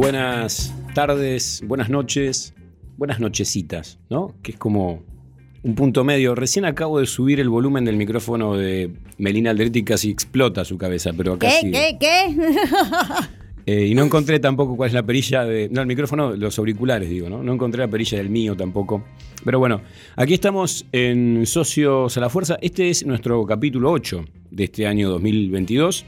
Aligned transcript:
Buenas 0.00 0.74
tardes, 0.94 1.62
buenas 1.66 1.90
noches, 1.90 2.54
buenas 2.96 3.20
nochecitas, 3.20 3.98
¿no? 4.08 4.34
Que 4.42 4.52
es 4.52 4.56
como 4.56 5.02
un 5.62 5.74
punto 5.74 6.04
medio. 6.04 6.34
Recién 6.34 6.64
acabo 6.64 7.00
de 7.00 7.04
subir 7.04 7.38
el 7.38 7.50
volumen 7.50 7.84
del 7.84 7.96
micrófono 7.96 8.56
de 8.56 8.94
Melina 9.18 9.50
Alderetti 9.50 9.80
y 9.80 9.84
casi 9.84 10.08
explota 10.08 10.64
su 10.64 10.78
cabeza, 10.78 11.10
pero 11.14 11.34
acá 11.34 11.48
¿Qué? 11.60 11.70
¿Qué? 11.70 11.98
¿Qué? 12.00 12.36
Eh, 13.66 13.88
y 13.88 13.94
no 13.94 14.02
encontré 14.02 14.40
tampoco 14.40 14.74
cuál 14.74 14.88
es 14.88 14.94
la 14.94 15.02
perilla 15.02 15.44
de. 15.44 15.68
No, 15.70 15.82
el 15.82 15.86
micrófono, 15.86 16.34
los 16.34 16.58
auriculares, 16.58 17.10
digo, 17.10 17.28
¿no? 17.28 17.42
No 17.42 17.52
encontré 17.52 17.82
la 17.82 17.88
perilla 17.88 18.16
del 18.16 18.30
mío 18.30 18.56
tampoco. 18.56 19.04
Pero 19.44 19.58
bueno, 19.58 19.82
aquí 20.16 20.32
estamos 20.32 20.86
en 20.92 21.44
Socios 21.46 22.16
a 22.16 22.20
la 22.20 22.30
Fuerza. 22.30 22.56
Este 22.62 22.88
es 22.88 23.04
nuestro 23.04 23.44
capítulo 23.44 23.92
8 23.92 24.24
de 24.50 24.64
este 24.64 24.86
año 24.86 25.10
2022. 25.10 26.06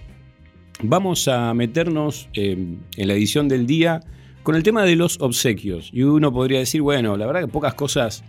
Vamos 0.82 1.28
a 1.28 1.54
meternos 1.54 2.28
eh, 2.34 2.76
en 2.96 3.08
la 3.08 3.14
edición 3.14 3.48
del 3.48 3.66
día 3.66 4.00
con 4.42 4.56
el 4.56 4.62
tema 4.64 4.82
de 4.84 4.96
los 4.96 5.20
obsequios. 5.20 5.90
Y 5.92 6.02
uno 6.02 6.32
podría 6.32 6.58
decir, 6.58 6.82
bueno, 6.82 7.16
la 7.16 7.26
verdad 7.26 7.42
que 7.42 7.48
pocas 7.48 7.74
cosas 7.74 8.24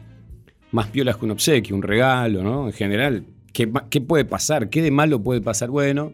más 0.71 0.87
piolas 0.87 1.17
que 1.17 1.25
un 1.25 1.31
obsequio, 1.31 1.75
un 1.75 1.81
regalo, 1.81 2.43
¿no? 2.43 2.67
En 2.67 2.73
general, 2.73 3.25
¿qué, 3.53 3.71
qué 3.89 4.01
puede 4.01 4.25
pasar? 4.25 4.69
¿Qué 4.69 4.81
de 4.83 4.91
malo 4.91 5.23
puede 5.23 5.41
pasar? 5.41 5.69
Bueno, 5.71 6.13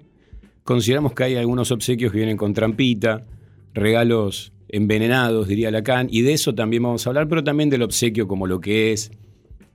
consideramos 0.63 1.13
que 1.13 1.23
hay 1.25 1.35
algunos 1.35 1.71
obsequios 1.71 2.11
que 2.11 2.17
vienen 2.20 2.38
con 2.38 2.53
trampita, 2.53 3.25
regalos 3.73 4.53
envenenados, 4.69 5.47
diría 5.47 5.71
Lacan, 5.71 6.08
y 6.09 6.21
de 6.21 6.33
eso 6.33 6.55
también 6.55 6.83
vamos 6.83 7.05
a 7.05 7.09
hablar, 7.09 7.27
pero 7.27 7.44
también 7.44 7.69
del 7.69 7.81
obsequio 7.81 8.27
como 8.27 8.47
lo 8.47 8.61
que 8.61 8.94
es 8.94 9.11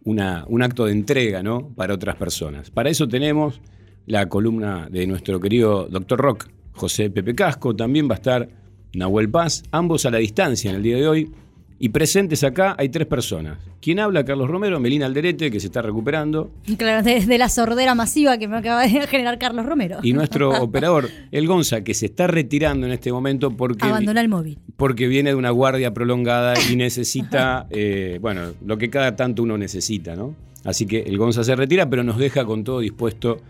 una- 0.05 0.45
un 0.49 0.63
acto 0.63 0.87
de 0.87 0.93
entrega 0.93 1.43
¿no? 1.43 1.69
para 1.75 1.95
otras 1.95 2.17
personas. 2.17 2.71
Para 2.71 2.91
eso 2.91 3.09
tenemos 3.09 3.61
la 4.07 4.29
columna 4.29 4.89
de 4.91 5.07
nuestro 5.07 5.41
querido 5.41 5.87
doctor 5.89 6.19
Rock, 6.21 6.49
José 6.73 7.11
Pepe 7.11 7.35
Casco, 7.35 7.75
también 7.75 8.09
va 8.09 8.13
a 8.15 8.17
estar 8.17 8.49
Nahuel 8.95 9.29
Paz, 9.31 9.63
ambos 9.71 10.05
a 10.07 10.11
la 10.11 10.19
distancia 10.19 10.71
en 10.71 10.77
el 10.77 10.83
día 10.83 10.97
de 10.97 11.09
hoy. 11.09 11.31
Y 11.77 11.89
presentes 11.89 12.45
acá 12.45 12.77
hay 12.79 12.89
tres 12.89 13.07
personas. 13.07 13.59
¿Quién 13.83 13.99
habla? 13.99 14.25
Carlos 14.25 14.49
Romero, 14.49 14.79
Melina 14.79 15.07
Alderete, 15.07 15.51
que 15.51 15.59
se 15.59 15.67
está 15.67 15.83
recuperando, 15.83 16.51
Claro, 16.79 17.03
desde 17.03 17.37
la 17.37 17.49
sordera 17.49 17.95
masiva 17.97 18.39
que 18.39 18.47
me 18.47 18.57
acaba 18.57 18.83
de 18.83 18.89
generar 19.09 19.39
Carlos 19.39 19.67
Romero. 19.67 19.99
y 20.03 20.13
nuestro 20.13 20.51
operador, 20.63 21.11
el 21.33 21.47
Gonza, 21.49 21.83
que 21.83 21.93
se 21.93 22.07
está 22.07 22.27
retirando 22.29 22.87
en 22.87 22.93
este 22.93 23.13
momento 23.13 23.51
porque, 23.51 23.87
Abandona 23.87 24.21
el 24.21 24.29
móvil. 24.29 24.59
porque 24.77 25.09
viene 25.09 25.31
de 25.31 25.37
una 25.37 25.51
guardia 25.51 25.93
prolongada 25.93 26.55
y 26.71 26.77
necesita, 26.77 27.67
eh, 27.71 28.19
bueno, 28.23 28.53
lo 28.65 28.79
que 28.79 28.89
cada 28.89 29.17
tanto 29.17 29.43
uno 29.43 29.59
necesita, 29.59 30.15
¿no? 30.15 30.35
Así 30.65 30.87
que 30.87 31.01
el 31.01 31.19
Gonza 31.19 31.43
se 31.45 31.55
retira, 31.57 31.91
pero 31.91 32.05
nos 32.05 32.17
deja 32.19 32.45
con 32.47 32.63
todo 32.65 32.79
dispuesto 32.81 33.41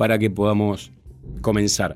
para 0.00 0.18
que 0.18 0.30
podamos 0.30 0.92
comenzar. 1.42 1.94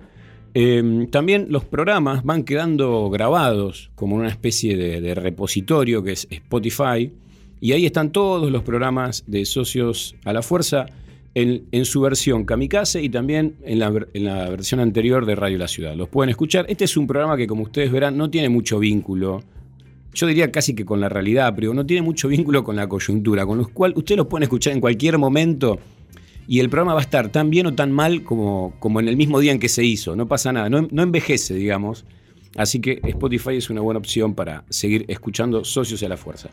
Eh, 0.59 1.07
también 1.11 1.45
los 1.49 1.65
programas 1.65 2.23
van 2.23 2.43
quedando 2.43 3.11
grabados 3.11 3.91
como 3.93 4.15
una 4.15 4.27
especie 4.27 4.75
de, 4.75 5.13
repositorio 5.13 6.01
que 6.01 6.13
es 6.13 6.27
Spotify. 6.31 7.13
Y 7.61 7.73
ahí 7.73 7.85
están 7.85 8.11
todos 8.11 8.51
los 8.51 8.63
programas 8.63 9.23
de 9.27 9.45
Socios 9.45 10.15
a 10.25 10.33
la 10.33 10.41
Fuerza 10.41 10.87
en, 11.35 11.85
su 11.85 12.01
versión 12.01 12.43
Kamikaze 12.43 13.03
y 13.03 13.09
también 13.09 13.57
en 13.65 13.77
la, 13.77 13.93
en 14.15 14.23
la 14.23 14.49
versión 14.49 14.79
anterior 14.79 15.27
de 15.27 15.35
Radio 15.35 15.59
La 15.59 15.67
Ciudad. 15.67 15.93
Los 15.93 16.09
pueden 16.09 16.31
escuchar. 16.31 16.65
Este 16.69 16.85
es 16.85 16.97
un 16.97 17.05
programa 17.05 17.37
que, 17.37 17.45
como 17.45 17.61
ustedes 17.61 17.91
verán, 17.91 18.17
no 18.17 18.27
tiene 18.31 18.49
mucho 18.49 18.79
vínculo 18.79 19.43
yo 20.15 20.25
diría 20.25 20.51
casi 20.51 20.73
que 20.73 20.83
con 20.83 20.99
la 20.99 21.09
realidad, 21.09 21.53
pero 21.55 21.75
no 21.75 21.85
tiene 21.85 22.01
mucho 22.01 22.27
vínculo 22.27 22.63
con 22.63 22.75
la 22.75 22.89
coyuntura, 22.89 23.45
con 23.45 23.59
lo 23.59 23.67
cual 23.67 23.93
ustedes 23.95 24.17
lo 24.17 24.27
pueden 24.27 24.43
escuchar 24.43 24.73
en 24.73 24.81
cualquier 24.81 25.19
momento 25.19 25.77
y 26.47 26.61
el 26.61 26.69
programa 26.69 26.93
va 26.93 27.01
a 27.01 27.03
estar 27.03 27.29
tan 27.29 27.49
bien 27.49 27.67
o 27.67 27.73
tan 27.75 27.91
mal 27.91 28.23
como, 28.23 28.73
como 28.79 28.99
en 29.01 29.09
el 29.09 29.17
mismo 29.17 29.39
día 29.39 29.51
en 29.51 29.59
que 29.59 29.67
se 29.67 29.83
hizo. 29.83 30.15
No 30.15 30.27
pasa 30.27 30.53
nada, 30.53 30.69
no, 30.69 31.03
envejece, 31.03 31.53
digamos. 31.53 32.05
Así 32.55 32.79
que 32.79 33.01
Spotify 33.03 33.57
es 33.57 33.69
una 33.69 33.81
buena 33.81 33.99
opción 33.99 34.33
para 34.33 34.63
seguir 34.69 35.05
escuchando 35.09 35.65
Socios 35.65 36.01
a 36.03 36.07
la 36.07 36.17
Fuerza. 36.17 36.49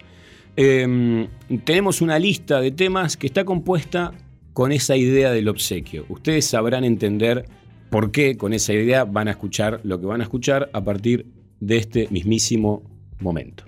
Eh, 0.56 1.28
tenemos 1.65 2.00
una 2.00 2.19
lista 2.19 2.60
de 2.60 2.72
temas 2.72 3.16
que 3.16 3.28
está 3.28 3.44
compuesta 3.44 4.12
con 4.53 4.72
esa 4.72 4.97
idea 4.97 5.31
del 5.31 5.49
obsequio. 5.49 6.05
Ustedes 6.09 6.44
sabrán 6.47 6.84
entender 6.84 7.47
por 7.91 8.11
qué 8.11 8.37
con 8.37 8.53
esa 8.53 8.72
idea 8.72 9.05
van 9.05 9.28
a 9.28 9.32
escuchar 9.32 9.81
lo 9.84 10.00
que 10.00 10.06
van 10.06 10.21
a 10.21 10.25
escuchar 10.25 10.71
a 10.72 10.82
partir 10.82 11.26
de 11.61 11.76
este 11.76 12.09
mismísimo 12.11 12.82
momento. 13.21 13.65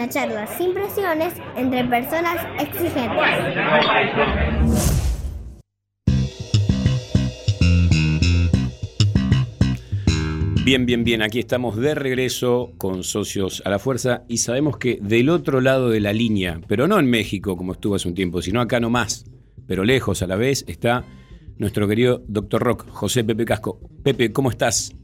Una 0.00 0.08
charla 0.08 0.46
sin 0.56 0.72
presiones 0.72 1.34
entre 1.56 1.84
personas 1.84 2.36
exigentes. 2.58 3.20
Bien, 10.64 10.86
bien, 10.86 11.04
bien. 11.04 11.20
Aquí 11.20 11.38
estamos 11.38 11.76
de 11.76 11.94
regreso 11.94 12.72
con 12.78 13.04
Socios 13.04 13.60
a 13.66 13.68
la 13.68 13.78
Fuerza 13.78 14.22
y 14.26 14.38
sabemos 14.38 14.78
que 14.78 14.98
del 15.02 15.28
otro 15.28 15.60
lado 15.60 15.90
de 15.90 16.00
la 16.00 16.14
línea, 16.14 16.62
pero 16.66 16.88
no 16.88 16.98
en 16.98 17.10
México 17.10 17.58
como 17.58 17.72
estuvo 17.72 17.96
hace 17.96 18.08
un 18.08 18.14
tiempo, 18.14 18.40
sino 18.40 18.62
acá 18.62 18.80
nomás, 18.80 19.26
pero 19.66 19.84
lejos 19.84 20.22
a 20.22 20.26
la 20.26 20.36
vez, 20.36 20.64
está 20.66 21.04
nuestro 21.58 21.86
querido 21.86 22.22
Doctor 22.26 22.62
Rock, 22.62 22.88
José 22.88 23.22
Pepe 23.22 23.44
Casco. 23.44 23.78
Pepe, 24.02 24.32
¿cómo 24.32 24.48
estás? 24.48 24.94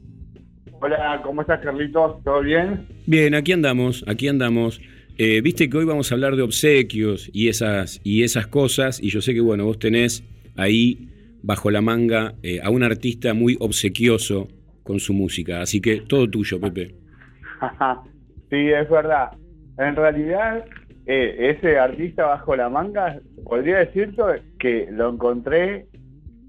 Hola, 0.79 1.21
¿cómo 1.23 1.41
estás, 1.41 1.59
Carlitos? 1.61 2.23
¿Todo 2.23 2.41
bien? 2.41 2.85
Bien, 3.07 3.33
aquí 3.33 3.51
andamos, 3.51 4.05
aquí 4.07 4.27
andamos. 4.27 4.79
Eh, 5.17 5.41
Viste 5.41 5.69
que 5.69 5.77
hoy 5.77 5.85
vamos 5.85 6.11
a 6.11 6.15
hablar 6.15 6.35
de 6.35 6.43
obsequios 6.43 7.31
y 7.33 7.47
esas, 7.47 7.99
y 8.03 8.21
esas 8.21 8.45
cosas, 8.45 9.01
y 9.01 9.09
yo 9.09 9.19
sé 9.19 9.33
que, 9.33 9.41
bueno, 9.41 9.65
vos 9.65 9.79
tenés 9.79 10.23
ahí 10.55 11.09
bajo 11.41 11.71
la 11.71 11.81
manga 11.81 12.35
eh, 12.43 12.59
a 12.61 12.69
un 12.69 12.83
artista 12.83 13.33
muy 13.33 13.57
obsequioso 13.59 14.49
con 14.83 14.99
su 14.99 15.13
música, 15.13 15.61
así 15.61 15.81
que 15.81 16.01
todo 16.01 16.29
tuyo, 16.29 16.59
Pepe. 16.59 16.93
sí, 18.51 18.69
es 18.69 18.87
verdad. 18.87 19.31
En 19.79 19.95
realidad, 19.95 20.63
eh, 21.07 21.55
ese 21.57 21.79
artista 21.79 22.27
bajo 22.27 22.55
la 22.55 22.69
manga, 22.69 23.19
podría 23.43 23.79
decirte 23.79 24.21
que 24.59 24.87
lo 24.91 25.09
encontré, 25.09 25.87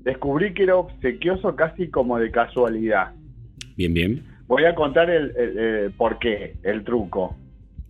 descubrí 0.00 0.52
que 0.52 0.64
era 0.64 0.76
obsequioso 0.76 1.56
casi 1.56 1.88
como 1.88 2.18
de 2.18 2.30
casualidad. 2.30 3.14
Bien, 3.78 3.94
bien. 3.94 4.22
Voy 4.48 4.64
a 4.64 4.74
contar 4.74 5.08
el, 5.08 5.32
el- 5.36 5.58
el 5.58 5.92
por 5.92 6.18
qué, 6.18 6.56
el 6.64 6.82
truco. 6.84 7.36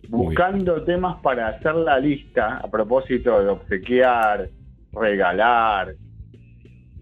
Buscando 0.07 0.83
temas 0.83 1.17
para 1.21 1.47
hacer 1.49 1.73
la 1.75 1.99
lista, 1.99 2.57
a 2.57 2.69
propósito 2.69 3.41
de 3.43 3.49
obsequiar, 3.49 4.49
regalar, 4.93 5.93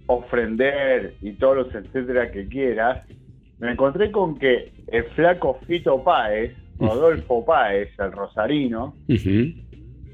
ofrender 0.08 1.16
y 1.22 1.34
todos 1.34 1.58
los 1.68 1.76
etcétera 1.76 2.32
que 2.32 2.48
quieras, 2.48 3.06
me 3.60 3.72
encontré 3.72 4.12
con 4.12 4.38
que 4.40 4.72
el 4.88 5.04
flaco 5.16 5.60
Fito 5.68 6.04
Páez, 6.04 6.54
Rodolfo 6.80 7.44
Páez, 7.46 7.90
el 8.00 8.12
rosarino, 8.12 8.96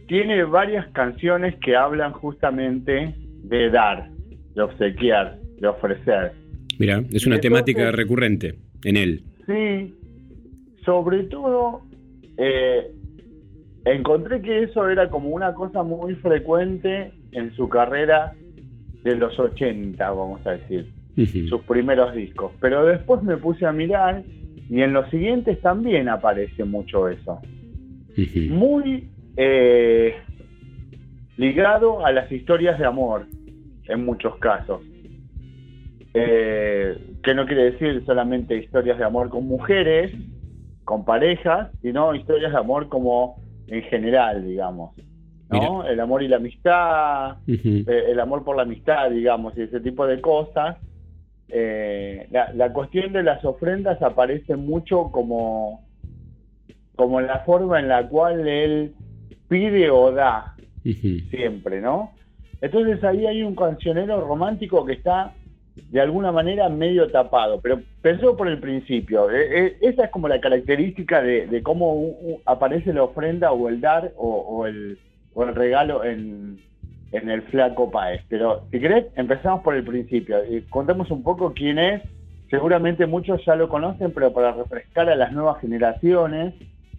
tiene 0.07 0.43
varias 0.45 0.87
canciones 0.93 1.55
que 1.59 1.75
hablan 1.75 2.13
justamente 2.13 3.13
de 3.43 3.69
dar, 3.69 4.09
de 4.55 4.61
obsequiar, 4.61 5.37
de 5.59 5.67
ofrecer. 5.67 6.31
Mira, 6.79 7.03
es 7.11 7.25
una 7.25 7.35
entonces- 7.35 7.41
temática 7.41 7.91
recurrente 7.91 8.55
en 8.83 8.97
él. 8.97 9.23
Sí, 9.45 9.93
sobre 10.85 11.23
todo 11.23 11.81
eh, 12.37 12.91
encontré 13.85 14.41
que 14.41 14.63
eso 14.63 14.89
era 14.89 15.09
como 15.09 15.29
una 15.29 15.53
cosa 15.53 15.83
muy 15.83 16.15
frecuente 16.15 17.11
en 17.31 17.53
su 17.55 17.69
carrera 17.69 18.33
de 19.03 19.15
los 19.15 19.37
80, 19.37 20.09
vamos 20.11 20.45
a 20.47 20.51
decir, 20.51 20.89
sus 21.49 21.61
primeros 21.63 22.13
discos. 22.15 22.51
Pero 22.59 22.85
después 22.85 23.21
me 23.23 23.37
puse 23.37 23.65
a 23.65 23.71
mirar 23.71 24.23
y 24.69 24.81
en 24.81 24.93
los 24.93 25.09
siguientes 25.09 25.59
también 25.61 26.09
aparece 26.09 26.63
mucho 26.63 27.09
eso. 27.09 27.39
Muy 28.49 29.09
eh, 29.35 30.15
ligado 31.37 32.05
a 32.05 32.11
las 32.11 32.31
historias 32.31 32.79
de 32.79 32.85
amor, 32.85 33.25
en 33.87 34.05
muchos 34.05 34.37
casos. 34.37 34.81
Eh, 36.15 36.95
que 37.23 37.33
no 37.33 37.45
quiere 37.45 37.71
decir 37.71 38.03
solamente 38.05 38.55
historias 38.55 38.99
de 38.99 39.03
amor 39.03 39.29
con 39.29 39.47
mujeres, 39.47 40.11
con 40.83 41.05
parejas, 41.05 41.71
sino 41.81 42.13
historias 42.13 42.51
de 42.51 42.57
amor 42.57 42.87
como 42.87 43.41
en 43.67 43.81
general, 43.83 44.45
digamos. 44.45 44.95
¿no? 45.49 45.85
El 45.85 45.99
amor 45.99 46.23
y 46.23 46.27
la 46.27 46.37
amistad, 46.37 47.37
eh, 47.47 47.83
el 48.09 48.19
amor 48.19 48.43
por 48.43 48.55
la 48.55 48.63
amistad, 48.63 49.09
digamos, 49.11 49.57
y 49.57 49.61
ese 49.61 49.79
tipo 49.79 50.05
de 50.07 50.19
cosas. 50.21 50.77
Eh, 51.49 52.27
la, 52.31 52.51
la 52.53 52.73
cuestión 52.73 53.13
de 53.13 53.23
las 53.23 53.43
ofrendas 53.45 54.01
aparece 54.01 54.55
mucho 54.55 55.11
como, 55.11 55.85
como 56.95 57.21
la 57.21 57.39
forma 57.39 57.79
en 57.79 57.87
la 57.87 58.07
cual 58.07 58.47
él 58.47 58.93
pide 59.47 59.89
o 59.91 60.11
da 60.11 60.55
siempre, 61.29 61.81
¿no? 61.81 62.11
Entonces 62.61 63.03
ahí 63.03 63.25
hay 63.27 63.43
un 63.43 63.55
cancionero 63.55 64.21
romántico 64.21 64.85
que 64.85 64.93
está 64.93 65.33
de 65.75 66.01
alguna 66.01 66.31
manera 66.31 66.69
medio 66.69 67.09
tapado, 67.09 67.59
pero 67.61 67.81
pensó 68.01 68.37
por 68.37 68.47
el 68.47 68.59
principio. 68.59 69.29
Eh, 69.31 69.65
eh, 69.65 69.77
esa 69.81 70.05
es 70.05 70.11
como 70.11 70.27
la 70.27 70.39
característica 70.39 71.21
de, 71.21 71.61
cómo 71.63 72.15
aparece 72.45 72.93
la 72.93 73.03
ofrenda 73.03 73.51
o 73.51 73.69
el 73.69 73.81
dar 73.81 74.11
o, 74.17 74.65
el, 74.67 74.99
o 75.33 75.43
el 75.43 75.55
regalo 75.55 76.03
en, 76.03 76.59
en 77.11 77.29
el 77.29 77.41
flaco 77.43 77.89
Paez. 77.89 78.21
Pero 78.29 78.65
si 78.71 78.79
querés, 78.79 79.05
empezamos 79.15 79.63
por 79.63 79.75
el 79.75 79.83
principio. 79.83 80.37
Y 80.49 80.61
contemos 80.63 81.09
un 81.11 81.23
poco 81.23 81.53
quién 81.53 81.79
es. 81.79 82.01
Seguramente 82.49 83.07
muchos 83.07 83.43
ya 83.45 83.55
lo 83.55 83.67
conocen, 83.67 84.11
pero 84.11 84.31
para 84.33 84.51
refrescar 84.51 85.09
a 85.09 85.15
las 85.15 85.31
nuevas 85.31 85.59
generaciones 85.59 86.53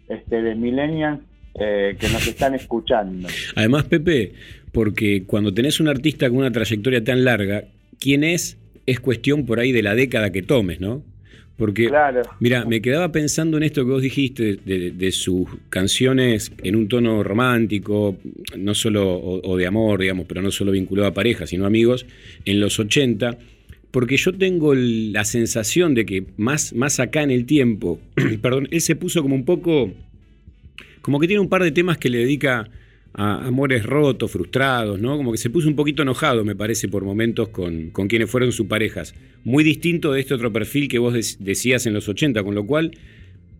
este, 0.08 0.42
de 0.42 0.54
millennials 0.56 1.20
eh, 1.54 1.96
que 2.00 2.08
nos 2.08 2.26
están 2.26 2.54
escuchando. 2.54 3.28
Además, 3.54 3.84
Pepe, 3.84 4.32
porque 4.72 5.24
cuando 5.26 5.54
tenés 5.54 5.78
un 5.78 5.86
artista 5.86 6.28
con 6.28 6.38
una 6.38 6.50
trayectoria 6.50 7.04
tan 7.04 7.24
larga, 7.24 7.64
¿quién 8.00 8.24
es? 8.24 8.58
Es 8.86 9.00
cuestión 9.00 9.46
por 9.46 9.60
ahí 9.60 9.72
de 9.72 9.82
la 9.82 9.94
década 9.94 10.30
que 10.30 10.42
tomes, 10.42 10.80
¿no? 10.80 11.02
Porque, 11.56 11.86
Claro. 11.86 12.22
mira, 12.40 12.64
me 12.64 12.82
quedaba 12.82 13.12
pensando 13.12 13.56
en 13.56 13.62
esto 13.62 13.84
que 13.84 13.90
vos 13.92 14.02
dijiste 14.02 14.58
de, 14.64 14.90
de 14.90 15.12
sus 15.12 15.46
canciones 15.70 16.50
en 16.64 16.74
un 16.74 16.88
tono 16.88 17.22
romántico, 17.22 18.16
no 18.58 18.74
solo, 18.74 19.14
o, 19.14 19.40
o 19.48 19.56
de 19.56 19.66
amor, 19.66 20.00
digamos, 20.00 20.26
pero 20.26 20.42
no 20.42 20.50
solo 20.50 20.72
vinculado 20.72 21.08
a 21.08 21.14
pareja, 21.14 21.46
sino 21.46 21.64
amigos, 21.64 22.06
en 22.44 22.58
los 22.58 22.80
80, 22.80 23.38
porque 23.92 24.16
yo 24.16 24.32
tengo 24.32 24.74
la 24.74 25.24
sensación 25.24 25.94
de 25.94 26.04
que 26.04 26.24
más, 26.36 26.72
más 26.72 26.98
acá 26.98 27.22
en 27.22 27.30
el 27.30 27.46
tiempo, 27.46 28.00
perdón, 28.42 28.66
él 28.72 28.80
se 28.80 28.96
puso 28.96 29.22
como 29.22 29.36
un 29.36 29.44
poco 29.44 29.92
como 31.02 31.20
que 31.20 31.28
tiene 31.28 31.40
un 31.40 31.48
par 31.48 31.62
de 31.62 31.70
temas 31.70 31.98
que 31.98 32.08
le 32.08 32.18
dedica 32.18 32.68
a 33.16 33.46
amores 33.46 33.84
rotos, 33.86 34.30
frustrados, 34.32 35.00
¿no? 35.00 35.16
Como 35.16 35.30
que 35.32 35.38
se 35.38 35.50
puso 35.50 35.68
un 35.68 35.76
poquito 35.76 36.02
enojado, 36.02 36.44
me 36.44 36.56
parece, 36.56 36.88
por 36.88 37.04
momentos 37.04 37.48
con, 37.50 37.90
con 37.90 38.08
quienes 38.08 38.30
fueron 38.30 38.50
sus 38.52 38.66
parejas. 38.66 39.14
Muy 39.44 39.62
distinto 39.64 40.12
de 40.12 40.20
este 40.20 40.34
otro 40.34 40.52
perfil 40.52 40.88
que 40.88 40.98
vos 40.98 41.14
dec- 41.14 41.38
decías 41.38 41.86
en 41.86 41.94
los 41.94 42.08
80, 42.08 42.42
con 42.42 42.54
lo 42.54 42.66
cual, 42.66 42.90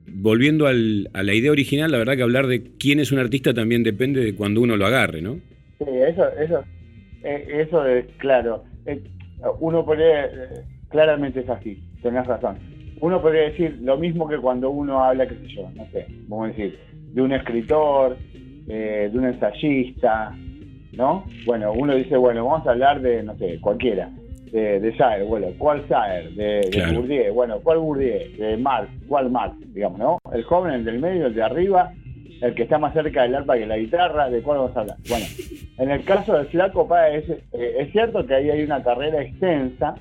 volviendo 0.07 0.67
al- 0.67 1.09
a 1.13 1.23
la 1.23 1.35
idea 1.35 1.53
original, 1.53 1.91
la 1.93 1.99
verdad 1.99 2.17
que 2.17 2.23
hablar 2.23 2.47
de 2.47 2.63
quién 2.79 3.01
es 3.01 3.13
un 3.13 3.19
artista 3.19 3.55
también 3.55 3.83
depende 3.83 4.25
de 4.25 4.35
cuando 4.35 4.61
uno 4.61 4.77
lo 4.77 4.87
agarre, 4.87 5.23
¿no? 5.23 5.39
Sí, 5.79 5.87
eso, 6.07 6.25
eso, 6.39 6.65
eh, 7.23 7.47
eso 7.67 7.87
es 7.87 8.07
claro. 8.19 8.65
Eh, 8.87 9.01
Uno 9.61 9.85
podría, 9.85 10.25
eh, 10.25 10.31
claramente 10.91 11.41
es 11.41 11.49
así, 11.49 11.79
tenés 12.03 12.27
razón. 12.27 12.57
Uno 13.01 13.21
podría 13.21 13.43
decir 13.43 13.79
lo 13.83 13.99
mismo 13.99 14.27
que 14.29 14.39
cuando 14.39 14.71
uno 14.71 15.05
habla, 15.05 15.27
qué 15.29 15.35
sé 15.35 15.55
yo, 15.55 15.71
no 15.77 15.87
sé, 15.93 16.07
vamos 16.29 16.47
a 16.47 16.49
decir, 16.49 16.79
de 17.13 17.21
un 17.23 17.33
escritor, 17.33 18.17
eh, 18.69 19.09
de 19.13 19.19
un 19.19 19.27
ensayista, 19.27 20.35
¿no? 20.93 21.25
Bueno, 21.47 21.73
uno 21.73 21.95
dice, 21.95 22.17
bueno, 22.17 22.45
vamos 22.47 22.67
a 22.67 22.71
hablar 22.73 23.01
de, 23.01 23.23
no 23.23 23.37
sé, 23.37 23.61
cualquiera, 23.61 24.11
de, 24.53 24.81
de 24.81 24.97
Saer, 24.97 25.25
bueno, 25.25 25.49
¿cuál 25.59 25.87
Saer? 25.89 26.31
De, 26.35 26.61
de 26.61 26.71
Claro. 26.71 26.95
Bourdieu, 27.01 27.35
bueno, 27.35 27.61
¿cuál 27.63 27.79
Bourdieu? 27.79 28.37
De 28.39 28.57
Marx, 28.57 28.89
¿cuál 29.09 29.31
Marx? 29.31 29.57
Digamos, 29.75 29.99
¿no? 29.99 30.19
El 30.33 30.45
joven, 30.45 30.73
el 30.75 30.85
del 30.85 31.01
medio, 31.01 31.27
el 31.27 31.35
de 31.35 31.43
arriba, 31.43 31.93
el 32.41 32.55
que 32.55 32.63
está 32.65 32.79
más 32.79 32.93
cerca 32.95 33.23
del 33.23 33.35
arpa 33.35 33.57
que 33.59 33.67
la 33.67 33.77
guitarra, 33.79 34.31
¿de 34.31 34.43
cuál 34.43 34.59
vamos 34.59 34.77
a 34.77 34.81
hablar? 34.81 34.97
Bueno, 35.09 35.25
en 35.79 35.91
el 35.91 36.05
caso 36.05 36.35
del 36.35 36.47
Flaco 36.47 36.87
Páez, 36.87 37.29
eh, 37.29 37.77
es 37.81 37.91
cierto 37.93 38.25
que 38.27 38.35
ahí 38.35 38.51
hay 38.51 38.63
una 38.63 38.83
carrera 38.83 39.23
extensa 39.23 39.95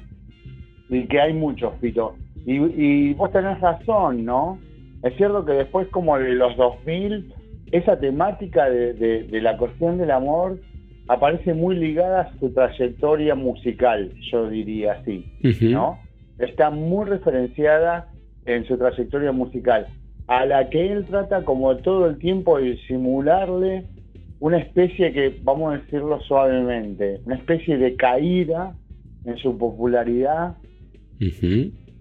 y 0.90 1.06
que 1.08 1.20
hay 1.20 1.34
muchos, 1.34 1.74
Pito. 1.82 2.16
Y, 2.46 2.58
y 2.58 3.14
vos 3.14 3.32
tenés 3.32 3.60
razón, 3.62 4.26
¿no? 4.26 4.60
Es 5.02 5.16
cierto 5.16 5.46
que 5.46 5.54
después 5.54 5.88
como 5.88 6.18
de 6.20 6.34
los 6.34 6.56
2000, 6.58 7.34
esa 7.74 8.00
temática 8.00 8.70
de, 8.70 8.94
de- 8.94 9.24
de 9.24 9.42
la 9.42 9.58
cuestión 9.58 9.98
del 9.98 10.12
amor 10.12 10.60
aparece 11.08 11.54
muy 11.54 11.76
ligada 11.76 12.22
a 12.22 12.40
su 12.40 12.50
trayectoria 12.54 13.36
musical, 13.36 14.12
yo 14.32 14.50
diría 14.50 14.94
así. 14.94 15.26
¿no? 15.74 16.00
Está 16.40 16.70
muy 16.70 17.06
referenciada 17.06 18.08
en 18.46 18.66
su 18.66 18.78
trayectoria 18.78 19.32
musical, 19.32 19.88
a 20.28 20.46
la 20.46 20.70
que 20.70 20.92
él 20.92 21.06
trata 21.06 21.44
como 21.44 21.76
todo 21.78 22.08
el 22.08 22.18
tiempo 22.18 22.58
de 22.60 22.78
simularle 22.88 23.86
una 24.40 24.58
especie 24.58 25.12
que, 25.14 25.38
vamos 25.44 25.74
a 25.74 25.78
decirlo 25.78 26.20
suavemente, 26.22 27.20
una 27.26 27.36
especie 27.36 27.78
de 27.78 27.96
caída 27.96 28.76
en 29.26 29.38
su 29.38 29.58
popularidad 29.58 30.56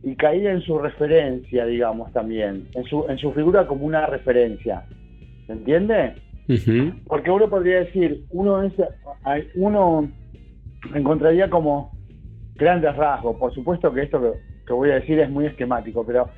y 0.02 0.16
caída 0.16 0.50
en 0.50 0.60
su 0.62 0.78
referencia, 0.78 1.64
digamos 1.66 2.12
también, 2.12 2.66
en 2.74 2.84
su, 2.84 3.04
en 3.08 3.18
su 3.18 3.32
figura 3.32 3.66
como 3.66 3.86
una 3.86 4.06
referencia. 4.06 4.84
¿Se 5.52 5.58
entiende? 5.58 6.14
Porque 7.06 7.30
uno 7.30 7.48
podría 7.48 7.80
decir, 7.80 8.24
uno 8.30 8.62
es, 8.62 8.72
uno 9.54 10.10
encontraría 10.94 11.50
como 11.50 11.92
grandes 12.54 12.94
rasgos. 12.96 13.36
Por 13.36 13.54
supuesto 13.54 13.92
que 13.92 14.02
esto 14.02 14.20
que, 14.20 14.32
que 14.66 14.72
voy 14.72 14.90
a 14.90 14.94
decir 14.94 15.18
es 15.18 15.30
muy 15.30 15.46
esquemático, 15.46 16.04
pero 16.06 16.28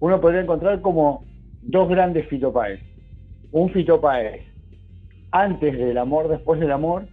uno 0.00 0.20
podría 0.20 0.42
encontrar 0.42 0.80
como 0.80 1.24
dos 1.62 1.88
grandes 1.88 2.26
Fito 2.28 2.52
Páez. 2.52 2.80
un 3.52 3.70
Fito 3.70 4.00
Páez 4.00 4.42
antes 5.30 5.76
del 5.76 5.98
amor, 5.98 6.28
después 6.28 6.60
del 6.60 6.70
amor, 6.70 7.06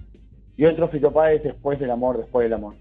y 0.58 0.66
otro 0.66 0.90
Fito 0.90 1.12
Páez 1.12 1.44
después 1.44 1.80
del 1.80 1.92
amor, 1.92 2.18
después 2.18 2.46
del 2.46 2.54
amor. 2.54 2.76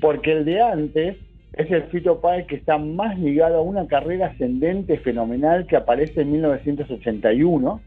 Porque 0.00 0.32
el 0.32 0.44
de 0.44 0.60
antes 0.60 1.16
es 1.54 1.70
el 1.70 1.84
Fito 1.84 2.20
Páez 2.20 2.46
que 2.46 2.56
está 2.56 2.78
más 2.78 3.18
ligado 3.18 3.58
a 3.58 3.62
una 3.62 3.86
carrera 3.86 4.28
ascendente 4.28 4.98
fenomenal 4.98 5.66
que 5.66 5.76
aparece 5.76 6.22
en 6.22 6.32
1981, 6.32 7.80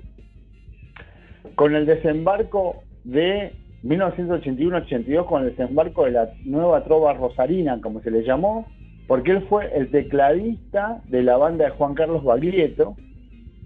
con 1.56 1.76
el 1.76 1.86
desembarco 1.86 2.84
de 3.04 3.54
1981-82, 3.84 5.26
con 5.26 5.44
el 5.44 5.50
desembarco 5.56 6.06
de 6.06 6.12
la 6.12 6.30
nueva 6.44 6.84
trova 6.84 7.14
rosarina, 7.14 7.80
como 7.82 8.02
se 8.02 8.12
le 8.12 8.24
llamó, 8.24 8.68
porque 9.08 9.32
él 9.32 9.46
fue 9.48 9.76
el 9.76 9.90
tecladista 9.90 11.02
de 11.08 11.24
la 11.24 11.38
banda 11.38 11.66
de 11.66 11.72
Juan 11.72 11.94
Carlos 11.94 12.24
Baglietto, 12.24 12.96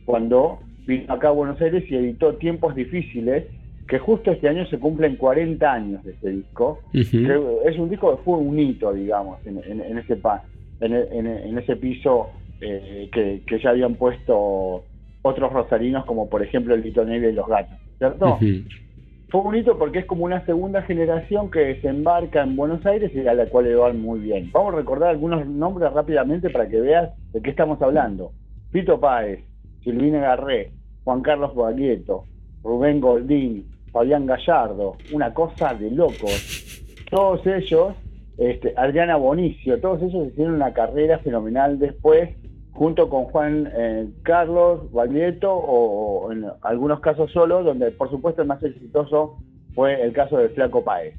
cuando 0.05 0.59
vino 0.85 1.13
acá 1.13 1.29
a 1.29 1.31
Buenos 1.31 1.59
Aires 1.61 1.83
y 1.89 1.95
editó 1.95 2.35
Tiempos 2.35 2.75
Difíciles, 2.75 3.45
que 3.89 3.97
justo 3.99 4.31
este 4.31 4.47
año 4.47 4.65
se 4.67 4.77
cumplen 4.79 5.15
40 5.15 5.71
años 5.73 6.03
de 6.03 6.11
ese 6.11 6.29
disco. 6.29 6.79
Es 7.65 7.77
un 7.79 7.89
disco 7.89 8.15
que 8.15 8.23
fue 8.23 8.37
un 8.37 8.57
hito, 8.59 8.93
digamos, 8.93 9.39
en, 9.45 9.57
en- 9.65 9.81
en 9.81 9.97
ese 9.97 10.15
pa- 10.15 10.43
en, 10.81 11.57
ese 11.57 11.75
piso 11.75 12.27
eh, 12.61 13.09
que, 13.11 13.41
que 13.47 13.59
ya 13.59 13.71
habían 13.71 13.95
puesto 13.95 14.83
otros 15.23 15.51
rosarinos, 15.51 16.05
como 16.05 16.29
por 16.29 16.41
ejemplo 16.43 16.73
el 16.75 16.81
Lito 16.83 17.03
Nevia 17.03 17.29
y 17.29 17.33
los 17.33 17.47
Gatos, 17.47 17.77
¿cierto? 17.97 18.37
Fue 19.29 19.41
un 19.41 19.55
hito 19.55 19.77
porque 19.77 19.99
es 19.99 20.05
como 20.05 20.25
una 20.25 20.45
segunda 20.45 20.81
generación 20.83 21.51
que 21.51 21.59
desembarca 21.59 22.41
en 22.43 22.55
Buenos 22.55 22.85
Aires 22.85 23.11
y 23.13 23.27
a 23.27 23.33
la 23.33 23.45
cual 23.47 23.65
le 23.65 23.75
van 23.75 24.01
muy 24.01 24.19
bien. 24.21 24.49
Vamos 24.51 24.73
a 24.73 24.77
recordar 24.77 25.09
algunos 25.09 25.45
nombres 25.47 25.91
rápidamente 25.93 26.49
para 26.49 26.67
que 26.67 26.79
veas 26.81 27.11
de 27.33 27.41
qué 27.41 27.49
estamos 27.51 27.81
hablando. 27.81 28.31
Pito 28.71 28.99
Páez, 28.99 29.39
Silvina 29.83 30.19
Garré, 30.19 30.71
Juan 31.03 31.21
Carlos 31.21 31.53
Baglietto, 31.55 32.23
Rubén 32.63 32.99
Goldín, 32.99 33.65
Fabián 33.91 34.25
Gallardo, 34.25 34.95
una 35.13 35.33
cosa 35.33 35.73
de 35.73 35.91
locos. 35.91 36.83
Todos 37.09 37.45
ellos, 37.47 37.95
este, 38.37 38.73
Adriana 38.77 39.15
Bonicio, 39.15 39.79
todos 39.79 40.01
ellos 40.01 40.27
hicieron 40.27 40.55
una 40.55 40.73
carrera 40.73 41.19
fenomenal 41.19 41.79
después, 41.79 42.29
junto 42.71 43.09
con 43.09 43.25
Juan 43.25 43.69
eh, 43.73 44.07
Carlos 44.23 44.91
Baglietto, 44.91 45.53
o, 45.53 46.31
en 46.31 46.45
algunos 46.61 46.99
casos 46.99 47.31
solo, 47.31 47.63
donde 47.63 47.91
por 47.91 48.09
supuesto 48.09 48.41
el 48.41 48.47
más 48.47 48.63
exitoso 48.63 49.37
fue 49.73 50.01
el 50.01 50.13
caso 50.13 50.37
de 50.37 50.49
Flaco 50.49 50.83
Páez. 50.83 51.15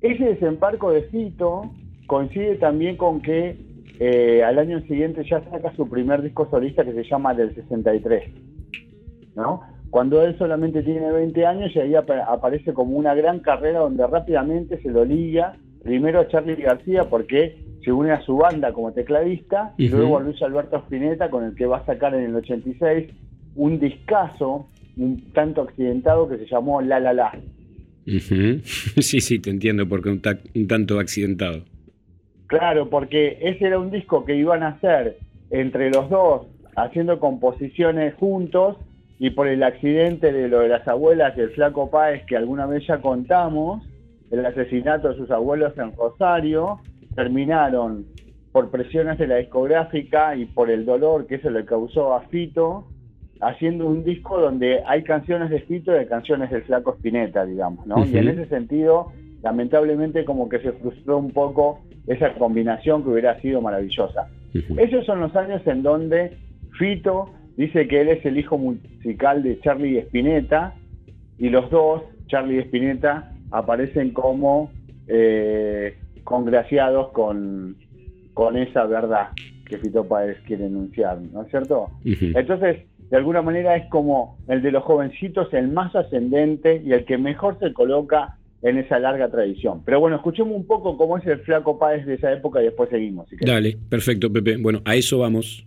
Ese 0.00 0.24
desembarco 0.24 0.90
de 0.90 1.02
Fito 1.04 1.70
coincide 2.06 2.56
también 2.56 2.96
con 2.96 3.22
que 3.22 3.56
eh, 3.98 4.42
al 4.42 4.58
año 4.58 4.80
siguiente 4.82 5.24
ya 5.24 5.42
saca 5.48 5.74
su 5.76 5.88
primer 5.88 6.22
disco 6.22 6.48
solista 6.50 6.84
que 6.84 6.92
se 6.92 7.04
llama 7.04 7.34
Del 7.34 7.54
63. 7.54 8.24
¿no? 9.36 9.62
Cuando 9.92 10.22
él 10.24 10.36
solamente 10.38 10.82
tiene 10.82 11.12
20 11.12 11.46
años 11.46 11.70
y 11.76 11.78
ahí 11.78 11.94
apa- 11.94 12.24
aparece 12.24 12.72
como 12.72 12.96
una 12.96 13.14
gran 13.14 13.38
carrera 13.40 13.78
donde 13.80 14.04
rápidamente 14.06 14.80
se 14.82 14.90
lo 14.90 15.04
liga 15.04 15.54
primero 15.84 16.18
a 16.20 16.28
Charlie 16.28 16.56
García 16.56 17.04
porque 17.10 17.58
se 17.84 17.92
une 17.92 18.10
a 18.10 18.22
su 18.22 18.36
banda 18.36 18.72
como 18.72 18.92
tecladista 18.92 19.74
y 19.76 19.88
luego 19.88 20.16
a 20.18 20.22
Luis 20.22 20.40
Alberto 20.42 20.78
Spinetta 20.78 21.28
con 21.28 21.44
el 21.44 21.54
que 21.54 21.66
va 21.66 21.76
a 21.78 21.84
sacar 21.86 22.14
en 22.14 22.24
el 22.24 22.34
86 22.34 23.10
un 23.54 23.78
discazo 23.78 24.66
un 24.96 25.30
tanto 25.32 25.60
accidentado 25.62 26.26
que 26.28 26.38
se 26.38 26.46
llamó 26.46 26.80
La 26.80 26.98
La 26.98 27.12
La. 27.12 27.32
Sí, 28.06 29.20
sí, 29.20 29.38
te 29.40 29.50
entiendo, 29.50 29.86
porque 29.88 30.08
un, 30.08 30.20
ta- 30.22 30.38
un 30.54 30.66
tanto 30.66 30.98
accidentado. 30.98 31.64
Claro, 32.46 32.88
porque 32.90 33.38
ese 33.42 33.66
era 33.66 33.78
un 33.78 33.90
disco 33.90 34.24
que 34.24 34.36
iban 34.36 34.62
a 34.62 34.68
hacer 34.68 35.18
entre 35.50 35.90
los 35.90 36.08
dos, 36.10 36.46
haciendo 36.76 37.18
composiciones 37.20 38.14
juntos, 38.14 38.76
y 39.22 39.30
por 39.30 39.46
el 39.46 39.62
accidente 39.62 40.32
de 40.32 40.48
lo 40.48 40.58
de 40.58 40.68
las 40.68 40.88
abuelas 40.88 41.36
del 41.36 41.50
Flaco 41.50 41.88
Páez, 41.90 42.26
que 42.26 42.36
alguna 42.36 42.66
vez 42.66 42.84
ya 42.88 43.00
contamos, 43.00 43.88
el 44.32 44.44
asesinato 44.44 45.10
de 45.10 45.16
sus 45.16 45.30
abuelos 45.30 45.78
en 45.78 45.94
Rosario, 45.94 46.80
terminaron 47.14 48.04
por 48.50 48.72
presiones 48.72 49.18
de 49.18 49.28
la 49.28 49.36
discográfica 49.36 50.34
y 50.34 50.46
por 50.46 50.70
el 50.70 50.84
dolor 50.84 51.28
que 51.28 51.36
eso 51.36 51.50
le 51.50 51.64
causó 51.64 52.14
a 52.14 52.22
Fito, 52.22 52.88
haciendo 53.40 53.86
un 53.86 54.02
disco 54.02 54.40
donde 54.40 54.82
hay 54.88 55.04
canciones 55.04 55.50
de 55.50 55.60
Fito 55.60 55.92
y 55.92 55.98
hay 55.98 56.06
canciones 56.06 56.50
del 56.50 56.64
Flaco 56.64 56.94
Spinetta, 56.94 57.44
digamos, 57.44 57.86
¿no? 57.86 58.04
Y 58.04 58.16
en 58.16 58.26
ese 58.26 58.46
sentido, 58.46 59.12
lamentablemente 59.44 60.24
como 60.24 60.48
que 60.48 60.58
se 60.58 60.72
frustró 60.72 61.18
un 61.18 61.30
poco 61.30 61.78
esa 62.08 62.34
combinación 62.34 63.04
que 63.04 63.10
hubiera 63.10 63.40
sido 63.40 63.60
maravillosa. 63.60 64.26
Esos 64.78 65.06
son 65.06 65.20
los 65.20 65.36
años 65.36 65.64
en 65.64 65.84
donde 65.84 66.36
Fito 66.76 67.30
dice 67.56 67.88
que 67.88 68.00
él 68.00 68.08
es 68.08 68.24
el 68.24 68.38
hijo 68.38 68.58
musical 68.58 69.42
de 69.42 69.60
Charlie 69.60 69.98
Spinetta 69.98 70.74
y 71.38 71.48
los 71.48 71.70
dos, 71.70 72.02
Charlie 72.26 72.56
y 72.56 72.60
Spinetta, 72.60 73.32
aparecen 73.50 74.10
como 74.10 74.70
eh, 75.06 75.96
congraciados 76.24 77.10
con, 77.12 77.76
con 78.34 78.56
esa 78.56 78.84
verdad 78.86 79.28
que 79.68 79.78
Fito 79.78 80.06
Páez 80.06 80.38
quiere 80.46 80.66
enunciar, 80.66 81.20
¿no 81.20 81.42
es 81.42 81.50
cierto? 81.50 81.90
Entonces, 82.04 82.82
de 83.10 83.16
alguna 83.16 83.42
manera 83.42 83.76
es 83.76 83.88
como 83.90 84.38
el 84.48 84.62
de 84.62 84.70
los 84.70 84.84
jovencitos, 84.84 85.52
el 85.52 85.68
más 85.68 85.94
ascendente 85.94 86.82
y 86.84 86.92
el 86.92 87.04
que 87.04 87.18
mejor 87.18 87.58
se 87.58 87.72
coloca 87.72 88.38
en 88.62 88.78
esa 88.78 88.98
larga 88.98 89.30
tradición. 89.30 89.82
Pero 89.84 90.00
bueno, 90.00 90.16
escuchemos 90.16 90.54
un 90.54 90.66
poco 90.66 90.96
cómo 90.96 91.18
es 91.18 91.26
el 91.26 91.40
flaco 91.40 91.78
Páez 91.78 92.06
de 92.06 92.14
esa 92.14 92.32
época 92.32 92.60
y 92.60 92.66
después 92.66 92.88
seguimos. 92.90 93.28
si. 93.28 93.36
Dale, 93.36 93.76
perfecto, 93.88 94.32
Pepe. 94.32 94.56
Bueno, 94.56 94.80
a 94.84 94.94
eso 94.94 95.18
vamos. 95.18 95.66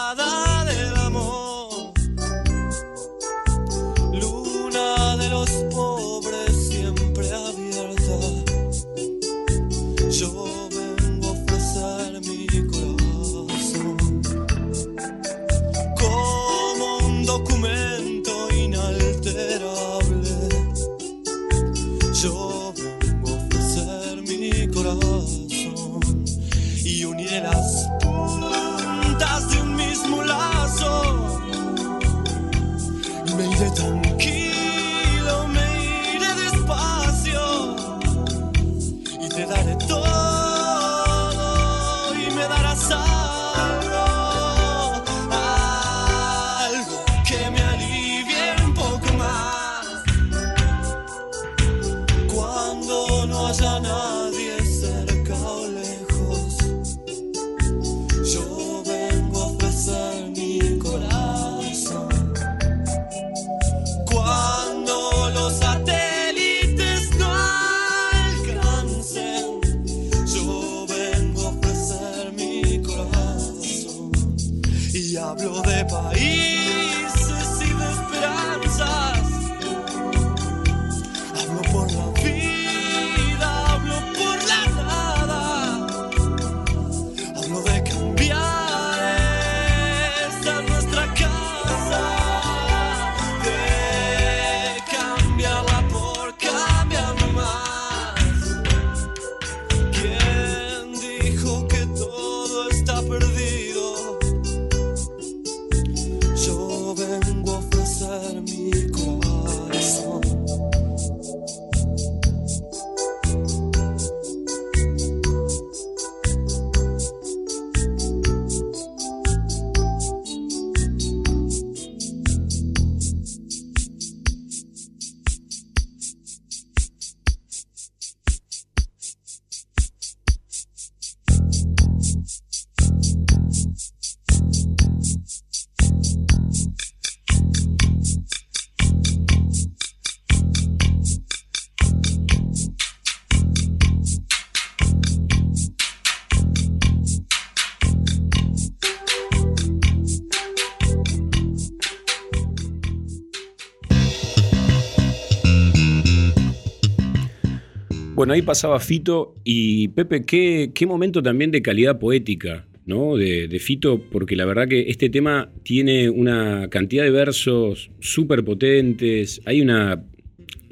Bueno, 158.21 158.35
ahí 158.35 158.43
pasaba 158.43 158.79
Fito 158.79 159.33
y 159.43 159.87
Pepe, 159.87 160.23
qué, 160.23 160.69
qué 160.75 160.85
momento 160.85 161.23
también 161.23 161.49
de 161.49 161.63
calidad 161.63 161.97
poética, 161.97 162.67
¿no? 162.85 163.17
De, 163.17 163.57
Fito, 163.59 163.99
porque 164.11 164.35
la 164.35 164.45
verdad 164.45 164.67
que 164.67 164.91
este 164.91 165.09
tema 165.09 165.49
tiene 165.63 166.07
una 166.07 166.67
cantidad 166.69 167.03
de 167.03 167.09
versos 167.09 167.89
súper 167.99 168.43
potentes, 168.43 169.41
hay 169.45 169.59
una 169.61 170.03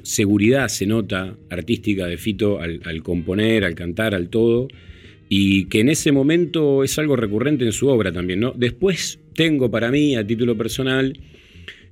seguridad, 0.03 0.67
se 0.67 0.85
nota, 0.85 1.37
artística 1.49 2.05
de 2.05 2.17
Fito 2.17 2.59
al, 2.59 2.81
al 2.85 3.01
componer, 3.01 3.65
al 3.65 3.73
cantar, 3.73 4.13
al 4.13 4.29
todo, 4.29 4.67
y 5.27 5.65
que 5.69 5.79
en 5.79 5.89
ese 5.89 6.11
momento 6.11 6.83
es 6.83 6.99
algo 6.99 7.15
recurrente 7.15 7.65
en 7.65 7.71
su 7.71 7.87
obra 7.87 8.11
también, 8.11 8.41
¿no? 8.41 8.53
Después 8.55 9.17
tengo 9.33 9.71
para 9.71 9.89
mí, 9.89 10.15
a 10.15 10.23
título 10.23 10.55
personal, 10.55 11.19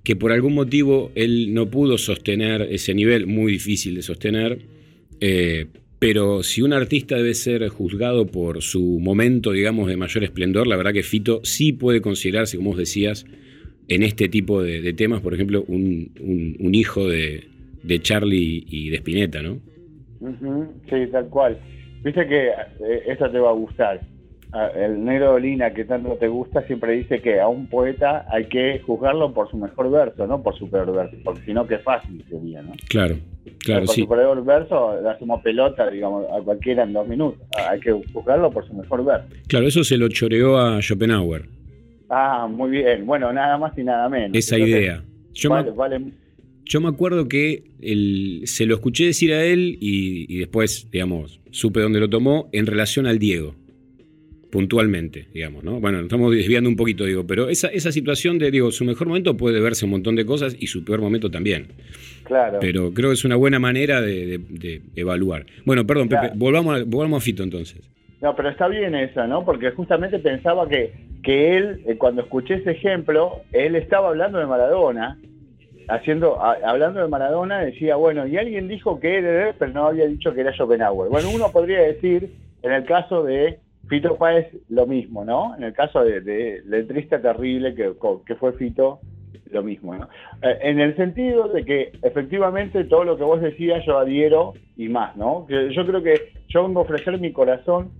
que 0.04 0.16
por 0.16 0.32
algún 0.32 0.54
motivo 0.54 1.12
él 1.16 1.52
no 1.56 1.72
pudo 1.72 1.98
sostener 1.98 2.62
ese 2.70 2.94
nivel, 2.94 3.26
muy 3.26 3.54
difícil 3.54 3.96
de 3.96 4.04
sostener, 4.04 4.77
eh, 5.22 5.68
pero 6.00 6.44
si 6.44 6.62
un 6.62 6.74
artista 6.74 7.16
debe 7.16 7.34
ser 7.34 7.68
juzgado 7.70 8.28
por 8.28 8.62
su 8.62 9.00
momento, 9.00 9.52
digamos, 9.52 9.88
de 9.88 9.98
mayor 9.98 10.24
esplendor, 10.24 10.68
la 10.68 10.76
verdad 10.78 10.94
que 10.94 11.02
Fito 11.04 11.42
sí 11.44 11.74
puede 11.74 12.02
considerarse, 12.02 12.58
como 12.58 12.70
vos 12.72 12.78
decías, 12.80 13.26
en 13.88 14.04
este 14.04 14.30
tipo 14.30 14.62
de, 14.62 14.94
temas, 14.94 15.22
por 15.22 15.34
ejemplo, 15.34 15.64
un, 15.68 16.12
un- 16.20 16.76
hijo 16.76 17.08
de, 17.08 17.48
de 17.84 18.00
Charlie 18.00 18.64
y 18.70 18.90
de 18.90 18.98
Spinetta, 18.98 19.42
¿no? 19.42 19.60
Sí, 20.90 21.08
tal 21.12 21.28
cual. 21.30 21.58
Viste 22.04 22.28
que 22.28 22.48
eh, 22.48 23.04
esto 23.08 23.32
te 23.32 23.40
va 23.40 23.50
a 23.50 23.54
gustar. 23.54 24.02
El 24.76 25.04
negro 25.04 25.32
Dolina, 25.34 25.72
que 25.74 25.84
tanto 25.86 26.14
te 26.20 26.28
gusta, 26.28 26.62
siempre 26.64 26.94
dice 26.94 27.22
que 27.22 27.40
a 27.40 27.48
un 27.48 27.68
poeta 27.68 28.26
hay 28.32 28.46
que 28.46 28.80
juzgarlo 28.80 29.34
por 29.34 29.50
su 29.52 29.58
mejor 29.58 29.92
verso, 29.92 30.26
no 30.26 30.42
por 30.42 30.58
su 30.58 30.70
peor 30.70 30.92
verso, 30.96 31.18
porque 31.24 31.42
si 31.46 31.54
no, 31.54 31.68
qué 31.68 31.78
fácil 31.80 32.24
sería, 32.30 32.62
¿no? 32.62 32.72
Claro, 32.88 33.18
claro, 33.60 33.86
por 33.86 33.94
sí. 33.96 34.02
su 34.02 34.08
peor 34.08 34.44
verso, 34.46 35.02
le 35.02 35.10
hacemos 35.10 35.42
pelota, 35.42 35.90
digamos, 35.90 36.26
a 36.32 36.42
cualquiera 36.42 36.84
en 36.84 36.94
dos 36.94 37.08
minutos. 37.08 37.42
Hay 37.70 37.80
que 37.82 37.92
juzgarlo 38.14 38.50
por 38.50 38.66
su 38.66 38.74
mejor 38.74 39.04
verso. 39.06 39.28
Claro, 39.48 39.68
eso 39.68 39.84
se 39.84 39.98
lo 39.98 40.08
choreó 40.08 40.58
a 40.58 40.82
Schopenhauer, 40.82 41.44
Ah, 42.10 42.48
muy 42.50 42.70
bien. 42.72 43.06
Bueno, 43.06 43.34
nada 43.34 43.58
más 43.58 43.78
y 43.78 43.84
nada 43.84 44.08
menos. 44.08 44.38
esa 44.38 44.58
idea. 44.58 45.04
Yo 45.34 45.50
me- 45.50 45.56
vale, 45.58 45.72
vale. 45.72 46.02
Yo 46.64 46.80
me 46.80 46.88
acuerdo 46.88 47.28
que 47.28 47.64
el- 47.82 48.42
se 48.46 48.66
lo 48.66 48.76
escuché 48.76 49.06
decir 49.08 49.34
a 49.34 49.44
él 49.44 49.78
y, 49.82 50.26
y 50.34 50.40
después, 50.40 50.88
digamos, 50.90 51.42
supe 51.52 51.82
dónde 51.82 52.00
lo 52.00 52.10
tomó 52.10 52.48
en 52.54 52.66
relación 52.66 53.08
al 53.08 53.20
Diego, 53.20 53.56
puntualmente, 54.58 55.28
digamos, 55.36 55.64
¿no? 55.64 55.80
Bueno, 55.80 55.98
nos 56.00 56.06
estamos 56.08 56.34
desviando 56.34 56.68
un 56.68 56.76
poquito, 56.76 57.06
digo, 57.06 57.28
pero 57.28 57.48
esa, 57.48 57.68
esa 57.68 57.92
situación 57.92 58.40
de, 58.40 58.50
digo, 58.50 58.72
su 58.72 58.86
mejor 58.86 59.06
momento 59.08 59.38
puede 59.38 59.60
verse 59.62 59.86
un 59.86 59.92
montón 59.92 60.16
de 60.16 60.26
cosas 60.26 60.56
y 60.60 60.66
su 60.66 60.84
peor 60.84 61.00
momento 61.00 61.30
también, 61.30 61.68
Claro. 62.24 62.58
pero 62.60 62.92
creo 62.92 63.10
que 63.10 63.14
es 63.14 63.24
una 63.24 63.36
buena 63.36 63.60
manera 63.60 64.02
de, 64.02 64.26
de- 64.26 64.40
de 64.40 64.82
evaluar. 64.96 65.46
Bueno, 65.64 65.86
perdón, 65.86 66.10
Pepe, 66.10 66.32
volvamos 66.34 66.76
a, 66.80 66.84
volvamos 66.86 67.22
a 67.22 67.24
Fito 67.24 67.44
entonces. 67.44 67.88
No, 68.20 68.36
pero 68.36 68.50
está 68.50 68.68
bien 68.68 68.96
eso, 68.96 69.28
¿no? 69.28 69.46
Porque 69.46 69.70
justamente 69.70 70.18
pensaba 70.18 70.68
que, 70.68 70.92
que 71.22 71.56
él, 71.58 71.82
eh, 71.86 71.96
cuando 72.00 72.24
escuché 72.24 72.56
ese 72.56 72.72
ejemplo, 72.72 73.42
él 73.54 73.76
estaba 73.76 74.08
hablando 74.10 74.40
de 74.40 74.48
Maradona, 74.48 75.20
haciendo, 75.88 76.42
a- 76.42 76.58
hablando 76.66 77.00
de 77.00 77.08
Maradona, 77.10 77.60
decía, 77.60 77.96
bueno, 77.96 78.26
y 78.26 78.38
alguien 78.38 78.68
dijo 78.68 79.00
que 79.00 79.20
era 79.20 79.50
él, 79.50 79.56
pero 79.60 79.72
no 79.72 79.86
había 79.86 80.08
dicho 80.08 80.34
que 80.34 80.42
era 80.42 80.52
Schopenhauer. 80.52 81.12
Bueno, 81.12 81.30
uno 81.30 81.52
podría 81.52 81.82
decir, 81.82 82.32
en 82.64 82.72
el 82.72 82.86
caso 82.86 83.24
de 83.24 83.60
Fito 83.88 84.18
Páez, 84.18 84.48
lo 84.70 84.86
mismo, 84.86 85.24
¿no? 85.24 85.56
En 85.56 85.64
el 85.64 85.74
caso 85.74 86.04
de, 86.04 86.22
de 86.22 86.62
letrista 86.66 87.22
terrible 87.22 87.74
que, 87.74 87.94
que 88.26 88.36
fue 88.36 88.54
Fito, 88.54 89.00
lo 89.52 89.64
mismo, 89.64 89.96
¿no? 89.96 90.10
Eh, 90.42 90.58
en 90.62 90.80
el 90.80 90.96
sentido 90.96 91.48
de 91.48 91.64
que 91.64 91.92
efectivamente 92.02 92.84
todo 92.86 93.04
lo 93.04 93.18
que 93.18 93.24
vos 93.24 93.42
decías 93.42 93.86
yo 93.86 93.98
adhiero 93.98 94.54
y 94.76 94.90
más, 94.90 95.16
¿no? 95.16 95.48
Yo 95.48 95.86
creo 95.86 96.04
que 96.04 96.34
yo 96.50 96.64
vengo 96.64 96.82
a 96.82 96.84
ofrecer 96.84 97.20
mi 97.20 97.32
corazón 97.32 97.92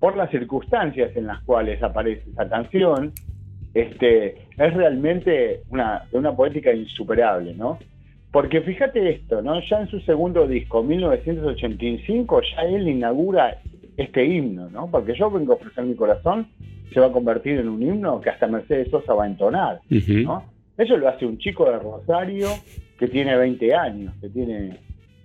por 0.00 0.16
las 0.16 0.30
circunstancias 0.30 1.16
en 1.16 1.26
las 1.26 1.42
cuales 1.44 1.82
aparece 1.82 2.28
esa 2.30 2.48
canción, 2.48 3.12
este, 3.72 4.36
es 4.56 4.74
realmente 4.74 5.62
una, 5.70 6.04
una 6.12 6.32
poética 6.32 6.72
insuperable, 6.72 7.54
¿no? 7.54 7.78
Porque 8.30 8.60
fíjate 8.62 9.10
esto, 9.10 9.42
¿no? 9.42 9.60
Ya 9.60 9.80
en 9.80 9.88
su 9.88 10.00
segundo 10.00 10.46
disco, 10.46 10.82
1985, 10.82 12.42
ya 12.54 12.62
él 12.62 12.88
inaugura 12.88 13.58
este 13.96 14.24
himno, 14.24 14.68
¿no? 14.70 14.90
Porque 14.90 15.14
yo 15.14 15.30
vengo 15.30 15.52
a 15.52 15.56
ofrecer 15.56 15.84
mi 15.84 15.94
corazón, 15.94 16.48
se 16.92 17.00
va 17.00 17.06
a 17.06 17.12
convertir 17.12 17.58
en 17.58 17.68
un 17.68 17.82
himno 17.82 18.20
que 18.20 18.30
hasta 18.30 18.46
Mercedes 18.46 18.90
Sosa 18.90 19.14
va 19.14 19.24
a 19.24 19.28
entonar. 19.28 19.80
¿no? 19.88 20.44
Eso 20.76 20.96
lo 20.96 21.08
hace 21.08 21.26
un 21.26 21.38
chico 21.38 21.64
de 21.70 21.78
Rosario 21.78 22.48
que 22.98 23.08
tiene 23.08 23.36
20 23.36 23.74
años, 23.74 24.14
que 24.20 24.28
tiene 24.28 24.78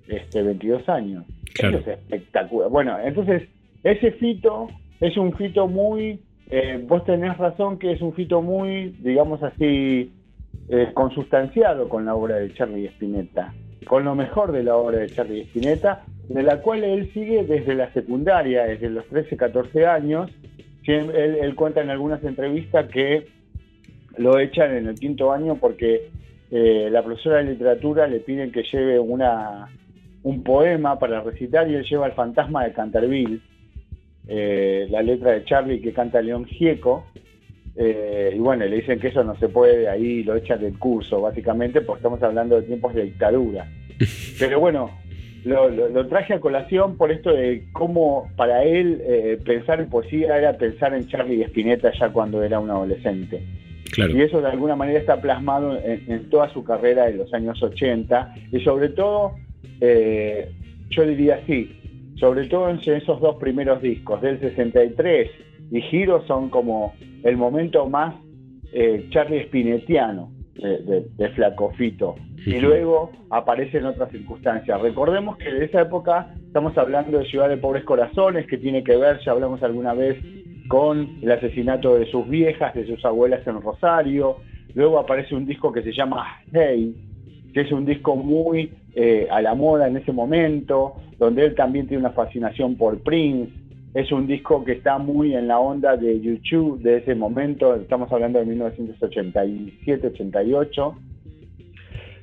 este 0.07 0.41
22 0.41 0.87
años. 0.89 1.25
Claro. 1.53 1.79
Eso 1.79 1.91
es 1.91 1.99
espectacular. 1.99 2.69
Bueno, 2.69 2.97
entonces, 3.03 3.43
ese 3.83 4.11
fito 4.13 4.67
es 4.99 5.17
un 5.17 5.33
fito 5.33 5.67
muy, 5.67 6.19
eh, 6.49 6.83
vos 6.87 7.03
tenés 7.05 7.37
razón 7.37 7.79
que 7.79 7.91
es 7.91 8.01
un 8.01 8.13
fito 8.13 8.41
muy, 8.41 8.95
digamos 8.99 9.41
así, 9.43 10.11
eh, 10.69 10.91
consustanciado 10.93 11.89
con 11.89 12.05
la 12.05 12.15
obra 12.15 12.37
de 12.37 12.53
Charlie 12.53 12.87
Spinetta, 12.87 13.53
con 13.85 14.03
lo 14.03 14.15
mejor 14.15 14.51
de 14.51 14.63
la 14.63 14.75
obra 14.75 14.99
de 14.99 15.07
Charlie 15.07 15.41
Spinetta, 15.41 16.03
de 16.27 16.43
la 16.43 16.61
cual 16.61 16.83
él 16.83 17.11
sigue 17.13 17.43
desde 17.43 17.75
la 17.75 17.91
secundaria, 17.93 18.65
desde 18.65 18.89
los 18.89 19.05
13, 19.07 19.37
14 19.37 19.85
años. 19.85 20.31
Él 20.85 21.53
cuenta 21.55 21.81
en 21.81 21.91
algunas 21.91 22.23
entrevistas 22.23 22.89
que 22.89 23.27
lo 24.17 24.39
echan 24.39 24.75
en 24.75 24.87
el 24.87 24.95
quinto 24.95 25.31
año 25.31 25.55
porque 25.55 26.09
eh, 26.51 26.89
la 26.91 27.03
profesora 27.03 27.37
de 27.37 27.51
literatura 27.51 28.07
le 28.07 28.19
piden 28.19 28.51
que 28.51 28.63
lleve 28.63 28.99
una, 28.99 29.69
un 30.23 30.43
poema 30.43 30.97
para 30.97 31.21
recitar 31.21 31.69
y 31.69 31.75
él 31.75 31.85
lleva 31.85 32.07
el 32.07 32.13
fantasma 32.13 32.63
de 32.63 32.73
Canterville, 32.73 33.39
eh, 34.27 34.87
la 34.89 35.01
letra 35.01 35.31
de 35.31 35.45
Charlie 35.45 35.81
que 35.81 35.93
canta 35.93 36.21
León 36.21 36.45
Gieco. 36.45 37.05
Eh, 37.81 38.33
y 38.35 38.39
bueno, 38.39 38.65
le 38.65 38.75
dicen 38.75 38.99
que 38.99 39.07
eso 39.07 39.23
no 39.23 39.35
se 39.37 39.47
puede, 39.47 39.87
ahí 39.87 40.21
lo 40.23 40.35
echan 40.35 40.59
del 40.59 40.77
curso, 40.77 41.21
básicamente, 41.21 41.79
porque 41.79 41.99
estamos 41.99 42.21
hablando 42.21 42.57
de 42.59 42.67
tiempos 42.67 42.93
de 42.93 43.03
dictadura. 43.05 43.67
Pero 44.39 44.59
bueno, 44.59 44.91
lo, 45.45 45.69
lo- 45.69 45.87
lo 45.87 46.07
traje 46.07 46.33
a 46.33 46.39
colación 46.41 46.97
por 46.97 47.09
esto 47.11 47.31
de 47.33 47.63
cómo 47.71 48.29
para 48.35 48.63
él 48.65 49.01
eh, 49.05 49.37
pensar 49.45 49.79
en 49.79 49.89
poesía 49.89 50.37
era 50.37 50.57
pensar 50.57 50.93
en 50.93 51.07
Charlie 51.07 51.41
Spinetta 51.43 51.91
ya 51.97 52.09
cuando 52.09 52.43
era 52.43 52.59
un 52.59 52.69
adolescente. 52.69 53.41
Claro. 53.93 54.15
Y 54.15 54.21
eso 54.23 54.41
de 54.41 54.49
alguna 54.49 54.75
manera 54.75 54.99
está 54.99 55.19
plasmado 55.21 55.77
en, 55.81 56.03
en 56.11 56.29
toda 56.29 56.51
su 56.53 56.63
carrera 56.65 57.05
de 57.05 57.13
los 57.13 57.33
años 57.33 57.63
80 57.63 58.35
y 58.51 58.59
sobre 58.59 58.89
todo, 58.89 59.35
eh, 59.81 60.51
yo 60.89 61.05
diría 61.07 61.39
así, 61.41 61.71
sobre 62.19 62.47
todo 62.47 62.69
en 62.69 62.79
esos 62.93 63.19
dos 63.21 63.37
primeros 63.37 63.81
discos, 63.81 64.21
del 64.21 64.39
63 64.41 65.31
y 65.71 65.81
Giro 65.81 66.25
son 66.27 66.49
como 66.49 66.93
el 67.23 67.37
momento 67.37 67.87
más 67.87 68.15
eh, 68.71 69.07
Charlie 69.09 69.45
Spinettiano 69.45 70.31
de, 70.55 70.77
de, 70.79 71.05
de 71.17 71.29
Flacofito. 71.29 72.15
Y 72.45 72.57
Ujú. 72.57 72.61
luego 72.61 73.11
aparecen 73.29 73.85
otras 73.85 74.11
circunstancias. 74.11 74.81
Recordemos 74.81 75.37
que 75.37 75.51
de 75.51 75.65
esa 75.65 75.81
época 75.81 76.33
estamos 76.45 76.77
hablando 76.77 77.17
de 77.17 77.25
Ciudad 77.25 77.49
de 77.49 77.57
Pobres 77.57 77.83
Corazones, 77.83 78.47
que 78.47 78.57
tiene 78.57 78.83
que 78.83 78.95
ver, 78.95 79.19
ya 79.25 79.31
hablamos 79.31 79.61
alguna 79.61 79.93
vez, 79.93 80.17
con 80.67 81.17
el 81.21 81.31
asesinato 81.31 81.95
de 81.95 82.05
sus 82.05 82.27
viejas, 82.29 82.73
de 82.73 82.85
sus 82.85 83.03
abuelas 83.03 83.45
en 83.45 83.61
Rosario. 83.61 84.37
Luego 84.73 84.99
aparece 84.99 85.35
un 85.35 85.45
disco 85.45 85.71
que 85.71 85.81
se 85.81 85.91
llama 85.91 86.25
Hey, 86.51 86.95
que 87.53 87.61
es 87.61 87.71
un 87.71 87.85
disco 87.85 88.15
muy 88.15 88.71
eh, 88.95 89.27
a 89.29 89.41
la 89.41 89.55
moda 89.55 89.87
en 89.87 89.97
ese 89.97 90.11
momento, 90.11 90.95
donde 91.17 91.45
él 91.45 91.55
también 91.55 91.87
tiene 91.87 92.01
una 92.01 92.13
fascinación 92.13 92.75
por 92.75 93.01
Prince. 93.01 93.51
Es 93.93 94.11
un 94.11 94.25
disco 94.27 94.63
que 94.63 94.73
está 94.73 94.99
muy 94.99 95.33
en 95.33 95.47
la 95.47 95.57
onda 95.59 95.97
de 95.97 96.19
YouTube 96.19 96.79
de 96.81 96.97
ese 96.97 97.15
momento, 97.15 97.75
estamos 97.75 98.11
hablando 98.11 98.37
de 98.39 98.45
1987-88. 98.45 100.95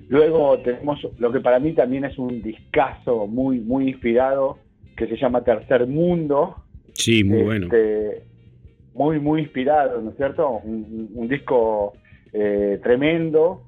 Luego 0.08 0.58
tenemos 0.60 1.00
lo 1.18 1.32
que 1.32 1.40
para 1.40 1.58
mí 1.58 1.72
también 1.72 2.04
es 2.04 2.16
un 2.18 2.40
discazo 2.40 3.26
muy, 3.26 3.58
muy 3.58 3.88
inspirado, 3.88 4.58
que 4.96 5.08
se 5.08 5.16
llama 5.16 5.42
Tercer 5.42 5.88
Mundo, 5.88 6.54
Sí, 6.92 7.24
muy 7.24 7.42
bueno. 7.42 7.66
este, 7.66 8.22
muy, 8.94 9.18
muy 9.20 9.40
inspirado, 9.42 10.00
¿no 10.00 10.10
es 10.10 10.16
cierto? 10.16 10.60
Un, 10.64 11.26
disco 11.28 11.92
eh, 12.32 12.80
tremendo, 12.82 13.64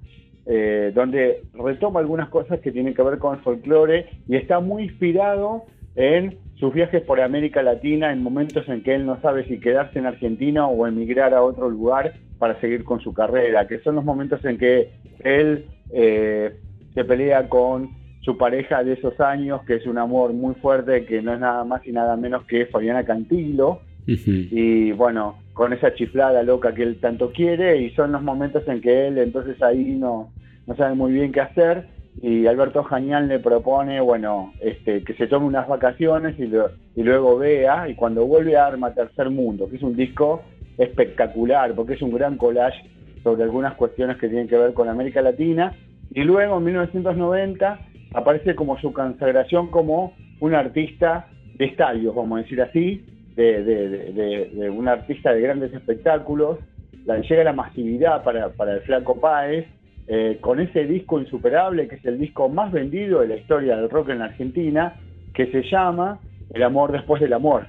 eh, 0.46 0.90
donde 0.94 1.42
retoma 1.52 2.00
algunas 2.00 2.30
cosas 2.30 2.60
que 2.60 2.72
tienen 2.72 2.94
que 2.94 3.02
ver 3.02 3.18
con 3.18 3.38
folclore 3.40 4.06
y 4.26 4.36
está 4.36 4.60
muy 4.60 4.84
inspirado 4.84 5.64
en 5.96 6.38
sus 6.58 6.74
viajes 6.74 7.02
por 7.02 7.20
América 7.20 7.62
Latina 7.62 8.12
en 8.12 8.22
momentos 8.22 8.68
en 8.68 8.82
que 8.82 8.94
él 8.94 9.06
no 9.06 9.20
sabe 9.20 9.46
si 9.46 9.60
quedarse 9.60 9.98
en 9.98 10.06
Argentina 10.06 10.66
o 10.66 10.86
emigrar 10.86 11.32
a 11.32 11.42
otro 11.42 11.70
lugar 11.70 12.14
para 12.38 12.60
seguir 12.60 12.84
con 12.84 13.00
su 13.00 13.12
carrera, 13.12 13.66
que 13.68 13.80
son 13.80 13.94
los 13.94 14.04
momentos 14.04 14.44
en 14.44 14.58
que 14.58 14.90
él 15.20 15.66
eh, 15.92 16.56
se 16.94 17.04
pelea 17.04 17.48
con 17.48 17.90
su 18.22 18.36
pareja 18.36 18.82
de 18.82 18.94
esos 18.94 19.18
años, 19.20 19.62
que 19.66 19.76
es 19.76 19.86
un 19.86 19.98
amor 19.98 20.32
muy 20.32 20.54
fuerte, 20.56 21.04
que 21.04 21.22
no 21.22 21.32
es 21.32 21.40
nada 21.40 21.64
más 21.64 21.86
y 21.86 21.92
nada 21.92 22.16
menos 22.16 22.44
que 22.44 22.66
Fabiana 22.66 23.04
Cantilo, 23.04 23.80
y 24.06 24.90
bueno, 24.92 25.38
con 25.52 25.74
esa 25.74 25.92
chiflada 25.92 26.42
loca 26.42 26.74
que 26.74 26.82
él 26.82 26.98
tanto 26.98 27.30
quiere, 27.30 27.82
y 27.82 27.90
son 27.90 28.12
los 28.12 28.22
momentos 28.22 28.66
en 28.66 28.80
que 28.80 29.08
él 29.08 29.18
entonces 29.18 29.62
ahí 29.62 29.96
no, 29.96 30.32
no 30.66 30.76
sabe 30.76 30.94
muy 30.94 31.12
bien 31.12 31.30
qué 31.30 31.40
hacer, 31.40 31.86
y 32.20 32.46
Alberto 32.46 32.82
Jañán 32.82 33.28
le 33.28 33.38
propone, 33.38 34.00
bueno, 34.00 34.52
este, 34.60 35.04
que 35.04 35.14
se 35.14 35.28
tome 35.28 35.46
unas 35.46 35.68
vacaciones 35.68 36.38
y, 36.38 36.44
y 36.44 37.02
luego 37.02 37.38
vea, 37.38 37.88
y 37.88 37.94
cuando 37.94 38.26
vuelve 38.26 38.56
a 38.56 38.66
Arma 38.66 38.92
Tercer 38.92 39.30
Mundo, 39.30 39.68
que 39.68 39.76
es 39.76 39.82
un 39.82 39.94
disco 39.94 40.42
espectacular, 40.78 41.74
porque 41.74 41.94
es 41.94 42.02
un 42.02 42.12
gran 42.12 42.36
collage 42.36 42.82
sobre 43.22 43.44
algunas 43.44 43.74
cuestiones 43.74 44.16
que 44.16 44.28
tienen 44.28 44.48
que 44.48 44.56
ver 44.56 44.74
con 44.74 44.88
América 44.88 45.22
Latina, 45.22 45.74
y 46.12 46.22
luego 46.22 46.58
en 46.58 46.64
1990 46.64 47.78
aparece 48.14 48.54
como 48.54 48.78
su 48.80 48.92
consagración 48.92 49.70
como 49.70 50.14
un 50.40 50.54
artista 50.54 51.28
de 51.56 51.66
estadios, 51.66 52.14
vamos 52.14 52.38
a 52.38 52.42
decir 52.42 52.62
así, 52.62 53.04
de, 53.36 54.70
un 54.74 54.88
artista 54.88 55.32
de 55.32 55.40
grandes 55.40 55.72
espectáculos, 55.72 56.58
la, 57.04 57.20
llega 57.20 57.44
la 57.44 57.52
masividad 57.52 58.24
para, 58.24 58.48
para 58.50 58.74
el 58.74 58.80
Flaco 58.80 59.20
Páez, 59.20 59.66
eh, 60.10 60.38
con 60.40 60.58
ese 60.58 60.86
disco 60.86 61.20
insuperable, 61.20 61.86
que 61.86 61.96
es 61.96 62.04
el 62.06 62.18
disco 62.18 62.48
más 62.48 62.72
vendido 62.72 63.20
de 63.20 63.28
la 63.28 63.36
historia 63.36 63.76
del 63.76 63.90
rock 63.90 64.08
en 64.08 64.20
la 64.20 64.24
Argentina, 64.24 64.94
que 65.34 65.52
se 65.52 65.62
llama 65.64 66.18
El 66.50 66.62
amor 66.62 66.92
después 66.92 67.20
del 67.20 67.34
amor, 67.34 67.66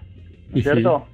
cierto? 0.53 1.05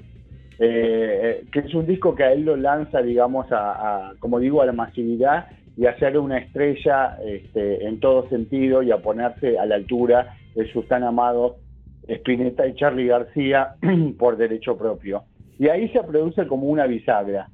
Eh, 0.60 1.20
eh, 1.24 1.46
que 1.52 1.60
es 1.60 1.74
un 1.74 1.88
disco 1.88 2.14
que 2.14 2.26
a 2.26 2.32
él 2.32 2.46
lo 2.46 2.56
lanza, 2.56 3.02
digamos, 3.02 3.48
a, 3.50 4.14
como 4.20 4.40
digo, 4.40 4.62
a 4.62 4.68
la 4.68 4.72
masividad 4.72 5.48
y 5.76 5.88
a 5.88 5.92
hacer 5.92 6.16
una 6.20 6.38
estrella 6.38 7.18
este, 7.26 7.88
en 7.88 8.00
todo 8.00 8.30
sentido 8.30 8.84
y 8.84 8.92
a 8.92 8.98
ponerse 8.98 9.58
a 9.58 9.66
la 9.66 9.76
altura 9.76 10.38
de 10.54 10.72
sus 10.72 10.88
tan 10.88 11.04
amados 11.04 11.54
Spinetta 12.08 12.68
y 12.68 12.76
Charlie 12.76 13.08
García 13.08 13.76
por 14.20 14.38
derecho 14.38 14.78
propio. 14.78 15.24
Y 15.58 15.70
ahí 15.70 15.90
se 15.90 16.04
produce 16.04 16.46
como 16.46 16.68
una 16.68 16.86
bisagra, 16.86 17.50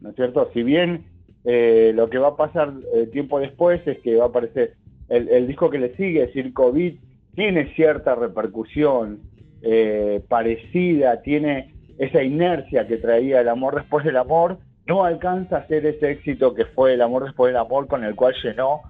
¿no 0.00 0.10
es 0.10 0.16
cierto? 0.16 0.50
Si 0.52 0.64
bien 0.64 1.04
eh, 1.44 1.92
lo 1.94 2.08
que 2.08 2.18
va 2.18 2.28
a 2.28 2.36
pasar 2.36 2.72
eh, 2.94 3.06
tiempo 3.06 3.40
después 3.40 3.80
es 3.86 3.98
que 3.98 4.16
va 4.16 4.24
a 4.24 4.28
aparecer 4.28 4.74
el, 5.08 5.46
disco 5.46 5.68
que 5.68 5.78
le 5.78 5.94
sigue, 5.96 6.32
Circo 6.32 6.72
Beat, 6.72 6.94
tiene 7.34 7.74
cierta 7.74 8.14
repercusión 8.14 9.20
eh, 9.60 10.22
parecida, 10.26 11.20
tiene 11.20 11.74
esa 11.98 12.22
inercia 12.22 12.86
que 12.86 12.96
traía 12.96 13.40
el 13.40 13.48
amor 13.48 13.74
después 13.74 14.04
del 14.06 14.16
amor, 14.16 14.58
no 14.86 15.04
alcanza 15.04 15.58
a 15.58 15.66
ser 15.66 15.84
ese 15.84 16.12
éxito 16.12 16.54
que 16.54 16.64
fue 16.64 16.94
el 16.94 17.02
amor 17.02 17.24
después 17.24 17.50
del 17.50 17.60
amor 17.60 17.88
con 17.88 18.04
el 18.04 18.14
cual 18.14 18.34
llenó 18.42 18.80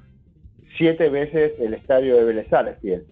siete 0.78 1.08
veces 1.08 1.52
el 1.60 1.74
estadio 1.74 2.16
de 2.16 2.24
Vélez 2.24 2.46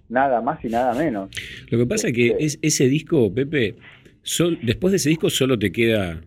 nada 0.09 0.41
más 0.41 0.65
y 0.65 0.69
nada 0.69 0.95
menos. 0.95 1.31
Lo 1.71 1.79
que 1.79 1.87
pasa 1.87 2.09
es 2.09 2.15
que 2.15 2.29
este 2.29 2.45
es, 2.45 2.59
ese 2.63 2.89
disco, 2.89 3.33
Pepe, 3.35 3.75
después 4.63 4.93
de 4.93 4.97
ese 4.97 5.11
disco 5.11 5.31
solo 5.31 5.59
te 5.59 5.73
queda 5.73 6.21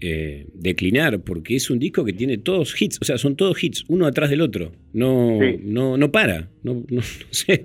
eh, 0.00 0.46
declinar, 0.52 1.20
porque 1.20 1.56
es 1.56 1.70
un 1.70 1.78
disco 1.78 2.04
que 2.04 2.12
tiene 2.12 2.38
todos 2.38 2.80
hits, 2.80 2.98
o 3.00 3.04
sea, 3.04 3.16
son 3.16 3.34
todos 3.34 3.62
hits, 3.62 3.84
uno 3.88 4.06
atrás 4.06 4.28
del 4.28 4.42
otro, 4.42 4.72
no, 4.92 5.38
no, 5.62 5.96
no 5.96 6.12
para, 6.12 6.48
no, 6.62 6.84
sé. 7.30 7.64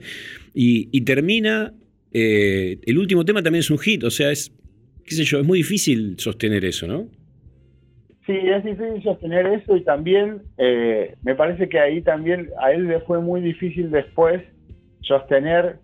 Y, 0.53 1.01
termina, 1.01 1.73
eh, 2.13 2.79
el 2.85 2.97
último 2.97 3.25
tema 3.25 3.43
también 3.43 3.61
es 3.61 3.69
un 3.69 3.79
hit, 3.79 4.03
o 4.03 4.09
sea, 4.09 4.31
es, 4.31 4.51
qué 5.05 5.15
sé 5.15 5.23
yo, 5.23 5.39
es 5.39 5.45
muy 5.45 5.59
difícil 5.59 6.15
sostener 6.17 6.63
eso, 6.65 6.87
¿no? 6.87 7.09
Sí, 8.25 8.33
es 8.33 8.63
difícil 8.63 9.03
sostener 9.03 9.47
eso 9.47 9.75
y 9.75 9.83
también 9.83 10.41
eh, 10.57 11.15
me 11.23 11.35
parece 11.35 11.67
que 11.67 11.79
ahí 11.79 12.01
también 12.01 12.49
a 12.61 12.71
él 12.71 12.87
le 12.87 13.01
fue 13.01 13.19
muy 13.19 13.41
difícil 13.41 13.91
después 13.91 14.41
sostener 15.01 15.79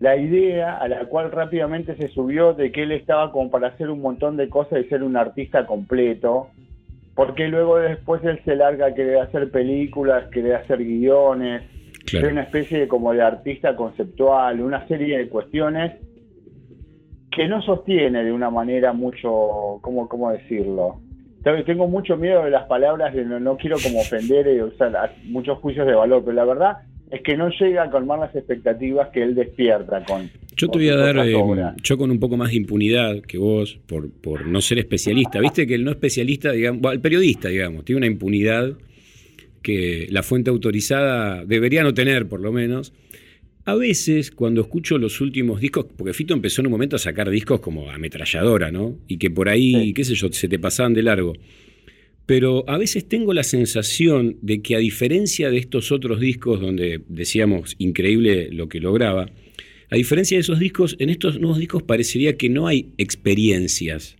la 0.00 0.16
idea 0.16 0.76
a 0.76 0.86
la 0.88 1.06
cual 1.06 1.32
rápidamente 1.32 1.96
se 1.96 2.08
subió 2.08 2.52
de 2.54 2.70
que 2.70 2.84
él 2.84 2.92
estaba 2.92 3.32
como 3.32 3.50
para 3.50 3.68
hacer 3.68 3.90
un 3.90 4.00
montón 4.00 4.36
de 4.36 4.48
cosas 4.48 4.80
y 4.84 4.88
ser 4.88 5.02
un 5.02 5.16
artista 5.16 5.66
completo, 5.66 6.48
porque 7.14 7.48
luego 7.48 7.78
después 7.78 8.22
él 8.24 8.40
se 8.44 8.54
larga 8.54 8.86
a 8.86 8.94
querer 8.94 9.18
hacer 9.18 9.50
películas, 9.50 10.28
querer 10.30 10.54
hacer 10.54 10.78
guiones, 10.78 11.64
ser 12.06 12.30
una 12.32 12.42
especie 12.42 12.78
de 12.78 12.88
como 12.88 13.12
de 13.12 13.22
artista 13.22 13.74
conceptual, 13.74 14.60
una 14.60 14.86
serie 14.86 15.18
de 15.18 15.28
cuestiones 15.28 15.96
que 17.30 17.48
no 17.48 17.60
sostiene 17.62 18.24
de 18.24 18.32
una 18.32 18.50
manera 18.50 18.92
mucho, 18.92 19.78
¿cómo, 19.80 20.08
cómo 20.08 20.30
decirlo? 20.30 21.00
Tengo 21.66 21.88
mucho 21.88 22.16
miedo 22.16 22.44
de 22.44 22.50
las 22.50 22.64
palabras, 22.64 23.14
de 23.14 23.24
no, 23.24 23.40
no 23.40 23.56
quiero 23.56 23.76
como 23.82 24.00
ofender 24.00 24.46
y 24.48 24.60
usar 24.60 25.14
muchos 25.24 25.58
juicios 25.58 25.86
de 25.86 25.94
valor, 25.94 26.22
pero 26.24 26.34
la 26.34 26.44
verdad 26.44 26.78
es 27.10 27.22
que 27.22 27.36
no 27.36 27.48
llega 27.50 27.84
a 27.84 27.90
colmar 27.90 28.18
las 28.18 28.34
expectativas 28.34 29.08
que 29.08 29.22
él 29.22 29.34
despierta 29.34 30.04
con. 30.04 30.30
Yo 30.56 30.68
te 30.68 30.78
voy 30.78 30.88
a 30.88 30.96
dar, 30.96 31.18
eh, 31.26 31.34
yo 31.82 31.98
con 31.98 32.10
un 32.10 32.18
poco 32.18 32.36
más 32.36 32.50
de 32.50 32.56
impunidad 32.56 33.20
que 33.22 33.38
vos, 33.38 33.78
por, 33.86 34.10
por 34.10 34.46
no 34.46 34.60
ser 34.60 34.78
especialista. 34.78 35.40
Viste 35.40 35.66
que 35.66 35.74
el 35.74 35.84
no 35.84 35.90
especialista, 35.90 36.52
digamos, 36.52 36.92
el 36.92 37.00
periodista, 37.00 37.48
digamos, 37.48 37.84
tiene 37.84 37.98
una 37.98 38.06
impunidad 38.06 38.76
que 39.62 40.06
la 40.10 40.22
fuente 40.22 40.50
autorizada 40.50 41.44
debería 41.44 41.82
no 41.82 41.94
tener, 41.94 42.28
por 42.28 42.40
lo 42.40 42.52
menos. 42.52 42.92
A 43.64 43.74
veces, 43.74 44.30
cuando 44.30 44.62
escucho 44.62 44.98
los 44.98 45.20
últimos 45.20 45.60
discos, 45.60 45.86
porque 45.96 46.14
Fito 46.14 46.34
empezó 46.34 46.62
en 46.62 46.68
un 46.68 46.72
momento 46.72 46.96
a 46.96 46.98
sacar 46.98 47.28
discos 47.28 47.60
como 47.60 47.90
ametralladora, 47.90 48.70
¿no? 48.70 48.98
Y 49.06 49.18
que 49.18 49.30
por 49.30 49.48
ahí, 49.48 49.92
qué 49.92 50.04
sé 50.04 50.14
yo, 50.14 50.32
se 50.32 50.48
te 50.48 50.58
pasaban 50.58 50.94
de 50.94 51.02
largo 51.02 51.34
pero 52.28 52.62
a 52.68 52.76
veces 52.76 53.08
tengo 53.08 53.32
la 53.32 53.42
sensación 53.42 54.36
de 54.42 54.60
que 54.60 54.76
a 54.76 54.80
diferencia 54.80 55.50
de 55.50 55.56
estos 55.56 55.90
otros 55.90 56.20
discos 56.20 56.60
donde 56.60 57.00
decíamos 57.08 57.74
increíble 57.78 58.50
lo 58.52 58.68
que 58.68 58.80
lograba, 58.80 59.30
a 59.88 59.96
diferencia 59.96 60.36
de 60.36 60.42
esos 60.42 60.58
discos, 60.58 60.94
en 60.98 61.08
estos 61.08 61.40
nuevos 61.40 61.58
discos 61.58 61.82
parecería 61.84 62.36
que 62.36 62.50
no 62.50 62.66
hay 62.66 62.90
experiencias 62.98 64.16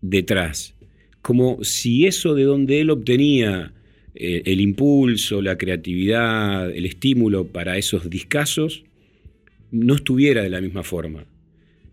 detrás, 0.00 0.74
como 1.20 1.62
si 1.62 2.06
eso 2.06 2.34
de 2.34 2.44
donde 2.44 2.80
él 2.80 2.88
obtenía 2.88 3.74
eh, 4.14 4.44
el 4.46 4.62
impulso, 4.62 5.42
la 5.42 5.58
creatividad, 5.58 6.70
el 6.70 6.86
estímulo 6.86 7.46
para 7.46 7.76
esos 7.76 8.08
discazos, 8.08 8.84
no 9.70 9.96
estuviera 9.96 10.42
de 10.42 10.48
la 10.48 10.62
misma 10.62 10.82
forma. 10.82 11.26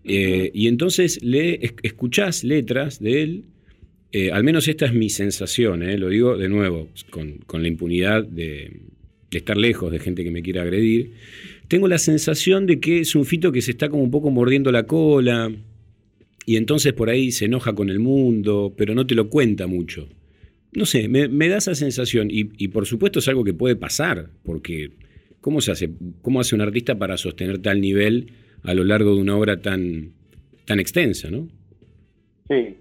Eh, 0.05 0.49
y 0.53 0.69
entonces 0.69 1.21
le 1.21 1.59
escuchás 1.83 2.45
letras 2.45 3.01
de 3.01 3.21
él 3.21 3.43
eh, 4.11 4.31
al 4.31 4.43
menos 4.43 4.67
esta 4.67 4.85
es 4.85 4.93
mi 4.93 5.09
sensación, 5.09 5.83
eh, 5.83 5.97
lo 5.97 6.09
digo 6.09 6.35
de 6.35 6.49
nuevo, 6.49 6.89
con, 7.11 7.61
la 7.61 7.67
impunidad 7.67 8.23
de, 8.23 8.81
estar 9.31 9.55
lejos 9.55 9.91
de 9.91 9.99
gente 9.99 10.23
que 10.23 10.31
me 10.31 10.41
quiera 10.41 10.63
agredir. 10.63 11.13
Tengo 11.67 11.87
la 11.87 11.99
sensación 11.99 12.65
de 12.65 12.79
que 12.79 13.01
es 13.01 13.13
un 13.13 13.25
fito 13.25 13.51
que 13.51 13.61
se 13.61 13.71
está 13.71 13.89
como 13.89 14.03
un 14.03 14.09
poco 14.09 14.31
mordiendo 14.31 14.71
la 14.71 14.87
cola 14.87 15.51
y 16.47 16.55
entonces 16.55 16.93
por 16.93 17.11
ahí 17.11 17.31
se 17.31 17.45
enoja 17.45 17.73
con 17.73 17.91
el 17.91 17.99
mundo, 17.99 18.73
pero 18.75 18.95
no 18.95 19.05
te 19.05 19.13
lo 19.13 19.29
cuenta 19.29 19.67
mucho. 19.67 20.09
No 20.71 20.87
sé, 20.87 21.07
me, 21.07 21.27
da 21.47 21.57
esa 21.57 21.75
sensación 21.75 22.29
y, 22.31 22.49
y, 22.57 22.69
por 22.69 22.87
supuesto 22.87 23.19
es 23.19 23.27
algo 23.27 23.43
que 23.43 23.53
puede 23.53 23.75
pasar, 23.75 24.31
porque 24.43 24.91
¿cómo 25.41 25.61
se 25.61 25.71
hace, 25.71 25.91
cómo 26.23 26.39
hace 26.39 26.55
un 26.55 26.61
artista 26.61 26.97
para 26.97 27.17
sostener 27.17 27.59
tal 27.59 27.81
nivel 27.81 28.33
a 28.63 28.73
lo 28.73 28.83
largo 28.83 29.13
de 29.13 29.21
una 29.21 29.35
obra 29.35 29.61
tan, 29.61 30.13
tan 30.65 30.79
extensa, 30.79 31.29
no? 31.29 31.47
Sí, 32.49 32.75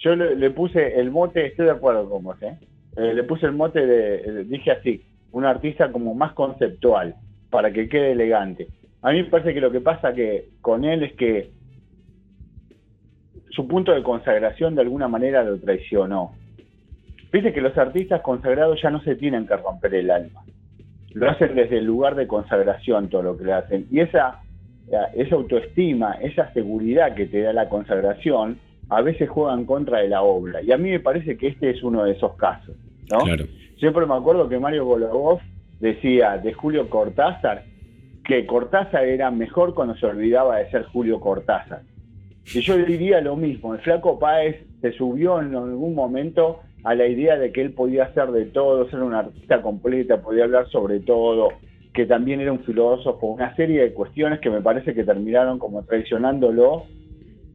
yo 0.00 0.16
le, 0.16 0.50
puse 0.50 0.98
el 0.98 1.10
mote, 1.10 1.46
estoy 1.46 1.66
de 1.66 1.72
acuerdo 1.72 2.08
con 2.08 2.24
vos, 2.24 2.42
¿eh? 2.42 2.58
¿eh? 2.96 3.14
le 3.14 3.22
puse 3.24 3.46
el 3.46 3.52
mote 3.52 3.86
de, 3.86 4.44
dije 4.44 4.70
así, 4.72 5.02
un 5.32 5.44
artista 5.44 5.92
como 5.92 6.14
más 6.14 6.32
conceptual, 6.32 7.14
para 7.50 7.70
que 7.70 7.88
quede 7.88 8.12
elegante. 8.12 8.68
A 9.02 9.12
mí 9.12 9.22
me 9.22 9.28
parece 9.28 9.52
que 9.52 9.60
lo 9.60 9.70
que 9.70 9.80
pasa 9.80 10.12
que 10.14 10.48
con 10.60 10.84
él 10.84 11.02
es 11.02 11.12
que 11.14 11.50
su 13.50 13.66
punto 13.66 13.92
de 13.92 14.02
consagración 14.02 14.74
de 14.74 14.82
alguna 14.82 15.08
manera 15.08 15.42
lo 15.42 15.58
traicionó. 15.58 16.32
Viste 17.32 17.52
que 17.52 17.60
los 17.60 17.76
artistas 17.76 18.22
consagrados 18.22 18.80
ya 18.82 18.90
no 18.90 19.02
se 19.02 19.16
tienen 19.16 19.46
que 19.46 19.56
romper 19.56 19.94
el 19.94 20.10
alma. 20.10 20.42
Lo 21.12 21.28
hacen 21.28 21.54
desde 21.54 21.78
el 21.78 21.84
lugar 21.84 22.14
de 22.14 22.26
consagración 22.26 23.08
todo 23.08 23.22
lo 23.22 23.36
que 23.36 23.44
le 23.44 23.52
hacen. 23.52 23.86
Y 23.90 24.00
esa, 24.00 24.40
esa 25.14 25.34
autoestima, 25.34 26.14
esa 26.22 26.52
seguridad 26.52 27.14
que 27.14 27.26
te 27.26 27.40
da 27.40 27.52
la 27.52 27.68
consagración, 27.68 28.58
a 28.90 29.02
veces 29.02 29.28
juegan 29.28 29.64
contra 29.64 30.00
de 30.00 30.08
la 30.08 30.22
obra. 30.22 30.60
Y 30.62 30.72
a 30.72 30.76
mí 30.76 30.90
me 30.90 31.00
parece 31.00 31.36
que 31.36 31.48
este 31.48 31.70
es 31.70 31.82
uno 31.82 32.04
de 32.04 32.12
esos 32.12 32.34
casos. 32.34 32.74
¿no? 33.10 33.20
Siempre 33.78 34.04
me 34.04 34.14
acuerdo 34.14 34.48
que 34.48 34.58
Mario 34.58 34.84
Golobov 34.84 35.40
decía 35.78 36.36
de 36.36 36.52
Julio 36.52 36.90
Cortázar 36.90 37.64
que 38.24 38.46
Cortázar 38.46 39.04
era 39.04 39.30
mejor 39.30 39.74
cuando 39.74 39.96
se 39.96 40.06
olvidaba 40.06 40.58
de 40.58 40.70
ser 40.70 40.84
Julio 40.84 41.18
Cortázar. 41.20 41.82
Y 42.52 42.60
yo 42.60 42.76
diría 42.76 43.20
lo 43.20 43.36
mismo, 43.36 43.74
el 43.74 43.80
flaco 43.80 44.18
Páez 44.18 44.56
se 44.80 44.92
subió 44.92 45.40
en 45.40 45.54
algún 45.54 45.94
momento 45.94 46.60
a 46.84 46.94
la 46.94 47.06
idea 47.06 47.36
de 47.36 47.52
que 47.52 47.60
él 47.60 47.72
podía 47.72 48.04
hacer 48.04 48.30
de 48.30 48.46
todo, 48.46 48.88
ser 48.90 49.02
un 49.02 49.14
artista 49.14 49.62
completa, 49.62 50.20
podía 50.20 50.44
hablar 50.44 50.68
sobre 50.68 51.00
todo, 51.00 51.48
que 51.92 52.06
también 52.06 52.40
era 52.40 52.52
un 52.52 52.60
filósofo, 52.60 53.26
una 53.26 53.54
serie 53.56 53.82
de 53.82 53.92
cuestiones 53.92 54.40
que 54.40 54.50
me 54.50 54.60
parece 54.60 54.94
que 54.94 55.04
terminaron 55.04 55.58
como 55.58 55.82
traicionándolo 55.84 56.84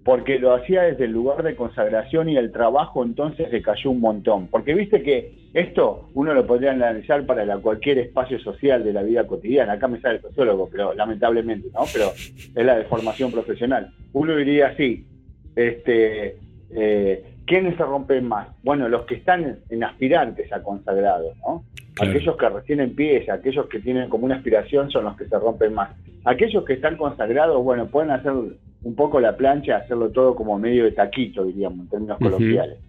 porque 0.06 0.38
lo 0.38 0.54
hacía 0.54 0.84
desde 0.84 1.06
el 1.06 1.12
lugar 1.12 1.42
de 1.42 1.56
consagración 1.56 2.30
y 2.30 2.38
el 2.38 2.52
trabajo 2.52 3.04
entonces 3.04 3.52
le 3.52 3.64
cayó 3.64 3.90
un 3.90 4.00
montón. 4.00 4.48
Porque 4.50 4.76
viste 4.76 5.02
que 5.02 5.50
esto 5.52 6.12
uno 6.14 6.36
lo 6.36 6.46
podría 6.46 6.74
analizar 6.74 7.26
para 7.26 7.58
cualquier 7.58 7.98
espacio 7.98 8.38
social 8.40 8.84
de 8.84 8.94
la 8.94 9.02
vida 9.02 9.26
cotidiana. 9.26 9.74
Acá 9.74 9.88
me 9.88 10.00
sale 10.00 10.18
el 10.18 10.22
sociólogo, 10.22 10.70
pero 10.72 10.94
lamentablemente, 10.94 11.70
¿no? 11.74 11.86
Pero 11.92 12.12
es 12.12 12.54
la 12.66 12.78
de 12.78 12.84
formación 12.84 13.32
profesional. 13.32 13.92
Uno 14.14 14.36
diría 14.36 14.68
así, 14.68 15.08
este, 15.56 16.38
eh, 16.70 17.24
¿quiénes 17.48 17.76
se 17.76 17.84
rompen 17.84 18.28
más? 18.28 18.50
Bueno, 18.62 18.88
los 18.88 19.08
que 19.08 19.16
están 19.16 19.58
en 19.70 19.84
aspirantes 19.84 20.54
a 20.54 20.62
consagrados, 20.62 21.36
¿no? 21.40 21.64
Claro. 21.96 22.12
Aquellos 22.12 22.38
que 22.38 22.50
recién 22.50 22.80
empiezan, 22.82 23.40
aquellos 23.40 23.68
que 23.68 23.80
tienen 23.80 24.10
como 24.10 24.26
una 24.26 24.36
aspiración 24.36 24.92
son 24.92 25.06
los 25.06 25.16
que 25.16 25.26
se 25.26 25.40
rompen 25.40 25.74
más. 25.74 25.92
Aquellos 26.26 26.66
que 26.66 26.74
están 26.74 26.98
consagrados, 26.98 27.64
bueno, 27.64 27.88
pueden 27.88 28.12
hacer 28.12 28.34
un 28.34 28.96
poco 28.96 29.20
la 29.20 29.38
plancha, 29.38 29.78
hacerlo 29.78 30.10
todo 30.10 30.36
como 30.36 30.60
medio 30.60 30.84
de 30.84 30.92
taquito, 30.92 31.46
diríamos, 31.46 31.80
en 31.80 31.90
términos 31.90 32.18
coloquiales. 32.20 32.80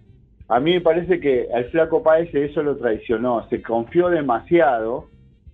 A 0.49 0.59
mí 0.59 0.73
me 0.73 0.81
parece 0.81 1.19
que 1.19 1.47
al 1.53 1.65
flaco 1.65 2.03
Páez 2.03 2.33
eso 2.33 2.63
lo 2.63 2.77
traicionó, 2.77 3.47
se 3.49 3.61
confió 3.61 4.09
demasiado, 4.09 5.07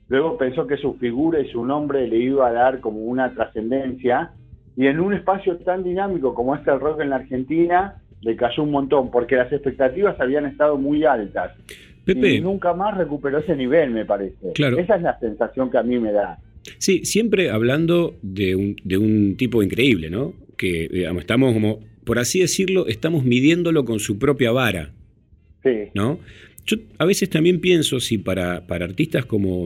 luego 0.07 0.37
pensó 0.37 0.67
que 0.67 0.77
su 0.77 0.95
figura 0.95 1.39
y 1.39 1.49
su 1.49 1.65
nombre 1.65 2.07
le 2.07 2.17
iba 2.17 2.47
a 2.47 2.51
dar 2.51 2.79
como 2.79 2.99
una 2.99 3.33
trascendencia, 3.33 4.31
y 4.75 4.87
en 4.87 4.99
un 4.99 5.13
espacio 5.13 5.57
tan 5.57 5.83
dinámico 5.83 6.33
como 6.33 6.55
es 6.55 6.67
el 6.67 6.79
rock 6.79 7.01
en 7.01 7.11
la 7.11 7.17
Argentina, 7.17 8.01
le 8.21 8.35
cayó 8.35 8.63
un 8.63 8.71
montón, 8.71 9.11
porque 9.11 9.35
las 9.35 9.51
expectativas 9.51 10.19
habían 10.19 10.45
estado 10.45 10.77
muy 10.77 11.05
altas. 11.05 11.51
Pepe, 12.05 12.35
Y 12.35 12.41
nunca 12.41 12.73
más 12.73 12.97
recuperó 12.97 13.37
ese 13.39 13.55
nivel, 13.55 13.91
me 13.91 14.05
parece. 14.05 14.51
Claro. 14.53 14.77
Esa 14.77 14.95
es 14.95 15.01
la 15.01 15.17
sensación 15.19 15.71
que 15.71 15.77
a 15.77 15.83
mí 15.83 15.99
me 15.99 16.11
da. 16.11 16.39
sí, 16.77 17.05
siempre 17.05 17.49
hablando 17.49 18.15
de 18.21 18.55
un, 18.55 18.75
de 18.83 18.97
un 18.97 19.35
tipo 19.37 19.63
increíble, 19.63 20.09
¿no? 20.09 20.33
Que 20.57 20.89
digamos, 20.91 21.21
estamos 21.21 21.53
como, 21.53 21.79
por 22.05 22.19
así 22.19 22.39
decirlo, 22.39 22.87
estamos 22.87 23.23
midiéndolo 23.23 23.85
con 23.85 23.99
su 23.99 24.17
propia 24.19 24.51
vara, 24.51 24.91
Sí. 25.63 25.89
¿no? 25.93 26.19
Yo 26.65 26.77
a 26.97 27.05
veces 27.05 27.29
también 27.29 27.59
pienso 27.61 27.99
si 27.99 28.17
para, 28.17 28.67
para 28.67 28.85
artistas 28.85 29.25
como, 29.25 29.65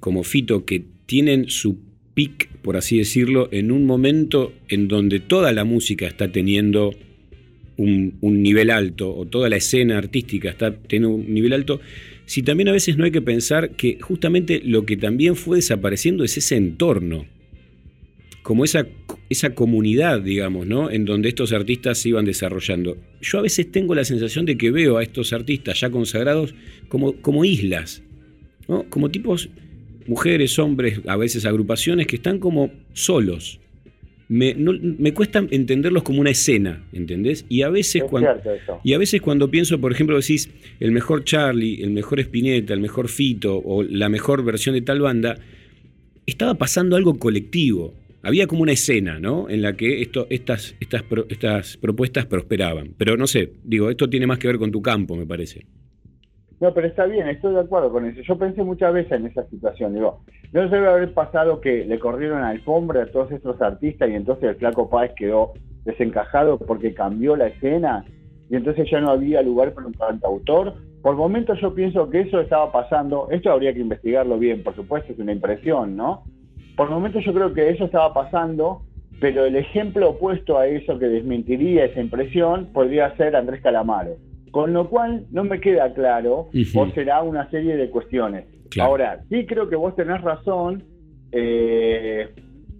como 0.00 0.22
Fito, 0.22 0.64
que 0.64 0.82
tienen 1.06 1.48
su 1.48 1.78
pic, 2.14 2.48
por 2.62 2.76
así 2.76 2.98
decirlo, 2.98 3.48
en 3.52 3.70
un 3.72 3.86
momento 3.86 4.52
en 4.68 4.88
donde 4.88 5.20
toda 5.20 5.52
la 5.52 5.64
música 5.64 6.06
está 6.06 6.32
teniendo 6.32 6.92
un, 7.78 8.42
nivel 8.42 8.70
alto, 8.70 9.14
o 9.14 9.24
toda 9.26 9.48
la 9.48 9.56
escena 9.56 9.98
artística 9.98 10.50
está 10.50 10.74
teniendo 10.74 11.16
un 11.16 11.32
nivel 11.32 11.52
alto, 11.52 11.80
si 12.26 12.42
también 12.42 12.68
a 12.68 12.72
veces 12.72 12.98
no 12.98 13.04
hay 13.04 13.10
que 13.10 13.22
pensar 13.22 13.70
que 13.70 13.98
justamente 14.00 14.60
lo 14.64 14.84
que 14.84 14.96
también 14.96 15.36
fue 15.36 15.58
desapareciendo 15.58 16.24
es 16.24 16.36
ese 16.36 16.56
entorno, 16.56 17.26
como 18.42 18.64
esa, 18.64 18.86
esa 19.30 19.54
comunidad, 19.54 20.20
digamos, 20.20 20.66
¿no? 20.66 20.90
En 20.90 21.04
donde 21.04 21.28
estos 21.28 21.52
artistas 21.52 21.98
se 21.98 22.10
iban 22.10 22.24
desarrollando. 22.24 22.96
Yo 23.20 23.38
a 23.38 23.42
veces 23.42 23.70
tengo 23.70 23.94
la 23.94 24.04
sensación 24.04 24.46
de 24.46 24.56
que 24.56 24.70
veo 24.70 24.96
a 24.96 25.02
estos 25.02 25.32
artistas 25.32 25.80
ya 25.80 25.90
consagrados 25.90 26.54
como, 26.88 27.14
como 27.20 27.44
islas, 27.44 28.02
¿no? 28.66 28.84
Como 28.88 29.10
tipos, 29.10 29.50
mujeres, 30.06 30.58
hombres, 30.58 31.00
a 31.06 31.16
veces 31.16 31.44
agrupaciones 31.44 32.06
que 32.06 32.16
están 32.16 32.38
como 32.38 32.72
solos. 32.94 33.60
Me, 34.30 34.52
no- 34.54 34.74
me 34.80 35.14
cuesta 35.14 35.42
entenderlos 35.50 36.02
como 36.02 36.20
una 36.20 36.30
escena, 36.30 36.84
¿entendés? 36.92 37.46
Y 37.48 37.62
a 37.62 37.70
veces 37.70 38.02
Es 38.02 38.04
cuando... 38.10 38.28
Y 38.84 38.92
a 38.92 38.98
veces 38.98 39.22
cuando 39.22 39.50
pienso, 39.50 39.80
por 39.80 39.90
ejemplo, 39.90 40.16
decís 40.18 40.50
el 40.80 40.92
mejor 40.92 41.24
Charlie, 41.24 41.82
el 41.82 41.90
mejor 41.90 42.20
Spinetta, 42.20 42.74
el 42.74 42.80
mejor 42.80 43.08
Fito 43.08 43.56
o 43.64 43.82
la 43.82 44.08
mejor 44.10 44.44
versión 44.44 44.74
de 44.74 44.82
tal 44.82 45.00
banda, 45.00 45.38
estaba 46.26 46.54
pasando 46.54 46.96
algo 46.96 47.18
colectivo. 47.18 47.94
Había 48.22 48.46
como 48.46 48.62
una 48.62 48.72
escena, 48.72 49.18
¿no? 49.18 49.48
En 49.48 49.62
la 49.62 49.74
que 49.76 50.02
esto, 50.02 50.26
estas, 50.28 50.74
estas, 50.80 51.04
estas 51.30 51.76
propuestas 51.78 52.26
prosperaban. 52.26 52.90
Pero 52.98 53.16
no 53.16 53.26
sé, 53.26 53.52
digo, 53.64 53.88
esto 53.88 54.10
tiene 54.10 54.26
más 54.26 54.38
que 54.38 54.48
ver 54.48 54.58
con 54.58 54.70
tu 54.72 54.82
campo, 54.82 55.16
me 55.16 55.24
parece. 55.24 55.64
No, 56.60 56.74
pero 56.74 56.88
está 56.88 57.06
bien, 57.06 57.28
estoy 57.28 57.54
de 57.54 57.60
acuerdo 57.60 57.90
con 57.92 58.04
eso. 58.06 58.20
Yo 58.22 58.36
pensé 58.36 58.64
muchas 58.64 58.92
veces 58.92 59.12
en 59.12 59.26
esa 59.26 59.44
situación. 59.48 59.94
Digo, 59.94 60.20
no 60.52 60.68
debe 60.68 60.88
haber 60.88 61.14
pasado 61.14 61.60
que 61.60 61.84
le 61.84 61.98
corrieron 62.00 62.42
alfombra 62.42 63.04
a 63.04 63.06
todos 63.06 63.30
estos 63.30 63.60
artistas 63.62 64.10
y 64.10 64.14
entonces 64.14 64.50
el 64.50 64.56
Flaco 64.56 64.90
Páez 64.90 65.12
quedó 65.16 65.52
desencajado 65.84 66.58
porque 66.58 66.94
cambió 66.94 67.36
la 67.36 67.46
escena 67.46 68.04
y 68.50 68.56
entonces 68.56 68.88
ya 68.90 69.00
no 69.00 69.10
había 69.10 69.40
lugar 69.42 69.72
para 69.72 69.86
un 69.86 69.92
cantautor. 69.92 70.74
Por 71.02 71.14
momentos 71.14 71.60
yo 71.60 71.74
pienso 71.74 72.10
que 72.10 72.22
eso 72.22 72.40
estaba 72.40 72.72
pasando. 72.72 73.28
Esto 73.30 73.52
habría 73.52 73.72
que 73.72 73.80
investigarlo 73.80 74.36
bien, 74.38 74.64
por 74.64 74.74
supuesto, 74.74 75.12
es 75.12 75.18
una 75.18 75.32
impresión, 75.32 75.96
¿no? 75.96 76.24
Por 76.76 76.90
momentos 76.90 77.24
yo 77.24 77.32
creo 77.32 77.52
que 77.52 77.70
eso 77.70 77.84
estaba 77.84 78.12
pasando, 78.12 78.82
pero 79.20 79.44
el 79.44 79.54
ejemplo 79.54 80.10
opuesto 80.10 80.58
a 80.58 80.66
eso 80.66 80.98
que 80.98 81.06
desmentiría 81.06 81.84
esa 81.84 82.00
impresión 82.00 82.66
podría 82.72 83.16
ser 83.16 83.36
Andrés 83.36 83.60
Calamaro. 83.62 84.16
Con 84.50 84.72
lo 84.72 84.88
cual 84.88 85.26
no 85.30 85.44
me 85.44 85.60
queda 85.60 85.92
claro 85.94 86.48
o 86.74 86.90
será 86.90 87.22
una 87.22 87.48
serie 87.50 87.76
de 87.76 87.90
cuestiones. 87.90 88.44
Claro. 88.70 88.90
Ahora, 88.90 89.20
sí 89.28 89.46
creo 89.46 89.68
que 89.68 89.76
vos 89.76 89.94
tenés 89.96 90.20
razón. 90.22 90.82
eh, 91.32 92.28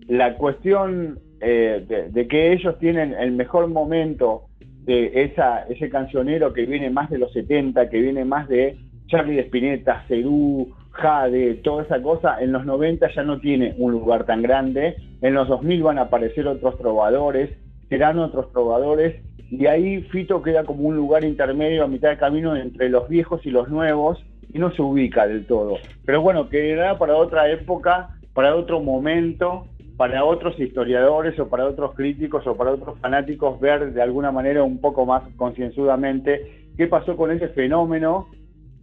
la 0.08 0.36
cuestión 0.36 1.18
eh, 1.40 1.84
de, 1.86 2.08
de 2.10 2.28
que 2.28 2.52
ellos 2.52 2.78
tienen 2.78 3.12
el 3.14 3.32
mejor 3.32 3.68
momento 3.68 4.44
de 4.84 5.22
esa, 5.24 5.64
ese 5.68 5.90
cancionero 5.90 6.52
que 6.54 6.64
viene 6.64 6.88
más 6.88 7.10
de 7.10 7.18
los 7.18 7.30
70, 7.32 7.90
que 7.90 8.00
viene 8.00 8.24
más 8.24 8.48
de 8.48 8.78
Charlie 9.08 9.34
de 9.36 9.42
Spinetta, 9.42 10.04
Cerú, 10.08 10.72
Jade, 10.92 11.56
toda 11.62 11.84
esa 11.84 12.00
cosa, 12.02 12.40
en 12.40 12.52
los 12.52 12.64
90 12.64 13.06
ya 13.14 13.22
no 13.22 13.38
tiene 13.38 13.74
un 13.78 13.92
lugar 13.92 14.24
tan 14.24 14.40
grande, 14.42 14.96
en 15.20 15.34
los 15.34 15.46
2000 15.48 15.82
van 15.82 15.98
a 15.98 16.02
aparecer 16.02 16.46
otros 16.48 16.78
trovadores, 16.78 17.50
serán 17.90 18.18
otros 18.18 18.50
trovadores, 18.52 19.16
y 19.50 19.66
ahí 19.66 20.02
Fito 20.02 20.42
queda 20.42 20.64
como 20.64 20.84
un 20.84 20.96
lugar 20.96 21.24
intermedio 21.24 21.84
a 21.84 21.88
mitad 21.88 22.10
de 22.10 22.18
camino 22.18 22.54
entre 22.56 22.88
los 22.88 23.08
viejos 23.08 23.44
y 23.44 23.50
los 23.50 23.68
nuevos, 23.68 24.22
y 24.52 24.58
no 24.58 24.70
se 24.72 24.82
ubica 24.82 25.26
del 25.26 25.46
todo. 25.46 25.76
Pero 26.04 26.22
bueno, 26.22 26.48
quedará 26.48 26.98
para 26.98 27.16
otra 27.16 27.50
época, 27.50 28.10
para 28.32 28.56
otro 28.56 28.80
momento, 28.80 29.66
para 29.96 30.24
otros 30.24 30.58
historiadores 30.58 31.38
o 31.38 31.48
para 31.48 31.66
otros 31.66 31.94
críticos 31.94 32.46
o 32.46 32.56
para 32.56 32.70
otros 32.70 32.98
fanáticos 33.00 33.58
ver 33.60 33.92
de 33.92 34.00
alguna 34.00 34.30
manera 34.30 34.62
un 34.62 34.80
poco 34.80 35.04
más 35.04 35.22
concienzudamente 35.36 36.68
qué 36.76 36.86
pasó 36.86 37.16
con 37.16 37.30
ese 37.32 37.48
fenómeno 37.48 38.28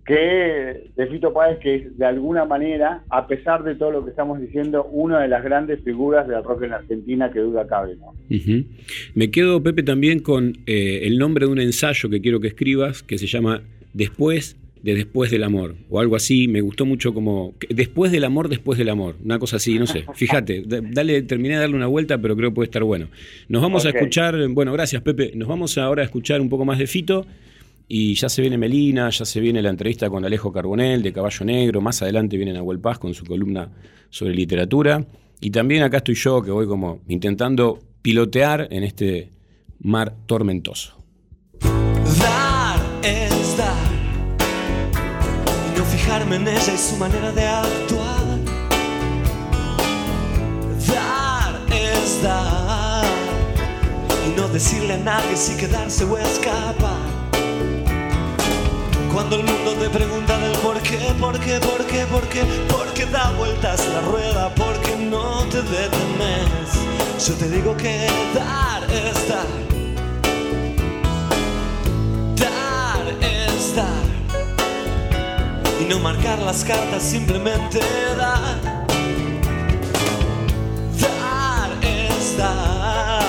que 0.06 0.90
de 0.96 1.08
Fito 1.08 1.34
Páez, 1.34 1.58
que 1.60 1.76
es 1.76 1.98
de 1.98 2.06
alguna 2.06 2.46
manera, 2.46 3.04
a 3.10 3.28
pesar 3.28 3.64
de 3.64 3.76
todo 3.76 3.92
lo 3.92 4.04
que 4.04 4.12
estamos 4.12 4.40
diciendo, 4.40 4.86
una 4.92 5.20
de 5.22 5.28
las 5.28 5.44
grandes 5.44 5.82
figuras 5.84 6.28
del 6.28 6.44
rock 6.44 6.64
en 6.64 6.74
Argentina 6.74 7.32
que 7.32 7.40
duda 7.40 7.66
cabe, 7.68 7.96
¿no? 7.96 8.14
Me 9.16 9.32
quedo, 9.32 9.64
Pepe, 9.64 9.82
también 9.84 10.20
con 10.20 10.58
eh, 10.68 11.02
el 11.04 11.18
nombre 11.18 11.46
de 11.48 11.52
un 11.52 11.60
ensayo 11.60 12.10
que 12.10 12.22
quiero 12.22 12.40
que 12.40 12.48
escribas, 12.48 13.02
que 13.02 13.18
se 13.18 13.26
llama 13.28 13.62
Después 13.94 14.58
de 14.84 14.94
Después 14.94 15.32
del 15.32 15.44
Amor, 15.44 15.74
o 15.90 16.00
algo 16.00 16.16
así. 16.16 16.48
Me 16.48 16.62
gustó 16.62 16.86
mucho 16.86 17.12
como 17.16 17.56
Después 17.70 18.12
del 18.12 18.24
Amor, 18.26 18.50
Después 18.50 18.78
del 18.78 18.90
Amor. 18.90 19.16
Una 19.26 19.40
cosa 19.40 19.56
así, 19.56 19.80
no 19.80 19.88
sé. 19.88 20.06
Fíjate, 20.14 20.62
da- 20.68 20.82
dale, 20.84 21.24
terminé 21.24 21.56
de 21.56 21.62
darle 21.62 21.76
una 21.76 21.88
vuelta, 21.88 22.20
pero 22.20 22.36
creo 22.36 22.52
que 22.52 22.56
puede 22.56 22.66
estar 22.68 22.84
bueno. 22.84 23.08
Nos 23.50 23.64
vamos 23.64 23.88
a 23.88 23.90
escuchar, 23.90 24.36
bueno, 24.50 24.72
gracias, 24.74 25.02
Pepe. 25.02 25.32
Nos 25.34 25.48
vamos 25.48 25.80
ahora 25.80 26.04
a 26.04 26.06
escuchar 26.06 26.40
un 26.42 26.50
poco 26.50 26.66
más 26.66 26.78
de 26.78 26.86
Fito. 26.86 27.26
Y 27.88 28.16
ya 28.16 28.30
se 28.30 28.42
viene 28.42 28.58
Melina, 28.58 29.10
ya 29.10 29.26
se 29.26 29.40
viene 29.40 29.62
la 29.62 29.70
entrevista 29.70 30.10
con 30.10 30.26
Alejo 30.26 30.52
Carbonel 30.52 31.04
de 31.04 31.14
Caballo 31.14 31.46
Negro. 31.46 31.82
Más 31.82 32.02
adelante 32.02 32.38
viene 32.38 32.54
Nahuel 32.54 32.80
Paz 32.80 32.98
con 32.98 33.14
su 33.14 33.26
columna 33.26 33.70
sobre 34.10 34.34
literatura. 34.34 35.06
Y 35.40 35.52
también 35.52 35.84
acá 35.84 35.98
estoy 35.98 36.16
yo, 36.16 36.42
que 36.42 36.52
voy 36.52 36.68
como 36.68 37.02
intentando 37.08 37.80
pilotear 38.02 38.68
en 38.72 38.84
este 38.84 39.30
mar 39.80 40.16
tormentoso. 40.26 40.98
Dar 41.62 42.80
es 43.04 43.58
dar 43.58 43.96
no 45.78 45.84
fijarme 45.84 46.38
en 46.38 46.48
ella 46.48 46.74
y 46.74 46.78
su 46.78 46.96
manera 46.98 47.32
de 47.32 47.46
actuar. 47.46 48.40
Dar 50.88 51.62
es 51.72 52.24
dar 52.24 53.06
y 54.26 54.36
no 54.36 54.48
decirle 54.48 54.94
a 54.94 54.98
nadie 54.98 55.36
si 55.36 55.56
quedarse 55.58 56.04
o 56.06 56.18
escapar. 56.18 57.05
Cuando 59.16 59.38
el 59.38 59.44
mundo 59.46 59.72
te 59.76 59.90
pregunta 59.90 60.38
del 60.40 60.58
por 60.58 60.78
qué, 60.82 60.98
por 61.18 61.40
qué, 61.40 61.58
por 61.62 61.86
qué, 61.86 62.06
por 62.06 62.22
qué, 62.24 62.44
por 62.68 62.94
qué 62.94 63.06
da 63.06 63.32
vueltas 63.38 63.88
la 63.88 64.02
rueda, 64.02 64.54
porque 64.54 64.94
no 64.98 65.46
te 65.46 65.62
detenes. 65.62 67.26
Yo 67.26 67.34
te 67.36 67.48
digo 67.48 67.78
que 67.78 68.10
dar 68.34 68.84
es 68.92 69.30
dar. 69.30 69.48
Dar 72.36 73.08
es 73.22 73.74
dar 73.74 74.04
y 75.80 75.86
no 75.86 76.00
marcar 76.00 76.40
las 76.40 76.66
cartas, 76.66 77.02
simplemente 77.02 77.80
dar. 78.18 78.60
Dar 81.00 81.70
es 81.82 82.38
dar 82.38 83.24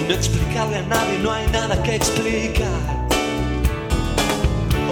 y 0.00 0.08
no 0.08 0.14
explicarle 0.14 0.78
a 0.78 0.82
nadie, 0.82 1.18
no 1.20 1.30
hay 1.30 1.46
nada 1.52 1.80
que 1.80 1.94
explicar. 1.94 3.03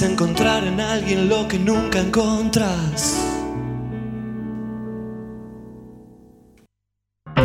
Encontrar 0.00 0.64
en 0.64 0.80
alguien 0.80 1.28
lo 1.28 1.46
que 1.46 1.58
nunca 1.58 2.00
encontras. 2.00 3.14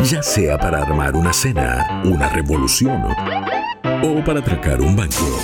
Ya 0.02 0.22
sea 0.22 0.58
para 0.58 0.82
armar 0.82 1.14
una 1.14 1.32
cena, 1.32 2.02
una 2.04 2.28
revolución 2.30 3.02
o 4.02 4.24
para 4.24 4.40
atracar 4.40 4.80
un 4.80 4.96
banco. 4.96 5.38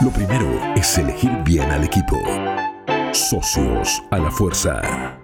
Lo 0.00 0.10
primero 0.10 0.48
es 0.76 0.96
elegir 0.96 1.32
bien 1.44 1.70
al 1.70 1.84
equipo. 1.84 2.16
Socios 3.12 4.00
a 4.10 4.18
la 4.18 4.30
fuerza. 4.30 5.19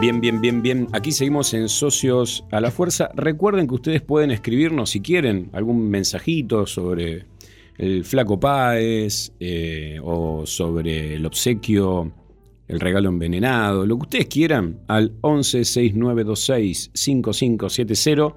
Bien, 0.00 0.20
bien, 0.20 0.40
bien, 0.40 0.62
bien. 0.62 0.86
Aquí 0.92 1.10
seguimos 1.10 1.52
en 1.54 1.68
Socios 1.68 2.44
a 2.52 2.60
la 2.60 2.70
Fuerza. 2.70 3.10
Recuerden 3.14 3.66
que 3.66 3.74
ustedes 3.74 4.00
pueden 4.00 4.30
escribirnos 4.30 4.90
si 4.90 5.00
quieren 5.00 5.50
algún 5.52 5.90
mensajito 5.90 6.66
sobre 6.66 7.26
el 7.76 8.04
Flaco 8.04 8.38
Páez 8.38 9.32
eh, 9.40 9.98
o 10.00 10.46
sobre 10.46 11.14
el 11.16 11.26
obsequio, 11.26 12.12
el 12.68 12.78
regalo 12.78 13.08
envenenado, 13.08 13.84
lo 13.86 13.96
que 13.96 14.02
ustedes 14.02 14.26
quieran, 14.26 14.78
al 14.86 15.14
11 15.20 15.64
6926 15.64 16.90
5570. 16.94 18.36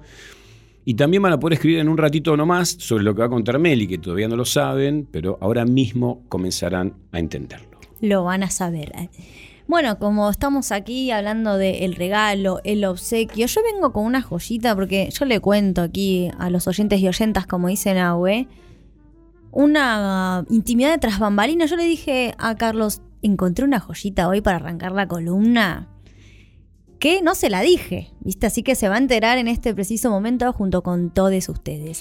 Y 0.84 0.94
también 0.94 1.22
van 1.22 1.34
a 1.34 1.38
poder 1.38 1.54
escribir 1.54 1.78
en 1.78 1.88
un 1.88 1.96
ratito 1.96 2.36
nomás 2.36 2.70
sobre 2.70 3.04
lo 3.04 3.14
que 3.14 3.20
va 3.20 3.26
a 3.26 3.30
contar 3.30 3.60
Meli, 3.60 3.86
que 3.86 3.98
todavía 3.98 4.26
no 4.26 4.34
lo 4.34 4.44
saben, 4.44 5.06
pero 5.08 5.38
ahora 5.40 5.64
mismo 5.64 6.24
comenzarán 6.28 6.94
a 7.12 7.20
entenderlo. 7.20 7.78
Lo 8.00 8.24
van 8.24 8.42
a 8.42 8.50
saber. 8.50 8.92
Bueno, 9.68 9.98
como 9.98 10.28
estamos 10.28 10.72
aquí 10.72 11.10
hablando 11.10 11.56
del 11.56 11.94
regalo, 11.94 12.60
el 12.64 12.84
obsequio, 12.84 13.46
yo 13.46 13.60
vengo 13.62 13.92
con 13.92 14.04
una 14.04 14.20
joyita 14.20 14.74
porque 14.74 15.08
yo 15.10 15.24
le 15.24 15.40
cuento 15.40 15.82
aquí 15.82 16.30
a 16.38 16.50
los 16.50 16.66
oyentes 16.66 17.00
y 17.00 17.08
oyentas, 17.08 17.46
como 17.46 17.68
dicen 17.68 17.96
Nahue, 17.96 18.48
una 19.50 20.44
intimidad 20.50 20.90
de 20.90 20.98
tras 20.98 21.18
bambalinas. 21.18 21.70
Yo 21.70 21.76
le 21.76 21.84
dije 21.84 22.34
a 22.38 22.56
Carlos, 22.56 23.02
encontré 23.22 23.64
una 23.64 23.80
joyita 23.80 24.28
hoy 24.28 24.40
para 24.40 24.56
arrancar 24.56 24.92
la 24.92 25.06
columna 25.06 25.88
que 26.98 27.20
no 27.20 27.34
se 27.34 27.50
la 27.50 27.62
dije, 27.62 28.12
¿viste? 28.20 28.46
Así 28.46 28.62
que 28.62 28.76
se 28.76 28.88
va 28.88 28.94
a 28.94 28.98
enterar 28.98 29.36
en 29.38 29.48
este 29.48 29.74
preciso 29.74 30.08
momento 30.08 30.52
junto 30.52 30.84
con 30.84 31.10
todos 31.10 31.48
ustedes. 31.48 32.00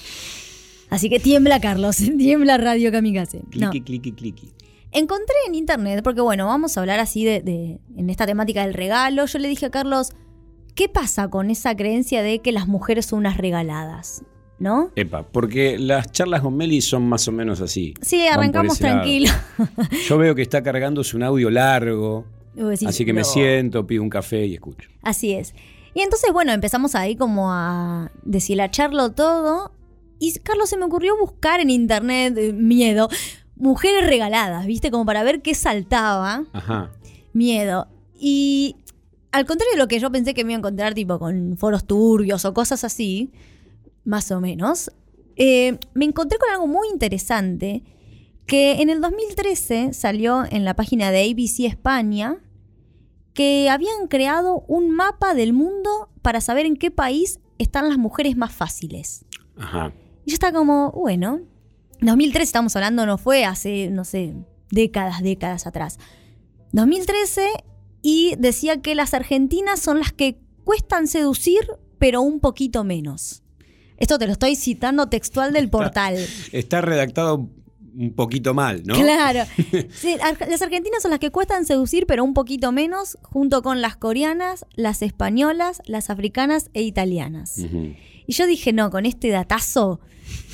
Así 0.92 1.10
que 1.10 1.20
tiembla, 1.20 1.60
Carlos, 1.60 1.98
tiembla 2.18 2.58
Radio 2.58 2.92
Kamikaze. 2.92 3.42
No. 3.56 3.72
Cliqui, 3.72 3.82
cliqui, 3.82 4.12
cliqui. 4.12 4.52
Encontré 4.92 5.36
en 5.48 5.56
internet, 5.56 6.02
porque 6.04 6.22
bueno, 6.22 6.48
vamos 6.48 6.76
a 6.78 6.82
hablar 6.82 7.00
así 7.00 7.24
de, 7.24 7.42
de- 7.42 7.80
en 7.96 8.10
esta 8.10 8.26
temática 8.26 8.64
del 8.66 8.74
regalo. 8.74 9.26
Yo 9.26 9.40
le 9.40 9.48
dije 9.48 9.68
a 9.68 9.70
Carlos, 9.72 10.12
¿qué 10.76 10.90
pasa 10.90 11.30
con 11.30 11.50
esa 11.50 11.76
creencia 11.76 12.22
de 12.22 12.40
que 12.40 12.52
las 12.52 12.68
mujeres 12.68 13.06
son 13.06 13.20
unas 13.20 13.38
regaladas? 13.38 14.24
¿No? 14.60 14.92
Epa, 14.96 15.24
porque 15.24 15.80
las 15.80 16.12
charlas 16.12 16.42
con 16.42 16.56
Meli 16.56 16.82
son 16.82 17.10
más 17.10 17.28
o 17.28 17.32
menos 17.32 17.62
así. 17.62 17.96
Sí, 18.02 18.28
arrancamos 18.28 18.80
lado. 18.80 18.94
tranquilo. 19.02 19.32
Yo 20.08 20.18
veo 20.20 20.36
que 20.36 20.44
está 20.44 20.62
cargándose 20.62 21.16
un 21.18 21.24
audio 21.24 21.50
largo, 21.50 22.26
decís, 22.54 22.88
así 22.88 23.04
que 23.04 23.12
me 23.14 23.24
siento, 23.24 23.88
pido 23.88 24.04
un 24.04 24.10
café 24.10 24.46
y 24.46 24.54
escucho. 24.54 24.88
Así 25.02 25.32
es. 25.34 25.56
Y 25.96 26.02
entonces, 26.02 26.32
bueno, 26.32 26.52
empezamos 26.52 26.94
ahí 26.94 27.16
como 27.16 27.52
a 27.52 28.12
deshilacharlo 28.24 29.14
todo. 29.14 29.72
Y 30.20 30.38
Carlos 30.40 30.70
se 30.70 30.78
me 30.78 30.86
ocurrió 30.86 31.18
buscar 31.18 31.60
en 31.60 31.72
internet 31.72 32.38
eh, 32.38 32.54
miedo. 32.54 33.10
Mujeres 33.62 34.08
regaladas, 34.08 34.66
¿viste? 34.66 34.90
Como 34.90 35.06
para 35.06 35.22
ver 35.22 35.44
qué 35.44 35.54
saltaba. 35.54 36.46
Ajá. 36.52 36.92
Miedo. 37.32 37.88
Y 38.20 38.76
al 39.32 39.46
contrario 39.46 39.74
de 39.74 39.78
lo 39.78 39.88
que 39.88 40.00
yo 40.00 40.12
pensé 40.12 40.34
que 40.34 40.44
me 40.44 40.54
iba 40.54 40.58
a 40.58 40.62
encontrar, 40.62 40.96
tipo 40.96 41.20
con 41.20 41.58
foros 41.58 41.86
turbios 41.86 42.44
o 42.44 42.56
cosas 42.56 42.84
así, 42.84 43.32
más 44.04 44.32
o 44.32 44.42
menos, 44.42 44.92
eh, 45.36 45.78
me 45.94 46.06
encontré 46.06 46.40
con 46.40 46.50
algo 46.50 46.66
muy 46.66 46.88
interesante 46.90 47.84
que 48.48 48.82
en 48.82 48.90
el 48.90 49.00
2013 49.00 49.94
salió 49.94 50.44
en 50.50 50.66
la 50.66 50.76
página 50.76 51.12
de 51.12 51.22
ABC 51.30 51.68
España 51.68 52.38
que 53.34 53.70
habían 53.70 54.08
creado 54.08 54.66
un 54.68 54.90
mapa 54.90 55.36
del 55.36 55.54
mundo 55.54 56.10
para 56.24 56.42
saber 56.42 56.66
en 56.66 56.78
qué 56.78 56.90
país 56.90 57.40
están 57.60 57.88
las 57.88 58.00
mujeres 58.00 58.36
más 58.36 58.52
fáciles. 58.52 59.24
Ajá. 59.56 59.94
Y 60.26 60.32
yo 60.32 60.34
estaba 60.34 60.58
como, 60.58 60.92
bueno, 60.92 61.42
2013 62.02 62.44
estamos 62.44 62.76
hablando, 62.76 63.06
no 63.06 63.18
fue 63.18 63.46
hace, 63.46 63.90
no 63.90 64.04
sé, 64.06 64.34
décadas, 64.72 65.22
décadas 65.22 65.68
atrás. 65.68 66.00
2013 66.74 67.48
y 68.02 68.36
decía 68.38 68.82
que 68.82 68.96
las 68.96 69.14
argentinas 69.14 69.80
son 69.80 70.00
las 70.00 70.12
que 70.12 70.40
cuestan 70.64 71.08
seducir, 71.08 71.60
pero 72.00 72.22
un 72.22 72.40
poquito 72.40 72.84
menos. 72.84 73.44
Esto 73.98 74.18
te 74.18 74.26
lo 74.26 74.34
estoy 74.34 74.56
citando 74.56 75.10
textual 75.10 75.54
del 75.54 75.70
portal. 75.70 76.18
Está 76.52 76.82
redactado 76.82 77.48
un 77.94 78.14
poquito 78.14 78.54
mal, 78.54 78.82
¿no? 78.86 78.96
Claro. 78.96 79.44
Sí, 79.94 80.16
las 80.50 80.62
argentinas 80.62 81.04
son 81.04 81.12
las 81.12 81.20
que 81.20 81.30
cuestan 81.30 81.66
seducir, 81.66 82.08
pero 82.08 82.24
un 82.24 82.34
poquito 82.34 82.72
menos, 82.72 83.18
junto 83.22 83.62
con 83.62 83.82
las 83.82 83.98
coreanas, 83.98 84.66
las 84.74 85.02
españolas, 85.04 85.82
las 85.86 86.10
africanas 86.10 86.72
e 86.74 86.82
italianas. 86.82 87.60
Y 87.60 88.34
yo 88.34 88.48
dije, 88.48 88.74
no, 88.74 88.90
con 88.90 89.06
este 89.06 89.30
datazo 89.30 90.00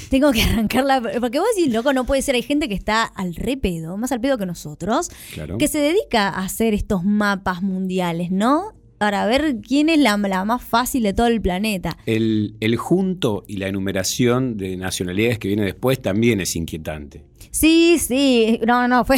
tengo 0.09 0.31
que 0.31 0.41
arrancarla. 0.43 1.01
Porque 1.19 1.39
vos 1.39 1.47
decís, 1.55 1.73
loco, 1.73 1.93
no 1.93 2.05
puede 2.05 2.21
ser. 2.21 2.35
Hay 2.35 2.41
gente 2.43 2.67
que 2.67 2.75
está 2.75 3.03
al 3.03 3.35
re 3.35 3.57
pedo, 3.57 3.97
más 3.97 4.11
al 4.11 4.21
pedo 4.21 4.37
que 4.37 4.45
nosotros, 4.45 5.09
Claro. 5.33 5.57
que 5.57 5.67
se 5.67 5.79
dedica 5.79 6.29
a 6.29 6.43
hacer 6.45 6.73
estos 6.73 7.03
mapas 7.03 7.61
mundiales, 7.61 8.31
¿no? 8.31 8.73
Para 8.97 9.27
ver 9.27 9.57
quién 9.61 9.89
es 9.89 9.99
la, 9.99 10.17
la 10.17 10.43
más 10.43 10.63
fácil 10.63 11.03
de 11.03 11.13
todo 11.13 11.27
el 11.27 11.39
planeta. 11.39 11.97
El, 12.07 12.55
el 12.61 12.77
junto 12.77 13.43
y 13.47 13.57
la 13.57 13.67
enumeración 13.67 14.57
de 14.57 14.75
nacionalidades 14.75 15.37
que 15.37 15.47
viene 15.49 15.63
después 15.63 16.01
también 16.01 16.41
es 16.41 16.55
inquietante. 16.55 17.23
Sí, 17.51 17.97
sí. 17.99 18.59
No, 18.65 18.87
no, 18.87 19.05
fue. 19.05 19.17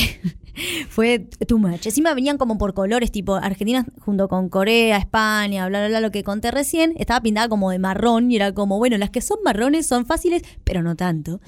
Fue 0.90 1.20
too 1.48 1.58
much. 1.58 1.86
Encima 1.86 2.14
venían 2.14 2.38
como 2.38 2.58
por 2.58 2.74
colores, 2.74 3.12
tipo 3.12 3.36
Argentina 3.36 3.86
junto 4.00 4.28
con 4.28 4.50
Corea, 4.50 4.98
España, 4.98 5.68
bla, 5.68 5.80
bla, 5.80 5.90
bla, 5.90 6.02
lo 6.02 6.12
que 6.12 6.24
conté 6.24 6.52
recién. 6.52 6.94
Estaba 6.98 7.22
pintada 7.22 7.50
como 7.50 7.72
de 7.72 7.80
marrón 7.80 8.32
y 8.32 8.36
era 8.36 8.54
como, 8.54 8.78
bueno, 8.78 8.98
las 8.98 9.10
que 9.10 9.22
son 9.22 9.40
marrones 9.44 9.88
son 9.88 10.06
fáciles, 10.06 10.44
pero 10.64 10.82
no 10.82 10.96
tanto. 10.96 11.42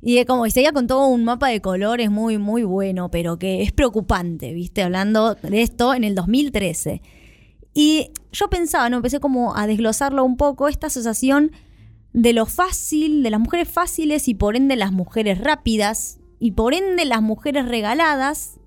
Y 0.00 0.24
como, 0.26 0.46
y 0.46 0.50
seguía 0.50 0.72
con 0.72 0.86
todo 0.86 1.08
un 1.08 1.24
mapa 1.24 1.48
de 1.48 1.60
colores 1.60 2.10
muy, 2.10 2.38
muy 2.38 2.62
bueno, 2.62 3.10
pero 3.10 3.38
que 3.38 3.62
es 3.62 3.72
preocupante, 3.72 4.52
¿viste? 4.52 4.82
Hablando 4.82 5.34
de 5.34 5.62
esto 5.62 5.92
en 5.94 6.04
el 6.04 6.14
2013. 6.14 7.02
Y 7.74 8.12
yo 8.32 8.48
pensaba, 8.48 8.88
¿no? 8.90 8.96
Empecé 8.96 9.18
como 9.18 9.56
a 9.56 9.66
desglosarlo 9.66 10.24
un 10.24 10.36
poco, 10.36 10.68
esta 10.68 10.86
asociación 10.86 11.50
de 12.12 12.32
lo 12.32 12.46
fácil, 12.46 13.22
de 13.22 13.30
las 13.30 13.40
mujeres 13.40 13.68
fáciles 13.68 14.28
y 14.28 14.34
por 14.34 14.56
ende 14.56 14.76
las 14.76 14.92
mujeres 14.92 15.38
rápidas, 15.38 16.18
y 16.40 16.52
por 16.52 16.74
ende 16.74 17.04
las 17.04 17.22
mujeres 17.22 17.66
regaladas, 17.66 18.57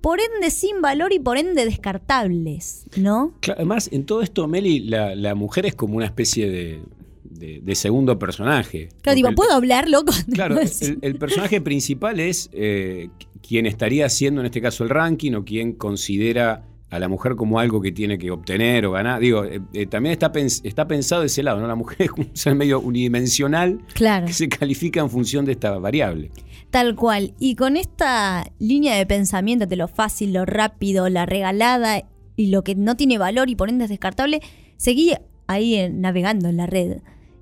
por 0.00 0.18
ende 0.20 0.50
sin 0.50 0.80
valor 0.82 1.12
y 1.12 1.18
por 1.18 1.38
ende 1.38 1.64
descartables, 1.64 2.86
¿no? 2.96 3.34
Además, 3.54 3.88
en 3.92 4.04
todo 4.04 4.22
esto, 4.22 4.46
Meli, 4.48 4.80
la, 4.80 5.14
la 5.14 5.34
mujer 5.34 5.66
es 5.66 5.74
como 5.74 5.96
una 5.96 6.06
especie 6.06 6.48
de, 6.50 6.80
de- 7.24 7.60
de 7.62 7.74
segundo 7.74 8.18
personaje. 8.18 8.88
Claro, 9.02 9.16
digo, 9.16 9.32
¿puedo 9.34 9.52
hablar, 9.52 9.88
loco? 9.88 10.12
Claro, 10.32 10.58
el, 10.60 10.98
el 11.02 11.16
personaje 11.16 11.60
principal 11.60 12.20
es 12.20 12.48
eh, 12.52 13.08
quien 13.46 13.66
estaría 13.66 14.06
haciendo 14.06 14.40
en 14.40 14.46
este 14.46 14.60
caso 14.60 14.84
el 14.84 14.90
ranking 14.90 15.32
o 15.34 15.44
quien 15.44 15.72
considera 15.72 16.64
a 16.88 16.98
la 17.00 17.08
mujer 17.08 17.34
como 17.34 17.58
algo 17.58 17.80
que 17.80 17.90
tiene 17.92 18.16
que 18.16 18.30
obtener 18.30 18.86
o 18.86 18.92
ganar. 18.92 19.20
Digo, 19.20 19.44
eh, 19.44 19.60
eh, 19.72 19.86
también 19.86 20.12
está, 20.12 20.32
pens- 20.32 20.60
está 20.64 20.86
pensado 20.86 21.24
ese 21.24 21.42
lado, 21.42 21.60
¿no? 21.60 21.66
La 21.66 21.74
mujer 21.74 21.96
es 22.06 22.10
un 22.16 22.30
ser 22.34 22.54
medio 22.54 22.80
unidimensional 22.80 23.80
Claro. 23.94 24.26
que 24.26 24.32
se 24.32 24.48
califica 24.48 25.00
en 25.00 25.10
función 25.10 25.44
de 25.44 25.52
esta 25.52 25.76
variable. 25.78 26.30
Tal 26.70 26.94
cual. 26.94 27.34
Y 27.38 27.54
con 27.56 27.76
esta 27.76 28.50
línea 28.58 28.96
de 28.96 29.06
pensamiento 29.06 29.66
de 29.66 29.76
lo 29.76 29.88
fácil, 29.88 30.32
lo 30.32 30.44
rápido, 30.44 31.08
la 31.08 31.26
regalada 31.26 32.04
y 32.36 32.48
lo 32.48 32.62
que 32.62 32.74
no 32.74 32.96
tiene 32.96 33.18
valor 33.18 33.48
y 33.50 33.56
por 33.56 33.68
ende 33.68 33.84
es 33.84 33.90
descartable, 33.90 34.40
seguí 34.76 35.12
ahí 35.48 35.74
eh, 35.76 35.90
navegando 35.90 36.48
en 36.48 36.56
la 36.56 36.66
red 36.66 36.98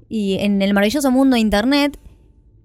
y 0.08 0.34
en 0.38 0.62
el 0.62 0.72
maravilloso 0.74 1.10
mundo 1.10 1.34
de 1.34 1.40
internet 1.40 1.98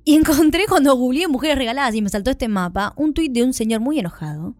y 0.06 0.16
encontré 0.16 0.66
cuando 0.68 0.96
googleé 0.96 1.28
mujeres 1.28 1.58
regaladas 1.58 1.96
y 1.96 2.02
me 2.02 2.10
saltó 2.10 2.30
este 2.32 2.48
mapa 2.48 2.94
un 2.98 3.14
tuit 3.14 3.32
de 3.32 3.44
un 3.44 3.54
señor 3.54 3.80
muy 3.82 4.00
enojado 4.00 4.54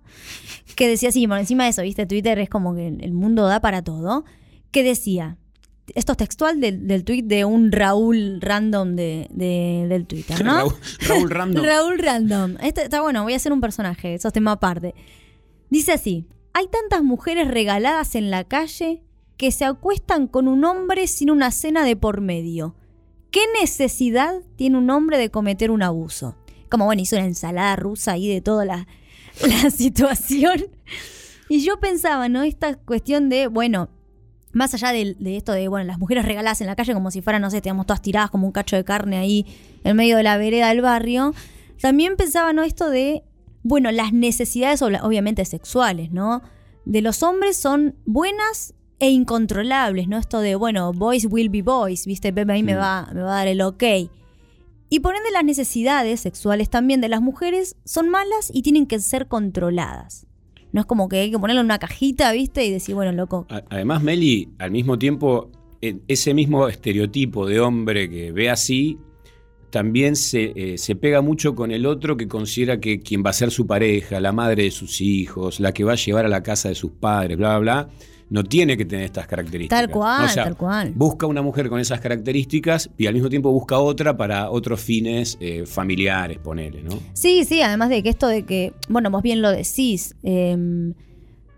que 0.80 0.88
decía 0.88 1.10
así, 1.10 1.28
por 1.28 1.38
encima 1.38 1.66
de 1.66 1.72
eso, 1.72 1.82
viste, 1.82 2.06
Twitter 2.06 2.40
es 2.40 2.48
como 2.48 2.74
que 2.74 2.88
el 2.88 3.12
mundo 3.12 3.46
da 3.46 3.60
para 3.60 3.82
todo, 3.84 4.24
que 4.72 4.82
decía, 4.82 5.36
esto 5.94 6.14
es 6.14 6.18
textual 6.18 6.62
del, 6.62 6.88
del 6.88 7.04
tuit 7.04 7.26
de 7.26 7.44
un 7.44 7.74
Raúl 7.74 8.40
random 8.40 8.96
de, 8.96 9.28
de- 9.30 9.88
del 9.90 10.08
Twitter, 10.08 10.42
¿no? 10.46 10.56
Raúl, 10.56 10.74
Raúl 11.02 11.30
Random. 11.30 11.66
Raúl 11.66 12.00
Random. 12.00 12.56
Este 12.62 12.84
está 12.84 13.02
bueno, 13.02 13.24
voy 13.24 13.34
a 13.34 13.36
hacer 13.36 13.52
un 13.52 13.60
personaje, 13.60 14.14
eso 14.14 14.30
es 14.30 14.34
tema 14.34 14.54
aparte. 14.54 14.96
Dice 15.70 15.92
así: 15.92 16.28
Hay 16.54 16.68
tantas 16.68 17.04
mujeres 17.04 17.50
regaladas 17.50 18.16
en 18.16 18.32
la 18.32 18.46
calle 18.46 19.04
que 19.36 19.52
se 19.52 19.66
acuestan 19.66 20.28
con 20.28 20.48
un 20.48 20.64
hombre 20.64 21.08
sin 21.08 21.30
una 21.30 21.52
cena 21.52 21.84
de 21.84 21.98
por 21.98 22.22
medio. 22.22 22.76
¿Qué 23.32 23.42
necesidad 23.62 24.36
tiene 24.56 24.78
un 24.78 24.90
hombre 24.90 25.18
de 25.18 25.30
cometer 25.30 25.72
un 25.72 25.84
abuso? 25.84 26.38
Como 26.70 26.86
bueno, 26.86 27.02
hizo 27.02 27.18
una 27.18 27.26
ensalada 27.26 27.76
rusa 27.76 28.14
ahí 28.14 28.30
de 28.30 28.40
toda 28.42 28.64
la, 28.64 28.88
la 29.64 29.70
situación. 29.70 30.66
Y 31.48 31.64
yo 31.64 31.80
pensaba, 31.80 32.30
¿no? 32.30 32.44
Esta 32.44 32.76
cuestión 32.76 33.30
de, 33.30 33.48
bueno, 33.48 33.90
más 34.52 34.74
allá 34.74 34.92
de, 34.92 35.16
de 35.20 35.38
esto 35.38 35.52
de, 35.52 35.68
bueno, 35.68 35.86
las 35.86 36.00
mujeres 36.00 36.26
regaladas 36.26 36.62
en 36.62 36.68
la 36.68 36.76
calle 36.76 36.94
como 36.94 37.12
si 37.12 37.22
fueran, 37.22 37.42
no 37.42 37.50
sé, 37.50 37.62
teníamos 37.62 37.86
todas 37.86 38.02
tiradas 38.02 38.30
como 38.30 38.48
un 38.48 38.52
cacho 38.52 38.76
de 38.76 38.84
carne 38.84 39.18
ahí 39.18 39.46
en 39.84 39.96
medio 39.96 40.18
de 40.18 40.24
la 40.24 40.38
vereda 40.38 40.70
del 40.70 40.82
barrio, 40.82 41.34
también 41.82 42.18
pensaba, 42.18 42.54
¿no? 42.54 42.64
Esto 42.64 42.90
de, 42.90 43.24
bueno, 43.64 43.92
las 43.92 44.14
necesidades 44.14 44.82
obviamente 44.82 45.46
sexuales, 45.46 46.12
¿no? 46.12 46.42
De 46.86 47.02
los 47.02 47.24
hombres 47.24 47.58
son 47.58 47.96
buenas 48.06 48.74
e 49.00 49.10
incontrolables, 49.10 50.08
¿no? 50.08 50.18
Esto 50.18 50.42
de, 50.42 50.56
bueno, 50.56 50.92
boys 50.92 51.26
will 51.30 51.50
be 51.50 51.62
boys, 51.62 52.06
¿viste? 52.06 52.34
Pepe 52.34 52.52
ahí 52.52 52.64
me, 52.64 52.76
va, 52.76 53.10
me 53.14 53.22
va 53.22 53.34
a 53.34 53.36
dar 53.38 53.48
el 53.48 53.62
ok. 53.62 53.84
Y 54.90 55.02
por 55.02 55.16
ende 55.16 55.30
las 55.32 55.44
necesidades 55.44 56.20
sexuales 56.20 56.70
también 56.70 57.00
de 57.02 57.10
las 57.10 57.22
mujeres 57.22 57.76
son 57.86 58.10
malas 58.10 58.52
y 58.54 58.64
tienen 58.64 58.88
que 58.88 59.00
ser 59.00 59.28
controladas. 59.28 60.26
No 60.72 60.82
es 60.82 60.88
como 60.88 61.10
que 61.10 61.18
hay 61.20 61.32
que 61.32 61.40
ponerlo 61.40 61.62
en 61.62 61.66
una 61.66 61.80
cajita, 61.80 62.32
¿viste? 62.32 62.66
Y 62.66 62.72
decir, 62.72 62.96
bueno, 62.96 63.12
loco, 63.12 63.48
Además, 63.70 64.04
Meli, 64.04 64.50
al 64.60 64.72
mismo 64.72 65.00
tiempo, 65.00 65.52
e- 65.82 65.98
ese 66.08 66.34
mismo 66.34 66.68
estereotipo 66.68 67.48
de 67.48 67.60
hombre 67.60 68.10
que 68.10 68.32
ve 68.32 68.50
así, 68.50 68.98
también 69.70 70.16
se, 70.16 70.54
eh, 70.56 70.78
se 70.78 70.96
pega 70.96 71.22
mucho 71.22 71.56
con 71.56 71.72
el 71.72 71.86
otro 71.86 72.18
que 72.18 72.28
considera 72.28 72.80
que 72.80 73.00
quien 73.00 73.24
va 73.24 73.30
a 73.30 73.34
ser 73.34 73.52
su 73.52 73.68
pareja, 73.68 74.20
la 74.20 74.32
madre 74.32 74.64
de 74.64 74.72
sus 74.72 75.02
hijos, 75.02 75.60
la 75.60 75.72
que 75.74 75.84
va 75.84 75.94
a 75.94 75.96
llevar 75.96 76.26
a 76.26 76.30
la 76.30 76.44
casa 76.44 76.70
de 76.70 76.76
sus 76.76 76.92
padres, 76.92 77.38
bla, 77.38 77.60
bla, 77.60 77.84
bla, 77.84 77.90
no 78.30 78.44
tiene 78.44 78.78
que 78.78 78.86
tener 78.86 79.06
estas 79.06 79.28
características. 79.28 79.80
Tal 79.80 79.90
cual, 79.90 80.26
O 80.26 80.30
sea, 80.30 80.44
tal 80.44 80.56
cual. 80.56 80.94
Busca 80.96 81.26
una 81.26 81.42
mujer 81.42 81.70
con 81.70 81.80
esas 81.80 82.00
características 82.00 82.90
y 82.98 83.08
al 83.08 83.14
mismo 83.14 83.30
tiempo 83.30 83.52
busca 83.52 83.80
otra 83.80 84.16
para 84.16 84.52
otros 84.52 84.80
fines 84.80 85.38
eh, 85.40 85.66
familiares, 85.66 86.38
ponele, 86.40 86.84
¿no? 86.84 87.00
Sí, 87.14 87.44
sí, 87.46 87.62
además 87.62 87.90
de 87.90 88.04
que 88.04 88.10
esto 88.10 88.28
de 88.28 88.44
que, 88.44 88.74
bueno, 88.88 89.10
vos 89.10 89.24
bien 89.24 89.42
lo 89.42 89.52
decís, 89.52 90.16
em, 90.24 90.94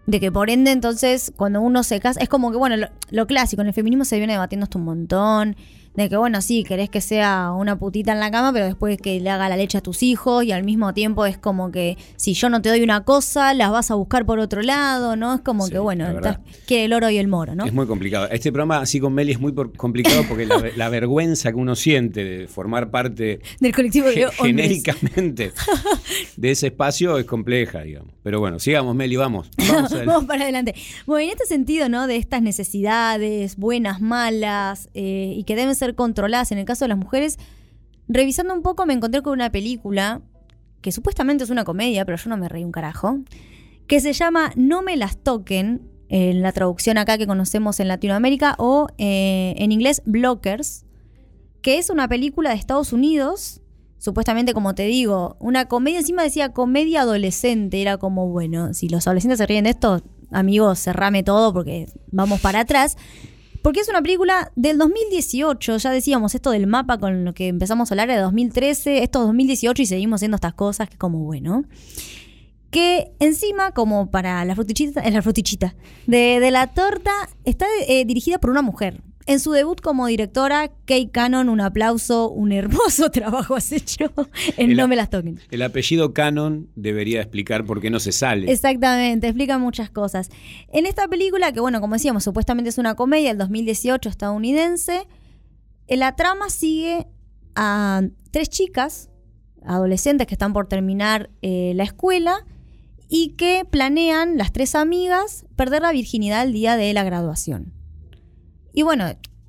de 0.08 0.20
que 0.20 0.32
por 0.32 0.50
ende 0.50 0.72
entonces 0.72 1.34
cuando 1.36 1.62
uno 1.62 1.84
se 1.84 2.00
casa, 2.00 2.20
es 2.22 2.30
como 2.30 2.52
que, 2.52 2.58
bueno, 2.58 2.78
lo, 2.78 2.88
lo 3.10 3.28
clásico, 3.28 3.62
en 3.62 3.68
el 3.68 3.74
feminismo 3.74 4.06
se 4.06 4.18
viene 4.18 4.34
debatiendo 4.34 4.64
esto 4.64 4.80
un 4.80 4.86
montón, 4.86 5.56
de 5.96 6.08
que, 6.10 6.16
bueno, 6.18 6.42
sí, 6.42 6.64
querés 6.64 6.90
que 6.90 7.02
sea 7.02 7.52
una 7.52 7.78
putita 7.78 8.14
en 8.14 8.20
la 8.20 8.32
cama, 8.32 8.54
pero 8.54 8.66
después 8.66 8.98
que 9.02 9.20
le 9.20 9.30
haga 9.30 9.50
la 9.50 9.58
leche 9.58 9.78
a 9.78 9.82
tus 9.82 10.04
hijos 10.04 10.44
y 10.46 10.52
al 10.52 10.64
mismo 10.64 10.94
tiempo 10.94 11.26
es 11.26 11.38
como 11.38 11.72
que 11.72 11.98
si 12.16 12.34
yo 12.34 12.50
no 12.50 12.62
te 12.62 12.70
doy 12.70 12.82
una 12.82 13.04
cosa, 13.04 13.54
las 13.54 13.72
vas 13.72 13.92
a 13.92 13.96
buscar 13.96 14.26
por 14.26 14.40
otro 14.40 14.62
lado, 14.62 15.16
¿no? 15.16 15.34
Es 15.36 15.42
como 15.42 15.66
Sí, 15.66 15.74
que, 15.74 15.80
bueno, 15.80 16.10
estás- 16.10 16.40
quiere 16.66 16.86
el 16.86 16.94
oro 16.94 17.10
y 17.10 17.18
el 17.18 17.28
moro, 17.28 17.56
¿no? 17.56 17.66
Es 17.66 17.74
muy 17.74 17.88
complicado. 17.88 18.30
Este 18.32 18.52
programa, 18.52 18.78
así 18.80 19.00
con 19.00 19.14
Meli, 19.14 19.34
es 19.34 19.40
muy 19.40 19.52
por- 19.52 19.76
complicado 19.76 20.24
porque 20.30 20.46
la, 20.46 20.64
la 20.78 20.90
vergüenza 20.90 21.50
que 21.52 21.58
uno 21.58 21.76
siente 21.76 22.24
de 22.24 22.48
formar 22.48 22.90
parte 22.92 23.42
Del 23.60 23.76
colectivo 23.76 24.08
de 24.08 24.14
ge- 24.16 24.28
genéricamente 24.32 25.52
de 26.38 26.52
ese 26.52 26.68
espacio 26.68 27.18
es 27.18 27.26
compleja, 27.26 27.82
digamos. 27.82 28.14
Pero 28.24 28.40
bueno, 28.40 28.60
sigamos, 28.60 28.96
Meli, 28.96 29.16
vamos. 29.16 29.50
Vamos 29.72 30.06
Vamos 30.06 30.26
para 30.26 30.44
adelante. 30.44 30.76
Bueno, 31.06 31.26
en 31.26 31.30
este 31.32 31.46
sentido, 31.46 31.90
¿no? 31.90 32.08
De 32.08 32.16
estas 32.18 32.42
necesidades, 32.42 33.56
buenas, 33.58 34.02
malas, 34.02 34.90
eh, 34.94 35.34
y 35.36 35.44
que 35.44 35.56
deben 35.56 35.76
controladas 35.96 36.52
en 36.52 36.58
el 36.58 36.66
caso 36.66 36.86
de 36.86 36.90
las 36.90 36.98
mujeres, 36.98 37.38
revisando 38.08 38.54
un 38.54 38.62
poco 38.62 38.86
me 38.86 38.94
encontré 38.94 39.22
con 39.22 39.34
una 39.34 39.52
película 39.52 40.22
que 40.82 40.92
supuestamente 40.92 41.44
es 41.44 41.50
una 41.50 41.64
comedia, 41.64 42.06
pero 42.06 42.18
yo 42.18 42.30
no 42.30 42.38
me 42.38 42.50
reí 42.50 42.64
un 42.64 42.72
carajo, 42.72 43.20
que 43.88 44.00
se 44.00 44.14
llama 44.14 44.52
No 44.56 44.82
me 44.82 44.98
las 44.98 45.18
toquen, 45.18 45.90
en 46.10 46.42
la 46.42 46.52
traducción 46.52 46.98
acá 46.98 47.18
que 47.18 47.26
conocemos 47.26 47.80
en 47.80 47.88
Latinoamérica, 47.88 48.56
o 48.58 48.88
eh, 48.98 49.54
en 49.58 49.72
inglés 49.72 50.02
Blockers, 50.06 50.86
que 51.62 51.78
es 51.78 51.90
una 51.90 52.08
película 52.08 52.50
de 52.50 52.58
Estados 52.58 52.92
Unidos, 52.92 53.62
supuestamente, 53.98 54.54
como 54.54 54.76
te 54.76 54.84
digo, 54.84 55.38
una 55.40 55.66
comedia, 55.66 56.00
encima 56.00 56.24
decía 56.24 56.52
comedia 56.52 57.02
adolescente, 57.02 57.82
era 57.82 57.98
como, 57.98 58.28
bueno, 58.28 58.74
si 58.74 58.90
los 58.90 59.08
adolescentes 59.08 59.38
se 59.38 59.46
ríen 59.46 59.64
de 59.64 59.70
esto, 59.70 60.02
amigos, 60.32 60.80
cerrame 60.80 61.24
todo 61.24 61.54
porque 61.54 61.88
vamos 62.12 62.42
para 62.42 62.62
atrás. 62.62 62.98
Porque 63.62 63.80
es 63.80 63.90
una 63.90 64.02
película 64.02 64.52
del 64.56 64.78
2018, 64.78 65.78
ya 65.78 65.92
decíamos 65.92 66.34
esto 66.34 66.52
del 66.52 66.68
mapa 66.68 66.98
con 66.98 67.26
lo 67.26 67.34
que 67.34 67.48
empezamos 67.48 67.92
a 67.92 67.94
hablar 67.94 68.10
de 68.10 68.18
2013, 68.18 69.04
esto 69.04 69.20
es 69.20 69.26
2018 69.28 69.82
y 69.82 69.86
seguimos 69.86 70.18
haciendo 70.18 70.36
estas 70.36 70.54
cosas 70.54 70.90
que 70.90 70.98
como 70.98 71.20
bueno. 71.20 71.66
Que 72.72 73.12
encima, 73.20 73.72
como 73.72 74.10
para 74.10 74.44
la 74.46 74.56
frutichita, 74.56 75.02
es 75.02 75.14
la 75.14 75.22
frutichita 75.22 75.76
de, 76.08 76.40
de 76.40 76.52
la 76.52 76.68
torta, 76.68 77.12
está 77.44 77.66
eh, 77.88 78.06
dirigida 78.06 78.40
por 78.40 78.50
una 78.50 78.62
mujer. 78.62 79.02
En 79.28 79.40
su 79.40 79.52
debut 79.52 79.80
como 79.82 80.08
directora, 80.08 80.72
Kay 80.86 81.08
Cannon, 81.08 81.48
un 81.50 81.62
aplauso, 81.62 82.30
un 82.30 82.52
hermoso 82.52 83.10
trabajo 83.12 83.56
has 83.56 83.72
hecho 83.72 84.12
en 84.58 84.72
El- 84.72 84.78
No 84.78 84.88
me 84.88 84.96
las 84.96 85.10
toquen. 85.10 85.40
El 85.52 85.62
apellido 85.62 86.14
Canon 86.14 86.70
debería 86.76 87.22
explicar 87.22 87.66
por 87.66 87.82
qué 87.82 87.90
no 87.90 88.00
se 88.00 88.12
sale. 88.12 88.52
Exactamente, 88.52 89.28
explica 89.28 89.58
muchas 89.58 89.90
cosas. 89.90 90.30
En 90.74 90.86
esta 90.86 91.08
película, 91.08 91.52
que 91.52 91.60
bueno, 91.60 91.82
como 91.82 91.94
decíamos, 91.94 92.24
supuestamente 92.24 92.70
es 92.70 92.78
una 92.78 92.96
comedia 92.96 93.30
del 93.30 93.38
2018 93.38 94.10
estadounidense, 94.10 95.08
eh, 95.88 95.98
la 95.98 96.16
trama 96.16 96.50
sigue 96.50 97.06
a 97.56 98.02
tres 98.32 98.50
chicas, 98.50 99.10
adolescentes 99.64 100.26
que 100.26 100.34
están 100.36 100.54
por 100.54 100.68
terminar 100.68 101.30
eh, 101.42 101.74
la 101.76 101.84
escuela 101.84 102.46
y 103.10 103.36
que 103.38 103.66
planean, 103.70 104.38
las 104.38 104.52
tres 104.54 104.74
amigas, 104.74 105.46
perder 105.56 105.82
la 105.84 105.92
virginidad 105.92 106.44
el 106.44 106.54
día 106.54 106.78
de 106.78 106.94
la 106.94 107.04
graduación. 107.04 107.74
Y 108.74 108.84
bueno, 108.84 109.06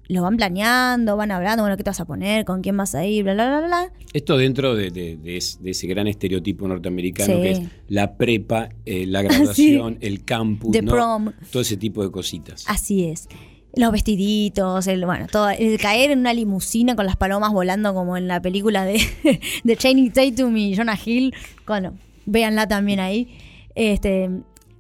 lo 0.09 0.23
van 0.23 0.37
planeando, 0.37 1.17
van 1.17 1.31
hablando, 1.31 1.63
bueno, 1.63 1.77
¿qué 1.77 1.85
te 1.85 1.91
vas 1.91 2.01
a 2.01 2.05
poner? 2.05 2.45
¿Con 2.45 2.61
quién 2.61 2.77
vas 2.77 2.95
a 2.95 3.07
ir? 3.07 3.23
Bla, 3.25 3.35
bla, 3.35 3.59
bla, 3.59 3.67
bla. 3.67 3.93
Esto 4.13 4.37
dentro 4.37 4.75
de, 4.75 4.91
de- 4.91 5.17
de 5.17 5.37
es- 5.37 5.63
de 5.63 5.71
ese 5.71 5.87
gran 5.87 6.07
estereotipo 6.07 6.67
norteamericano 6.69 7.35
Sí. 7.37 7.41
que 7.43 7.51
es 7.53 7.61
la 7.89 8.17
prepa, 8.17 8.69
eh, 8.85 9.07
la 9.07 9.23
graduación, 9.23 9.99
el 10.01 10.25
campus, 10.25 10.73
The 10.73 10.83
¿no? 10.83 10.93
prom. 10.93 11.33
todo 11.51 11.63
ese 11.63 11.77
tipo 11.77 12.03
de 12.05 12.11
cositas. 12.11 12.65
Así 12.69 13.05
es. 13.05 13.29
Los 13.75 13.91
vestiditos, 13.91 14.87
el, 14.87 15.07
bueno, 15.07 15.29
todo, 15.33 15.49
el 15.49 15.79
caer 15.79 16.11
en 16.11 16.19
una 16.19 16.35
limusina 16.35 16.95
con 16.95 17.07
las 17.07 17.17
palomas 17.17 17.53
volando 17.53 17.95
como 17.95 18.19
en 18.19 18.29
la 18.29 18.43
película 18.43 18.85
de, 18.85 19.01
de 19.65 19.77
Channing 19.77 20.13
Tatum 20.13 20.55
y 20.59 20.77
Jonah 20.77 20.99
Hill. 21.03 21.33
Bueno, 21.67 21.95
véanla 22.27 22.69
también 22.69 23.01
ahí. 23.01 23.35
Este, 23.75 24.29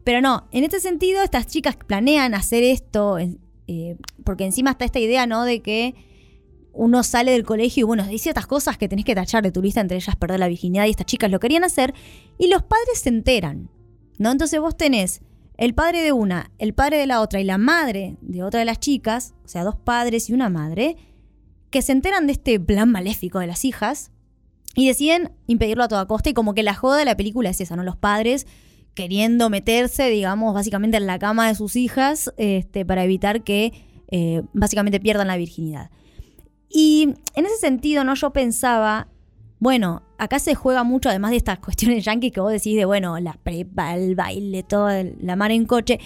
pero 0.04 0.20
no, 0.20 0.46
en 0.52 0.64
este 0.64 0.78
sentido, 0.80 1.22
estas 1.22 1.46
chicas 1.46 1.74
planean 1.86 2.34
hacer 2.34 2.62
esto, 2.64 3.16
eh, 3.72 3.96
porque 4.24 4.44
encima 4.44 4.72
está 4.72 4.84
esta 4.84 4.98
idea, 4.98 5.26
¿no? 5.26 5.44
De 5.44 5.60
que 5.60 5.94
uno 6.72 7.02
sale 7.02 7.32
del 7.32 7.44
colegio 7.44 7.82
y 7.82 7.84
bueno, 7.84 8.04
hay 8.04 8.18
ciertas 8.18 8.46
cosas 8.46 8.78
que 8.78 8.88
tenés 8.88 9.04
que 9.04 9.14
tachar 9.14 9.42
de 9.42 9.52
tu 9.52 9.62
lista, 9.62 9.80
entre 9.80 9.96
ellas 9.96 10.16
perder 10.16 10.40
la 10.40 10.48
virginidad, 10.48 10.86
y 10.86 10.90
estas 10.90 11.06
chicas 11.06 11.30
lo 11.30 11.40
querían 11.40 11.64
hacer, 11.64 11.94
y 12.38 12.48
los 12.48 12.62
padres 12.62 13.00
se 13.00 13.10
enteran, 13.10 13.70
¿no? 14.18 14.30
Entonces 14.30 14.60
vos 14.60 14.76
tenés 14.76 15.20
el 15.58 15.74
padre 15.74 16.02
de 16.02 16.12
una, 16.12 16.50
el 16.58 16.72
padre 16.74 16.96
de 16.96 17.06
la 17.06 17.20
otra 17.20 17.40
y 17.40 17.44
la 17.44 17.58
madre 17.58 18.16
de 18.20 18.42
otra 18.42 18.60
de 18.60 18.66
las 18.66 18.80
chicas, 18.80 19.34
o 19.44 19.48
sea, 19.48 19.64
dos 19.64 19.76
padres 19.76 20.30
y 20.30 20.32
una 20.32 20.48
madre, 20.48 20.96
que 21.70 21.82
se 21.82 21.92
enteran 21.92 22.26
de 22.26 22.32
este 22.32 22.58
plan 22.60 22.90
maléfico 22.90 23.38
de 23.38 23.46
las 23.46 23.64
hijas 23.64 24.10
Y 24.74 24.86
deciden 24.86 25.32
impedirlo 25.46 25.84
a 25.84 25.88
toda 25.88 26.06
costa 26.06 26.30
y 26.30 26.34
como 26.34 26.54
que 26.54 26.62
la 26.62 26.74
joda 26.74 26.96
de 26.98 27.04
la 27.04 27.16
película 27.16 27.50
es 27.50 27.60
esa, 27.60 27.76
¿no? 27.76 27.82
Los 27.82 27.96
padres 27.96 28.46
queriendo 28.94 29.50
meterse, 29.50 30.08
digamos, 30.10 30.54
básicamente 30.54 30.96
en 30.96 31.06
la 31.06 31.18
cama 31.18 31.48
de 31.48 31.54
sus 31.54 31.76
hijas 31.76 32.32
este, 32.36 32.84
para 32.84 33.04
evitar 33.04 33.42
que 33.42 33.72
eh, 34.10 34.42
básicamente 34.52 35.00
pierdan 35.00 35.28
la 35.28 35.36
virginidad. 35.36 35.90
Y 36.68 37.14
en 37.34 37.46
ese 37.46 37.56
sentido, 37.56 38.04
¿no? 38.04 38.14
Yo 38.14 38.30
pensaba, 38.30 39.08
bueno, 39.58 40.02
acá 40.18 40.38
se 40.38 40.54
juega 40.54 40.84
mucho, 40.84 41.08
además 41.08 41.30
de 41.30 41.38
estas 41.38 41.58
cuestiones 41.60 42.04
yankees 42.04 42.32
que 42.32 42.40
vos 42.40 42.52
decís 42.52 42.76
de, 42.76 42.84
bueno, 42.84 43.18
la 43.20 43.34
prepa, 43.34 43.94
el 43.94 44.14
baile, 44.14 44.62
toda 44.62 45.04
la 45.20 45.36
mar 45.36 45.52
en 45.52 45.66
coche, 45.66 45.98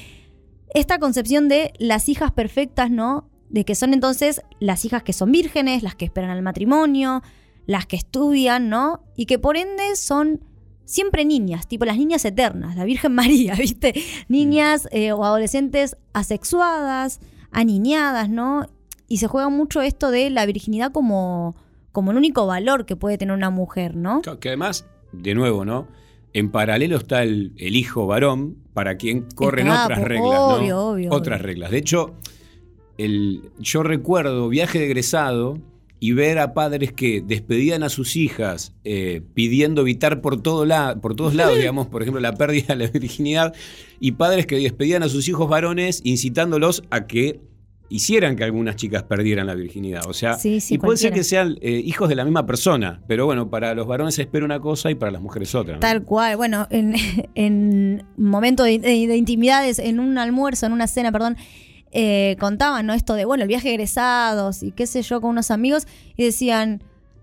esta 0.74 0.98
concepción 0.98 1.48
de 1.48 1.72
las 1.78 2.08
hijas 2.08 2.32
perfectas, 2.32 2.90
¿no? 2.90 3.28
De 3.48 3.64
que 3.64 3.74
son 3.74 3.94
entonces 3.94 4.42
las 4.60 4.84
hijas 4.84 5.02
que 5.02 5.12
son 5.12 5.32
vírgenes, 5.32 5.82
las 5.82 5.94
que 5.94 6.04
esperan 6.04 6.30
al 6.30 6.42
matrimonio, 6.42 7.22
las 7.66 7.86
que 7.86 7.96
estudian, 7.96 8.68
¿no? 8.68 9.00
Y 9.16 9.26
que 9.26 9.38
por 9.38 9.56
ende 9.56 9.96
son 9.96 10.40
siempre 10.86 11.24
niñas, 11.26 11.68
tipo 11.68 11.84
las 11.84 11.98
niñas 11.98 12.24
eternas, 12.24 12.76
la 12.76 12.84
Virgen 12.84 13.12
María, 13.14 13.54
¿viste? 13.54 13.92
Niñas 14.28 14.88
eh, 14.92 15.12
o 15.12 15.22
adolescentes 15.22 15.98
asexuadas, 16.14 17.20
aniñadas, 17.50 18.30
¿no? 18.30 18.66
Y 19.08 19.18
se 19.18 19.26
juega 19.26 19.50
mucho 19.50 19.82
esto 19.82 20.10
de 20.10 20.30
la 20.30 20.46
virginidad 20.46 20.92
como, 20.92 21.54
como 21.92 22.12
el 22.12 22.16
único 22.16 22.46
valor 22.46 22.86
que 22.86 22.96
puede 22.96 23.18
tener 23.18 23.34
una 23.34 23.50
mujer, 23.50 23.94
¿no? 23.94 24.22
Que 24.22 24.48
además, 24.48 24.86
de 25.12 25.34
nuevo, 25.34 25.64
¿no? 25.64 25.88
En 26.32 26.50
paralelo 26.50 26.96
está 26.96 27.22
el, 27.22 27.52
el 27.56 27.76
hijo 27.76 28.06
varón 28.06 28.56
para 28.72 28.96
quien 28.96 29.22
corren 29.34 29.68
otras 29.68 30.00
pues, 30.00 30.08
reglas, 30.08 30.38
obvio, 30.38 30.74
¿no? 30.74 30.88
obvio, 30.88 31.12
otras 31.12 31.40
obvio. 31.40 31.46
reglas. 31.46 31.70
De 31.70 31.78
hecho, 31.78 32.14
el, 32.98 33.50
yo 33.58 33.82
recuerdo 33.82 34.48
viaje 34.48 34.78
de 34.78 34.86
egresado 34.86 35.58
y 35.98 36.12
ver 36.12 36.38
a 36.38 36.52
padres 36.52 36.92
que 36.92 37.22
despedían 37.26 37.82
a 37.82 37.88
sus 37.88 38.16
hijas 38.16 38.74
eh, 38.84 39.22
pidiendo 39.34 39.80
evitar 39.80 40.20
por, 40.20 40.40
todo 40.42 40.64
la, 40.66 40.96
por 41.00 41.14
todos 41.16 41.34
lados, 41.34 41.56
digamos, 41.56 41.86
por 41.86 42.02
ejemplo, 42.02 42.20
la 42.20 42.34
pérdida 42.34 42.74
de 42.74 42.84
la 42.84 42.90
virginidad, 42.90 43.54
y 43.98 44.12
padres 44.12 44.46
que 44.46 44.56
despedían 44.58 45.02
a 45.02 45.08
sus 45.08 45.26
hijos 45.28 45.48
varones 45.48 46.02
incitándolos 46.04 46.82
a 46.90 47.06
que 47.06 47.40
hicieran 47.88 48.34
que 48.34 48.42
algunas 48.42 48.74
chicas 48.74 49.04
perdieran 49.04 49.46
la 49.46 49.54
virginidad. 49.54 50.02
O 50.08 50.12
sea, 50.12 50.34
Sí, 50.34 50.60
sí, 50.60 50.74
y 50.74 50.78
puede 50.78 50.98
ser 50.98 51.12
que 51.12 51.22
sean 51.22 51.56
eh, 51.60 51.80
hijos 51.84 52.08
de 52.08 52.16
la 52.16 52.24
misma 52.24 52.44
persona, 52.44 53.00
pero 53.06 53.26
bueno, 53.26 53.48
para 53.48 53.74
los 53.74 53.86
varones 53.86 54.16
se 54.16 54.22
espera 54.22 54.44
una 54.44 54.58
cosa 54.60 54.90
y 54.90 54.96
para 54.96 55.12
las 55.12 55.22
mujeres 55.22 55.54
otra. 55.54 55.74
¿no? 55.74 55.80
Tal 55.80 56.02
cual. 56.02 56.36
Bueno, 56.36 56.66
en, 56.70 56.94
en 57.36 58.04
momento 58.16 58.64
de, 58.64 58.80
de- 58.80 59.06
de 59.06 59.16
intimidades, 59.16 59.78
en 59.78 60.00
un 60.00 60.18
almuerzo, 60.18 60.66
en 60.66 60.72
una 60.72 60.88
cena, 60.88 61.12
perdón, 61.12 61.36
eh, 61.92 62.36
contaban, 62.40 62.86
¿no? 62.86 62.92
Esto 62.94 63.14
de, 63.14 63.24
bueno, 63.24 63.42
el 63.42 63.48
viaje 63.48 63.68
de 63.68 63.74
egresados 63.74 64.62
y 64.62 64.72
qué 64.72 64.86
sé 64.86 65.02
yo, 65.02 65.20
con 65.20 65.30
unos 65.30 65.50
amigos, 65.50 65.86
y 66.16 66.24
decían, 66.24 66.82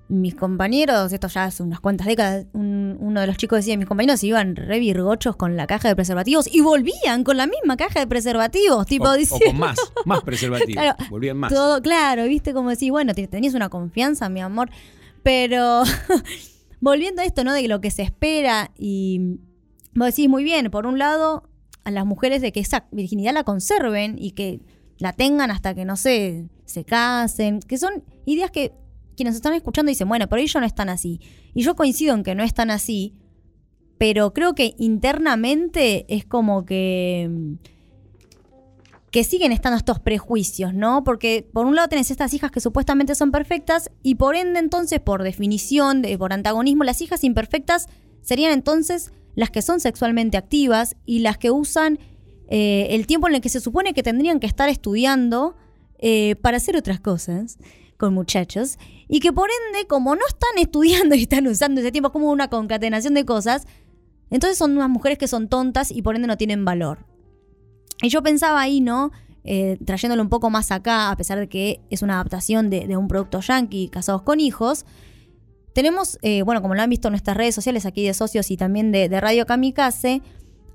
mis 0.10 0.36
compañeros, 0.36 1.12
esto 1.14 1.28
ya 1.28 1.46
hace 1.46 1.64
unas 1.64 1.80
cuantas 1.80 2.06
décadas, 2.08 2.46
un- 2.54 2.98
uno 3.00 3.22
de 3.22 3.28
los 3.28 3.38
chicos 3.38 3.58
decía, 3.60 3.78
mis 3.78 3.88
compañeros 3.88 4.24
iban 4.24 4.56
re 4.56 4.80
virgochos 4.80 5.36
con 5.36 5.56
la 5.56 5.66
caja 5.66 5.88
de 5.88 5.96
preservativos 5.96 6.48
y 6.54 6.62
volvían 6.62 7.24
con 7.24 7.38
la 7.38 7.48
misma 7.48 7.78
caja 7.78 8.00
de 8.02 8.08
preservativos, 8.08 8.86
tipo, 8.86 9.06
o, 9.10 9.14
o 9.14 9.40
con 9.40 9.58
más, 9.58 9.78
más 10.06 10.22
preservativos. 10.22 10.74
Claro, 10.84 10.96
Volvían 11.10 11.38
más. 11.38 11.54
Todo, 11.54 11.82
claro, 11.82 12.26
viste 12.26 12.54
como 12.54 12.70
decís, 12.70 12.92
bueno, 12.92 13.14
te- 13.14 13.28
tenías 13.28 13.54
una 13.54 13.70
confianza, 13.70 14.28
mi 14.30 14.42
amor. 14.42 14.70
Pero 15.24 15.84
volviendo 16.80 17.22
a 17.22 17.26
esto, 17.26 17.44
¿no? 17.44 17.54
De 17.54 17.68
lo 17.68 17.82
que 17.82 17.92
se 17.92 18.02
espera 18.04 18.72
y 18.78 19.38
vos 19.96 20.08
decís 20.08 20.30
muy 20.30 20.44
bien, 20.44 20.70
por 20.70 20.86
un 20.86 21.00
lado, 21.00 21.44
a 21.84 21.92
las 21.92 22.06
mujeres 22.06 22.42
de 22.42 22.52
que 22.52 22.60
esa 22.60 22.88
virginidad 22.92 23.34
la 23.34 23.44
conserven 23.44 24.16
y 24.18 24.32
que 24.32 24.62
la 24.98 25.14
tengan 25.14 25.52
hasta 25.52 25.74
que, 25.74 25.86
no 25.86 25.96
sé, 25.96 26.48
se 26.66 26.86
casen, 26.86 27.60
que 27.60 27.78
son 27.78 28.04
ideas 28.26 28.52
que 28.52 28.74
quienes 29.16 29.36
están 29.36 29.54
escuchando 29.54 29.90
dicen, 29.90 30.08
bueno, 30.08 30.28
por 30.28 30.40
ello 30.40 30.60
no 30.60 30.66
están 30.66 30.90
así. 30.90 31.20
Y 31.54 31.64
yo 31.64 31.76
coincido 31.76 32.16
en 32.16 32.24
que 32.24 32.36
no 32.36 32.44
están 32.44 32.72
así, 32.72 33.14
pero 33.98 34.34
creo 34.34 34.56
que 34.56 34.76
internamente 34.78 36.06
es 36.14 36.26
como 36.26 36.66
que 36.66 37.58
que 39.14 39.24
siguen 39.24 39.52
estando 39.52 39.78
estos 39.78 40.00
prejuicios, 40.00 40.74
¿no? 40.74 41.04
Porque 41.04 41.48
por 41.54 41.68
un 41.68 41.76
lado 41.76 41.88
tenés 41.88 42.10
estas 42.10 42.34
hijas 42.34 42.50
que 42.50 42.60
supuestamente 42.60 43.14
son 43.14 43.30
perfectas 43.30 43.92
y 44.02 44.16
por 44.16 44.36
ende 44.36 44.60
entonces, 44.60 45.00
por 45.02 45.22
definición, 45.22 46.02
de, 46.02 46.18
por 46.18 46.34
antagonismo, 46.34 46.84
las 46.84 47.00
hijas 47.00 47.24
imperfectas 47.24 47.86
serían 48.22 48.52
entonces 48.52 49.14
las 49.36 49.50
que 49.50 49.62
son 49.62 49.80
sexualmente 49.80 50.38
activas 50.38 50.96
y 51.06 51.20
las 51.20 51.38
que 51.38 51.52
usan 51.52 52.00
eh, 52.50 52.88
el 52.92 53.08
tiempo 53.08 53.28
en 53.28 53.36
el 53.36 53.42
que 53.42 53.50
se 53.50 53.60
supone 53.60 53.94
que 53.94 54.04
tendrían 54.04 54.40
que 54.40 54.48
estar 54.48 54.70
estudiando 54.70 55.56
eh, 56.00 56.36
para 56.36 56.58
hacer 56.58 56.76
otras 56.76 57.00
cosas 57.00 57.58
con 57.98 58.14
muchachos 58.14 58.78
y 59.08 59.20
que 59.20 59.32
por 59.32 59.50
ende, 59.68 59.88
como 59.88 60.16
no 60.16 60.22
están 60.28 60.58
estudiando 60.58 61.16
y 61.16 61.24
están 61.24 61.48
usando 61.48 61.82
ese 61.82 61.92
tiempo 61.92 62.12
como 62.12 62.32
una 62.32 62.50
concatenación 62.50 63.14
de 63.14 63.26
cosas, 63.26 63.66
entonces 64.30 64.58
son 64.58 64.76
unas 64.76 64.90
mujeres 64.90 65.18
que 65.18 65.28
son 65.28 65.48
tontas 65.48 65.92
y 65.92 66.02
por 66.02 66.16
ende 66.16 66.28
no 66.28 66.38
tienen 66.38 66.66
valor. 66.66 67.06
Y 68.02 68.10
yo 68.10 68.22
pensaba 68.24 68.60
ahí, 68.60 68.82
¿no? 68.82 69.12
Eh, 69.46 69.78
trayéndolo 69.86 70.22
un 70.22 70.30
poco 70.30 70.50
más 70.50 70.72
acá, 70.72 71.12
a 71.12 71.18
pesar 71.18 71.38
de 71.38 71.48
que 71.48 71.82
es 71.90 72.02
una 72.02 72.16
adaptación 72.16 72.70
de, 72.70 72.88
de 72.88 72.98
un 72.98 73.08
producto 73.08 73.40
yankee, 73.42 73.90
Casados 73.90 74.24
con 74.24 74.40
Hijos. 74.40 74.86
Tenemos, 75.74 76.20
eh, 76.22 76.44
bueno, 76.44 76.62
como 76.62 76.76
lo 76.76 76.82
han 76.82 76.90
visto 76.90 77.08
en 77.08 77.14
nuestras 77.14 77.36
redes 77.36 77.56
sociales 77.56 77.86
aquí 77.86 78.06
de 78.06 78.14
socios 78.14 78.52
y 78.52 78.58
también 78.58 78.92
de, 78.92 79.10
de 79.10 79.20
Radio 79.20 79.46
Kamikaze, 79.46 80.22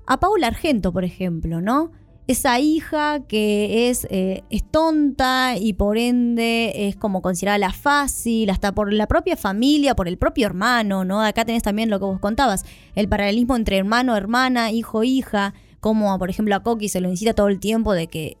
a 0.05 0.19
Paula 0.19 0.47
Argento, 0.47 0.91
por 0.91 1.03
ejemplo, 1.05 1.61
¿no? 1.61 1.91
Esa 2.27 2.59
hija 2.59 3.21
que 3.27 3.89
es, 3.89 4.05
eh, 4.09 4.43
es 4.49 4.63
tonta 4.69 5.55
y 5.57 5.73
por 5.73 5.97
ende 5.97 6.87
es 6.87 6.95
como 6.95 7.21
considerada 7.21 7.57
la 7.57 7.71
fácil, 7.71 8.49
hasta 8.49 8.71
por 8.71 8.93
la 8.93 9.07
propia 9.07 9.35
familia, 9.35 9.95
por 9.95 10.07
el 10.07 10.17
propio 10.17 10.45
hermano, 10.45 11.05
¿no? 11.05 11.21
Acá 11.21 11.45
tenés 11.45 11.63
también 11.63 11.89
lo 11.89 11.99
que 11.99 12.05
vos 12.05 12.19
contabas, 12.19 12.65
el 12.95 13.07
paralelismo 13.07 13.55
entre 13.55 13.77
hermano, 13.77 14.15
hermana, 14.15 14.71
hijo, 14.71 15.03
hija, 15.03 15.53
como 15.79 16.17
por 16.19 16.29
ejemplo 16.29 16.55
a 16.55 16.61
Coqui 16.61 16.89
se 16.89 17.01
lo 17.01 17.09
incita 17.09 17.33
todo 17.33 17.47
el 17.47 17.59
tiempo 17.59 17.93
de 17.93 18.07
que 18.07 18.37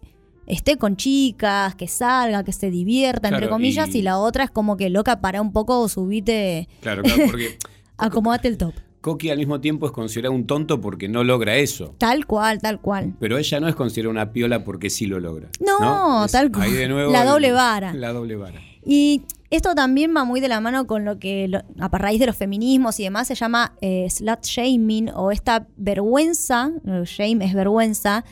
esté 0.49 0.77
con 0.77 0.97
chicas, 0.97 1.75
que 1.75 1.87
salga, 1.87 2.43
que 2.43 2.51
se 2.51 2.69
divierta, 2.69 3.29
entre 3.29 3.47
comillas, 3.47 3.95
y... 3.95 3.99
y- 3.99 4.01
la 4.01 4.17
otra 4.19 4.43
es 4.43 4.51
como 4.51 4.75
que 4.75 4.89
loca 4.89 5.21
para 5.21 5.41
un 5.41 5.53
poco 5.53 5.87
subite, 5.87 6.67
Claro, 6.81 7.03
claro, 7.03 7.23
porque 7.27 7.57
acomodate 7.97 8.47
el 8.49 8.57
top. 8.57 8.73
Coqui 9.01 9.29
al 9.29 9.37
mismo 9.37 9.61
tiempo 9.61 9.85
es 9.85 9.93
considerado 9.93 10.35
un 10.35 10.45
tonto 10.45 10.81
porque 10.81 11.07
no 11.07 11.23
logra 11.23 11.55
eso. 11.55 11.95
Tal 11.97 12.25
cual, 12.25 12.59
tal 12.59 12.81
cual. 12.81 13.13
Pero 13.21 13.37
ella 13.37 13.59
no 13.61 13.69
es 13.69 13.75
considerada 13.75 14.11
una 14.11 14.33
piola 14.33 14.65
porque 14.65 14.89
sí 14.89 15.05
lo 15.05 15.21
logra. 15.21 15.47
No, 15.65 16.25
Es- 16.25 16.33
tal 16.33 16.51
cual. 16.51 16.63
ahí 16.63 16.73
de 16.73 16.89
nuevo 16.89 17.09
La 17.09 17.23
doble 17.23 17.53
vara. 17.53 17.93
La 17.93 18.11
doble 18.11 18.35
vara. 18.35 18.59
Y 18.83 19.21
esto 19.51 19.73
también 19.73 20.13
va 20.13 20.25
muy 20.25 20.41
de 20.41 20.49
la 20.49 20.59
mano 20.59 20.85
con 20.85 21.05
lo 21.05 21.17
que, 21.17 21.47
lo- 21.47 21.61
a 21.79 21.87
raíz 21.97 22.19
de 22.19 22.25
los 22.25 22.35
feminismos 22.35 22.99
y 22.99 23.03
demás, 23.03 23.27
se 23.29 23.35
llama 23.35 23.73
eh, 23.79 24.05
slut 24.09 24.43
shaming 24.43 25.11
o 25.15 25.31
esta 25.31 25.65
vergüenza, 25.77 26.69
eh, 26.85 27.03
shame 27.05 27.45
es 27.45 27.53
vergüenza, 27.53 28.25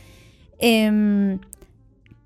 em, 0.60 1.40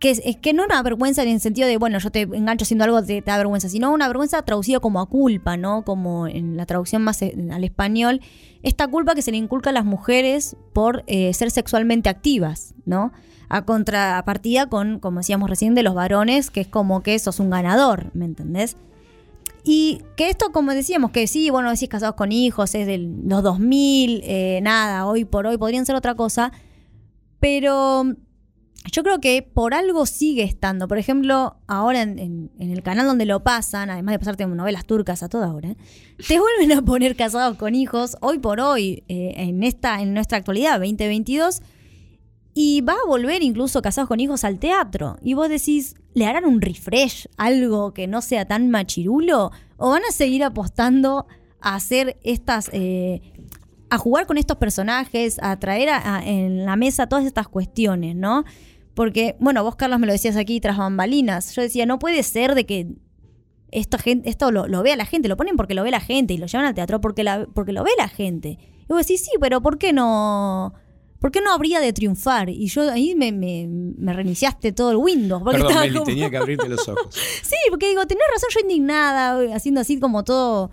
que 0.02 0.10
es, 0.10 0.38
que 0.38 0.52
no 0.54 0.66
una 0.66 0.82
vergüenza 0.82 1.22
en 1.22 1.30
el 1.30 1.39
sentido 1.39 1.68
de, 1.68 1.78
bueno, 1.78 1.99
yo 1.99 2.10
te 2.12 2.22
engancho 2.22 2.64
haciendo 2.64 2.86
algo, 2.86 3.04
te, 3.04 3.22
te 3.22 3.30
da 3.30 3.38
vergüenza, 3.38 3.70
sino 3.70 3.93
una 3.93 4.08
vergüenza 4.08 4.41
traducida 4.41 4.80
como 4.80 4.99
a 4.99 5.06
culpa, 5.06 5.58
¿no? 5.58 5.86
Como 5.86 6.26
en 6.26 6.58
la 6.58 6.66
traducción 6.66 7.04
más 7.04 7.22
eh, 7.22 7.36
al 7.52 7.64
español, 7.64 8.20
esta 8.64 8.88
culpa 8.88 9.14
que 9.14 9.22
se 9.22 9.30
le 9.30 9.38
inculca 9.38 9.70
a 9.70 9.74
las 9.74 9.86
mujeres 9.86 10.58
por 10.74 11.04
eh, 11.06 11.32
ser 11.36 11.52
sexualmente 11.52 12.10
activas, 12.10 12.74
¿no? 12.84 13.14
A 13.47 13.64
contrapartida 13.64 14.68
con, 14.68 14.99
como 14.99 15.20
decíamos 15.20 15.47
recién, 15.47 15.76
de 15.76 15.84
los 15.84 15.93
varones, 15.93 16.49
que 16.49 16.62
es 16.62 16.68
como 16.68 17.04
que 17.04 17.20
sos 17.20 17.39
un 17.39 17.52
ganador, 17.52 18.10
¿me 18.16 18.26
entendés? 18.26 18.78
Y 19.64 20.02
que 20.18 20.32
esto, 20.32 20.52
como 20.52 20.72
decíamos, 20.72 21.12
que 21.12 21.28
sí, 21.28 21.52
bueno, 21.52 21.70
decís 21.70 21.89
casados 21.89 22.16
con 22.16 22.32
hijos, 22.32 22.74
es 22.74 22.88
de 22.88 22.97
los 22.97 23.43
2000, 23.43 24.22
eh, 24.24 24.60
nada, 24.64 25.06
hoy 25.06 25.26
por 25.26 25.45
hoy 25.45 25.60
podrían 25.60 25.86
ser 25.86 25.95
otra 25.95 26.16
cosa, 26.16 26.52
pero 27.39 28.16
yo 28.90 29.04
creo 29.04 29.20
que 29.20 29.44
por 29.44 29.74
algo 29.74 30.06
sigue 30.06 30.44
estando. 30.44 30.88
Por 30.88 30.98
ejemplo, 30.98 31.58
ahora 31.68 32.02
en, 32.02 32.52
el 32.60 32.82
canal 32.82 33.06
donde 33.06 33.26
lo 33.26 33.44
pasan, 33.44 33.90
además 33.90 34.14
de 34.14 34.20
pasarte 34.20 34.48
novelas 34.48 34.86
turcas 34.86 35.22
a 35.22 35.30
toda 35.30 35.54
hora, 35.54 35.76
te 36.28 36.40
vuelven 36.40 36.78
a 36.78 36.82
poner 36.82 37.16
casados 37.16 37.58
con 37.58 37.76
hijos 37.76 38.18
hoy 38.22 38.40
por 38.40 38.60
hoy, 38.60 39.04
eh, 39.08 39.34
en, 39.38 39.64
esta, 39.64 40.02
en 40.02 40.14
nuestra 40.14 40.38
actualidad, 40.38 40.80
2022. 40.80 41.62
Y 42.54 42.82
va 42.82 42.94
a 42.94 43.08
volver 43.08 43.44
incluso 43.44 43.82
Casados 43.82 44.10
con 44.10 44.20
Hijos 44.20 44.44
al 44.44 44.60
teatro. 44.60 45.16
Y 45.22 45.36
vos 45.36 45.48
decís, 45.48 45.96
¿le 46.14 46.26
harán 46.26 46.44
un 46.44 46.60
refresh? 46.60 47.30
Algo 47.38 47.94
que 47.94 48.08
no 48.08 48.22
sea 48.22 48.46
tan 48.46 48.70
machirulo. 48.70 49.52
¿O 49.78 49.92
van 49.92 50.02
a 50.04 50.12
seguir 50.12 50.44
apostando 50.44 51.28
a 51.62 51.76
hacer 51.76 52.18
estas. 52.24 52.70
eh, 52.74 53.22
a 53.92 53.98
jugar 53.98 54.26
con 54.26 54.38
estos 54.38 54.56
personajes, 54.56 55.38
a 55.44 55.60
traer 55.60 55.90
en 56.24 56.66
la 56.66 56.78
mesa 56.78 57.08
todas 57.08 57.26
estas 57.26 57.50
cuestiones, 57.50 58.16
¿no? 58.16 58.46
Porque, 58.94 59.36
bueno, 59.39 59.64
vos, 59.64 59.76
Carlos, 59.76 60.00
me 60.00 60.08
lo 60.08 60.14
decías 60.14 60.36
aquí 60.36 60.60
tras 60.60 60.78
bambalinas. 60.78 61.56
Yo 61.56 61.62
decía, 61.62 61.86
no 61.86 61.98
puede 62.00 62.24
ser 62.24 62.56
de 62.56 62.66
que 62.66 62.88
esta 63.72 63.98
gente, 63.98 64.30
esto 64.30 64.52
lo, 64.52 64.68
lo 64.68 64.84
vea 64.84 64.96
la 64.98 65.06
gente, 65.06 65.30
lo 65.30 65.38
ponen 65.38 65.56
porque 65.56 65.74
lo 65.74 65.84
ve 65.84 65.92
la 65.92 66.02
gente 66.02 66.34
y 66.34 66.38
lo 66.38 66.46
llevan 66.48 66.66
al 66.66 66.74
teatro 66.74 67.00
porque, 67.00 67.24
la, 67.24 67.48
porque 67.54 67.72
lo 67.72 67.84
ve 67.84 67.92
la 67.98 68.10
gente. 68.10 68.58
Y 68.82 68.86
vos 68.89 68.98
decís, 69.08 69.24
sí, 69.24 69.32
pero 69.39 69.62
¿por 69.62 69.78
qué 69.78 69.94
no? 69.94 70.74
¿Por 71.20 71.32
qué 71.32 71.39
no 71.39 71.54
habría 71.54 71.80
de 71.80 71.94
triunfar? 71.94 72.50
Y 72.50 72.68
yo 72.68 72.92
ahí 72.92 73.14
me, 73.16 73.32
me, 73.32 73.68
me 73.70 74.12
reiniciaste 74.12 74.72
todo 74.74 74.92
el 74.92 74.98
Windows. 74.98 75.42
Porque 75.44 75.60
Perdón, 75.62 75.80
Meli, 75.80 75.94
como- 75.94 76.06
tenía 76.06 76.30
que 76.30 76.38
abrirte 76.38 76.68
los 76.68 76.86
ojos. 76.89 77.16
Sí, 77.44 77.56
porque 77.70 77.88
digo, 77.88 78.06
tenés 78.08 78.24
razón, 78.34 78.50
yo 78.54 78.60
indignada, 78.62 79.56
haciendo 79.56 79.82
así 79.82 80.00
como 80.00 80.24
todo 80.24 80.72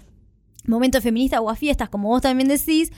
momento 0.64 1.00
feminista 1.00 1.40
o 1.40 1.50
a 1.50 1.54
fiestas, 1.54 1.88
como 1.90 2.08
vos 2.08 2.22
también 2.22 2.48
decís. 2.48 2.90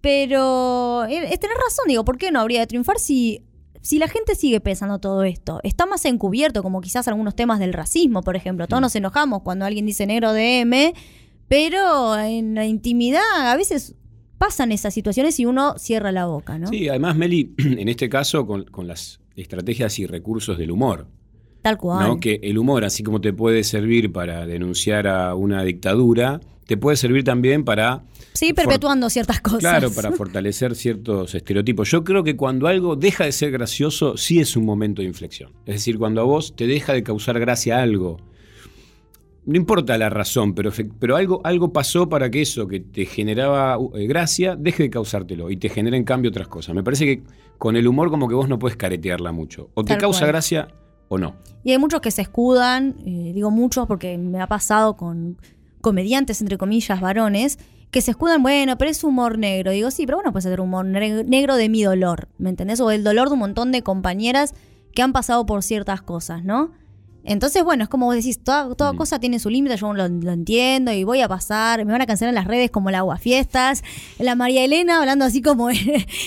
Pero 0.00 1.04
eh, 1.04 1.28
es 1.32 1.40
tener 1.40 1.56
razón, 1.56 1.84
digo, 1.88 2.04
¿por 2.04 2.18
qué 2.18 2.30
no 2.30 2.40
habría 2.40 2.60
de 2.60 2.66
triunfar 2.66 2.98
si, 2.98 3.42
si 3.80 3.98
la 3.98 4.08
gente 4.08 4.34
sigue 4.34 4.60
pensando 4.60 4.98
todo 4.98 5.22
esto? 5.24 5.60
Está 5.62 5.86
más 5.86 6.04
encubierto, 6.04 6.62
como 6.62 6.80
quizás 6.80 7.08
algunos 7.08 7.34
temas 7.34 7.58
del 7.58 7.72
racismo, 7.72 8.22
por 8.22 8.36
ejemplo. 8.36 8.66
Todos 8.66 8.80
nos 8.80 8.96
enojamos 8.96 9.42
cuando 9.42 9.64
alguien 9.64 9.86
dice 9.86 10.06
negro 10.06 10.32
de 10.32 10.60
M, 10.60 10.94
pero 11.48 12.18
en 12.18 12.54
la 12.54 12.66
intimidad 12.66 13.22
a 13.50 13.56
veces 13.56 13.94
pasan 14.38 14.72
esas 14.72 14.94
situaciones 14.94 15.38
y 15.40 15.46
uno 15.46 15.74
cierra 15.78 16.12
la 16.12 16.26
boca, 16.26 16.58
¿no? 16.58 16.68
Sí, 16.68 16.88
además, 16.88 17.16
Meli, 17.16 17.54
en 17.58 17.88
este 17.88 18.08
caso, 18.08 18.46
con, 18.46 18.64
con 18.64 18.86
las 18.86 19.20
estrategias 19.36 19.98
y 19.98 20.06
recursos 20.06 20.58
del 20.58 20.70
humor. 20.70 21.06
Tal 21.62 21.76
cual. 21.76 22.06
¿no? 22.06 22.20
Que 22.20 22.40
el 22.42 22.58
humor, 22.58 22.84
así 22.84 23.02
como 23.02 23.20
te 23.20 23.32
puede 23.32 23.64
servir 23.64 24.12
para 24.12 24.46
denunciar 24.46 25.06
a 25.08 25.34
una 25.34 25.64
dictadura, 25.64 26.40
te 26.68 26.76
puede 26.76 26.98
servir 26.98 27.24
también 27.24 27.64
para... 27.64 28.04
Sí, 28.34 28.52
perpetuando 28.52 29.08
ciertas 29.08 29.40
cosas. 29.40 29.60
Claro, 29.60 29.90
para 29.90 30.12
fortalecer 30.12 30.76
ciertos 30.76 31.34
estereotipos. 31.34 31.90
Yo 31.90 32.04
creo 32.04 32.22
que 32.22 32.36
cuando 32.36 32.66
algo 32.66 32.94
deja 32.94 33.24
de 33.24 33.32
ser 33.32 33.50
gracioso, 33.50 34.18
sí 34.18 34.38
es 34.38 34.54
un 34.54 34.66
momento 34.66 35.00
de 35.00 35.08
inflexión. 35.08 35.50
Es 35.64 35.76
decir, 35.76 35.98
cuando 35.98 36.20
a 36.20 36.24
vos 36.24 36.54
te 36.54 36.66
deja 36.66 36.92
de 36.92 37.02
causar 37.02 37.40
gracia 37.40 37.80
algo, 37.80 38.18
no 39.46 39.56
importa 39.56 39.96
la 39.96 40.10
razón, 40.10 40.54
pero, 40.54 40.70
pero 41.00 41.16
algo, 41.16 41.40
algo 41.42 41.72
pasó 41.72 42.06
para 42.10 42.30
que 42.30 42.42
eso 42.42 42.68
que 42.68 42.80
te 42.80 43.06
generaba 43.06 43.78
eh, 43.94 44.06
gracia 44.06 44.54
deje 44.54 44.82
de 44.82 44.90
causártelo 44.90 45.48
y 45.48 45.56
te 45.56 45.70
genere 45.70 45.96
en 45.96 46.04
cambio 46.04 46.30
otras 46.30 46.48
cosas. 46.48 46.74
Me 46.74 46.84
parece 46.84 47.06
que 47.06 47.22
con 47.56 47.76
el 47.76 47.88
humor 47.88 48.10
como 48.10 48.28
que 48.28 48.34
vos 48.34 48.46
no 48.46 48.58
puedes 48.58 48.76
caretearla 48.76 49.32
mucho. 49.32 49.70
O 49.72 49.84
te 49.84 49.94
Tal 49.94 50.00
causa 50.02 50.20
cual. 50.20 50.32
gracia 50.32 50.68
o 51.08 51.16
no. 51.16 51.34
Y 51.64 51.72
hay 51.72 51.78
muchos 51.78 52.02
que 52.02 52.10
se 52.10 52.20
escudan, 52.20 52.94
eh, 53.06 53.32
digo 53.34 53.50
muchos 53.50 53.86
porque 53.86 54.18
me 54.18 54.38
ha 54.42 54.46
pasado 54.46 54.98
con 54.98 55.38
comediantes, 55.80 56.40
entre 56.40 56.58
comillas, 56.58 57.00
varones, 57.00 57.58
que 57.90 58.00
se 58.02 58.10
escudan, 58.10 58.42
bueno, 58.42 58.76
pero 58.76 58.90
es 58.90 59.02
humor 59.04 59.38
negro. 59.38 59.70
Digo, 59.70 59.90
sí, 59.90 60.04
pero 60.06 60.18
bueno, 60.18 60.32
puedes 60.32 60.46
hacer 60.46 60.60
humor 60.60 60.84
ne- 60.84 61.24
negro 61.24 61.56
de 61.56 61.68
mi 61.68 61.82
dolor, 61.82 62.28
¿me 62.38 62.50
entendés? 62.50 62.80
O 62.80 62.88
del 62.88 63.04
dolor 63.04 63.28
de 63.28 63.34
un 63.34 63.40
montón 63.40 63.72
de 63.72 63.82
compañeras 63.82 64.54
que 64.94 65.02
han 65.02 65.12
pasado 65.12 65.46
por 65.46 65.62
ciertas 65.62 66.02
cosas, 66.02 66.44
¿no? 66.44 66.70
Entonces, 67.24 67.62
bueno, 67.62 67.82
es 67.84 67.90
como 67.90 68.06
vos 68.06 68.14
decís, 68.14 68.42
toda, 68.42 68.74
toda 68.74 68.94
cosa 68.94 69.18
tiene 69.18 69.38
su 69.38 69.50
límite, 69.50 69.76
yo 69.76 69.92
lo, 69.92 70.08
lo 70.08 70.32
entiendo 70.32 70.92
y 70.92 71.04
voy 71.04 71.20
a 71.20 71.28
pasar, 71.28 71.84
me 71.84 71.92
van 71.92 72.00
a 72.00 72.06
cancelar 72.06 72.30
en 72.30 72.36
las 72.36 72.46
redes 72.46 72.70
como 72.70 72.90
la 72.90 72.98
Aguafiestas, 72.98 73.82
la 74.18 74.34
María 74.34 74.64
Elena 74.64 75.00
hablando 75.00 75.26
así 75.26 75.42
como 75.42 75.68
en, 75.70 75.76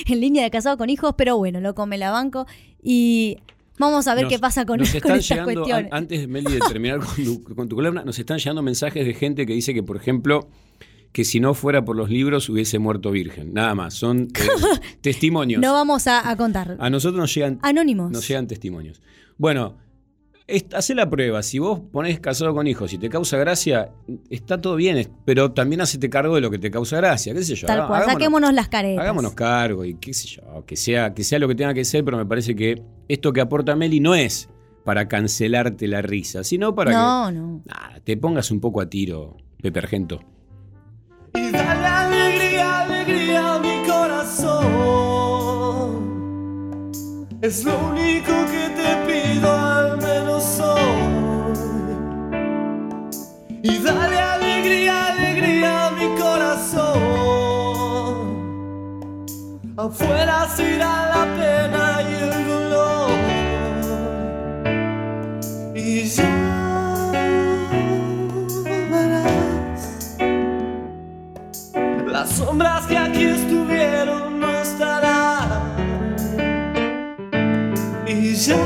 línea 0.08 0.44
de 0.44 0.52
casado 0.52 0.78
con 0.78 0.92
hijos, 0.92 1.16
pero 1.18 1.38
bueno, 1.38 1.60
lo 1.60 1.74
come 1.74 1.98
la 1.98 2.12
banco 2.12 2.46
y 2.84 3.40
vamos 3.88 4.08
a 4.08 4.14
ver 4.16 4.24
Nos- 4.26 4.34
qué 4.34 4.40
pasa 4.40 4.66
con, 4.66 4.80
nos 4.80 4.90
con 4.92 4.98
están 4.98 5.18
estas 5.18 5.30
llegando, 5.30 5.54
cuestiones. 5.62 5.92
Antes, 5.94 6.28
Meli, 6.28 6.52
de 6.54 6.60
terminar 6.60 7.00
con 7.00 7.24
tu, 7.26 7.44
con 7.56 7.68
tu 7.70 7.76
columna, 7.76 8.04
nos 8.04 8.18
están 8.20 8.38
llegando 8.38 8.62
mensajes 8.62 9.06
de 9.06 9.14
gente 9.14 9.46
que 9.46 9.54
dice 9.54 9.74
que, 9.74 9.84
por 9.84 9.98
ejemplo, 9.98 10.50
que 11.12 11.26
si 11.26 11.40
no 11.42 11.54
fuera 11.54 11.84
por 11.84 11.96
los 11.98 12.10
libros 12.10 12.48
hubiese 12.50 12.80
muerto 12.80 13.12
virgen. 13.12 13.54
Nada 13.54 13.76
más, 13.76 13.94
son 13.94 14.30
eh, 14.34 14.48
testimonios. 15.02 15.62
No 15.62 15.74
vamos 15.74 16.08
a, 16.08 16.30
a 16.30 16.36
contar. 16.38 16.78
A 16.80 16.90
nosotros 16.90 17.20
nos 17.20 17.34
llegan, 17.36 17.60
Anónimos. 17.62 18.12
nos 18.12 18.28
llegan 18.28 18.48
testimonios. 18.48 19.02
Bueno, 19.38 19.76
hacé 20.74 20.96
la 20.96 21.10
prueba. 21.10 21.42
Si 21.44 21.60
vos 21.60 21.80
ponés 21.92 22.20
casado 22.20 22.54
con 22.54 22.68
hijos 22.68 22.92
y 22.94 22.98
te 22.98 23.10
causa 23.10 23.38
gracia, 23.38 23.92
está 24.30 24.60
todo 24.62 24.76
bien, 24.76 25.10
pero 25.26 25.52
también 25.52 25.82
hacete 25.82 26.10
cargo 26.10 26.36
de 26.36 26.42
lo 26.42 26.50
que 26.52 26.60
te 26.60 26.72
causa 26.72 26.98
gracia. 26.98 27.34
¿Qué 27.34 27.44
sé 27.44 27.56
yo? 27.56 27.68
Tal 27.68 27.88
cual, 27.88 28.02
hagámonos- 28.04 28.14
saquémonos 28.14 28.54
las 28.54 28.68
caretas. 28.70 29.02
Hagámonos 29.04 29.34
cargo 29.34 29.86
y 29.86 29.96
qué 29.96 30.14
sé 30.14 30.28
yo, 30.28 30.64
que 30.66 30.76
sea, 30.76 31.14
que 31.14 31.24
sea 31.24 31.40
lo 31.40 31.48
que 31.48 31.56
tenga 31.56 31.74
que 31.74 31.86
ser, 31.86 32.04
pero 32.06 32.18
me 32.18 32.26
parece 32.26 32.56
que 32.56 32.82
esto 33.08 33.34
que 33.34 33.42
aporta 33.42 33.76
Meli 33.76 34.00
no 34.00 34.16
es 34.16 34.50
para 34.84 35.08
cancelarte 35.08 35.88
la 35.88 36.02
risa, 36.02 36.44
sino 36.44 36.74
para 36.74 36.92
No, 36.92 37.28
que 37.30 37.36
no. 37.38 37.62
nada, 37.66 38.00
te 38.04 38.18
pongas 38.18 38.50
un 38.52 38.60
poco 38.60 38.82
a 38.82 38.90
tiro, 38.90 39.38
Pepe 39.62 39.80
Argento. 39.80 40.22
Y 41.36 41.52
dale 41.52 41.86
alegría, 41.88 42.82
alegría 42.82 43.56
a 43.56 43.60
mi 43.60 43.88
corazón. 43.88 44.62
Es 47.42 47.64
lo 47.66 47.78
único 47.90 48.32
que 48.52 48.70
te 48.76 48.96
pido, 49.08 49.50
Y 53.64 53.78
dale 53.78 54.20
alegría, 54.20 55.08
alegría 55.08 55.88
a 55.88 55.92
mi 55.92 56.08
corazón. 56.20 56.92
Afuera 59.78 60.48
se 60.56 60.76
irá 60.76 61.10
la 61.14 61.26
pena 61.38 62.02
y 62.02 62.14
el 62.24 62.46
dolor. 62.48 63.12
Y 65.76 66.04
ya 66.06 67.12
verás. 68.90 70.18
Las 72.08 72.30
sombras 72.30 72.88
que 72.88 72.98
aquí 72.98 73.26
estuvieron 73.26 74.40
no 74.40 74.50
estarán. 74.60 75.62
Y 78.08 78.34
ya, 78.34 78.58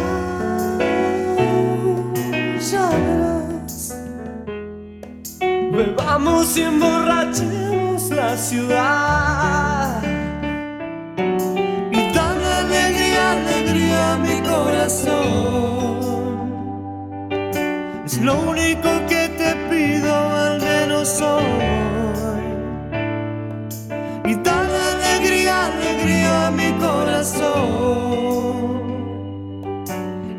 Bebamos 6.17 6.55
y 6.55 6.61
emborrachemos 6.61 8.09
la 8.09 8.37
ciudad. 8.37 10.01
Y 11.91 12.13
dale 12.13 12.45
alegría, 12.63 13.31
alegría 13.33 14.13
a 14.13 14.17
mi 14.17 14.39
corazón. 14.39 15.99
Es 18.05 18.17
lo 18.21 18.33
único 18.49 18.89
que 19.09 19.27
te 19.27 19.55
pido, 19.69 20.15
al 20.15 20.61
menos 20.61 21.21
hoy. 21.21 21.43
Y 24.23 24.35
dale 24.35 24.77
alegría, 24.95 25.65
alegría 25.65 26.47
a 26.47 26.51
mi 26.51 26.71
corazón. 26.79 27.43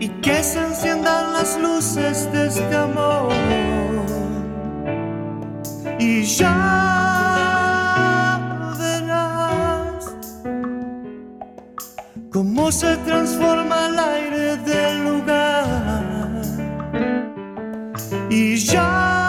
Y 0.00 0.08
que 0.22 0.42
se 0.42 0.58
enciendan 0.58 1.34
las 1.34 1.58
luces 1.60 2.32
de 2.32 2.46
este 2.46 2.74
amor. 2.74 3.95
Y 6.08 6.22
ya 6.22 6.54
verás 8.78 10.14
cómo 12.32 12.70
se 12.70 12.96
transforma 12.98 13.86
el 13.86 13.98
aire 13.98 14.56
del 14.58 15.04
lugar. 15.04 16.42
Y 18.30 18.54
ya 18.56 19.25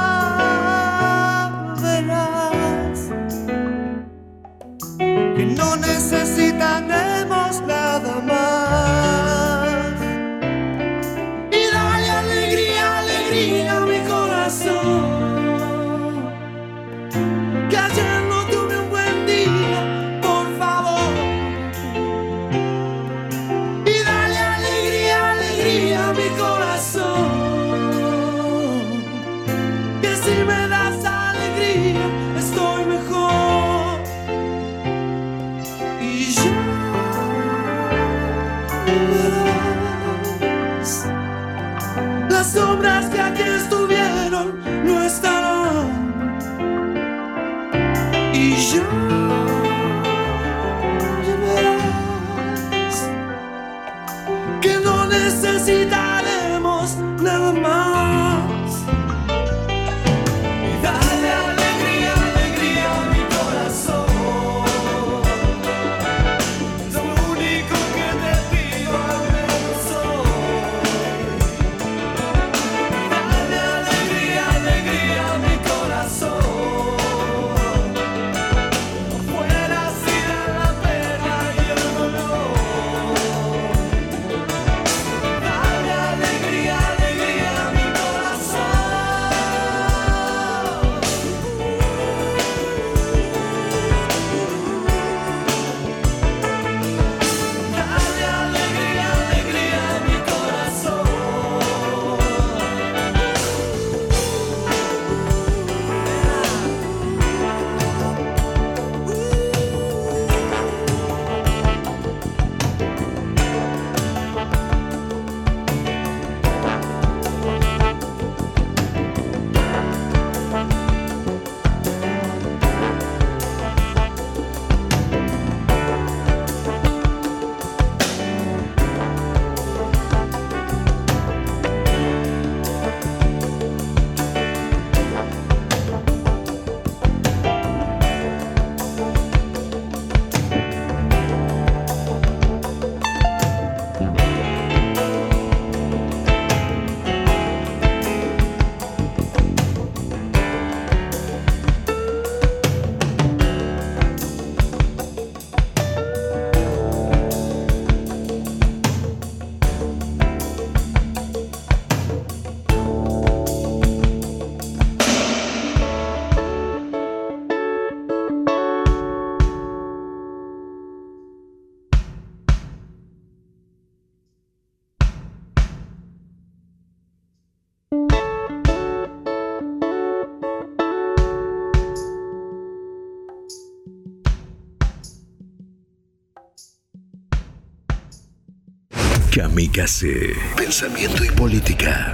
Kamikaze. 189.57 190.35
Pensamiento 190.55 191.25
y 191.25 191.29
política. 191.29 192.13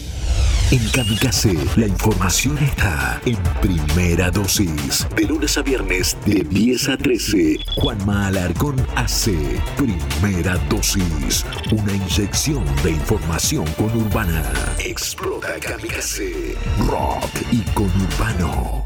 En 0.71 0.87
Kamikaze, 0.89 1.55
la 1.77 1.87
información 1.87 2.55
está 2.59 3.19
en 3.25 3.37
primera 3.59 4.29
dosis. 4.29 5.07
De 5.15 5.23
lunes 5.23 5.57
a 5.57 5.63
viernes, 5.63 6.15
de 6.27 6.45
10 6.47 6.89
a 6.89 6.97
13. 6.97 7.57
Juanma 7.75 8.27
Alarcón 8.27 8.75
hace 8.95 9.35
primera 9.75 10.57
dosis. 10.69 11.43
Una 11.71 11.91
inyección 11.93 12.63
de 12.83 12.91
información 12.91 13.65
conurbana. 13.77 14.43
Explota 14.77 15.59
Kamikaze. 15.59 16.55
Rock 16.87 17.31
y 17.51 17.61
conurbano. 17.73 18.83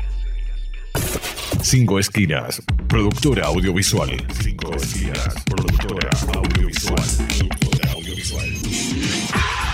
Cinco 1.61 1.99
Esquinas, 1.99 2.61
productora 2.87 3.47
audiovisual. 3.47 4.25
Cinco 4.41 4.73
Esquinas, 4.73 5.35
productora 5.45 6.09
audiovisual. 6.33 7.03
Productora 7.27 7.91
audiovisual. 7.91 9.52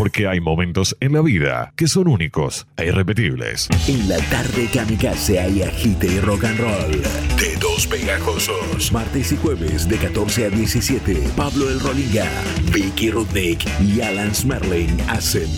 Porque 0.00 0.26
hay 0.26 0.40
momentos 0.40 0.96
en 1.00 1.12
la 1.12 1.20
vida 1.20 1.74
que 1.76 1.86
son 1.86 2.08
únicos 2.08 2.66
e 2.78 2.86
irrepetibles. 2.86 3.68
En 3.86 4.08
la 4.08 4.16
tarde 4.30 4.66
Kamikaze 4.72 5.38
hay 5.38 5.60
agite 5.60 6.06
y 6.06 6.20
rock 6.20 6.44
and 6.44 6.58
roll. 6.58 7.02
Dedos 7.38 7.86
pegajosos. 7.86 8.90
Martes 8.92 9.30
y 9.32 9.36
jueves 9.36 9.86
de 9.86 9.98
14 9.98 10.46
a 10.46 10.48
17. 10.48 11.32
Pablo 11.36 11.68
El 11.68 11.80
Rolinga, 11.80 12.26
Vicky 12.72 13.10
Rudnick 13.10 13.60
y 13.82 14.00
Alan 14.00 14.34
Smerling 14.34 15.02
hacen 15.06 15.50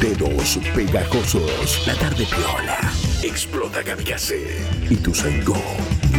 Dedos 0.00 0.58
pegajosos. 0.74 1.86
La 1.86 1.94
tarde 1.96 2.24
piola. 2.24 2.90
Explota 3.22 3.84
Kamikaze. 3.84 4.62
Y 4.88 4.96
tu 4.96 5.14
Sango, 5.14 5.62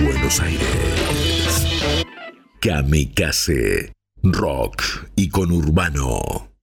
Buenos 0.04 0.40
Aires. 0.40 2.06
Kamikaze. 2.60 3.92
Rock 4.22 4.84
y 5.16 5.30
conurbano. 5.30 6.46
No 6.46 6.55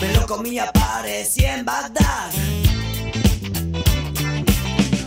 Me 0.00 0.12
lo 0.14 0.26
comía, 0.26 0.70
parecía 0.72 1.56
en 1.56 1.64
Bagdad. 1.64 2.30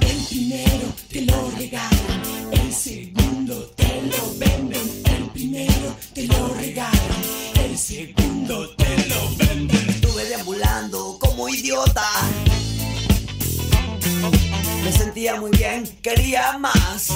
El 0.02 0.18
primero 0.30 0.88
te 1.12 1.22
lo 1.22 1.52
regalan, 1.52 2.22
el 2.52 2.74
segundo 2.74 3.72
te 3.76 4.02
lo 4.04 4.38
venden, 4.38 5.04
el 5.06 5.30
primero 5.32 5.96
te 6.14 6.28
lo 6.28 6.48
regalan, 6.56 7.22
el 7.56 7.78
segundo 7.78 8.70
te 8.78 9.08
lo 9.10 9.36
venden. 9.36 9.90
Estuve 9.90 10.26
deambulando 10.26 11.20
como 11.20 11.50
idiota. 11.50 12.10
Me 14.84 14.92
sentía 14.94 15.36
muy 15.36 15.52
bien, 15.52 15.86
quería 16.02 16.58
más. 16.58 17.12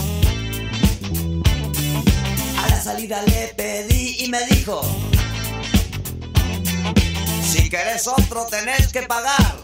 Salida 2.84 3.21
le 3.21 3.53
pedí 3.55 4.23
y 4.23 4.29
me 4.29 4.43
dijo: 4.47 4.82
Si 7.43 7.69
querés 7.69 8.07
otro, 8.07 8.47
tenés 8.47 8.88
que 8.88 9.03
pagar. 9.03 9.55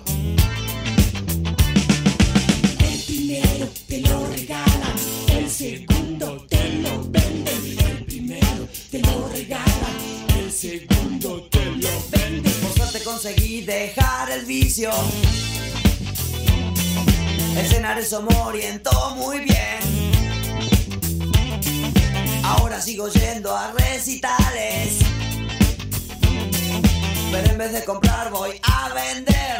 El 2.80 3.00
primero 3.08 3.68
te 3.88 4.02
lo 4.02 4.28
regalan, 4.28 4.96
el 5.30 5.50
segundo 5.50 6.46
te 6.48 6.70
lo 6.74 7.10
venden, 7.10 7.80
el 7.80 8.06
primero 8.06 8.70
te 8.92 9.00
lo 9.00 9.30
regalan, 9.30 9.98
el 10.38 10.52
segundo 10.52 11.48
te 11.50 11.66
lo 11.66 11.90
venden. 12.12 12.54
Por 12.62 12.74
suerte 12.76 13.04
conseguí 13.04 13.62
dejar 13.62 14.30
el 14.30 14.46
vicio. 14.46 14.92
El 17.54 17.66
escenario 17.66 18.06
se 18.06 18.20
me 18.20 18.36
orientó 18.36 19.16
muy 19.16 19.40
bien. 19.40 20.17
Ahora 22.48 22.80
sigo 22.80 23.10
yendo 23.10 23.54
a 23.54 23.74
recitales. 23.74 25.00
Pero 27.30 27.52
en 27.52 27.58
vez 27.58 27.74
de 27.74 27.84
comprar 27.84 28.32
voy 28.32 28.52
a 28.64 28.94
vender. 28.94 29.60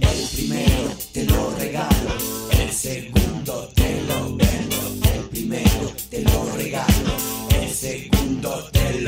El 0.00 0.28
primero 0.34 0.96
te 1.12 1.24
lo 1.24 1.50
regalo, 1.58 2.14
el 2.50 2.72
segundo 2.72 3.68
te 3.74 4.00
lo 4.08 4.36
vendo. 4.36 4.76
El 5.14 5.28
primero 5.28 5.92
te 6.08 6.22
lo 6.22 6.50
regalo, 6.56 7.12
el 7.60 7.70
segundo 7.74 8.70
te 8.72 9.00
lo 9.02 9.05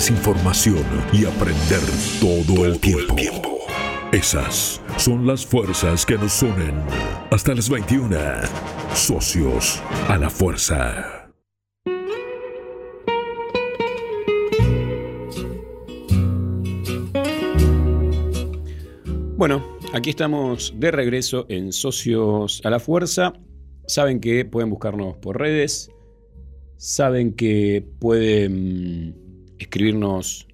desinformación 0.00 0.82
y 1.12 1.26
aprender 1.26 1.78
todo 2.22 2.64
el 2.64 2.80
tiempo. 2.80 3.58
Esas 4.12 4.80
son 4.96 5.26
las 5.26 5.44
fuerzas 5.44 6.06
que 6.06 6.16
nos 6.16 6.42
unen. 6.42 6.72
Hasta 7.30 7.54
las 7.54 7.68
21. 7.68 8.16
Socios 8.94 9.82
a 10.08 10.16
la 10.16 10.30
fuerza. 10.30 11.30
Bueno, 19.36 19.62
aquí 19.92 20.08
estamos 20.08 20.72
de 20.78 20.92
regreso 20.92 21.44
en 21.50 21.74
Socios 21.74 22.62
a 22.64 22.70
la 22.70 22.80
Fuerza. 22.80 23.34
Saben 23.86 24.20
que 24.20 24.46
pueden 24.46 24.70
buscarnos 24.70 25.18
por 25.18 25.38
redes. 25.38 25.90
Saben 26.78 27.34
que 27.34 27.86
pueden 27.98 29.29
escribirnos 29.60 30.46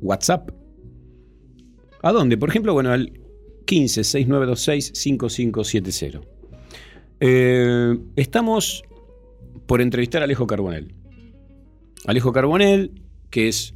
WhatsApp. 0.00 0.50
¿A 2.02 2.12
dónde? 2.12 2.38
Por 2.38 2.48
ejemplo, 2.48 2.72
bueno, 2.72 2.90
al 2.92 3.12
15 3.66 4.04
6926 4.04 4.92
5570. 4.94 6.20
Eh, 7.20 7.98
estamos 8.16 8.82
por 9.66 9.80
entrevistar 9.82 10.22
a 10.22 10.24
Alejo 10.24 10.46
Carbonel. 10.46 10.94
Alejo 12.06 12.32
Carbonel, 12.32 12.92
que 13.28 13.48
es 13.48 13.74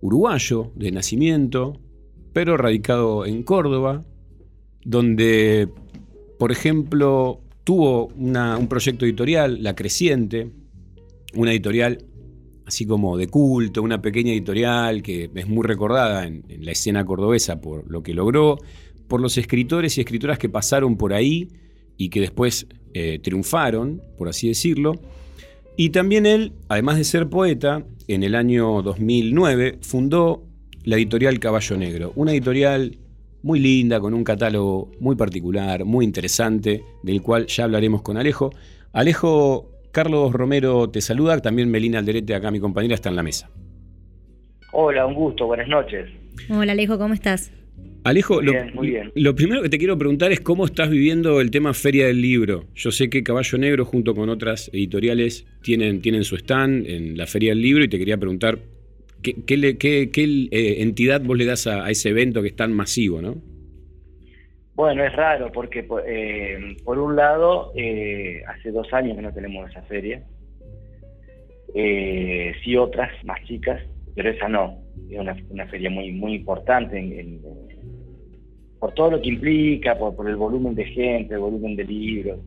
uruguayo 0.00 0.70
de 0.76 0.92
nacimiento, 0.92 1.80
pero 2.32 2.56
radicado 2.56 3.26
en 3.26 3.42
Córdoba, 3.42 4.04
donde, 4.84 5.68
por 6.38 6.52
ejemplo, 6.52 7.40
tuvo 7.64 8.06
una- 8.16 8.56
un 8.56 8.68
proyecto 8.68 9.04
editorial, 9.04 9.62
La 9.62 9.74
Creciente, 9.74 10.52
una 11.34 11.50
editorial 11.50 12.04
así 12.68 12.84
como 12.84 13.16
de 13.16 13.28
culto, 13.28 13.82
una 13.82 14.02
pequeña 14.02 14.32
editorial 14.32 15.02
que 15.02 15.30
es 15.34 15.48
muy 15.48 15.66
recordada 15.66 16.26
en, 16.26 16.44
la 16.60 16.72
escena 16.72 17.02
cordobesa 17.02 17.62
por 17.62 17.90
lo 17.90 18.02
que 18.02 18.12
logró, 18.12 18.58
por 19.08 19.22
los 19.22 19.38
escritores 19.38 19.96
y 19.96 20.02
escritoras 20.02 20.38
que 20.38 20.50
pasaron 20.50 20.98
por 20.98 21.14
ahí 21.14 21.48
y 21.96 22.10
que 22.10 22.20
después 22.20 22.66
eh, 22.92 23.20
triunfaron, 23.22 24.02
por 24.18 24.28
así 24.28 24.48
decirlo. 24.48 24.92
Y 25.78 25.90
también 25.90 26.26
él, 26.26 26.52
además 26.68 26.98
de 26.98 27.04
ser 27.04 27.30
poeta, 27.30 27.86
en 28.06 28.22
el 28.22 28.34
año 28.34 28.82
2009 28.82 29.78
fundó 29.80 30.44
la 30.84 30.96
editorial 30.96 31.38
Caballo 31.38 31.78
Negro, 31.78 32.12
una 32.16 32.32
editorial 32.32 32.98
muy 33.42 33.60
linda, 33.60 33.98
con 33.98 34.12
un 34.12 34.24
catálogo 34.24 34.90
muy 35.00 35.16
particular, 35.16 35.86
muy 35.86 36.04
interesante, 36.04 36.84
del 37.02 37.22
cual 37.22 37.46
ya 37.46 37.64
hablaremos 37.64 38.02
con 38.02 38.18
Alejo. 38.18 38.50
Alejo, 38.92 39.70
Carlos 39.92 40.32
Romero 40.32 40.88
te 40.90 41.00
saluda, 41.00 41.38
también 41.40 41.70
Melina 41.70 41.98
Alderete, 41.98 42.34
acá 42.34 42.50
mi 42.50 42.60
compañera, 42.60 42.94
está 42.94 43.08
en 43.08 43.16
la 43.16 43.22
mesa. 43.22 43.50
Hola, 44.72 45.06
un 45.06 45.14
gusto, 45.14 45.46
buenas 45.46 45.68
noches. 45.68 46.08
Hola 46.50 46.72
Alejo, 46.72 46.98
¿cómo 46.98 47.14
estás? 47.14 47.50
Alejo, 48.04 48.36
Muy 48.36 48.44
lo, 48.46 48.52
bien, 48.52 48.70
muy 48.74 48.86
bien. 48.90 49.12
lo 49.16 49.34
primero 49.34 49.60
que 49.62 49.68
te 49.68 49.78
quiero 49.78 49.98
preguntar 49.98 50.30
es 50.30 50.40
cómo 50.40 50.64
estás 50.66 50.88
viviendo 50.88 51.40
el 51.40 51.50
tema 51.50 51.74
Feria 51.74 52.06
del 52.06 52.20
Libro. 52.22 52.66
Yo 52.74 52.90
sé 52.92 53.10
que 53.10 53.22
Caballo 53.22 53.58
Negro, 53.58 53.84
junto 53.84 54.14
con 54.14 54.28
otras 54.28 54.70
editoriales, 54.72 55.46
tienen, 55.62 56.00
tienen 56.00 56.24
su 56.24 56.36
stand 56.36 56.86
en 56.86 57.16
la 57.16 57.26
Feria 57.26 57.50
del 57.50 57.60
Libro 57.60 57.84
y 57.84 57.88
te 57.88 57.98
quería 57.98 58.16
preguntar 58.16 58.60
qué, 59.20 59.34
qué 59.44 59.56
le- 59.56 59.76
qué- 59.78 60.10
qué, 60.12 60.24
eh, 60.50 60.76
entidad 60.82 61.22
vos 61.22 61.36
le 61.36 61.44
das 61.44 61.66
a, 61.66 61.84
a 61.84 61.90
ese 61.90 62.10
evento 62.10 62.40
que 62.40 62.48
es 62.48 62.56
tan 62.56 62.72
masivo, 62.72 63.20
¿no? 63.20 63.36
Bueno, 64.78 65.02
es 65.02 65.12
raro 65.12 65.50
porque 65.50 65.82
po- 65.82 65.98
eh, 66.06 66.76
por 66.84 67.00
un 67.00 67.16
lado, 67.16 67.72
eh, 67.74 68.44
hace 68.46 68.70
dos 68.70 68.86
años 68.92 69.16
que 69.16 69.22
no 69.22 69.34
tenemos 69.34 69.68
esa 69.68 69.82
feria. 69.82 70.22
Eh, 71.74 72.52
sí 72.62 72.76
otras 72.76 73.10
más 73.24 73.42
chicas, 73.42 73.82
pero 74.14 74.30
esa 74.30 74.48
no. 74.48 74.78
Es 75.10 75.18
una, 75.18 75.36
una 75.50 75.66
feria 75.66 75.90
muy 75.90 76.12
muy 76.12 76.34
importante 76.34 76.96
en- 76.96 77.40
por 78.78 78.94
todo 78.94 79.10
lo 79.10 79.20
que 79.20 79.30
implica, 79.30 79.98
por, 79.98 80.14
por 80.14 80.28
el 80.30 80.36
volumen 80.36 80.76
de 80.76 80.84
gente, 80.84 81.34
el 81.34 81.40
volumen 81.40 81.74
de 81.74 81.82
libros. 81.82 82.38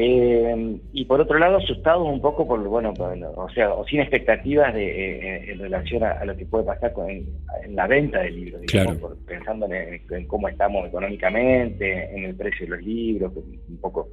Eh, 0.00 0.76
y 0.92 1.04
por 1.06 1.20
otro 1.20 1.40
lado, 1.40 1.56
asustado 1.56 2.04
un 2.04 2.20
poco 2.20 2.46
por, 2.46 2.62
bueno, 2.62 2.94
por- 2.94 3.18
o 3.36 3.48
sea, 3.50 3.72
o 3.74 3.84
sin 3.84 3.98
expectativas 3.98 4.72
de, 4.72 4.84
eh, 4.86 5.50
en 5.52 5.58
relación 5.58 6.04
a, 6.04 6.12
a 6.12 6.24
lo 6.24 6.36
que 6.36 6.46
puede 6.46 6.64
pasar 6.64 6.92
con, 6.92 7.10
en, 7.10 7.26
en 7.64 7.74
la 7.74 7.88
venta 7.88 8.20
de 8.20 8.30
libros, 8.30 8.60
digamos, 8.60 8.96
Claro. 8.96 9.00
por- 9.16 9.24
pensando 9.26 9.66
en, 9.66 10.00
en 10.08 10.26
cómo 10.28 10.48
estamos 10.48 10.86
económicamente, 10.86 12.14
en 12.16 12.26
el 12.26 12.36
precio 12.36 12.66
de 12.66 12.76
los 12.76 12.82
libros, 12.86 13.32
que 13.32 13.40
un 13.40 13.78
poco 13.80 14.08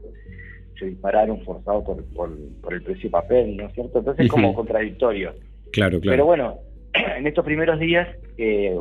se 0.79 0.87
dispararon 0.87 1.39
forzados 1.41 1.83
por, 1.85 2.03
por, 2.15 2.31
por 2.61 2.73
el 2.73 2.81
precio 2.81 3.03
de 3.03 3.09
papel, 3.11 3.55
¿no 3.55 3.67
es 3.67 3.73
cierto? 3.73 3.99
Entonces 3.99 4.25
es 4.25 4.31
como 4.31 4.47
Ujú. 4.49 4.57
contradictorio. 4.57 5.33
Claro, 5.71 5.99
claro. 5.99 6.01
Pero 6.01 6.25
bueno, 6.25 6.57
en 7.17 7.27
estos 7.27 7.45
primeros 7.45 7.79
días 7.79 8.07
eh, 8.39 8.75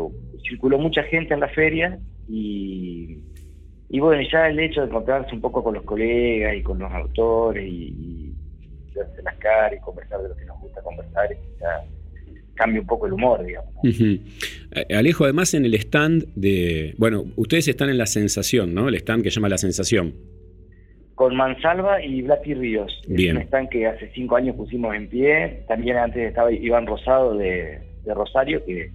circuló 0.49 0.79
mucha 0.79 1.03
gente 1.03 1.35
en 1.35 1.41
la 1.41 1.49
feria 1.49 1.99
y, 2.31 3.19
y 3.95 4.01
bueno, 4.01 4.29
ya 4.29 4.49
el 4.49 4.59
hecho 4.59 4.81
de 4.81 4.89
encontrarse 4.89 5.33
un 5.33 5.41
poco 5.41 5.63
con 5.63 5.75
los 5.75 5.85
colegas 5.85 6.57
y 6.57 6.63
con 6.65 6.81
los 6.81 6.91
autores 6.91 7.65
y, 7.65 7.95
y 7.95 8.35
verse 8.93 9.23
las 9.23 9.37
caras 9.37 9.79
y 9.79 9.81
conversar 9.81 10.21
de 10.21 10.31
lo 10.31 10.37
que 10.37 10.45
nos 10.47 10.61
gusta 10.61 10.83
conversar, 10.83 11.29
ya 11.61 11.85
cambia 12.55 12.81
un 12.81 12.89
poco 12.89 13.07
el 13.07 13.13
humor, 13.13 13.45
digamos. 13.45 13.73
Alejo, 14.91 15.23
además 15.23 15.55
en 15.55 15.65
el 15.65 15.75
stand 15.75 16.27
de... 16.35 16.97
Bueno, 16.99 17.23
ustedes 17.37 17.69
están 17.69 17.89
en 17.89 17.99
La 17.99 18.07
Sensación, 18.07 18.75
¿no? 18.75 18.89
El 18.89 18.97
stand 18.97 19.23
que 19.23 19.31
llama 19.31 19.49
La 19.49 19.59
Sensación. 19.59 20.13
Con 21.15 21.37
Mansalva 21.37 22.03
y 22.03 22.23
Blati 22.23 22.53
Ríos. 22.55 23.01
Bien. 23.07 23.37
Es 23.37 23.43
un 23.43 23.47
stand 23.47 23.69
que 23.69 23.87
hace 23.87 24.11
cinco 24.13 24.35
años 24.35 24.57
pusimos 24.57 24.93
en 24.97 25.09
pie. 25.09 25.63
También 25.69 25.99
antes 25.99 26.31
estaba 26.31 26.51
Iván 26.51 26.89
Rosado 26.89 27.37
de, 27.37 27.79
de 28.05 28.13
Rosario, 28.13 28.65
que, 28.65 28.91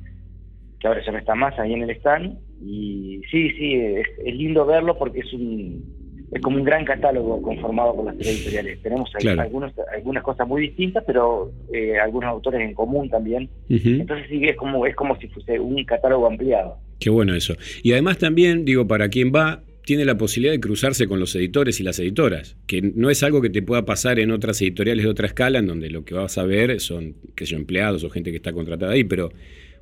que 0.78 0.88
ahora 0.90 1.02
ya 1.06 1.14
no 1.14 1.20
está 1.20 1.36
más 1.36 1.58
ahí 1.58 1.72
en 1.72 1.84
el 1.84 1.92
stand. 1.92 2.38
Y 2.62 3.22
sí, 3.32 3.50
sí, 3.52 3.74
es, 3.76 4.08
es 4.26 4.36
lindo 4.36 4.66
verlo 4.66 4.98
porque 4.98 5.20
es 5.20 5.34
un 5.34 5.98
es 6.32 6.42
como 6.44 6.58
un 6.58 6.64
gran 6.64 6.86
catálogo 6.86 7.42
conformado 7.42 7.96
por 7.96 8.06
las 8.06 8.16
tres 8.18 8.28
editoriales. 8.38 8.80
Tenemos 8.84 9.10
ahí 9.16 9.22
Claro. 9.24 9.42
algunos, 9.42 9.74
algunas 9.92 10.22
cosas 10.24 10.48
muy 10.48 10.62
distintas, 10.62 11.04
pero 11.08 11.52
eh, 11.74 11.98
algunos 11.98 12.30
autores 12.30 12.62
en 12.62 12.76
común 12.76 13.10
también. 13.10 13.50
Entonces 13.68 14.28
sí, 14.30 14.40
es 14.44 14.56
como, 14.56 14.86
es 14.86 14.96
como 14.96 15.18
si 15.20 15.28
fuese 15.30 15.60
un 15.60 15.84
catálogo 15.86 16.28
ampliado. 16.28 16.78
Qué 17.00 17.10
bueno 17.10 17.34
eso. 17.34 17.56
Y 17.82 17.94
además 17.94 18.20
también, 18.20 18.64
digo, 18.64 18.86
para 18.88 19.10
quien 19.10 19.32
va, 19.34 19.64
tiene 19.86 20.06
la 20.06 20.18
posibilidad 20.20 20.54
de 20.54 20.60
cruzarse 20.60 21.08
con 21.08 21.20
los 21.20 21.36
editores 21.36 21.80
y 21.80 21.84
las 21.84 21.98
editoras, 21.98 22.58
que 22.68 22.84
no 22.84 23.10
es 23.10 23.24
algo 23.24 23.42
que 23.42 23.50
te 23.50 23.64
pueda 23.64 23.86
pasar 23.86 24.20
en 24.20 24.30
otras 24.30 24.62
editoriales 24.62 25.06
de 25.06 25.10
otra 25.10 25.26
escala, 25.26 25.58
en 25.58 25.66
donde 25.66 25.90
lo 25.90 26.06
que 26.06 26.14
vas 26.14 26.38
a 26.38 26.44
ver 26.46 26.80
son, 26.80 27.16
qué 27.36 27.48
sé 27.48 27.54
yo, 27.54 27.58
empleados 27.58 28.04
o 28.04 28.10
gente 28.12 28.30
que 28.30 28.38
está 28.38 28.54
contratada 28.54 28.92
ahí, 28.94 29.04
pero 29.04 29.32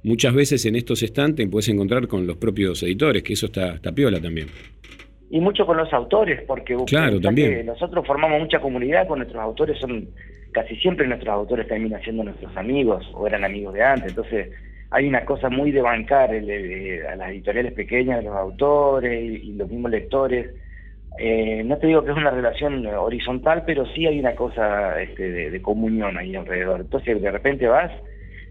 muchas 0.03 0.33
veces 0.33 0.65
en 0.65 0.75
estos 0.75 1.03
estantes 1.03 1.47
puedes 1.49 1.69
encontrar 1.69 2.07
con 2.07 2.25
los 2.27 2.37
propios 2.37 2.81
editores, 2.83 3.23
que 3.23 3.33
eso 3.33 3.47
está, 3.47 3.75
está 3.75 3.91
piola 3.91 4.19
también. 4.21 4.47
Y 5.29 5.39
mucho 5.41 5.65
con 5.65 5.75
los 5.77 5.91
autores, 5.91 6.41
porque 6.47 6.75
Claro, 6.85 7.19
también. 7.19 7.65
nosotros 7.65 8.05
formamos 8.07 8.39
mucha 8.39 8.59
comunidad 8.59 9.07
con 9.07 9.19
nuestros 9.19 9.41
autores, 9.41 9.77
son 9.79 10.07
casi 10.53 10.75
siempre 10.77 11.05
nuestros 11.07 11.33
autores 11.33 11.67
terminan 11.67 12.01
siendo 12.01 12.23
nuestros 12.23 12.55
amigos 12.55 13.05
o 13.13 13.27
eran 13.27 13.43
amigos 13.43 13.73
de 13.73 13.83
antes, 13.83 14.09
entonces 14.09 14.49
hay 14.89 15.05
una 15.05 15.25
cosa 15.25 15.49
muy 15.49 15.71
de 15.71 15.81
bancar 15.81 16.33
el- 16.33 16.49
el- 16.49 17.05
a 17.05 17.15
las 17.17 17.31
editoriales 17.31 17.73
pequeñas, 17.73 18.19
a 18.19 18.21
los 18.21 18.35
autores 18.37 19.21
y, 19.21 19.49
y 19.49 19.53
los 19.53 19.69
mismos 19.69 19.91
lectores. 19.91 20.47
Eh, 21.19 21.61
no 21.65 21.77
te 21.77 21.87
digo 21.87 22.05
que 22.05 22.11
es 22.11 22.17
una 22.17 22.31
relación 22.31 22.85
horizontal, 22.85 23.63
pero 23.65 23.85
sí 23.93 24.05
hay 24.05 24.19
una 24.19 24.33
cosa 24.35 25.01
este, 25.01 25.29
de, 25.29 25.49
de 25.51 25.61
comunión 25.61 26.17
ahí 26.17 26.35
alrededor. 26.35 26.79
Entonces 26.81 27.21
de 27.21 27.31
repente 27.31 27.67
vas, 27.67 27.91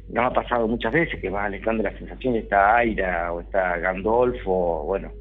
nos 0.09 0.25
ha 0.25 0.33
pasado 0.33 0.69
muchas 0.69 0.93
veces 0.93 1.21
que 1.21 1.31
vas 1.31 1.47
al 1.47 1.55
stand 1.55 1.79
de 1.79 1.85
la 1.85 1.99
sensación 1.99 2.37
está 2.37 2.77
Aira 2.77 3.33
o 3.33 3.41
está 3.41 3.79
Gandolfo, 3.79 4.85
bueno, 4.85 5.13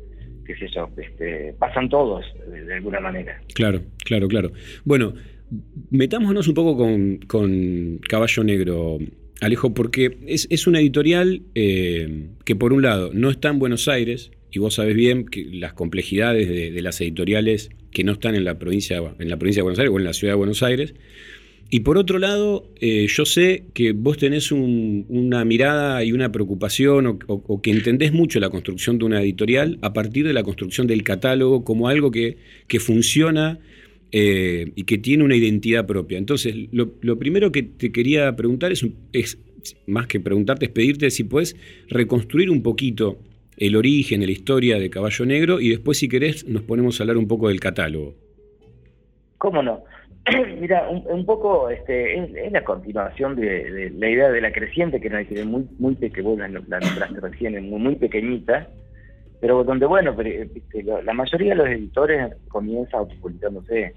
qué 0.45 0.55
sé 0.55 0.67
yo, 0.73 0.89
este, 0.97 1.53
pasan 1.57 1.89
todos 1.89 2.25
de, 2.49 2.63
de 2.63 2.75
alguna 2.75 2.99
manera. 2.99 3.41
Claro, 3.53 3.81
claro, 4.03 4.27
claro. 4.27 4.51
Bueno, 4.83 5.13
metámonos 5.89 6.47
un 6.47 6.53
poco 6.53 6.77
con, 6.77 7.17
con 7.27 7.99
Caballo 8.07 8.43
Negro, 8.43 8.97
Alejo, 9.41 9.73
porque 9.73 10.17
es, 10.27 10.47
es 10.49 10.67
una 10.67 10.79
editorial 10.79 11.41
eh, 11.55 12.29
que 12.45 12.55
por 12.55 12.73
un 12.73 12.81
lado 12.81 13.11
no 13.13 13.29
está 13.29 13.49
en 13.49 13.59
Buenos 13.59 13.87
Aires, 13.87 14.31
y 14.51 14.59
vos 14.59 14.75
sabés 14.75 14.95
bien 14.95 15.25
que 15.25 15.43
las 15.43 15.73
complejidades 15.73 16.47
de, 16.47 16.71
de 16.71 16.81
las 16.81 17.01
editoriales 17.01 17.69
que 17.91 18.03
no 18.05 18.13
están 18.13 18.35
en 18.35 18.45
la 18.45 18.57
provincia, 18.57 19.01
en 19.19 19.29
la 19.29 19.37
provincia 19.37 19.59
de 19.59 19.63
Buenos 19.63 19.79
Aires 19.79 19.93
o 19.93 19.99
en 19.99 20.05
la 20.05 20.13
ciudad 20.13 20.33
de 20.33 20.37
Buenos 20.37 20.63
Aires. 20.63 20.93
Y 21.75 21.81
por 21.81 21.97
otro 21.97 22.19
lado, 22.19 22.71
eh, 22.79 23.05
yo 23.09 23.25
sé 23.25 23.65
que 23.73 23.91
vos 23.91 24.17
tenés 24.17 24.53
un- 24.53 25.05
una 25.09 25.43
mirada 25.43 26.05
y 26.05 26.13
una 26.13 26.31
preocupación 26.31 27.19
o, 27.27 27.61
que 27.61 27.71
entendés 27.71 28.13
mucho 28.13 28.39
la 28.39 28.49
construcción 28.49 28.97
de 28.97 29.03
una 29.03 29.21
editorial 29.21 29.77
a 29.81 29.91
partir 29.91 30.25
de 30.25 30.31
la 30.31 30.43
construcción 30.43 30.87
del 30.87 31.03
catálogo 31.03 31.65
como 31.65 31.89
algo 31.89 32.11
que, 32.11 32.37
que 32.69 32.79
funciona 32.79 33.59
eh, 34.13 34.71
y 34.73 34.83
que 34.85 34.97
tiene 34.97 35.25
una 35.25 35.35
identidad 35.35 35.85
propia. 35.85 36.17
Entonces, 36.17 36.55
lo, 36.71 37.19
primero 37.19 37.51
que 37.51 37.63
te 37.63 37.91
quería 37.91 38.33
preguntar 38.37 38.71
es, 38.71 38.87
es, 39.11 39.37
más 39.85 40.07
que 40.07 40.21
preguntarte, 40.21 40.67
es 40.67 40.71
pedirte 40.71 41.11
si 41.11 41.25
puedes 41.25 41.57
reconstruir 41.89 42.51
un 42.51 42.63
poquito 42.63 43.19
el 43.57 43.75
origen, 43.75 44.21
la 44.25 44.31
historia 44.31 44.79
de 44.79 44.89
Caballo 44.89 45.25
Negro 45.25 45.59
y 45.59 45.67
después, 45.67 45.97
si 45.97 46.07
querés, 46.07 46.47
nos 46.47 46.63
ponemos 46.63 47.01
a 47.01 47.03
hablar 47.03 47.17
un 47.17 47.27
poco 47.27 47.49
del 47.49 47.59
catálogo. 47.59 48.15
¿Cómo 49.39 49.61
no? 49.61 49.83
Mira, 50.59 50.87
un, 50.89 51.03
un 51.07 51.25
poco 51.25 51.69
este, 51.69 52.17
es, 52.17 52.35
es 52.35 52.51
la 52.51 52.63
continuación 52.63 53.35
de, 53.35 53.71
de 53.71 53.89
la 53.91 54.09
idea 54.09 54.29
de 54.31 54.41
la 54.41 54.51
creciente, 54.51 54.99
que 54.99 55.09
dice 55.09 55.45
muy, 55.45 55.67
muy 55.77 55.95
que 55.95 56.21
vos 56.21 56.37
la, 56.37 56.47
nombraste 56.47 57.19
recién, 57.21 57.69
muy, 57.69 57.79
muy 57.79 57.95
pequeñita, 57.95 58.67
pero 59.39 59.63
donde, 59.63 59.85
bueno, 59.85 60.15
pero, 60.15 60.29
lo- 60.83 61.01
la 61.03 61.13
mayoría 61.13 61.49
de 61.51 61.55
los 61.55 61.67
editores 61.67 62.33
comienza 62.47 62.97
autopublicándose. 62.97 63.93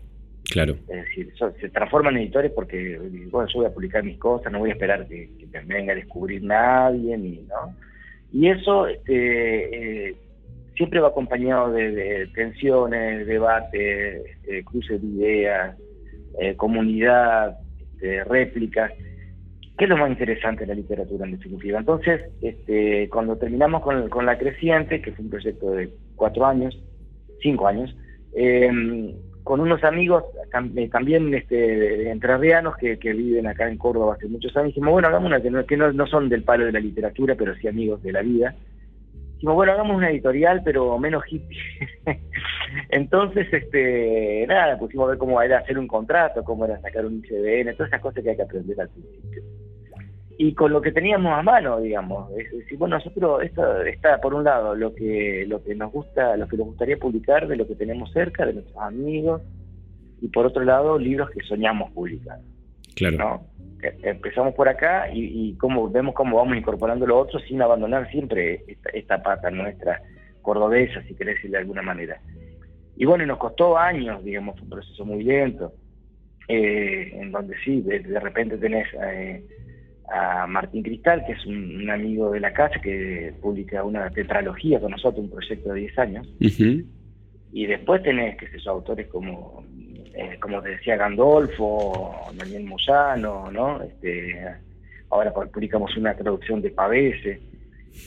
Claro. 0.50 0.76
Es 0.88 1.04
decir, 1.04 1.32
so- 1.36 1.52
se 1.60 1.68
transforman 1.70 2.16
en 2.16 2.22
editores 2.22 2.52
porque, 2.52 2.98
bueno, 3.30 3.48
yo 3.52 3.60
voy 3.60 3.66
a 3.66 3.74
publicar 3.74 4.02
mis 4.04 4.18
cosas, 4.18 4.50
no 4.52 4.58
voy 4.60 4.70
a 4.70 4.74
esperar 4.74 5.06
que, 5.06 5.28
que 5.38 5.46
me 5.62 5.74
venga 5.74 5.92
a 5.92 5.96
descubrir 5.96 6.42
nadie, 6.42 7.16
ni, 7.18 7.42
¿no? 7.48 7.74
Y 8.32 8.48
eso 8.48 8.86
este, 8.86 10.08
eh, 10.10 10.16
siempre 10.76 11.00
va 11.00 11.08
acompañado 11.08 11.72
de, 11.72 11.90
de 11.90 12.26
tensiones, 12.28 13.26
debates, 13.26 14.22
este, 14.26 14.64
cruces 14.64 15.00
de 15.02 15.06
ideas, 15.08 15.76
eh, 16.40 16.54
comunidad, 16.56 17.58
este, 17.80 18.24
réplicas, 18.24 18.92
que 19.76 19.84
es 19.84 19.88
lo 19.88 19.96
más 19.96 20.10
interesante 20.10 20.62
de 20.62 20.68
la 20.68 20.74
literatura 20.74 21.24
en 21.24 21.32
definitiva. 21.32 21.78
Entonces, 21.78 22.22
este, 22.42 23.08
cuando 23.08 23.36
terminamos 23.36 23.82
con, 23.82 24.08
con 24.08 24.26
La 24.26 24.38
Creciente, 24.38 25.00
que 25.00 25.12
fue 25.12 25.24
un 25.24 25.30
proyecto 25.30 25.70
de 25.70 25.90
cuatro 26.16 26.46
años, 26.46 26.76
cinco 27.40 27.68
años, 27.68 27.94
eh, 28.34 29.14
con 29.48 29.60
unos 29.60 29.82
amigos 29.82 30.24
eh, 30.44 30.88
también 30.90 31.32
este, 31.32 32.10
entrerrianos 32.10 32.76
que, 32.76 32.98
que 32.98 33.14
viven 33.14 33.46
acá 33.46 33.66
en 33.66 33.78
Córdoba 33.78 34.14
hace 34.14 34.28
muchos 34.28 34.54
años, 34.56 34.68
dijimos, 34.68 34.92
bueno, 34.92 35.08
hagamos 35.08 35.28
una 35.28 35.40
que, 35.40 35.50
no, 35.50 35.64
que 35.64 35.76
no, 35.76 35.90
no 35.90 36.06
son 36.06 36.28
del 36.28 36.42
palo 36.42 36.66
de 36.66 36.72
la 36.72 36.80
literatura, 36.80 37.34
pero 37.34 37.54
sí 37.56 37.66
amigos 37.66 38.02
de 38.02 38.12
la 38.12 38.20
vida. 38.20 38.54
Dijimos, 39.36 39.54
bueno, 39.54 39.72
hagamos 39.72 39.96
una 39.96 40.10
editorial, 40.10 40.60
pero 40.62 40.98
menos 40.98 41.24
hippie. 41.30 41.58
Entonces, 42.90 43.46
este, 43.52 44.46
nada, 44.48 44.78
pusimos 44.78 45.06
a 45.06 45.10
ver 45.10 45.18
cómo 45.18 45.40
era 45.40 45.58
hacer 45.58 45.78
un 45.78 45.86
contrato, 45.86 46.44
cómo 46.44 46.64
era 46.64 46.80
sacar 46.80 47.06
un 47.06 47.18
ICBN, 47.18 47.74
todas 47.74 47.88
esas 47.88 48.00
cosas 48.00 48.22
que 48.22 48.30
hay 48.30 48.36
que 48.36 48.42
aprender 48.42 48.80
al 48.80 48.88
principio. 48.88 49.42
Y 50.40 50.54
con 50.54 50.72
lo 50.72 50.80
que 50.80 50.92
teníamos 50.92 51.32
a 51.36 51.42
mano, 51.42 51.80
digamos, 51.80 52.30
es 52.38 52.50
decir, 52.52 52.78
bueno, 52.78 52.96
nosotros, 52.96 53.42
esto 53.42 53.82
está 53.82 54.20
por 54.20 54.34
un 54.34 54.44
lado 54.44 54.74
lo 54.76 54.94
que, 54.94 55.44
lo 55.48 55.62
que 55.64 55.74
nos 55.74 55.90
gusta, 55.90 56.36
lo 56.36 56.46
que 56.46 56.56
nos 56.56 56.68
gustaría 56.68 56.96
publicar 56.96 57.48
de 57.48 57.56
lo 57.56 57.66
que 57.66 57.74
tenemos 57.74 58.12
cerca, 58.12 58.46
de 58.46 58.54
nuestros 58.54 58.78
amigos, 58.78 59.42
y 60.20 60.28
por 60.28 60.46
otro 60.46 60.62
lado, 60.62 60.96
libros 60.96 61.30
que 61.30 61.40
soñamos 61.42 61.90
publicar. 61.90 62.38
Claro. 62.94 63.42
Empezamos 64.02 64.54
por 64.54 64.68
acá 64.68 65.08
y, 65.12 65.50
y 65.50 65.54
cómo, 65.54 65.88
vemos 65.88 66.14
cómo 66.14 66.36
vamos 66.36 66.56
incorporando 66.56 67.06
lo 67.06 67.18
otro 67.18 67.38
sin 67.40 67.62
abandonar 67.62 68.10
siempre 68.10 68.62
esta, 68.66 68.90
esta 68.90 69.22
pata 69.22 69.50
nuestra 69.50 70.02
cordobesa, 70.42 71.02
si 71.02 71.14
querés 71.14 71.36
decir 71.36 71.50
de 71.50 71.58
alguna 71.58 71.82
manera. 71.82 72.20
Y 73.00 73.04
bueno, 73.04 73.22
y 73.22 73.28
nos 73.28 73.38
costó 73.38 73.78
años, 73.78 74.24
digamos, 74.24 74.56
fue 74.56 74.64
un 74.64 74.70
proceso 74.70 75.04
muy 75.04 75.22
lento, 75.22 75.72
eh, 76.48 77.12
en 77.14 77.30
donde 77.30 77.54
sí, 77.64 77.80
de, 77.80 78.00
de 78.00 78.18
repente 78.18 78.58
tenés 78.58 78.88
eh, 79.00 79.44
a 80.10 80.48
Martín 80.48 80.82
Cristal, 80.82 81.24
que 81.24 81.32
es 81.34 81.46
un, 81.46 81.76
un 81.76 81.90
amigo 81.90 82.32
de 82.32 82.40
la 82.40 82.52
casa, 82.52 82.80
que 82.82 83.32
publica 83.40 83.84
una 83.84 84.10
tetralogía 84.10 84.80
con 84.80 84.90
nosotros, 84.90 85.24
un 85.24 85.30
proyecto 85.30 85.72
de 85.72 85.80
10 85.80 85.98
años, 86.00 86.28
y 87.52 87.66
después 87.66 88.02
tenés, 88.02 88.36
qué 88.36 88.48
sé 88.48 88.58
yo, 88.58 88.72
autores 88.72 89.06
como, 89.06 89.64
eh, 90.14 90.36
como 90.40 90.60
te 90.60 90.70
decía, 90.70 90.96
Gandolfo, 90.96 92.16
Daniel 92.34 92.64
Moyano, 92.64 93.48
¿no? 93.52 93.80
Este, 93.80 94.44
ahora 95.08 95.32
publicamos 95.32 95.96
una 95.96 96.16
traducción 96.16 96.60
de 96.62 96.70
Pavese, 96.70 97.40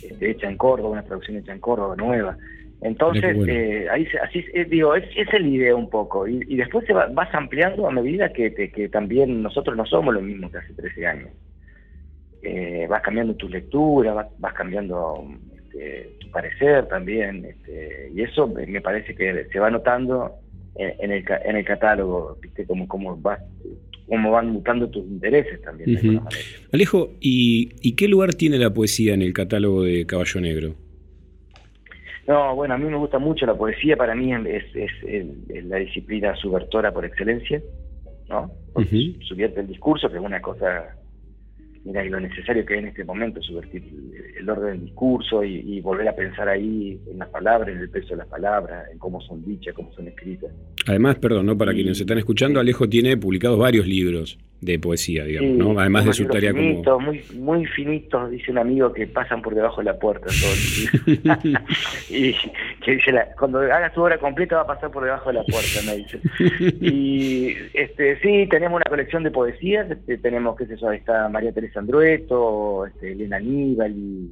este, 0.04 0.32
hecha 0.32 0.50
en 0.50 0.58
Córdoba, 0.58 0.90
una 0.90 1.04
traducción 1.04 1.38
hecha 1.38 1.54
en 1.54 1.60
Córdoba, 1.60 1.96
nueva. 1.96 2.38
Entonces, 2.82 3.36
bueno. 3.36 3.54
eh, 3.54 3.88
ahí 3.92 4.08
así, 4.24 4.44
eh, 4.54 4.66
digo, 4.66 4.96
es, 4.96 5.06
la 5.32 5.48
idea 5.48 5.76
un 5.76 5.90
poco. 5.90 6.28
Y, 6.28 6.44
y 6.48 6.56
después 6.56 6.86
se 6.88 6.94
va, 6.94 7.08
vas 7.08 7.34
ampliando 7.34 7.88
a 7.88 7.92
medida 7.92 8.34
que, 8.34 8.54
que 8.54 8.90
también 8.90 9.44
nosotros 9.44 9.78
no 9.78 9.86
somos 9.86 10.14
lo 10.14 10.22
mismo 10.22 10.50
que 10.50 10.58
hace 10.58 10.74
13 10.74 11.08
años. 11.08 11.30
Eh, 12.42 12.88
vas 12.90 13.04
cambiando 13.04 13.36
tu 13.36 13.48
lectura, 13.48 14.14
vas, 14.14 14.28
vas 14.40 14.54
cambiando 14.54 15.24
este, 15.56 16.16
tu 16.20 16.32
parecer 16.32 16.88
también. 16.88 17.46
Este, 17.46 18.12
y 18.16 18.24
eso 18.24 18.48
me 18.48 18.82
parece 18.82 19.14
que 19.14 19.46
se 19.52 19.60
va 19.60 19.70
notando 19.70 20.32
en, 20.76 20.94
en 21.00 21.12
el, 21.12 21.26
en 21.46 21.56
el 21.58 21.66
catálogo, 21.66 22.40
¿viste? 22.42 22.66
Como, 22.66 22.88
como, 22.88 23.16
vas, 23.16 23.40
como 24.08 24.32
van 24.32 24.50
mutando 24.50 24.90
tus 24.90 25.06
intereses 25.06 25.62
también. 25.62 25.98
alguna 25.98 26.22
manera. 26.22 26.42
Alejo, 26.72 27.12
¿y, 27.20 27.74
y 27.82 27.96
qué 27.96 28.08
lugar 28.08 28.34
tiene 28.34 28.58
la 28.58 28.74
poesía 28.74 29.14
en 29.14 29.22
el 29.22 29.34
catálogo 29.34 29.84
de 29.84 30.08
Caballo 30.08 30.42
Negro? 30.42 30.76
No, 32.32 32.56
bueno, 32.56 32.76
a 32.76 32.78
mí 32.78 32.86
me 32.86 32.96
gusta 32.96 33.20
mucho 33.20 33.46
la 33.46 33.56
poesía, 33.56 33.98
para 33.98 34.16
mí 34.16 34.34
es, 34.34 34.64
es, 34.74 34.92
es 35.04 35.66
la 35.66 35.76
disciplina 35.76 36.34
subvertora 36.38 36.94
por 36.94 37.04
excelencia, 37.04 37.62
¿no? 38.30 38.50
Ujú. 38.74 39.22
Subvierte 39.28 39.60
el 39.60 39.68
discurso, 39.68 40.10
que 40.10 40.16
es 40.16 40.24
una 40.24 40.42
cosa, 40.42 40.96
mira, 41.84 42.06
y 42.06 42.10
lo 42.10 42.22
necesario 42.22 42.66
que 42.66 42.76
hay 42.76 42.80
en 42.80 42.88
este 42.88 43.04
momento, 43.04 43.42
subvertir 43.42 43.84
el, 43.84 44.38
el 44.38 44.50
orden 44.50 44.78
del 44.78 44.86
discurso 44.86 45.44
y, 45.44 45.56
y 45.58 45.82
volver 45.82 46.08
a 46.08 46.16
pensar 46.16 46.48
ahí 46.48 46.98
en 47.12 47.20
las 47.20 47.28
palabras, 47.28 47.68
en 47.68 47.80
el 47.80 47.90
peso 47.90 48.12
de 48.12 48.20
las 48.20 48.28
palabras, 48.28 48.90
en 48.90 48.98
cómo 48.98 49.20
son 49.20 49.44
dichas, 49.44 49.74
cómo 49.74 49.92
son 49.92 50.08
escritas. 50.08 50.54
Además, 50.88 51.18
perdón, 51.18 51.48
¿no? 51.48 51.58
para 51.58 51.74
quienes 51.74 51.90
nos 51.90 52.00
están 52.00 52.18
escuchando, 52.18 52.62
Alejo 52.62 52.88
tiene 52.88 53.18
publicados 53.18 53.60
varios 53.60 53.86
libros 53.86 54.40
de 54.62 54.78
poesía, 54.78 55.24
digamos, 55.26 55.52
Sí, 55.52 55.58
¿no? 55.58 55.80
Además 55.80 56.06
de 56.06 56.14
su 56.14 56.26
tarea 56.28 56.52
como... 56.52 56.62
finitos, 56.62 57.02
muy, 57.02 57.24
muy 57.34 57.66
finitos, 57.66 58.30
dice 58.30 58.52
un 58.52 58.60
amigo 58.60 58.94
que 58.94 59.08
pasan 59.08 59.42
por 59.42 59.56
debajo 59.56 59.82
de 59.82 59.86
la 59.86 59.98
puerta. 59.98 60.28
y 62.10 62.34
que 62.84 62.92
dice, 62.92 63.12
la- 63.12 63.32
cuando 63.38 63.60
haga 63.60 63.92
su 63.94 64.02
obra 64.02 64.18
completa 64.20 64.58
va 64.58 64.62
a 64.62 64.68
pasar 64.68 64.92
por 64.92 65.04
debajo 65.04 65.30
de 65.30 65.34
la 65.36 65.44
puerta, 65.44 65.80
me 65.86 65.98
dice. 65.98 66.20
Y 66.80 67.56
este, 67.74 68.20
sí, 68.22 68.48
tenemos 68.50 68.78
una 68.78 68.90
colección 68.90 69.24
de 69.24 69.32
poesías, 69.32 69.90
este, 69.90 70.18
tenemos, 70.20 70.56
qué 70.58 70.66
sé 70.68 70.78
yo, 70.78 70.90
ahí 70.90 71.00
está 71.00 71.28
María 71.30 71.52
Teresa 71.52 71.80
Andrueto, 71.80 72.86
este, 72.86 73.14
Elena 73.14 73.38
Aníbal, 73.38 73.92
y 73.98 74.32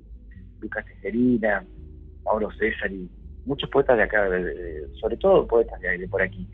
Lucas 0.62 0.86
Tejerina, 0.86 1.64
Mauro 2.24 2.52
César 2.52 2.92
y 2.92 3.10
muchos 3.46 3.70
poetas 3.70 3.98
de 3.98 4.04
acá, 4.04 4.28
sobre 5.02 5.18
todo 5.18 5.48
poetas 5.48 5.80
de, 5.82 5.98
de 5.98 6.08
por 6.08 6.22
aquí. 6.22 6.48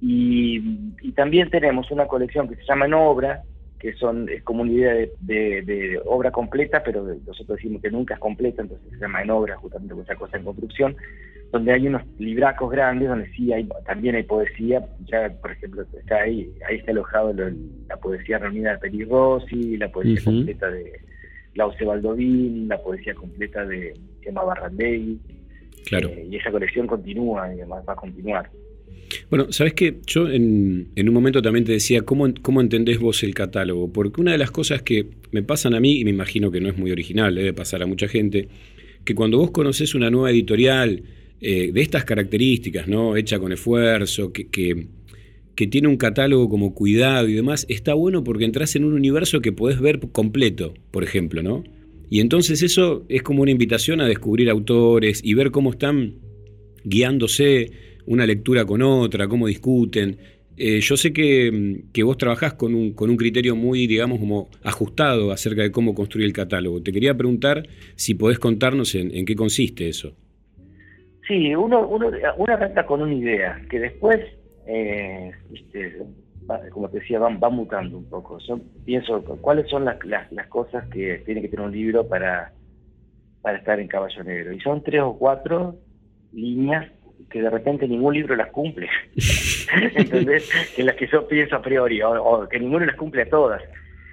Y, 0.00 0.92
y 1.02 1.12
también 1.12 1.48
tenemos 1.50 1.90
una 1.90 2.06
colección 2.06 2.48
que 2.48 2.56
se 2.56 2.64
llama 2.64 2.86
En 2.86 2.94
Obra, 2.94 3.42
que 3.78 3.92
son 3.94 4.28
es 4.28 4.42
como 4.42 4.62
una 4.62 4.72
idea 4.72 4.94
de, 4.94 5.12
de- 5.20 5.62
de 5.62 6.00
obra 6.06 6.30
completa, 6.30 6.82
pero 6.84 7.02
nosotros 7.26 7.56
decimos 7.56 7.82
que 7.82 7.90
nunca 7.90 8.14
es 8.14 8.20
completa, 8.20 8.62
entonces 8.62 8.88
se 8.90 8.98
llama 8.98 9.22
En 9.22 9.30
Obra, 9.30 9.56
justamente 9.56 9.94
con 9.94 10.02
esa 10.02 10.16
cosa 10.16 10.36
en 10.36 10.44
construcción, 10.44 10.96
donde 11.52 11.72
hay 11.72 11.86
unos 11.86 12.02
libracos 12.18 12.70
grandes, 12.70 13.08
donde 13.08 13.28
sí 13.32 13.52
hay 13.52 13.68
también 13.86 14.14
hay 14.16 14.22
poesía, 14.24 14.86
ya 15.04 15.30
por 15.40 15.52
ejemplo 15.52 15.82
está 15.98 16.16
ahí, 16.22 16.50
ahí 16.68 16.76
está 16.76 16.90
alojado 16.92 17.32
lo- 17.32 17.50
la 17.88 17.96
poesía 17.96 18.38
reunida 18.38 18.72
de 18.72 18.78
Peri 18.78 19.04
Rossi, 19.04 19.76
la 19.76 19.88
poesía 19.90 20.14
completa 20.24 20.70
de 20.70 20.92
Lauce 21.54 21.84
Baldovin, 21.84 22.68
la 22.68 22.78
poesía 22.82 23.14
completa 23.14 23.64
de 23.64 23.94
Emma 24.22 24.42
Barrandegui, 24.42 25.20
Claro. 25.86 26.08
eh, 26.08 26.26
y 26.30 26.36
esa 26.36 26.50
colección 26.50 26.86
continúa 26.86 27.48
y 27.54 27.60
además 27.60 27.84
va 27.88 27.92
a 27.92 27.96
continuar. 27.96 28.50
Bueno, 29.30 29.52
¿sabes 29.52 29.74
qué? 29.74 29.98
Yo 30.06 30.28
en, 30.28 30.88
un 30.96 31.12
momento 31.12 31.42
también 31.42 31.64
te 31.64 31.72
decía, 31.72 32.02
¿cómo, 32.02 32.32
¿cómo 32.42 32.60
entendés 32.60 32.98
vos 32.98 33.22
el 33.22 33.34
catálogo? 33.34 33.92
Porque 33.92 34.20
una 34.20 34.32
de 34.32 34.38
las 34.38 34.50
cosas 34.50 34.82
que 34.82 35.06
me 35.30 35.42
pasan 35.42 35.74
a 35.74 35.80
mí, 35.80 36.00
y 36.00 36.04
me 36.04 36.10
imagino 36.10 36.50
que 36.50 36.60
no 36.60 36.68
es 36.68 36.76
muy 36.76 36.90
original, 36.90 37.34
debe 37.34 37.52
pasar 37.52 37.82
a 37.82 37.86
mucha 37.86 38.08
gente, 38.08 38.48
que 39.04 39.14
cuando 39.14 39.38
vos 39.38 39.50
conocés 39.50 39.94
una 39.94 40.10
nueva 40.10 40.30
editorial 40.30 41.02
eh, 41.40 41.70
de 41.72 41.80
estas 41.80 42.04
características, 42.04 42.88
¿no? 42.88 43.16
Hecha 43.16 43.38
con 43.38 43.52
esfuerzo, 43.52 44.32
que, 44.32 44.48
que, 44.48 44.86
que 45.54 45.66
tiene 45.66 45.88
un 45.88 45.96
catálogo 45.96 46.48
como 46.48 46.74
cuidado 46.74 47.28
y 47.28 47.34
demás, 47.34 47.66
está 47.68 47.94
bueno 47.94 48.24
porque 48.24 48.44
entras 48.44 48.76
en 48.76 48.84
un 48.84 48.92
universo 48.92 49.40
que 49.40 49.52
podés 49.52 49.80
ver 49.80 50.00
completo, 50.12 50.74
por 50.90 51.04
ejemplo, 51.04 51.42
¿no? 51.42 51.64
Y 52.08 52.20
entonces 52.20 52.62
eso 52.62 53.04
es 53.08 53.22
como 53.22 53.42
una 53.42 53.50
invitación 53.50 54.00
a 54.00 54.06
descubrir 54.06 54.48
autores 54.48 55.20
y 55.24 55.34
ver 55.34 55.50
cómo 55.50 55.70
están 55.70 56.14
guiándose 56.84 57.72
una 58.06 58.26
lectura 58.26 58.64
con 58.64 58.82
otra, 58.82 59.28
cómo 59.28 59.46
discuten. 59.46 60.18
Eh, 60.56 60.80
yo 60.80 60.96
sé 60.96 61.12
que, 61.12 61.50
mm, 61.52 61.92
que 61.92 62.02
vos 62.02 62.16
trabajás 62.16 62.54
con 62.54 62.74
un, 62.74 62.92
con 62.94 63.10
un 63.10 63.16
criterio 63.16 63.54
muy, 63.56 63.86
digamos, 63.86 64.18
como 64.18 64.48
ajustado 64.62 65.32
acerca 65.32 65.62
de 65.62 65.70
cómo 65.72 65.94
construir 65.94 66.26
el 66.26 66.32
catálogo. 66.32 66.82
Te 66.82 66.92
quería 66.92 67.16
preguntar 67.16 67.66
si 67.94 68.14
podés 68.14 68.38
contarnos 68.38 68.94
en, 68.94 69.14
en 69.14 69.24
qué 69.26 69.34
consiste 69.36 69.88
eso. 69.88 70.14
Sí, 71.26 71.54
uno, 71.54 71.86
uno, 71.88 72.08
uno 72.36 72.52
arranca 72.52 72.86
con 72.86 73.02
una 73.02 73.14
idea, 73.14 73.60
que 73.68 73.80
después, 73.80 74.20
eh, 74.66 75.32
va- 76.48 76.60
como 76.70 76.88
te 76.88 77.00
decía, 77.00 77.18
va, 77.18 77.28
va 77.36 77.50
mutando 77.50 77.98
un 77.98 78.08
poco. 78.08 78.38
Yo 78.46 78.60
pienso, 78.84 79.22
¿cuáles 79.40 79.68
son 79.68 79.84
las, 79.84 80.04
las, 80.04 80.30
las 80.32 80.46
cosas 80.48 80.86
que 80.88 81.22
tiene 81.26 81.42
que 81.42 81.48
tener 81.48 81.66
un 81.66 81.72
libro 81.72 82.06
para, 82.08 82.52
para 83.42 83.58
estar 83.58 83.80
en 83.80 83.88
Caballo 83.88 84.24
Negro? 84.24 84.52
Y 84.52 84.60
son 84.60 84.82
tres 84.82 85.02
o 85.02 85.18
cuatro 85.18 85.76
líneas 86.32 86.92
que 87.30 87.42
de 87.42 87.50
repente 87.50 87.86
ningún 87.88 88.14
libro 88.14 88.36
las 88.36 88.50
cumple. 88.50 88.88
¿Entendés? 89.94 90.48
En 90.78 90.86
las 90.86 90.94
que 90.96 91.06
yo 91.08 91.26
pienso 91.26 91.56
a 91.56 91.62
priori, 91.62 92.00
o, 92.02 92.10
o 92.22 92.48
que 92.48 92.58
ninguno 92.60 92.86
las 92.86 92.96
cumple 92.96 93.22
a 93.22 93.28
todas. 93.28 93.62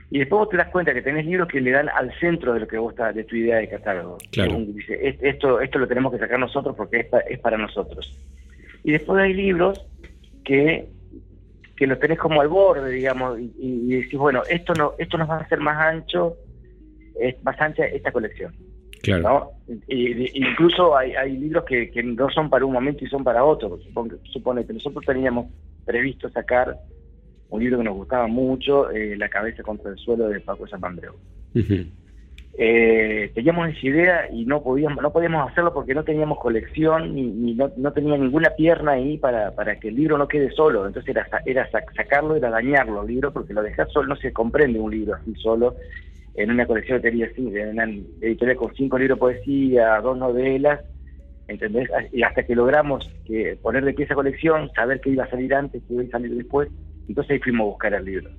Y 0.10 0.20
después 0.20 0.40
vos 0.40 0.50
te 0.50 0.58
das 0.58 0.68
cuenta 0.70 0.94
que 0.94 1.02
tenés 1.02 1.26
libros 1.26 1.48
que 1.48 1.60
le 1.62 1.72
dan 1.72 1.90
al 1.90 2.14
centro 2.20 2.54
de 2.54 2.60
lo 2.60 2.68
que 2.68 2.78
vos 2.78 2.94
está, 2.94 3.12
de 3.12 3.24
tu 3.24 3.36
idea 3.36 3.58
de 3.58 3.70
catálogo. 3.70 4.18
Claro. 4.32 4.58
Dice, 4.60 5.00
"Est- 5.08 5.24
esto, 5.24 5.60
esto 5.62 5.80
lo 5.80 5.88
tenemos 5.88 6.12
que 6.14 6.20
sacar 6.20 6.40
nosotros 6.40 6.76
porque 6.76 7.00
es, 7.02 7.06
pa- 7.08 7.20
es 7.22 7.40
para 7.40 7.58
nosotros. 7.58 8.16
Y 8.84 8.92
después 8.92 9.22
hay 9.22 9.34
libros 9.34 9.84
que 10.44 10.88
que 11.76 11.88
lo 11.88 11.98
tenés 11.98 12.20
como 12.20 12.40
al 12.40 12.48
borde, 12.50 12.92
digamos, 12.92 13.40
y, 13.40 13.52
y 13.60 13.96
decís, 13.96 14.14
bueno, 14.20 14.44
esto 14.48 14.76
no 14.76 14.94
esto 15.00 15.18
nos 15.18 15.28
va 15.28 15.38
a 15.38 15.42
hacer 15.42 15.60
más 15.60 15.76
ancho, 15.78 16.38
es 17.20 17.44
más 17.44 17.60
ancha 17.60 17.84
esta 17.88 18.12
colección. 18.12 18.54
Claro. 19.04 19.52
y- 19.88 20.40
incluso 20.40 20.96
hay, 20.98 21.12
hay 21.14 21.36
libros 21.38 21.66
que, 21.66 21.92
que 21.92 22.02
no 22.02 22.30
son 22.30 22.50
para 22.50 22.66
un 22.66 22.72
momento 22.74 23.04
y 23.04 23.10
son 23.10 23.24
para 23.24 23.44
otro. 23.44 23.78
Supone, 23.80 24.14
supone 24.24 24.66
que 24.66 24.74
nosotros 24.74 25.04
teníamos 25.06 25.48
previsto 25.86 26.30
sacar 26.30 26.78
un 27.50 27.60
libro 27.62 27.78
que 27.80 27.84
nos 27.84 27.96
gustaba 27.96 28.28
mucho, 28.28 28.90
eh, 28.92 29.16
La 29.18 29.28
cabeza 29.30 29.62
contra 29.62 29.92
el 29.92 29.98
suelo 29.98 30.30
de 30.30 30.40
Paco 30.40 30.66
Zapandreu. 30.68 31.14
Ujú. 31.54 31.86
Eh, 32.56 33.32
teníamos 33.34 33.70
esa 33.70 33.88
idea 33.88 34.30
y 34.32 34.46
no 34.46 34.62
podíamos 34.62 35.02
no 35.02 35.12
podíamos 35.12 35.52
hacerlo 35.52 35.74
porque 35.74 35.96
no 35.96 36.04
teníamos 36.04 36.38
colección 36.40 37.16
ni, 37.16 37.24
ni 37.24 37.56
no, 37.56 37.72
no 37.78 37.92
tenía 37.94 38.16
ninguna 38.16 38.52
pierna 38.52 38.92
ahí 38.92 39.18
para, 39.18 39.56
para 39.56 39.80
que 39.80 39.88
el 39.88 39.96
libro 39.96 40.18
no 40.20 40.28
quede 40.28 40.52
solo. 40.52 40.86
Entonces 40.88 41.10
era, 41.10 41.28
era 41.46 41.70
sa- 41.72 41.84
sacarlo, 41.96 42.36
era 42.36 42.50
dañarlo 42.52 43.02
el 43.02 43.08
libro, 43.08 43.34
porque 43.34 43.54
lo 43.54 43.64
dejas 43.64 43.92
solo, 43.92 44.08
no 44.08 44.16
se 44.16 44.32
comprende 44.32 44.80
un 44.80 44.92
libro 44.92 45.16
así 45.16 45.34
solo 45.36 45.76
en 46.36 46.52
una 46.52 46.66
colección 46.66 47.02
que 47.02 47.10
tenía 47.10 47.28
así, 47.28 47.42
en 47.56 47.70
una 47.70 47.84
editorial 48.22 48.58
con 48.58 48.74
cinco 48.76 48.98
libros 48.98 49.18
de 49.18 49.20
poesía, 49.20 50.00
dos 50.02 50.18
novelas, 50.18 50.82
¿entendés? 51.48 51.90
Y 52.12 52.24
hasta 52.24 52.44
que 52.44 52.56
logramos 52.56 53.08
que 53.26 53.58
poner 53.62 53.86
de 53.86 53.94
pie 53.94 54.06
esa 54.06 54.16
colección, 54.16 54.72
saber 54.76 55.00
qué 55.02 55.12
iba 55.12 55.26
a 55.26 55.30
salir 55.30 55.54
antes, 55.54 55.82
qué 55.88 55.94
iba 55.94 56.04
a 56.04 56.08
salir 56.08 56.36
después, 56.36 56.70
entonces 57.08 57.32
ahí 57.34 57.40
fuimos 57.40 57.66
a 57.66 57.70
buscar 57.70 57.94
el 57.94 58.06
libro. 58.06 58.30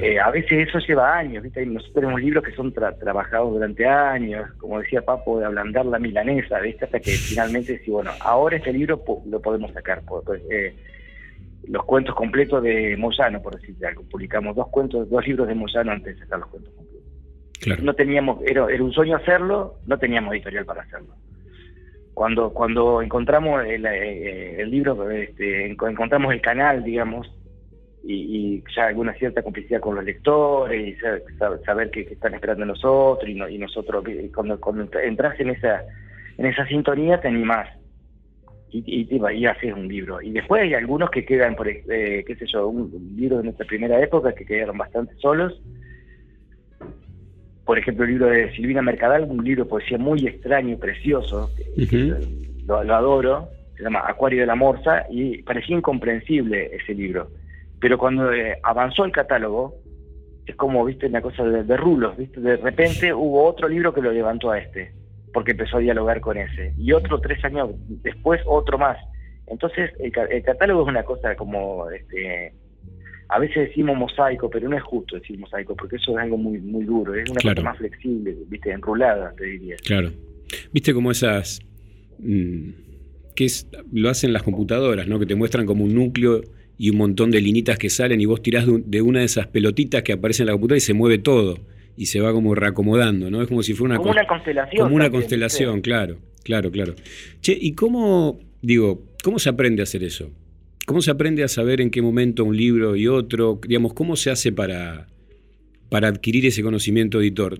Eh, 0.00 0.18
a 0.18 0.30
veces 0.30 0.66
eso 0.68 0.78
lleva 0.78 1.14
años, 1.18 1.42
¿viste? 1.42 1.66
Nosotros 1.66 1.94
tenemos 1.94 2.20
libros 2.22 2.42
que 2.44 2.52
son 2.52 2.72
tra- 2.72 2.96
trabajados 2.98 3.52
durante 3.52 3.84
años, 3.86 4.50
como 4.58 4.80
decía 4.80 5.02
Papo, 5.02 5.38
de 5.40 5.44
ablandar 5.46 5.84
la 5.84 5.98
milanesa, 5.98 6.58
¿viste? 6.60 6.86
Hasta 6.86 7.00
que 7.00 7.10
finalmente, 7.28 7.78
sí, 7.84 7.90
bueno, 7.90 8.10
ahora 8.20 8.56
este 8.56 8.72
libro 8.72 9.04
po- 9.04 9.22
lo 9.26 9.40
podemos 9.42 9.72
sacar. 9.72 10.00
pues, 10.06 10.40
eh, 10.50 10.74
los 11.68 11.84
cuentos 11.84 12.14
completos 12.14 12.62
de 12.62 12.94
Moyano, 12.96 13.40
por 13.42 13.58
decirte 13.58 13.86
algo. 13.86 14.02
Publicamos 14.10 14.54
dos 14.56 14.68
cuentos, 14.68 15.08
dos 15.10 15.26
libros 15.26 15.48
de 15.48 15.54
Moyano 15.54 15.92
antes 15.92 16.14
de 16.14 16.20
sacar 16.22 16.38
los 16.40 16.48
cuentos 16.48 16.72
completos. 16.74 16.83
No 17.82 17.94
teníamos, 17.94 18.42
era, 18.44 18.66
era 18.70 18.82
un 18.82 18.92
sueño 18.92 19.16
hacerlo, 19.16 19.76
no 19.86 19.98
teníamos 19.98 20.34
editorial 20.34 20.64
para 20.64 20.82
hacerlo. 20.82 21.14
Cuando 22.12 22.52
cuando 22.52 23.02
encontramos 23.02 23.64
el, 23.64 23.86
eh, 23.86 24.60
el 24.60 24.70
libro, 24.70 25.10
este, 25.10 25.66
enco- 25.74 25.90
encontramos 25.90 26.32
el 26.32 26.40
canal, 26.40 26.84
digamos, 26.84 27.26
y, 28.06 28.62
ya 28.76 28.86
alguna 28.86 29.14
cierta 29.14 29.42
complicidad 29.42 29.80
con 29.80 29.94
los 29.96 30.04
lectores, 30.04 30.88
y 30.88 30.94
sa- 31.00 31.18
sa- 31.38 31.58
saber 31.64 31.90
que, 31.90 32.04
que 32.04 32.14
están 32.14 32.34
esperando 32.34 32.64
nosotros, 32.66 33.28
y, 33.28 33.34
no- 33.34 33.48
y 33.48 33.58
nosotros, 33.58 34.04
eh, 34.08 34.30
cuando, 34.34 34.60
cuando 34.60 34.82
entra- 34.82 35.02
entras 35.02 35.40
en 35.40 35.50
esa, 35.50 35.82
en 36.36 36.46
esa 36.46 36.66
sintonía, 36.66 37.20
te 37.20 37.28
animás. 37.28 37.68
Y, 38.70 38.82
y, 38.86 39.36
y 39.36 39.46
haces 39.46 39.72
un 39.72 39.88
libro. 39.88 40.20
Y 40.20 40.32
después 40.32 40.62
hay 40.62 40.74
algunos 40.74 41.10
que 41.10 41.24
quedan, 41.24 41.54
por, 41.56 41.68
eh, 41.68 42.24
qué 42.26 42.36
sé 42.36 42.44
yo, 42.46 42.68
un 42.68 43.14
libro 43.16 43.38
de 43.38 43.44
nuestra 43.44 43.66
primera 43.66 44.00
época 44.02 44.34
que 44.34 44.44
quedaron 44.44 44.76
bastante 44.76 45.14
solos. 45.16 45.60
Por 47.64 47.78
ejemplo, 47.78 48.04
el 48.04 48.10
libro 48.10 48.26
de 48.26 48.54
Silvina 48.54 48.82
Mercadal, 48.82 49.24
un 49.24 49.42
libro 49.42 49.64
de 49.64 49.70
poesía 49.70 49.98
muy 49.98 50.26
extraño, 50.26 50.76
precioso, 50.78 51.50
lo, 52.66 52.84
lo 52.84 52.94
adoro, 52.94 53.48
se 53.76 53.82
llama 53.82 54.04
Acuario 54.06 54.40
de 54.40 54.46
la 54.46 54.54
Morsa, 54.54 55.06
y 55.10 55.42
parecía 55.42 55.76
incomprensible 55.76 56.76
ese 56.76 56.94
libro. 56.94 57.30
Pero 57.80 57.96
cuando 57.98 58.32
eh, 58.32 58.58
avanzó 58.62 59.04
el 59.04 59.12
catálogo, 59.12 59.76
es 60.46 60.54
como, 60.56 60.84
viste, 60.84 61.06
una 61.06 61.22
cosa 61.22 61.42
de, 61.44 61.64
de 61.64 61.76
rulos, 61.76 62.16
viste, 62.16 62.40
de 62.40 62.56
repente 62.58 63.14
hubo 63.14 63.44
otro 63.44 63.66
libro 63.68 63.94
que 63.94 64.02
lo 64.02 64.12
levantó 64.12 64.50
a 64.50 64.58
este, 64.58 64.92
porque 65.32 65.52
empezó 65.52 65.78
a 65.78 65.80
dialogar 65.80 66.20
con 66.20 66.36
ese, 66.36 66.74
y 66.76 66.92
otro 66.92 67.20
tres 67.20 67.42
años 67.44 67.70
después, 68.02 68.42
otro 68.46 68.76
más. 68.78 68.98
Entonces, 69.46 69.90
el, 69.98 70.12
el 70.30 70.42
catálogo 70.42 70.82
es 70.82 70.88
una 70.88 71.02
cosa 71.02 71.34
como, 71.34 71.90
este, 71.90 72.52
a 73.34 73.38
veces 73.38 73.68
decimos 73.68 73.96
mosaico, 73.96 74.48
pero 74.50 74.68
no 74.68 74.76
es 74.76 74.82
justo 74.82 75.16
decir 75.16 75.38
mosaico, 75.38 75.74
porque 75.76 75.96
eso 75.96 76.12
es 76.12 76.18
algo 76.18 76.36
muy 76.36 76.58
muy 76.58 76.84
duro, 76.84 77.14
es 77.14 77.28
una 77.30 77.40
Claro. 77.40 77.56
cosa 77.56 77.68
más 77.70 77.78
flexible, 77.78 78.36
viste, 78.48 78.70
enrulada, 78.70 79.32
te 79.36 79.44
diría. 79.46 79.76
Claro. 79.84 80.10
Viste 80.72 80.94
como 80.94 81.10
esas. 81.10 81.60
mm, 82.18 82.70
que 83.34 83.44
es, 83.46 83.66
lo 83.92 84.08
hacen 84.10 84.32
las 84.32 84.44
computadoras, 84.44 85.08
¿no? 85.08 85.18
Que 85.18 85.26
te 85.26 85.34
muestran 85.34 85.66
como 85.66 85.82
un 85.84 85.92
núcleo 85.94 86.42
y 86.78 86.90
un 86.90 86.96
montón 86.96 87.32
de 87.32 87.40
linitas 87.40 87.76
que 87.78 87.90
salen 87.90 88.20
y 88.20 88.26
vos 88.26 88.40
tirás 88.42 88.64
de, 88.66 88.72
un- 88.72 88.88
de 88.90 89.02
una 89.02 89.18
de 89.20 89.24
esas 89.24 89.48
pelotitas 89.48 90.04
que 90.04 90.12
aparecen 90.12 90.44
en 90.44 90.46
la 90.46 90.52
computadora 90.52 90.76
y 90.78 90.80
se 90.80 90.94
mueve 90.94 91.18
todo. 91.18 91.58
Y 91.96 92.06
se 92.06 92.20
va 92.20 92.32
como 92.32 92.54
reacomodando, 92.54 93.30
¿no? 93.30 93.42
Es 93.42 93.48
como 93.48 93.62
si 93.64 93.72
fuera 93.74 93.94
una 93.94 93.98
Como 93.98 94.10
una 94.12 94.26
constelación 94.26 94.82
Como 94.84 94.94
una 94.94 95.04
también, 95.06 95.22
constelación, 95.22 95.80
claro, 95.80 96.18
claro, 96.44 96.70
claro. 96.70 96.94
Che, 97.40 97.56
¿y 97.60 97.72
cómo, 97.74 98.38
digo, 98.62 99.02
cómo 99.24 99.38
se 99.40 99.48
aprende 99.48 99.82
a 99.82 99.84
hacer 99.84 100.02
eso? 100.04 100.30
¿Cómo 100.86 101.00
se 101.00 101.10
aprende 101.10 101.42
a 101.44 101.48
saber 101.48 101.80
en 101.80 101.90
qué 101.90 102.02
momento 102.02 102.44
un 102.44 102.56
libro 102.56 102.94
y 102.96 103.06
otro? 103.08 103.58
Digamos, 103.66 103.94
¿cómo 103.94 104.16
se 104.16 104.30
hace 104.30 104.52
para, 104.52 105.06
para 105.88 106.08
adquirir 106.08 106.44
ese 106.46 106.62
conocimiento 106.62 107.20
editor? 107.20 107.58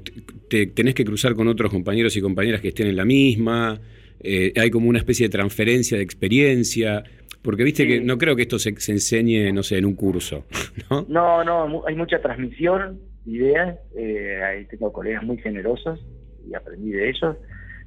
Te, 0.49 0.67
tenés 0.67 0.95
que 0.95 1.05
cruzar 1.05 1.35
con 1.35 1.49
otros 1.49 1.71
compañeros 1.71 2.17
y 2.17 2.21
compañeras 2.21 2.61
que 2.61 2.69
estén 2.69 2.87
en 2.87 2.97
la 2.97 3.05
misma, 3.05 3.81
eh, 4.21 4.53
hay 4.57 4.71
como 4.71 4.89
una 4.89 4.99
especie 4.99 5.27
de 5.27 5.31
transferencia 5.31 5.99
de 5.99 6.03
experiencia, 6.03 7.05
porque 7.43 7.63
viste 7.63 7.87
que 7.87 8.01
no 8.01 8.17
creo 8.17 8.35
que 8.35 8.43
esto 8.43 8.59
se, 8.59 8.75
se 8.81 8.93
enseñe, 8.93 9.53
no 9.53 9.63
sé, 9.63 9.79
en 9.79 9.85
un 9.85 9.95
curso, 9.95 10.47
¿no? 10.91 11.05
No, 11.09 11.45
no, 11.45 11.87
hay 11.87 11.95
mucha 11.95 12.21
transmisión 12.21 13.01
de 13.25 13.33
ideas, 13.33 13.79
eh, 13.97 14.43
ahí 14.43 14.65
tengo 14.67 14.93
colegas 14.93 15.23
muy 15.23 15.39
generosos 15.39 16.01
y 16.49 16.55
aprendí 16.55 16.91
de 16.91 17.11
ellos, 17.11 17.37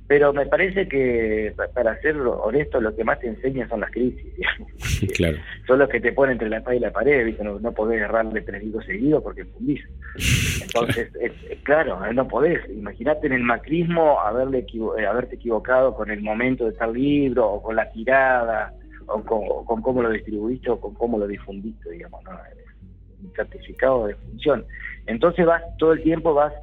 pero 0.07 0.31
me 0.33 0.45
parece 0.45 0.87
que, 0.87 1.53
pa- 1.57 1.67
para 1.67 1.99
ser 2.01 2.15
honesto, 2.17 2.79
lo 2.79 2.95
que 2.95 3.03
más 3.03 3.19
te 3.19 3.27
enseña 3.27 3.67
son 3.67 3.81
las 3.81 3.91
crisis. 3.91 4.23
Claro. 5.15 5.37
son 5.67 5.79
los 5.79 5.89
que 5.89 5.99
te 5.99 6.11
ponen 6.11 6.33
entre 6.33 6.49
la 6.49 6.57
espada 6.57 6.75
y 6.75 6.79
la 6.79 6.91
pared, 6.91 7.23
¿viste? 7.25 7.43
No, 7.43 7.59
no 7.59 7.71
podés 7.71 8.01
errarle 8.01 8.41
tres 8.41 8.63
libros 8.63 8.83
seguidos 8.85 9.21
porque 9.21 9.45
fundís. 9.45 9.83
Entonces, 10.63 11.13
eh, 11.21 11.31
eh, 11.49 11.59
claro, 11.63 12.03
eh, 12.05 12.13
no 12.13 12.27
podés. 12.27 12.67
Imagínate 12.69 13.27
en 13.27 13.33
el 13.33 13.43
macrismo 13.43 14.19
haberle 14.19 14.59
equivo- 14.59 14.97
eh, 14.97 15.05
haberte 15.05 15.35
equivocado 15.35 15.93
con 15.93 16.09
el 16.09 16.21
momento 16.21 16.65
de 16.65 16.71
tal 16.73 16.93
libro, 16.93 17.47
o 17.47 17.61
con 17.61 17.75
la 17.75 17.89
tirada, 17.91 18.73
o 19.07 19.21
con, 19.23 19.41
o 19.49 19.65
con 19.65 19.81
cómo 19.81 20.01
lo 20.01 20.09
distribuiste, 20.09 20.69
o 20.71 20.79
con 20.79 20.93
cómo 20.95 21.17
lo 21.19 21.27
difundiste, 21.27 21.91
digamos, 21.91 22.23
¿no? 22.23 22.31
Es 22.31 23.23
Un 23.23 23.31
certificado 23.35 24.07
de 24.07 24.15
función. 24.15 24.65
Entonces 25.05 25.45
vas, 25.45 25.63
todo 25.77 25.93
el 25.93 26.01
tiempo 26.03 26.33
vas... 26.33 26.53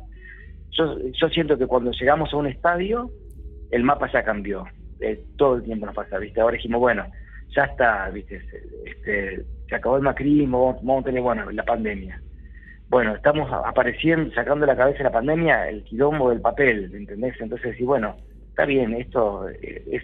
Yo, 0.72 0.98
yo 1.12 1.28
siento 1.28 1.56
que 1.56 1.66
cuando 1.68 1.92
llegamos 1.92 2.32
a 2.32 2.36
un 2.36 2.46
estadio, 2.48 3.10
el 3.74 3.82
mapa 3.84 4.10
ya 4.12 4.22
cambió. 4.22 4.64
Eh, 5.00 5.24
todo 5.36 5.56
el 5.56 5.64
tiempo 5.64 5.86
nos 5.86 5.94
pasa, 5.94 6.18
¿viste? 6.18 6.40
Ahora 6.40 6.54
dijimos, 6.56 6.80
bueno, 6.80 7.06
ya 7.54 7.64
está, 7.64 8.08
¿viste? 8.10 8.40
Se- 8.48 8.62
Este, 8.90 9.44
se 9.68 9.74
acabó 9.74 9.96
el 9.96 10.02
macrismo, 10.02 10.76
vamos- 10.82 11.02
a 11.02 11.06
tener, 11.06 11.22
bueno, 11.22 11.50
la 11.50 11.64
pandemia. 11.64 12.20
Bueno, 12.88 13.14
estamos 13.14 13.50
apareciendo, 13.52 14.32
sacando 14.34 14.66
de 14.66 14.72
la 14.72 14.76
cabeza 14.76 14.98
de 14.98 15.04
la 15.04 15.12
pandemia 15.12 15.68
el 15.68 15.82
quilombo 15.84 16.30
del 16.30 16.40
papel, 16.40 16.90
¿entendés? 16.94 17.34
Entonces 17.40 17.72
decís, 17.72 17.86
bueno, 17.86 18.16
está 18.50 18.64
bien, 18.66 18.94
esto 18.94 19.48
eh, 19.48 19.82
es, 19.90 20.02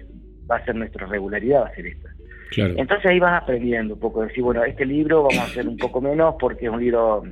va 0.51 0.57
a 0.57 0.65
ser 0.65 0.75
nuestra 0.75 1.07
regularidad, 1.07 1.63
va 1.63 1.67
a 1.69 1.75
ser 1.75 1.87
esto. 1.87 2.09
Claro. 2.51 2.75
Entonces 2.77 3.07
ahí 3.07 3.21
vas 3.21 3.41
aprendiendo 3.43 3.95
un 3.95 4.01
poco, 4.01 4.23
decir, 4.23 4.43
bueno, 4.43 4.65
este 4.65 4.85
libro 4.85 5.23
vamos 5.23 5.39
a 5.39 5.45
hacer 5.45 5.69
un 5.69 5.77
poco 5.77 6.01
menos 6.01 6.35
porque 6.41 6.67
es 6.67 6.73
un 6.73 6.81
libro 6.81 7.23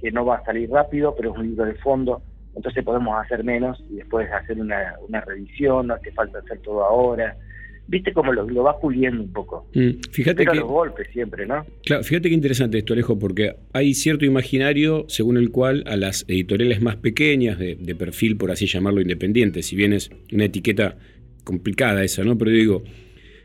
que 0.00 0.10
no 0.12 0.26
va 0.26 0.36
a 0.36 0.44
salir 0.44 0.68
rápido, 0.70 1.14
pero 1.16 1.30
es 1.32 1.38
un 1.38 1.46
libro 1.46 1.64
de 1.64 1.74
fondo, 1.76 2.22
entonces 2.56 2.82
podemos 2.82 3.14
hacer 3.24 3.44
menos 3.44 3.78
y 3.90 3.96
después 3.96 4.28
hacer 4.32 4.58
una, 4.58 4.94
una 5.06 5.20
revisión, 5.20 5.86
no 5.86 5.94
hace 5.94 6.10
falta 6.12 6.38
hacer 6.40 6.58
todo 6.58 6.82
ahora. 6.84 7.36
Viste 7.88 8.12
cómo 8.12 8.32
lo, 8.32 8.48
lo 8.50 8.64
vas 8.64 8.74
puliendo 8.82 9.22
un 9.22 9.32
poco. 9.32 9.68
Mm, 9.72 9.90
Fíjate 10.10 10.38
pero 10.38 10.52
que... 10.52 10.58
los 10.58 10.68
golpes 10.68 11.06
siempre, 11.12 11.46
¿no? 11.46 11.64
Claro, 11.84 12.02
fíjate 12.02 12.28
qué 12.28 12.34
interesante 12.34 12.78
esto, 12.78 12.94
Alejo, 12.94 13.16
porque 13.16 13.54
hay 13.72 13.94
cierto 13.94 14.24
imaginario 14.24 15.04
según 15.06 15.36
el 15.36 15.52
cual 15.52 15.84
a 15.86 15.96
las 15.96 16.24
editoriales 16.26 16.82
más 16.82 16.96
pequeñas, 16.96 17.60
de, 17.60 17.76
de 17.76 17.94
perfil, 17.94 18.36
por 18.38 18.50
así 18.50 18.66
llamarlo, 18.66 19.00
independiente, 19.00 19.62
si 19.62 19.76
bien 19.76 19.92
es 19.92 20.10
una 20.32 20.46
etiqueta 20.46 20.96
complicada 21.44 22.02
esa, 22.02 22.24
¿no? 22.24 22.36
Pero 22.36 22.50
digo, 22.50 22.82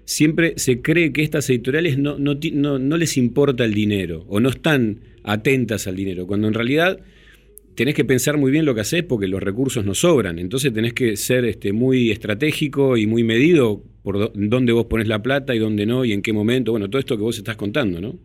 siempre 0.06 0.54
se 0.58 0.82
cree 0.82 1.14
que 1.14 1.22
estas 1.22 1.48
editoriales 1.50 1.98
no, 2.00 2.18
no, 2.18 2.34
no- 2.54 2.80
no 2.80 2.98
les 2.98 3.18
importa 3.18 3.64
el 3.64 3.74
dinero 3.76 4.26
o 4.28 4.40
no 4.40 4.50
están 4.50 5.02
atentas 5.24 5.86
al 5.88 5.96
dinero, 5.96 6.26
cuando 6.26 6.48
en 6.48 6.56
realidad 6.56 7.00
tenés 7.76 7.96
que 7.96 8.06
pensar 8.06 8.38
muy 8.38 8.52
bien 8.52 8.66
lo 8.66 8.74
que 8.76 8.82
haces 8.82 9.04
porque 9.04 9.28
los 9.28 9.42
recursos 9.42 9.86
no 9.86 9.94
sobran, 9.94 10.40
entonces 10.40 10.74
tenés 10.74 10.94
que 10.94 11.16
ser 11.18 11.46
este, 11.46 11.74
muy 11.74 12.12
estratégico 12.12 12.98
y 12.98 13.08
muy 13.08 13.24
medido 13.24 13.82
por 14.04 14.18
dó- 14.18 14.32
dónde 14.34 14.74
vos 14.74 14.86
pones 14.86 15.08
la 15.08 15.22
plata 15.22 15.54
y 15.56 15.60
dónde 15.60 15.86
no 15.86 16.06
y 16.06 16.14
en 16.14 16.22
qué 16.22 16.34
momento, 16.34 16.72
bueno, 16.72 16.90
todo 16.90 17.00
esto 17.00 17.18
que 17.18 17.24
vos 17.24 17.38
estás 17.38 17.56
contando, 17.56 18.02
¿no? 18.02 18.16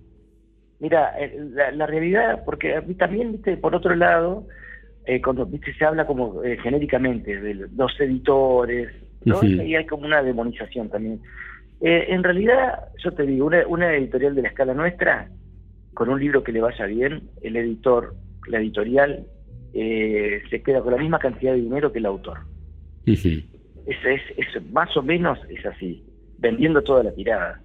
Mira, 0.79 1.13
eh, 1.19 1.35
la, 1.53 1.71
la 1.73 1.87
realidad, 1.87 2.43
porque 2.45 2.81
también, 2.99 3.33
viste, 3.33 3.57
por 3.57 3.75
otro 3.75 3.95
lado, 3.95 4.47
eh, 5.07 5.23
cuando 5.23 5.47
viste 5.47 5.73
se 5.75 5.85
habla 5.85 6.07
como 6.07 6.43
eh, 6.45 6.59
genéricamente 6.63 7.41
de 7.41 7.55
los 7.55 7.99
editores. 8.01 8.89
Y 9.25 9.75
hay 9.75 9.87
como 9.87 10.07
una 10.07 10.23
demonización 10.23 10.89
también. 10.89 11.21
Eh, 11.81 12.07
en 12.11 12.23
realidad, 12.23 12.89
yo 13.03 13.11
te 13.13 13.25
digo, 13.25 13.47
una, 13.47 13.67
una 13.67 13.95
editorial 13.97 14.35
de 14.35 14.43
la 14.43 14.49
escala 14.49 14.73
nuestra, 14.75 15.29
con 15.95 16.11
un 16.11 16.21
libro 16.21 16.45
que 16.45 16.53
le 16.53 16.61
vaya 16.61 16.87
bien, 16.87 17.23
el 17.43 17.57
editor, 17.57 18.15
la 18.47 18.59
editorial, 18.59 19.27
eh, 19.79 20.43
se 20.49 20.63
queda 20.63 20.81
con 20.81 20.93
la 20.93 20.99
misma 20.99 21.19
cantidad 21.19 21.53
de 21.53 21.61
dinero 21.61 21.93
que 21.93 21.99
el 21.99 22.07
autor. 22.07 22.39
Es, 23.05 23.23
más 24.73 24.97
o 24.97 25.03
menos 25.03 25.39
es 25.51 25.65
así, 25.67 26.03
vendiendo 26.39 26.83
toda 26.83 27.03
la 27.03 27.13
tirada. 27.13 27.61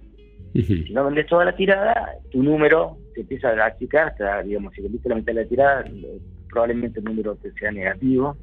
Si 0.52 0.92
no 0.92 1.06
vendes 1.06 1.26
toda 1.26 1.46
la 1.46 1.56
tirada, 1.56 2.18
tu 2.30 2.42
número 2.42 2.98
se 3.14 3.22
empieza 3.22 3.48
a 3.48 3.66
achicar 3.66 4.08
hasta, 4.08 4.42
digamos, 4.42 4.74
si 4.74 4.82
vendiste 4.82 5.08
la 5.08 5.14
mitad 5.14 5.32
de 5.32 5.42
la 5.42 5.48
tirada, 5.48 5.84
probablemente 6.50 6.98
el 6.98 7.06
número 7.06 7.34
te 7.36 7.50
sea 7.52 7.72
negativo. 7.72 8.36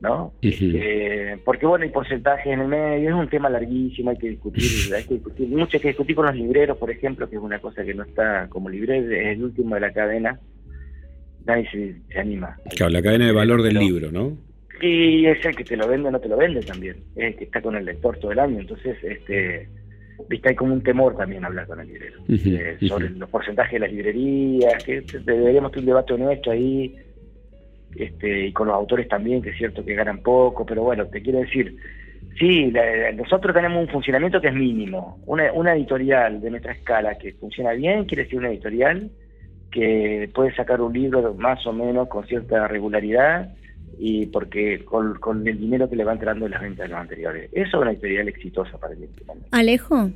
¿no? 0.00 0.34
Eh, 0.42 1.38
porque 1.44 1.66
bueno, 1.66 1.84
hay 1.84 1.90
porcentajes 1.90 2.46
en 2.46 2.60
el 2.60 2.68
medio, 2.68 3.08
es 3.08 3.14
un 3.14 3.28
tema 3.28 3.48
larguísimo, 3.48 4.10
hay 4.10 4.18
que 4.18 4.28
discutir, 4.28 4.94
hay 4.94 5.04
que 5.04 5.14
discutir, 5.14 5.48
mucho 5.48 5.76
hay 5.76 5.80
que 5.80 5.88
discutir 5.88 6.16
con 6.16 6.26
los 6.26 6.36
libreros, 6.36 6.76
por 6.76 6.90
ejemplo, 6.90 7.28
que 7.28 7.36
es 7.36 7.42
una 7.42 7.58
cosa 7.58 7.84
que 7.84 7.94
no 7.94 8.02
está 8.02 8.48
como 8.50 8.68
librero, 8.68 9.06
es 9.10 9.36
el 9.36 9.44
último 9.44 9.74
de 9.76 9.80
la 9.80 9.92
cadena, 9.92 10.38
nadie 11.46 11.68
se, 11.70 11.94
se 12.12 12.18
anima. 12.18 12.56
Claro, 12.76 12.92
la 12.92 13.02
cadena 13.02 13.26
de 13.26 13.32
valor 13.32 13.62
del 13.62 13.74
libro, 13.74 14.10
¿no? 14.10 14.36
Y 14.80 15.26
es 15.26 15.44
el 15.44 15.54
que 15.54 15.64
te 15.64 15.76
lo 15.76 15.88
vende 15.88 16.08
o 16.08 16.10
no 16.10 16.20
te 16.20 16.28
lo 16.28 16.36
vende 16.36 16.60
también, 16.60 16.96
es 17.16 17.32
el 17.32 17.36
que 17.36 17.44
está 17.44 17.62
con 17.62 17.76
el 17.76 17.84
lector 17.84 18.18
todo 18.18 18.32
el 18.32 18.38
año, 18.38 18.60
entonces, 18.60 18.96
este 19.02 19.68
viste, 20.28 20.48
hay 20.48 20.54
como 20.54 20.74
un 20.74 20.82
temor 20.82 21.16
también 21.16 21.44
hablar 21.44 21.66
con 21.66 21.80
el 21.80 21.88
librero, 21.88 22.20
eh, 22.28 22.76
sobre 22.88 23.10
los 23.10 23.28
porcentajes 23.28 23.72
de 23.72 23.78
las 23.80 23.92
librerías, 23.92 24.82
que 24.84 25.02
deberíamos 25.24 25.72
tener 25.72 25.82
un 25.82 25.86
debate 25.86 26.12
honesto 26.14 26.50
ahí, 26.50 26.94
este, 27.96 28.46
y 28.46 28.52
con 28.52 28.68
los 28.68 28.76
autores 28.76 29.08
también, 29.08 29.42
que 29.42 29.50
es 29.50 29.56
cierto 29.56 29.84
que 29.84 29.94
ganan 29.94 30.22
poco, 30.22 30.64
pero 30.66 30.82
bueno, 30.82 31.06
te 31.06 31.22
quiero 31.22 31.40
decir, 31.40 31.76
sí, 32.38 32.72
nosotros 33.14 33.54
tenemos 33.54 33.86
un 33.86 33.88
funcionamiento 33.88 34.40
que 34.40 34.48
es 34.48 34.54
mínimo. 34.54 35.20
Una, 35.26 35.52
una 35.52 35.74
editorial 35.74 36.40
de 36.40 36.50
nuestra 36.50 36.72
escala 36.72 37.16
que 37.16 37.32
funciona 37.34 37.72
bien 37.72 38.04
quiere 38.04 38.24
decir 38.24 38.38
una 38.38 38.50
editorial 38.50 39.10
que 39.74 40.30
puede 40.32 40.54
sacar 40.54 40.80
un 40.80 40.92
libro 40.92 41.34
más 41.34 41.66
o 41.66 41.72
menos 41.72 42.06
con 42.08 42.24
cierta 42.26 42.68
regularidad 42.68 43.52
y 43.98 44.26
porque 44.26 44.84
con, 44.84 45.46
el 45.46 45.58
dinero 45.58 45.90
que 45.90 45.96
le 45.96 46.04
va 46.04 46.12
entrando 46.12 46.46
en 46.46 46.52
las 46.52 46.62
ventas 46.62 46.84
de 46.84 46.88
los 46.90 46.98
anteriores. 46.98 47.50
Eso 47.52 47.68
es 47.68 47.74
una 47.74 47.90
editorial 47.90 48.28
exitosa 48.28 48.78
para 48.78 48.94
el 48.94 49.02
editorial. 49.02 49.38
Alejo, 49.50 50.10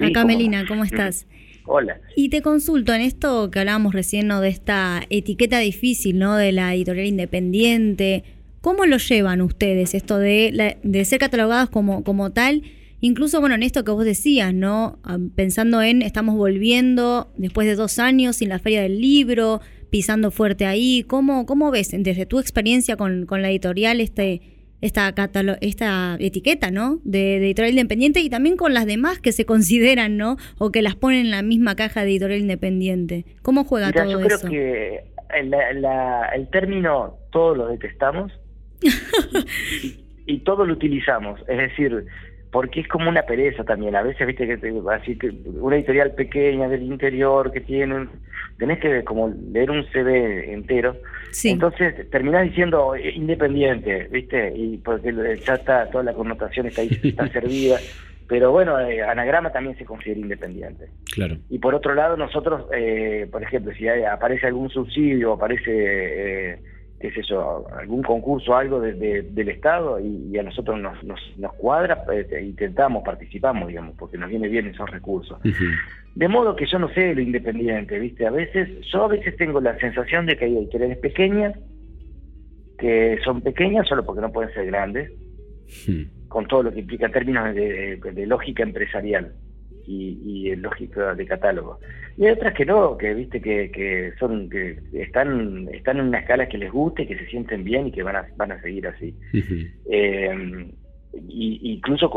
acá 0.00 0.24
Melina, 0.24 0.64
¿cómo 0.68 0.84
estás? 0.84 1.26
Hola. 1.66 1.98
Y 2.14 2.28
te 2.28 2.40
consulto 2.40 2.94
en 2.94 3.00
esto 3.00 3.50
que 3.50 3.58
hablábamos 3.58 3.94
recién, 3.94 4.28
¿no? 4.28 4.40
De 4.40 4.48
esta 4.48 5.02
etiqueta 5.10 5.58
difícil, 5.58 6.18
¿no? 6.18 6.36
De 6.36 6.52
la 6.52 6.72
editorial 6.72 7.06
independiente. 7.06 8.22
¿Cómo 8.60 8.86
lo 8.86 8.96
llevan 8.98 9.42
ustedes 9.42 9.94
esto 9.94 10.18
de, 10.18 10.76
de 10.80 11.04
ser 11.04 11.18
catalogadas 11.18 11.68
como, 11.68 12.04
como 12.04 12.30
tal? 12.30 12.62
Incluso, 13.00 13.40
bueno, 13.40 13.54
en 13.54 13.62
esto 13.62 13.84
que 13.84 13.92
vos 13.92 14.04
decías, 14.04 14.52
¿no? 14.52 14.98
Ah, 15.04 15.18
pensando 15.36 15.82
en, 15.82 16.02
estamos 16.02 16.36
volviendo 16.36 17.32
después 17.36 17.66
de 17.66 17.76
dos 17.76 17.98
años 17.98 18.36
sin 18.36 18.48
la 18.48 18.58
feria 18.58 18.82
del 18.82 19.00
libro, 19.00 19.60
pisando 19.90 20.30
fuerte 20.30 20.66
ahí. 20.66 21.04
¿Cómo, 21.06 21.46
cómo 21.46 21.70
ves 21.70 21.90
desde 21.92 22.26
tu 22.26 22.40
experiencia 22.40 22.96
con, 22.96 23.26
con 23.26 23.42
la 23.42 23.50
editorial 23.50 24.00
este 24.00 24.42
esta, 24.80 25.12
esta 25.60 26.16
etiqueta, 26.20 26.70
¿no? 26.70 27.00
De, 27.04 27.38
editorial 27.38 27.72
independiente 27.72 28.20
y 28.20 28.30
también 28.30 28.56
con 28.56 28.74
las 28.74 28.86
demás 28.86 29.18
que 29.18 29.32
se 29.32 29.44
consideran, 29.44 30.16
¿no? 30.16 30.36
O 30.58 30.70
que 30.70 30.82
las 30.82 30.94
ponen 30.94 31.26
en 31.26 31.30
la 31.30 31.42
misma 31.42 31.74
caja 31.74 32.04
de 32.04 32.10
editorial 32.10 32.40
independiente. 32.40 33.24
¿Cómo 33.42 33.64
juega 33.64 33.92
todo 33.92 34.04
yo 34.04 34.20
eso? 34.20 34.28
Yo 34.28 34.38
creo 34.38 34.50
que 34.50 35.04
el 36.34 36.48
término 36.50 37.16
todos 37.30 37.56
lo 37.56 37.68
detestamos 37.68 38.32
y, 39.82 39.96
y 40.26 40.38
todo 40.40 40.64
lo 40.64 40.74
utilizamos. 40.74 41.40
Es 41.48 41.58
decir, 41.58 42.06
porque 42.50 42.80
es 42.80 42.88
como 42.88 43.08
una 43.08 43.22
pereza 43.22 43.64
también. 43.64 43.94
A 43.96 44.02
veces, 44.02 44.26
viste, 44.26 44.46
que 44.46 44.82
así 44.90 45.16
que 45.18 45.30
una 45.60 45.76
editorial 45.76 46.12
pequeña 46.12 46.68
del 46.68 46.82
interior 46.82 47.52
que 47.52 47.60
tienen, 47.60 48.08
tenés 48.58 48.80
que 48.80 49.04
como 49.04 49.28
leer 49.52 49.70
un 49.70 49.84
CV 49.90 50.52
entero. 50.52 50.96
Entonces 51.44 52.08
terminás 52.10 52.44
diciendo 52.44 52.94
eh, 52.94 53.12
independiente, 53.14 54.08
viste, 54.10 54.52
y 54.56 54.78
porque 54.78 55.12
ya 55.44 55.54
está, 55.54 55.90
toda 55.90 56.04
la 56.04 56.14
connotación 56.14 56.66
está 56.66 56.82
ahí, 56.82 56.98
está 57.02 57.28
servida. 57.32 57.78
Pero 58.28 58.50
bueno, 58.50 58.78
eh, 58.80 59.02
anagrama 59.02 59.50
también 59.50 59.76
se 59.78 59.86
considera 59.86 60.20
independiente. 60.20 60.88
Claro. 61.14 61.38
Y 61.48 61.58
por 61.58 61.74
otro 61.74 61.94
lado, 61.94 62.16
nosotros, 62.16 62.66
eh, 62.74 63.26
por 63.30 63.42
ejemplo, 63.42 63.72
si 63.74 63.88
aparece 63.88 64.46
algún 64.46 64.68
subsidio, 64.68 65.32
aparece 65.32 66.60
qué 67.00 67.08
es 67.08 67.16
eso, 67.18 67.66
algún 67.76 68.02
concurso, 68.02 68.56
algo 68.56 68.80
de, 68.80 69.22
del 69.22 69.48
Estado 69.48 70.00
y, 70.00 70.36
a 70.36 70.42
nosotros 70.42 70.80
nos, 70.80 71.02
nos, 71.04 71.52
cuadra, 71.54 72.04
eh, 72.12 72.42
intentamos, 72.44 73.04
participamos, 73.04 73.68
digamos, 73.68 73.94
porque 73.96 74.18
nos 74.18 74.28
viene 74.28 74.48
bien 74.48 74.66
esos 74.66 74.90
recursos. 74.90 75.38
De 76.14 76.28
modo 76.28 76.56
que 76.56 76.66
yo 76.66 76.78
no 76.78 76.88
sé 76.88 77.14
lo 77.14 77.20
independiente, 77.20 77.98
¿viste? 77.98 78.26
A 78.26 78.30
veces, 78.30 78.68
yo 78.92 79.04
a 79.04 79.08
veces 79.08 79.36
tengo 79.36 79.60
la 79.60 79.78
sensación 79.78 80.26
de 80.26 80.36
que 80.36 80.46
hay 80.46 80.56
editoriales 80.56 80.98
pequeñas, 80.98 81.56
que 82.78 83.18
son 83.24 83.40
pequeñas 83.42 83.86
solo 83.86 84.04
porque 84.04 84.20
no 84.20 84.32
pueden 84.32 84.52
ser 84.52 84.66
grandes, 84.66 85.12
con 86.28 86.46
todo 86.46 86.64
lo 86.64 86.72
que 86.72 86.80
implica 86.80 87.06
en 87.06 87.12
términos 87.12 87.54
de 87.54 88.24
lógica 88.26 88.62
empresarial 88.62 89.32
y, 89.88 90.50
y 90.50 90.56
lógica 90.56 91.14
de 91.14 91.26
catálogo. 91.26 91.80
Y 92.16 92.26
hay 92.26 92.32
otras 92.32 92.54
que 92.54 92.66
no, 92.66 92.96
que 92.98 93.14
viste 93.14 93.40
que, 93.40 93.70
que 93.70 94.12
son 94.18 94.50
que 94.50 94.78
están 94.92 95.68
están 95.72 95.98
en 95.98 96.08
una 96.08 96.18
escala 96.18 96.48
que 96.48 96.58
les 96.58 96.70
guste, 96.70 97.06
que 97.06 97.16
se 97.16 97.26
sienten 97.26 97.64
bien 97.64 97.86
y 97.86 97.92
que 97.92 98.02
van 98.02 98.16
a 98.16 98.26
van 98.36 98.52
a 98.52 98.60
seguir 98.60 98.86
así. 98.86 99.14
eh, 99.90 100.68
y, 101.28 101.72
incluso 101.72 102.10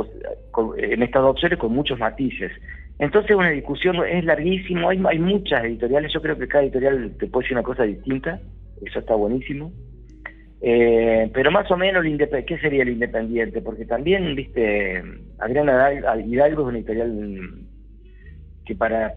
en 0.78 1.04
estas 1.04 1.24
opciones 1.24 1.58
con 1.60 1.74
muchos 1.74 1.98
matices. 1.98 2.52
Entonces 3.00 3.36
una 3.36 3.50
discusión 3.50 3.96
es 4.06 4.26
larguísimo, 4.26 4.90
hay, 4.90 5.02
hay 5.08 5.20
muchas 5.20 5.64
editoriales, 5.64 6.12
yo 6.14 6.22
creo 6.22 6.38
que 6.38 6.48
cada 6.48 6.64
editorial 6.64 7.16
te 7.18 7.28
puede 7.28 7.46
decir 7.46 7.58
una 7.58 7.64
cosa 7.64 7.84
distinta, 7.84 8.40
eso 8.86 9.00
está 9.00 9.16
buenísimo. 9.16 9.72
Eh, 10.64 11.30
pero 11.34 11.50
más 11.50 11.70
o 11.72 11.78
menos, 11.78 12.06
¿qué 12.46 12.58
sería 12.60 12.84
el 12.84 12.90
independiente? 12.90 13.62
Porque 13.62 13.86
también, 13.86 14.36
viste, 14.36 15.02
Adriana 15.40 15.92
Hidalgo 16.24 16.62
es 16.62 16.68
una 16.68 16.78
editorial 16.78 17.66
que 18.64 18.76
para, 18.76 19.16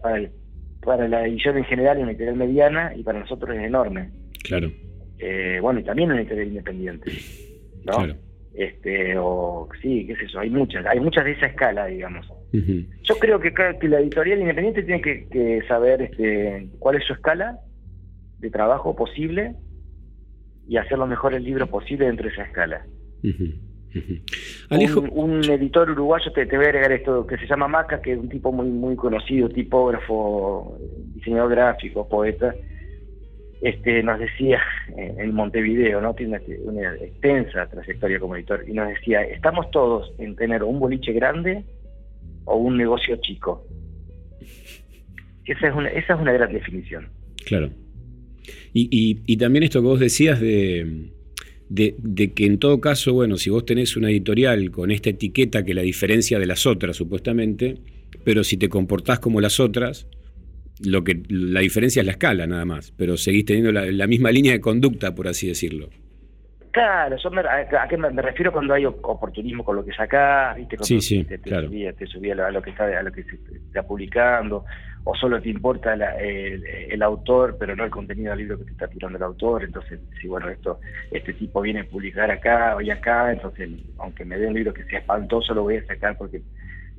para, 0.81 1.07
la 1.07 1.27
edición 1.27 1.57
en 1.57 1.65
general 1.65 1.97
es 1.97 2.03
una 2.03 2.11
editorial 2.13 2.35
mediana 2.35 2.93
y 2.95 3.03
para 3.03 3.19
nosotros 3.19 3.55
es 3.55 3.63
enorme. 3.63 4.09
Claro. 4.43 4.71
Eh, 5.19 5.59
bueno, 5.61 5.79
y 5.79 5.83
también 5.83 6.09
una 6.09 6.21
editorial 6.21 6.47
independiente. 6.47 7.11
¿no? 7.85 7.93
Claro. 7.93 8.15
Este, 8.55 9.15
o 9.17 9.69
sí, 9.81 10.07
qué 10.07 10.15
sé 10.15 10.27
yo, 10.27 10.39
hay 10.39 10.49
muchas, 10.49 10.83
hay 10.85 10.99
muchas 10.99 11.25
de 11.25 11.33
esa 11.33 11.47
escala, 11.47 11.85
digamos. 11.85 12.25
Yo 13.03 13.15
creo 13.19 13.37
que, 13.37 13.53
que, 13.53 13.87
la 13.89 13.99
editorial 13.99 14.39
independiente 14.39 14.81
tiene 14.81 15.01
que, 15.01 15.27
que 15.27 15.61
saber 15.67 16.01
este, 16.01 16.69
cuál 16.79 16.95
es 16.95 17.03
su 17.03 17.11
escala 17.11 17.59
de 18.39 18.49
trabajo 18.49 18.95
posible 18.95 19.55
y 20.67 20.77
hacer 20.77 20.97
lo 20.97 21.07
mejor 21.07 21.33
el 21.33 21.43
libro 21.43 21.67
posible 21.67 22.05
dentro 22.05 22.27
de 22.27 22.33
esa 22.33 22.43
escala. 22.43 22.85
Un, 25.11 25.43
editor 25.49 25.89
uruguayo, 25.89 26.31
te, 26.33 26.45
te, 26.45 26.57
voy 26.57 26.65
a 26.65 26.69
agregar 26.69 26.91
esto, 26.91 27.25
que 27.25 27.37
se 27.37 27.47
llama 27.47 27.67
Maca, 27.67 28.01
que 28.01 28.13
es 28.13 28.19
un 28.19 28.29
tipo 28.29 28.51
muy 28.51 28.67
muy 28.67 28.95
conocido, 28.95 29.47
tipógrafo, 29.47 30.77
diseñador 31.13 31.51
gráfico, 31.51 32.07
poeta, 32.07 32.53
este 33.61 34.03
nos 34.03 34.19
decía 34.19 34.61
en 34.95 35.33
Montevideo, 35.33 36.01
¿no? 36.01 36.13
Tiene 36.13 36.39
una, 36.63 36.93
extensa 36.95 37.67
trayectoria 37.67 38.19
como 38.19 38.35
editor, 38.35 38.63
y 38.67 38.73
nos 38.73 38.89
decía, 38.89 39.21
estamos 39.23 39.71
todos 39.71 40.11
en 40.17 40.35
tener 40.35 40.63
un 40.63 40.79
boliche 40.79 41.13
grande 41.13 41.63
o 42.45 42.57
un 42.57 42.77
negocio 42.77 43.15
chico. 43.21 43.65
Esa 45.45 45.67
es 45.67 45.75
una, 45.75 45.89
esa 45.89 46.13
es 46.13 46.19
una 46.19 46.33
gran 46.33 46.51
definición. 46.51 47.09
Claro. 47.45 47.69
Y, 48.73 49.37
también 49.37 49.63
esto 49.63 49.81
que 49.81 49.87
vos 49.87 49.99
decías 49.99 50.39
de, 50.39 51.09
de, 51.69 52.33
que 52.33 52.45
en 52.45 52.59
todo 52.59 52.79
caso, 52.81 53.13
bueno, 53.13 53.37
si 53.37 53.49
vos 53.49 53.65
tenés 53.65 53.95
una 53.97 54.09
editorial 54.09 54.71
con 54.71 54.91
esta 54.91 55.09
etiqueta 55.09 55.63
que 55.63 55.73
la 55.73 55.81
diferencia 55.81 56.39
de 56.39 56.45
las 56.45 56.65
otras, 56.65 56.95
supuestamente, 56.95 57.77
pero 58.23 58.43
si 58.43 58.57
te 58.57 58.69
comportás 58.69 59.19
como 59.19 59.41
las 59.41 59.59
otras, 59.59 60.07
lo 60.83 61.03
que 61.03 61.21
la 61.29 61.61
diferencia 61.61 62.01
es 62.01 62.05
la 62.05 62.13
escala 62.13 62.47
nada 62.47 62.65
más, 62.65 62.91
pero 62.97 63.17
seguís 63.17 63.45
teniendo 63.45 63.71
la, 63.71 64.07
misma 64.07 64.31
línea 64.31 64.51
de 64.53 64.61
conducta, 64.61 65.15
por 65.15 65.27
así 65.27 65.47
decirlo. 65.47 65.89
Claro, 66.71 67.15
yo 67.15 67.31
me, 67.31 67.39
a, 67.39 67.87
qué 67.87 67.97
me, 67.97 68.21
refiero 68.21 68.51
cuando 68.51 68.73
hay 68.73 68.85
oportunismo 68.85 69.63
con 69.63 69.77
lo 69.77 69.85
que 69.85 69.93
sacás, 69.93 70.57
¿viste? 70.57 70.75
sí, 70.81 70.99
sí, 70.99 71.23
te, 71.23 71.39
claro. 71.39 71.69
te 71.69 72.05
subí 72.05 72.31
a 72.31 72.51
lo, 72.51 72.61
que 72.61 72.71
está 72.71 72.85
a 72.85 73.01
lo 73.01 73.13
que 73.13 73.23
se 73.23 73.35
está 73.67 73.83
publicando, 73.83 74.65
o 75.07 75.15
solo 75.15 75.39
te 75.39 75.49
importa 75.49 75.93
el, 75.93 77.01
autor, 77.03 77.57
pero 77.59 77.75
no 77.75 77.83
el 77.83 77.91
contenido 77.91 78.31
del 78.31 78.39
libro 78.39 78.57
que 78.57 78.65
te 78.65 78.71
está 78.71 78.87
tirando 78.87 79.17
el 79.17 79.23
autor, 79.23 79.63
entonces, 79.63 79.99
si 80.19 80.27
bueno, 80.27 80.49
esto 80.49 80.79
este 81.11 81.33
tipo 81.33 81.61
viene 81.61 81.81
a 81.81 81.85
publicar 81.85 82.31
acá 82.31 82.75
y 82.81 82.89
acá, 82.89 83.31
entonces, 83.31 83.69
aunque 83.99 84.25
me 84.25 84.37
dé 84.37 84.47
un 84.47 84.55
libro 84.55 84.73
que 84.73 84.83
sea 84.85 84.99
espantoso, 84.99 85.53
lo 85.53 85.61
voy 85.61 85.77
a 85.77 85.85
sacar 85.85 86.17
porque 86.17 86.41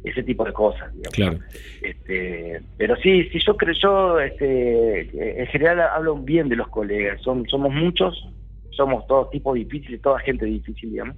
ese 0.04 0.22
tipo 0.22 0.44
de 0.44 0.52
cosas, 0.52 0.92
digamos. 0.94 1.14
Claro. 1.14 1.38
Este, 1.82 2.60
pero 2.78 2.94
sí, 2.96 3.24
sí, 3.30 3.40
yo 3.44 3.56
creo, 3.56 3.74
yo 3.74 4.20
este, 4.20 5.40
en 5.40 5.46
general 5.48 5.80
hablo 5.80 6.16
bien 6.16 6.48
de 6.48 6.54
los 6.54 6.68
colegas, 6.68 7.20
Son, 7.22 7.44
somos 7.48 7.74
muchos, 7.74 8.24
somos 8.70 9.04
todos 9.08 9.30
tipos 9.30 9.56
difíciles, 9.56 10.00
toda 10.00 10.20
gente 10.20 10.46
difícil, 10.46 10.92
digamos, 10.92 11.16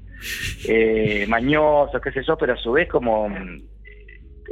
eh, 0.66 1.26
mañosos, 1.28 2.00
qué 2.00 2.12
sé 2.12 2.22
yo, 2.26 2.38
pero 2.38 2.54
a 2.54 2.56
su 2.56 2.72
vez 2.72 2.88
como 2.88 3.28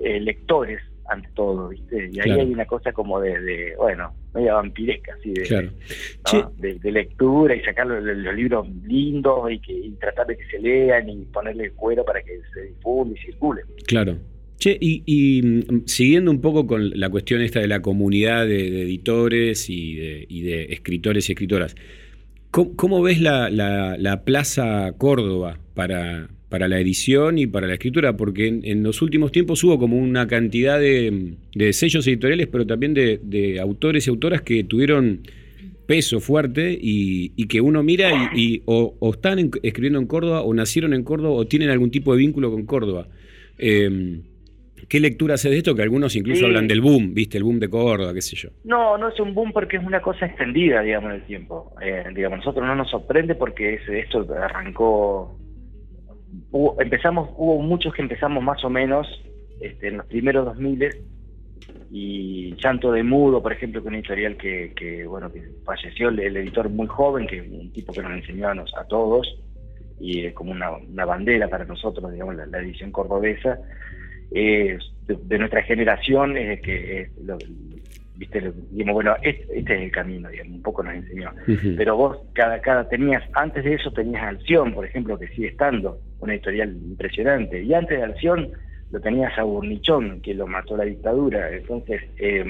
eh, 0.05 0.21
lectores 0.21 0.83
ante 1.09 1.29
todo, 1.35 1.69
¿viste? 1.69 2.11
Y 2.13 2.21
ahí 2.21 2.31
hay 2.31 2.53
una 2.53 2.67
cosa 2.67 2.93
como 2.93 3.21
de, 3.21 3.75
bueno, 3.77 4.13
media 4.35 4.55
vampiresca, 4.55 5.15
así 5.19 5.33
de, 5.33 6.79
de, 6.83 6.93
lectura 6.93 7.55
y 7.55 7.61
sacar 7.63 7.87
los, 7.87 8.03
libros 8.35 8.69
lindos 8.85 9.51
y, 9.51 9.59
que, 9.61 9.93
tratar 10.01 10.27
de 10.27 10.37
que 10.37 10.45
se 10.47 10.59
lean 10.59 11.09
y 11.09 11.25
ponerle 11.27 11.71
cuero 11.73 12.05
para 12.05 12.23
que 12.23 12.41
se 12.53 12.63
difunda 12.63 13.15
y 13.19 13.23
circule. 13.25 13.63
Claro. 13.87 14.19
Che, 14.59 14.77
y, 14.81 15.03
y, 15.05 15.43
mm, 15.43 15.83
siguiendo 15.87 16.31
un 16.31 16.41
poco 16.41 16.67
con 16.67 16.99
la 16.99 17.11
cuestión 17.11 17.43
esta 17.43 17.61
de 17.61 17.69
la 17.69 17.83
comunidad 17.83 18.47
de, 18.47 18.71
de 18.71 18.83
editores 18.83 19.69
y 19.69 19.97
de, 19.97 20.27
y 20.29 20.43
de 20.43 20.65
escritores 20.73 21.29
y 21.29 21.33
escritoras, 21.33 21.75
¿cómo, 22.51 22.75
cómo 22.77 23.03
ves 23.03 23.21
la, 23.21 23.51
la- 23.51 23.97
la 23.99 24.25
Plaza 24.25 24.93
Córdoba 24.97 25.59
para, 25.75 26.29
para 26.57 26.69
la 26.69 26.81
edición 26.81 27.37
y 27.37 27.47
para 27.47 27.67
la 27.67 27.75
escritura? 27.75 28.17
Porque 28.17 28.47
en, 28.49 28.61
en 28.65 28.83
los 28.83 29.03
últimos 29.03 29.31
tiempos 29.31 29.63
hubo 29.63 29.79
como 29.79 29.99
una 29.99 30.27
cantidad 30.27 30.81
de, 30.81 31.35
de 31.55 31.73
sellos 31.75 32.07
editoriales, 32.07 32.47
pero 32.47 32.67
también 32.67 32.95
de, 32.95 33.21
de 33.23 33.61
autores 33.61 34.07
y 34.07 34.11
autoras 34.11 34.41
que 34.41 34.65
tuvieron 34.65 35.21
peso 35.87 36.19
fuerte 36.19 36.73
y, 36.81 37.33
y 37.37 37.47
que 37.47 37.61
uno 37.61 37.83
mira 37.83 38.11
y, 38.35 38.41
y 38.41 38.63
o, 38.65 38.97
o 38.99 39.11
están 39.13 39.39
en- 39.39 39.51
escribiendo 39.63 39.99
en 39.99 40.07
Córdoba 40.07 40.41
o 40.41 40.55
nacieron 40.55 40.95
en 40.95 41.05
Córdoba 41.05 41.35
o 41.35 41.45
tienen 41.47 41.69
algún 41.69 41.91
tipo 41.91 42.13
de 42.15 42.21
vínculo 42.21 42.51
con 42.51 42.65
Córdoba. 42.65 43.07
Eh, 43.59 44.21
¿Qué 44.89 44.99
lectura 45.01 45.35
haces 45.35 45.51
de 45.51 45.59
esto? 45.59 45.75
Que 45.75 45.83
algunos 45.83 46.17
incluso 46.17 46.39
Sí. 46.41 46.45
hablan 46.47 46.69
del 46.69 46.81
boom, 46.81 47.13
¿viste? 47.13 47.37
El 47.37 47.45
boom 47.45 47.59
de 47.59 47.69
Córdoba, 47.69 48.15
qué 48.15 48.23
sé 48.23 48.35
yo. 48.37 48.49
No, 48.65 48.97
no 48.97 49.09
es 49.11 49.19
un 49.21 49.35
boom 49.35 49.53
porque 49.53 49.77
es 49.77 49.85
una 49.85 50.01
cosa 50.01 50.25
extendida, 50.25 50.81
digamos, 50.81 51.11
en 51.11 51.17
el 51.17 51.27
tiempo. 51.27 51.75
Eh, 51.83 52.05
digamos, 52.15 52.39
nosotros 52.39 52.65
no 52.67 52.75
nos 52.75 52.91
sorprende 52.91 53.35
porque 53.35 53.75
es- 53.75 53.89
esto 54.07 54.27
arrancó... 54.43 55.39
hubo- 56.51 56.81
empezamos, 56.81 57.31
hubo 57.37 57.61
muchos 57.61 57.95
que 57.95 58.03
empezamos 58.03 58.43
más 58.43 58.65
o 58.65 58.71
menos 58.71 59.07
este, 59.61 59.89
en 59.89 59.99
los 59.99 60.07
primeros 60.07 60.45
2000 60.47 60.95
y 61.91 62.57
Llanto 62.63 62.91
de 62.93 63.03
Mudo, 63.03 63.43
por 63.43 63.53
ejemplo, 63.53 63.81
que 63.81 63.87
es 63.87 63.89
una 63.89 63.99
editorial 63.99 64.37
que, 64.37 64.73
que, 64.75 65.07
bueno, 65.07 65.33
que 65.33 65.43
falleció 65.65 66.09
el, 66.09 66.19
editor 66.37 66.69
muy 66.69 66.87
joven, 66.89 67.27
que 67.27 67.41
un 67.41 67.73
tipo 67.73 67.93
que 67.93 68.03
nos 68.03 68.13
enseñó 68.13 68.49
a, 68.49 68.55
nos- 68.55 68.75
a 68.77 68.85
todos 68.85 69.27
y 70.01 70.27
es 70.27 70.35
como 70.35 70.51
una, 70.53 70.73
una 70.73 71.05
bandera 71.05 71.49
para 71.49 71.65
nosotros, 71.65 72.13
digamos, 72.13 72.35
la, 72.37 72.59
edición 72.59 72.91
cordobesa. 72.91 73.59
Eh, 74.33 74.77
de, 75.07 75.17
de 75.23 75.39
nuestra 75.39 75.63
generación, 75.63 76.37
eh, 76.37 76.61
que 76.61 77.03
es 77.03 77.17
lo- 77.19 77.39
viste, 78.17 78.53
digamos, 78.71 78.95
bueno, 78.95 79.17
este, 79.23 79.59
este 79.59 79.75
es 79.75 79.83
el 79.83 79.91
camino, 79.91 80.29
digamos, 80.29 80.55
un 80.57 80.63
poco 80.63 80.83
nos 80.83 80.95
enseñó. 80.95 81.31
Pero 81.77 81.97
vos, 81.97 82.19
cada, 82.33 82.61
cada 82.61 82.89
tenías, 82.89 83.23
antes 83.35 83.65
de 83.65 83.75
eso 83.75 83.91
tenías 83.93 84.23
Alción, 84.23 84.73
por 84.75 84.85
ejemplo, 84.85 85.19
que 85.19 85.29
sigue 85.29 85.49
estando, 85.49 85.99
una 86.21 86.35
editorial 86.35 86.71
impresionante, 86.71 87.63
y 87.63 87.75
antes 87.75 87.99
de 87.99 88.05
Alción 88.05 88.53
lo 88.91 89.01
tenías 89.01 89.37
a 89.37 89.43
Burnichón, 89.43 90.21
que 90.23 90.33
lo 90.35 90.47
mató 90.47 90.77
la 90.77 90.85
dictadura, 90.85 91.51
entonces, 91.55 92.03
eh, 92.19 92.45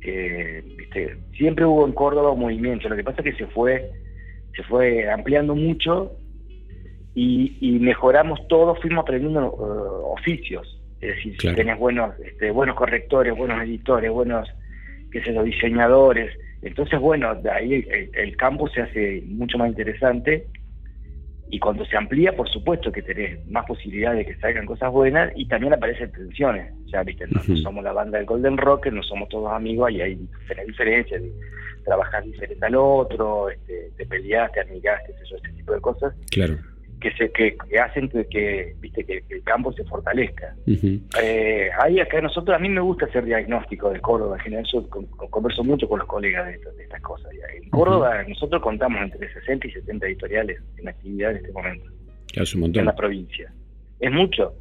eh, 0.00 0.62
viste, 0.76 1.16
siempre 1.36 1.64
hubo 1.64 1.86
en 1.86 1.92
Córdoba 1.92 2.30
un 2.32 2.40
movimiento, 2.40 2.88
lo 2.88 2.96
que 2.96 3.04
pasa 3.04 3.22
es 3.22 3.32
que 3.36 3.44
se 3.44 3.50
fue, 3.52 3.90
se 4.56 4.62
fue 4.64 5.08
ampliando 5.10 5.54
mucho 5.54 6.12
y, 7.14 7.56
y 7.60 7.78
mejoramos 7.78 8.46
todos, 8.48 8.80
fuimos 8.80 9.02
aprendiendo 9.02 9.40
eh, 9.40 10.18
oficios, 10.18 10.80
es 11.00 11.16
decir, 11.16 11.36
Claro. 11.36 11.56
si 11.56 11.62
tenés 11.62 11.78
buenos, 11.78 12.18
este, 12.20 12.50
buenos 12.50 12.74
correctores, 12.76 13.36
buenos 13.36 13.62
editores, 13.62 14.10
buenos, 14.10 14.48
qué 15.12 15.22
sé 15.22 15.34
yo, 15.34 15.42
diseñadores, 15.42 16.36
entonces 16.62 16.98
bueno, 16.98 17.34
de 17.34 17.50
ahí 17.50 17.74
el, 17.74 18.10
el 18.14 18.36
campo 18.36 18.68
se 18.68 18.82
hace 18.82 19.22
mucho 19.26 19.58
más 19.58 19.68
interesante. 19.68 20.46
Y 21.50 21.58
cuando 21.58 21.84
se 21.84 21.98
amplía, 21.98 22.34
por 22.34 22.48
supuesto 22.48 22.90
que 22.90 23.02
tenés 23.02 23.46
más 23.46 23.66
posibilidades 23.66 24.24
de 24.24 24.32
que 24.32 24.40
salgan 24.40 24.64
cosas 24.64 24.90
buenas 24.90 25.30
y 25.36 25.46
también 25.46 25.74
aparecen 25.74 26.10
tensiones, 26.10 26.72
ya 26.86 27.02
viste, 27.02 27.26
no, 27.26 27.42
somos 27.56 27.84
la 27.84 27.92
banda 27.92 28.16
del 28.16 28.26
Golden 28.26 28.56
Rock, 28.56 28.86
no 28.86 29.02
somos 29.02 29.28
todos 29.28 29.52
amigos 29.52 29.90
y 29.90 30.00
hay 30.00 30.14
diferentes 30.14 30.68
diferencias, 30.68 31.20
de 31.20 31.30
trabajar 31.84 32.24
diferente 32.24 32.64
al 32.64 32.74
otro, 32.74 33.50
este, 33.50 33.90
te 33.98 34.06
qué 34.06 35.12
sé 35.12 35.24
yo, 35.30 35.36
ese 35.36 35.52
tipo 35.52 35.74
de 35.74 35.80
cosas. 35.82 36.14
Claro. 36.30 36.56
Que 37.02 37.10
se 37.12 37.30
que, 37.32 37.56
que 37.68 37.78
hacen 37.78 38.08
que, 38.08 38.24
que, 38.28 38.74
viste 38.80 39.04
que, 39.04 39.20
que 39.22 39.34
el 39.34 39.42
campo 39.42 39.72
se 39.72 39.84
fortalezca. 39.84 40.54
Ujú. 40.66 41.00
Eh, 41.22 41.68
ahí 41.82 42.00
acá 42.00 42.20
nosotros, 42.20 42.56
a 42.56 42.58
mí 42.60 42.68
me 42.68 42.80
gusta 42.80 43.06
hacer 43.06 43.24
diagnóstico 43.24 43.90
de 43.90 44.00
Córdoba, 44.00 44.36
en 44.36 44.42
general 44.44 44.64
yo 44.72 44.88
con- 44.88 45.06
con- 45.06 45.28
converso 45.28 45.64
mucho 45.64 45.88
con 45.88 45.98
los 45.98 46.08
colegas 46.08 46.46
de, 46.46 46.54
estas- 46.54 46.76
de 46.76 46.84
estas 46.84 47.02
cosas. 47.02 47.30
En 47.62 47.68
Córdoba 47.70 48.22
nosotros 48.28 48.62
contamos 48.62 49.02
entre 49.02 49.30
60 49.32 49.66
y 49.66 49.72
70 49.72 50.06
editoriales 50.06 50.60
en 50.78 50.88
actividad 50.88 51.32
en 51.32 51.36
este 51.38 51.52
momento, 51.52 51.84
es 52.34 52.54
un 52.54 52.58
en 52.58 52.60
montón. 52.62 52.84
la 52.86 52.94
provincia. 52.96 53.52
Es 54.00 54.10
mucho. 54.12 54.54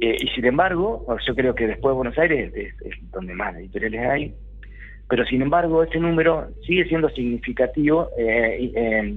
Eh, 0.00 0.16
y 0.20 0.28
sin 0.28 0.44
embargo, 0.44 1.04
yo 1.26 1.34
creo 1.34 1.54
que 1.56 1.66
después 1.66 1.92
de 1.92 1.96
Buenos 1.96 2.16
Aires 2.18 2.52
es, 2.54 2.72
es 2.82 3.10
donde 3.10 3.34
más 3.34 3.56
editoriales 3.56 4.00
hay, 4.08 4.34
pero 5.08 5.24
sin 5.24 5.42
embargo 5.42 5.82
ese 5.82 5.98
número 5.98 6.50
sigue 6.66 6.84
siendo 6.86 7.08
significativo, 7.10 8.08
eh, 8.18 8.70
eh, 8.76 9.14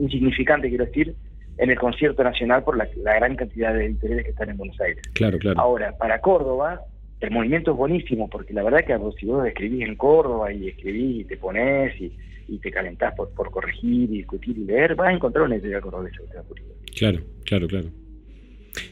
insignificante 0.00 0.68
quiero 0.68 0.86
decir, 0.86 1.14
en 1.58 1.70
el 1.70 1.78
concierto 1.78 2.24
nacional 2.24 2.64
por 2.64 2.76
la, 2.76 2.88
la 3.02 3.14
gran 3.14 3.36
cantidad 3.36 3.72
de 3.72 3.86
editoriales 3.86 4.24
que 4.24 4.30
están 4.32 4.50
en 4.50 4.56
Buenos 4.56 4.80
Aires. 4.80 5.02
Claro, 5.14 5.38
claro. 5.38 5.60
Ahora, 5.60 5.96
para 5.96 6.20
Córdoba, 6.20 6.80
el 7.20 7.30
movimiento 7.30 7.72
es 7.72 7.76
buenísimo, 7.76 8.28
porque 8.28 8.52
la 8.52 8.62
verdad 8.62 8.84
que 8.84 8.98
si 9.18 9.26
vos 9.26 9.46
escribís 9.46 9.86
en 9.86 9.96
Córdoba 9.96 10.52
y 10.52 10.68
escribís 10.68 11.20
y 11.20 11.24
te 11.24 11.36
pones 11.36 11.98
y, 12.00 12.12
y 12.48 12.58
te 12.58 12.70
calentás 12.70 13.14
por, 13.14 13.30
por 13.30 13.50
corregir 13.50 14.10
y 14.10 14.18
discutir 14.18 14.58
y 14.58 14.64
leer, 14.64 14.94
vas 14.94 15.08
a 15.08 15.12
encontrar 15.12 15.44
una 15.44 15.54
editorial 15.54 15.80
cordobesa 15.80 16.18
que 16.18 16.26
te 16.26 16.36
va 16.36 16.40
a. 16.40 16.94
Claro, 16.96 17.20
claro, 17.44 17.66
claro. 17.66 17.88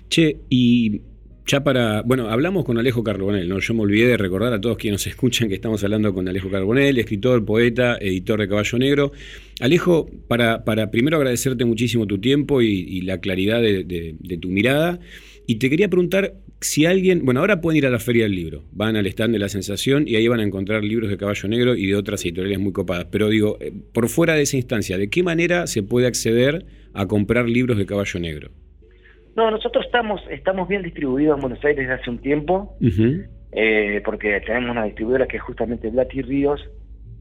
Che, 0.08 0.36
y 0.48 1.02
ya 1.46 1.64
para. 1.64 2.02
Bueno, 2.02 2.28
hablamos 2.28 2.64
con 2.64 2.78
Alejo 2.78 3.02
Carbonell, 3.02 3.48
¿no? 3.48 3.58
Yo 3.58 3.74
me 3.74 3.82
olvidé 3.82 4.06
de 4.08 4.16
recordar 4.16 4.52
a 4.52 4.60
todos 4.60 4.76
quienes 4.76 5.00
nos 5.00 5.06
escuchan 5.08 5.48
que 5.48 5.54
estamos 5.54 5.82
hablando 5.84 6.12
con 6.14 6.28
Alejo 6.28 6.50
Carbonell, 6.50 6.98
escritor, 6.98 7.44
poeta, 7.44 7.98
editor 8.00 8.40
de 8.40 8.48
Caballo 8.48 8.78
Negro. 8.78 9.12
Alejo, 9.60 10.08
para, 10.28 10.64
para 10.64 10.90
primero 10.90 11.16
agradecerte 11.16 11.64
muchísimo 11.64 12.06
tu 12.06 12.18
tiempo 12.18 12.62
y, 12.62 13.00
la 13.02 13.18
claridad 13.20 13.60
de, 13.60 13.84
de- 13.84 14.14
de 14.18 14.36
tu 14.38 14.48
mirada. 14.48 15.00
Y 15.46 15.56
te 15.56 15.68
quería 15.68 15.88
preguntar 15.88 16.34
si 16.60 16.86
alguien. 16.86 17.24
Bueno, 17.24 17.40
ahora 17.40 17.60
pueden 17.60 17.78
ir 17.78 17.86
a 17.86 17.90
la 17.90 17.98
Feria 17.98 18.22
del 18.24 18.36
Libro. 18.36 18.64
Van 18.72 18.94
al 18.96 19.06
stand 19.06 19.32
de 19.32 19.40
la 19.40 19.48
Sensación 19.48 20.04
y 20.06 20.14
ahí 20.14 20.28
van 20.28 20.38
a 20.40 20.44
encontrar 20.44 20.84
libros 20.84 21.10
de 21.10 21.16
Caballo 21.16 21.48
Negro 21.48 21.74
y 21.76 21.86
de 21.86 21.96
otras 21.96 22.24
editoriales 22.24 22.60
muy 22.60 22.72
copadas. 22.72 23.06
Pero 23.10 23.28
digo, 23.28 23.58
eh, 23.60 23.72
por 23.92 24.08
fuera 24.08 24.34
de 24.34 24.42
esa 24.42 24.56
instancia, 24.56 24.96
¿de 24.96 25.10
qué 25.10 25.22
manera 25.24 25.66
se 25.66 25.82
puede 25.82 26.06
acceder 26.06 26.64
a 26.94 27.06
comprar 27.06 27.48
libros 27.48 27.76
de 27.78 27.86
Caballo 27.86 28.20
Negro? 28.20 28.50
No, 29.34 29.50
nosotros 29.50 29.84
estamos 29.86 30.20
estamos 30.30 30.68
bien 30.68 30.82
distribuidos 30.82 31.36
en 31.36 31.40
Buenos 31.40 31.64
Aires 31.64 31.88
desde 31.88 32.00
hace 32.00 32.10
un 32.10 32.18
tiempo, 32.18 32.76
eh, 33.52 34.02
porque 34.04 34.40
tenemos 34.40 34.70
una 34.70 34.84
distribuidora 34.84 35.26
que 35.26 35.38
es 35.38 35.42
justamente 35.42 35.88
Blati 35.90 36.22
Ríos, 36.22 36.60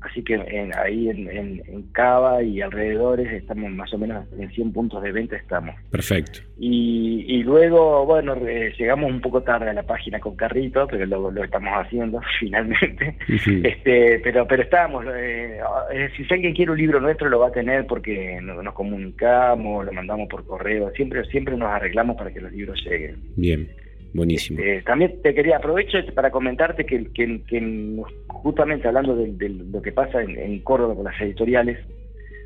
así 0.01 0.23
que 0.23 0.35
en- 0.35 0.75
ahí 0.77 1.09
en, 1.09 1.29
en, 1.29 1.61
en 1.67 1.81
Cava 1.91 2.41
y 2.43 2.61
alrededores 2.61 3.31
estamos 3.31 3.71
más 3.71 3.93
o 3.93 3.97
menos 3.97 4.25
en 4.37 4.49
100 4.51 4.73
puntos 4.73 5.01
de 5.03 5.11
venta 5.11 5.35
estamos. 5.35 5.75
Perfecto. 5.89 6.39
Y, 6.57 7.25
y 7.27 7.43
luego, 7.43 8.05
bueno, 8.05 8.35
eh, 8.35 8.73
llegamos 8.77 9.09
un 9.11 9.19
poco 9.21 9.41
tarde 9.41 9.69
a 9.69 9.73
la 9.73 9.83
página 9.83 10.19
con 10.19 10.35
carrito, 10.35 10.85
pero 10.87 11.05
lo, 11.05 11.31
lo 11.31 11.43
estamos 11.43 11.71
haciendo 11.75 12.19
finalmente. 12.39 13.15
Este, 13.63 14.19
pero 14.23 14.47
pero 14.47 14.63
estábamos, 14.63 15.05
eh, 15.15 15.59
eh, 15.93 16.09
si 16.15 16.25
alguien 16.33 16.53
quiere 16.53 16.71
un 16.71 16.77
libro 16.77 16.99
nuestro 16.99 17.29
lo 17.29 17.39
va 17.39 17.47
a 17.47 17.51
tener 17.51 17.85
porque 17.87 18.39
no- 18.41 18.61
nos 18.61 18.73
comunicamos, 18.73 19.85
lo 19.85 19.91
mandamos 19.91 20.27
por 20.29 20.45
correo, 20.45 20.91
siempre 20.95 21.23
siempre 21.25 21.55
nos 21.57 21.69
arreglamos 21.71 22.15
para 22.17 22.31
que 22.31 22.41
los 22.41 22.51
libros 22.51 22.79
lleguen. 22.85 23.17
Bien, 23.35 23.67
buenísimo. 24.13 24.59
Eh, 24.59 24.81
también 24.85 25.21
te 25.21 25.33
quería 25.33 25.57
aprovecho 25.57 25.97
para 26.13 26.31
comentarte 26.31 26.85
que, 26.85 27.05
que- 27.13 27.41
que 27.47 27.61
nos- 27.61 28.11
justamente 28.27 28.87
hablando 28.87 29.15
de, 29.15 29.31
de 29.33 29.49
lo 29.49 29.81
que 29.81 29.91
pasa 29.91 30.21
en, 30.21 30.37
en 30.37 30.59
Córdoba 30.59 30.95
con 30.95 31.05
las 31.05 31.19
editoriales, 31.21 31.77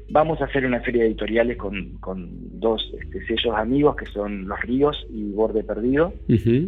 vamos 0.09 0.39
a 0.41 0.45
hacer 0.45 0.65
una 0.65 0.81
feria 0.81 1.01
de 1.03 1.07
editoriales 1.09 1.57
con, 1.57 1.97
con 1.99 2.29
dos 2.59 2.93
este, 3.01 3.25
sellos 3.25 3.55
amigos 3.55 3.95
que 3.95 4.05
son 4.05 4.47
Los 4.47 4.61
Ríos 4.61 5.07
y 5.09 5.31
Borde 5.31 5.63
Perdido 5.63 6.13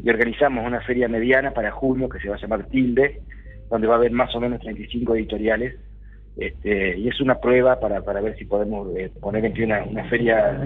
y 0.03 0.09
organizamos 0.09 0.65
una 0.65 0.81
feria 0.81 1.07
mediana 1.07 1.51
para 1.51 1.69
junio 1.71 2.09
que 2.09 2.19
se 2.19 2.29
va 2.29 2.35
a 2.35 2.39
llamar 2.41 2.65
Tilde, 2.67 3.21
donde 3.69 3.85
va 3.87 3.93
a 3.93 3.97
haber 3.97 4.11
más 4.11 4.33
o 4.35 4.39
menos 4.39 4.59
35 4.61 5.15
editoriales. 5.15 5.75
Este, 6.37 6.97
y 6.99 7.07
es 7.07 7.19
una 7.19 7.39
prueba 7.39 7.79
para, 7.79 8.01
para 8.03 8.21
ver 8.21 8.37
si 8.37 8.45
podemos 8.45 8.95
eh, 8.95 9.09
poner 9.19 9.43
en 9.45 9.53
pie 9.53 9.65
una, 9.65 9.83
una 9.83 10.03
feria 10.09 10.59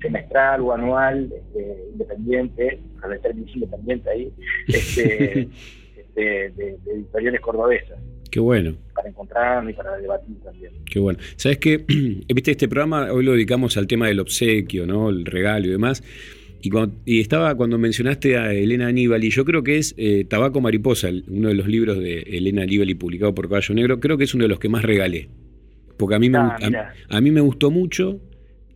semestral 0.00 0.60
o 0.62 0.72
anual, 0.72 1.30
este, 1.34 1.76
independiente, 1.92 2.78
para 3.00 3.18
término 3.18 3.46
independiente 3.54 4.10
ahí, 4.10 4.32
este, 4.68 5.48
este, 5.96 6.20
de, 6.20 6.50
de 6.84 6.92
editoriales 6.94 7.40
cordobesas, 7.40 7.98
Qué 8.30 8.38
bueno, 8.38 8.74
para 8.94 9.08
encontrarnos 9.08 9.72
y 9.72 9.74
para 9.74 9.96
debatir 9.98 10.36
también. 10.44 10.72
qué 10.88 11.00
bueno. 11.00 11.18
¿Sabes 11.36 11.58
qué? 11.58 11.84
Viste, 12.32 12.52
este 12.52 12.68
programa 12.68 13.10
hoy 13.12 13.24
lo 13.24 13.32
dedicamos 13.32 13.76
al 13.76 13.86
tema 13.88 14.06
del 14.06 14.20
obsequio, 14.20 14.86
¿no? 14.86 15.10
El 15.10 15.24
regalo 15.24 15.66
y 15.66 15.70
demás. 15.70 16.02
Y, 16.62 16.70
cuando- 16.70 16.94
y 17.06 17.20
estaba 17.20 17.54
cuando 17.56 17.76
mencionaste 17.78 18.36
a 18.36 18.52
Elena 18.52 18.86
Aníbal, 18.86 19.24
y 19.24 19.30
yo 19.30 19.44
creo 19.44 19.64
que 19.64 19.78
es 19.78 19.94
eh, 19.96 20.24
Tabaco 20.28 20.60
Mariposa, 20.60 21.08
uno 21.28 21.48
de 21.48 21.54
los 21.54 21.66
libros 21.66 21.98
de 21.98 22.20
Elena 22.20 22.62
Aníbal 22.62 22.88
y 22.90 22.94
publicado 22.94 23.34
por 23.34 23.48
Caballo 23.48 23.74
Negro, 23.74 23.98
creo 23.98 24.16
que 24.16 24.24
es 24.24 24.34
uno 24.34 24.44
de 24.44 24.48
los 24.48 24.60
que 24.60 24.68
más 24.68 24.84
regalé. 24.84 25.28
Porque 25.96 26.14
a 26.14 26.18
mí 26.20 26.30
me, 26.30 26.38
Ah, 26.38 26.56
a- 27.10 27.16
a, 27.16 27.20
mí 27.20 27.30
me 27.32 27.40
gustó 27.40 27.70
mucho 27.72 28.20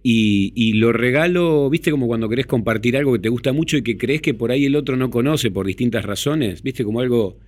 y, 0.05 0.53
y 0.55 0.75
lo 0.75 0.93
regalo, 0.93 1.69
viste, 1.71 1.91
como 1.91 2.07
cuando 2.07 2.29
querés 2.29 2.47
compartir 2.47 2.97
algo 2.97 3.15
que 3.15 3.19
te 3.21 3.31
gusta 3.31 3.53
mucho 3.55 3.79
y 3.79 3.83
que 3.83 3.97
crees 3.97 4.21
que 4.21 4.35
por 4.35 4.51
ahí 4.53 4.67
el 4.67 4.77
otro 4.77 4.97
no 4.97 5.09
conoce 5.11 5.51
por 5.51 5.67
distintas 5.67 6.05
razones, 6.05 6.63
viste, 6.63 6.85
como 6.85 7.01
algo, 7.01 7.39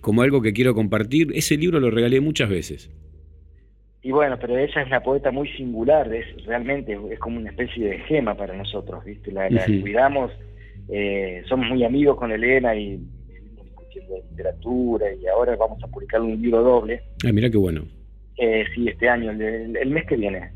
como 0.00 0.22
algo 0.22 0.42
que 0.42 0.52
quiero 0.52 0.74
compartir. 0.74 1.28
Ese 1.34 1.56
libro 1.56 1.78
lo 1.78 1.88
regalé 1.90 2.20
muchas 2.20 2.50
veces. 2.50 2.90
Y 4.02 4.10
bueno, 4.10 4.38
pero 4.40 4.58
ella 4.58 4.80
es 4.82 4.86
una 4.88 5.02
poeta 5.02 5.30
muy 5.30 5.48
singular, 5.52 6.12
es 6.12 6.26
realmente 6.44 6.98
es 7.12 7.18
como 7.20 7.38
una 7.38 7.50
especie 7.50 7.86
de 7.86 7.98
gema 8.00 8.36
para 8.36 8.56
nosotros, 8.56 9.04
¿viste? 9.04 9.30
La, 9.30 9.48
la 9.48 9.64
cuidamos, 9.80 10.32
eh, 10.88 11.42
somos 11.48 11.68
muy 11.68 11.84
amigos 11.84 12.16
con 12.16 12.32
Elena 12.32 12.74
y 12.74 12.96
de 12.96 14.22
literatura 14.30 15.06
y 15.14 15.26
ahora 15.26 15.54
vamos 15.56 15.82
a 15.84 15.86
publicar 15.86 16.20
un 16.20 16.40
libro 16.40 16.62
doble. 16.62 17.02
Ah, 17.24 17.32
mira 17.32 17.50
qué 17.50 17.58
bueno. 17.58 17.84
Eh, 18.36 18.64
sí, 18.74 18.88
este 18.88 19.08
año, 19.08 19.30
el- 19.30 19.76
el 19.76 19.90
mes 19.90 20.06
que 20.06 20.16
viene. 20.16 20.50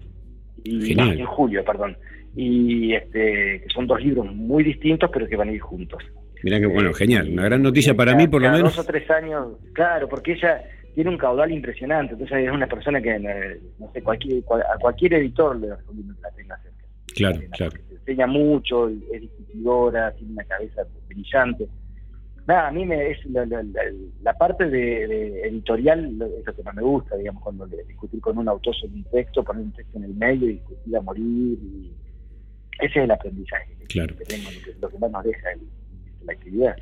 Y. 0.65 0.93
En 1.01 1.27
julio, 1.27 1.65
perdón. 1.65 1.97
Y 2.35 2.95
este, 2.95 3.63
que 3.63 3.67
son 3.73 3.87
dos 3.87 4.03
libros 4.03 4.27
muy 4.35 4.65
distintos, 4.65 5.09
pero 5.13 5.29
que 5.29 5.37
van 5.37 5.49
a 5.51 5.53
ir 5.53 5.61
juntos. 5.61 6.03
Mira 6.43 6.59
qué 6.59 6.67
bueno, 6.67 6.93
genial. 6.93 7.29
Una 7.31 7.45
gran 7.45 7.63
noticia 7.63 7.95
para 7.95 8.15
mí, 8.15 8.27
por 8.27 8.41
lo 8.43 8.47
Cada 8.49 8.57
menos. 8.59 8.75
dos 8.77 8.85
o 8.85 8.89
tres 8.89 9.09
años, 9.11 9.57
claro, 9.73 10.09
porque 10.09 10.33
ella 10.33 10.63
tiene 10.95 11.11
un 11.11 11.17
caudal 11.19 11.51
impresionante, 11.53 12.13
entonces 12.15 12.45
es 12.45 12.51
una 12.51 12.67
persona 12.67 13.01
que, 13.01 13.11
eh, 13.17 13.61
no 13.79 13.91
sé, 13.93 14.03
cualquier, 14.03 14.43
cual- 14.45 14.63
a 14.63 14.79
cualquier 14.79 15.15
editor 15.15 15.57
le 15.57 15.69
que 15.69 15.73
la 16.23 16.31
tenga 16.33 16.57
cerca. 16.59 16.85
Claro, 17.15 17.41
claro. 17.53 17.73
Enseña 17.91 18.27
mucho, 18.27 18.89
es 18.89 19.21
discutidora, 19.23 20.13
tiene 20.13 20.33
una 20.35 20.45
cabeza 20.45 20.83
brillante. 21.09 21.67
Nada, 22.47 22.69
a 22.69 22.73
mí 22.73 22.85
me, 22.85 23.11
es 23.11 23.19
la, 23.27 23.47
la- 23.47 24.35
parte 24.39 24.65
de, 24.69 25.07
de 25.09 25.41
editorial 25.49 26.05
es 26.39 26.47
lo 26.47 26.55
que 26.55 26.63
más 26.63 26.75
me 26.75 26.83
gusta, 26.83 27.17
digamos, 27.17 27.43
cuando 27.43 27.67
discutir 27.67 28.21
con 28.21 28.37
un 28.37 28.49
autor 28.49 28.75
sobre 28.77 28.95
un 28.95 29.05
texto, 29.05 29.43
poner 29.43 29.63
un 29.63 29.73
texto 29.73 29.97
en 29.99 30.05
el 30.05 30.15
medio 30.15 30.51
y 30.51 30.55
discutir 30.55 30.97
a 30.97 31.01
morir. 31.01 31.25
Y 31.25 31.91
ese 32.81 32.99
es 32.99 33.05
el 33.05 33.11
aprendizaje 33.11 33.75
que, 33.79 33.87
Claro. 33.87 34.17
que 34.17 34.25
tengo, 34.25 34.51
lo 34.51 34.61
que, 34.65 34.75
lo 34.81 34.89
que 34.91 34.99
más 34.99 35.11
nos 35.11 35.25
deja 35.25 35.53
el- 35.53 35.61
la 36.27 36.33
actividad. 36.33 36.75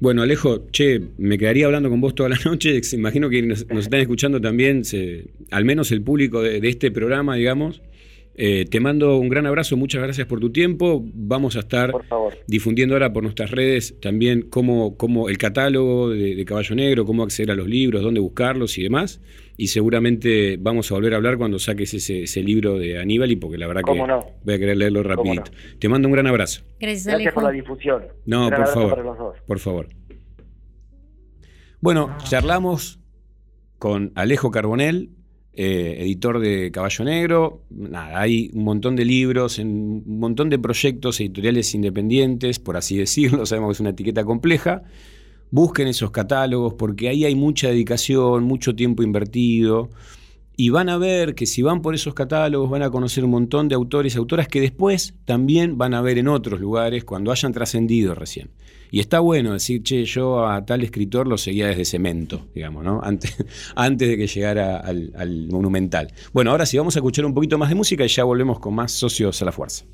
Bueno, 0.00 0.22
Alejo, 0.22 0.66
che, 0.72 1.00
me 1.16 1.38
quedaría 1.38 1.66
hablando 1.66 1.88
con 1.88 2.00
vos 2.00 2.14
toda 2.16 2.28
la 2.28 2.38
noche. 2.44 2.80
Imagino 2.92 3.28
que 3.30 3.40
nos, 3.42 3.68
nos 3.68 3.84
están 3.84 4.00
escuchando 4.00 4.40
también, 4.40 4.84
se- 4.84 5.30
al 5.50 5.64
menos 5.64 5.90
el 5.92 6.02
público 6.02 6.42
de, 6.42 6.60
de 6.60 6.68
este 6.68 6.90
programa, 6.90 7.36
digamos. 7.36 7.80
Eh, 8.34 8.64
te 8.64 8.80
mando 8.80 9.18
un 9.18 9.28
gran 9.28 9.46
abrazo, 9.46 9.76
muchas 9.76 10.02
gracias 10.02 10.26
por 10.26 10.40
tu 10.40 10.50
tiempo. 10.50 11.04
Vamos 11.12 11.56
a 11.56 11.60
estar 11.60 11.92
difundiendo 12.46 12.94
ahora 12.94 13.12
por 13.12 13.22
nuestras 13.22 13.50
redes 13.50 13.98
también 14.00 14.42
cómo, 14.42 14.96
cómo 14.96 15.28
el 15.28 15.36
catálogo 15.36 16.08
de, 16.10 16.34
de 16.34 16.44
Caballo 16.44 16.74
Negro, 16.74 17.04
cómo 17.04 17.22
acceder 17.24 17.50
a 17.50 17.54
los 17.54 17.68
libros, 17.68 18.02
dónde 18.02 18.20
buscarlos 18.20 18.78
y 18.78 18.82
demás. 18.82 19.20
Y 19.58 19.66
seguramente 19.68 20.56
vamos 20.58 20.90
a 20.90 20.94
volver 20.94 21.12
a 21.12 21.16
hablar 21.16 21.36
cuando 21.36 21.58
saques 21.58 21.92
ese, 21.92 22.22
ese 22.22 22.42
libro 22.42 22.78
de 22.78 22.98
Aníbal, 22.98 23.30
y 23.30 23.36
porque 23.36 23.58
la 23.58 23.66
verdad 23.66 23.82
que 23.82 23.90
¿Cómo 23.90 24.06
no? 24.06 24.24
voy 24.42 24.54
a 24.54 24.58
querer 24.58 24.78
leerlo 24.78 25.02
¿Cómo 25.02 25.14
rapidito. 25.14 25.50
Te 25.78 25.88
mando 25.90 26.08
un 26.08 26.12
gran 26.12 26.26
abrazo. 26.26 26.62
Gracias, 26.80 27.04
Gracias 27.04 27.14
Alejo. 27.14 27.34
por 27.34 27.42
la 27.44 27.50
difusión. 27.50 28.02
No, 28.24 28.48
por 28.48 28.66
favor. 28.66 28.90
para 28.90 29.02
los 29.02 29.18
dos. 29.18 29.36
Por 29.46 29.58
favor. 29.58 29.88
Bueno, 31.80 32.16
charlamos 32.24 32.98
con 33.78 34.12
Alejo 34.14 34.50
Carbonell, 34.50 35.10
eh, 35.54 35.96
editor 36.00 36.38
de 36.40 36.70
Caballo 36.70 37.04
Negro. 37.04 37.62
Nada, 37.70 38.20
hay 38.20 38.50
un 38.54 38.64
montón 38.64 38.96
de 38.96 39.04
libros, 39.04 39.58
un 39.58 40.02
montón 40.06 40.48
de 40.48 40.58
proyectos 40.58 41.20
editoriales 41.20 41.74
independientes, 41.74 42.58
por 42.58 42.76
así 42.76 42.96
decirlo. 42.96 43.44
Sabemos 43.46 43.68
que 43.68 43.72
es 43.72 43.80
una 43.80 43.90
etiqueta 43.90 44.24
compleja. 44.24 44.82
Busquen 45.50 45.88
esos 45.88 46.10
catálogos 46.10 46.74
porque 46.74 47.08
ahí 47.08 47.24
hay 47.24 47.34
mucha 47.34 47.68
dedicación, 47.68 48.44
mucho 48.44 48.74
tiempo 48.74 49.02
invertido. 49.02 49.90
Y 50.56 50.70
van 50.70 50.88
a 50.88 50.98
ver 50.98 51.34
que 51.34 51.46
si 51.46 51.62
van 51.62 51.82
por 51.82 51.94
esos 51.94 52.14
catálogos 52.14 52.70
van 52.70 52.82
a 52.82 52.90
conocer 52.90 53.24
un 53.24 53.30
montón 53.30 53.68
de 53.68 53.74
autores 53.74 54.14
y 54.14 54.18
autoras 54.18 54.48
que 54.48 54.60
después 54.60 55.14
también 55.24 55.76
van 55.76 55.94
a 55.94 56.00
ver 56.02 56.18
en 56.18 56.28
otros 56.28 56.60
lugares 56.60 57.04
cuando 57.04 57.32
hayan 57.32 57.52
trascendido 57.52 58.14
recién. 58.14 58.50
Y 58.92 59.00
está 59.00 59.20
bueno 59.20 59.54
decir, 59.54 59.82
che, 59.82 60.04
yo 60.04 60.46
a 60.46 60.66
tal 60.66 60.82
escritor 60.82 61.26
lo 61.26 61.38
seguía 61.38 61.66
desde 61.66 61.86
cemento, 61.86 62.46
digamos, 62.54 62.84
¿no? 62.84 63.00
Antes, 63.02 63.34
antes 63.74 64.06
de 64.06 64.18
que 64.18 64.26
llegara 64.26 64.76
al, 64.76 65.14
al 65.16 65.48
monumental. 65.48 66.12
Bueno, 66.34 66.50
ahora 66.50 66.66
sí, 66.66 66.76
vamos 66.76 66.94
a 66.94 66.98
escuchar 66.98 67.24
un 67.24 67.32
poquito 67.32 67.56
más 67.56 67.70
de 67.70 67.74
música 67.74 68.04
y 68.04 68.08
ya 68.08 68.22
volvemos 68.22 68.60
con 68.60 68.74
más 68.74 68.92
socios 68.92 69.40
a 69.40 69.46
la 69.46 69.52
fuerza. 69.52 69.86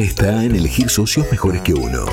Clave 0.00 0.04
está 0.04 0.44
en 0.44 0.54
elegir 0.54 0.88
socios 0.88 1.26
mejores 1.30 1.60
que 1.62 1.74
uno. 1.74 2.06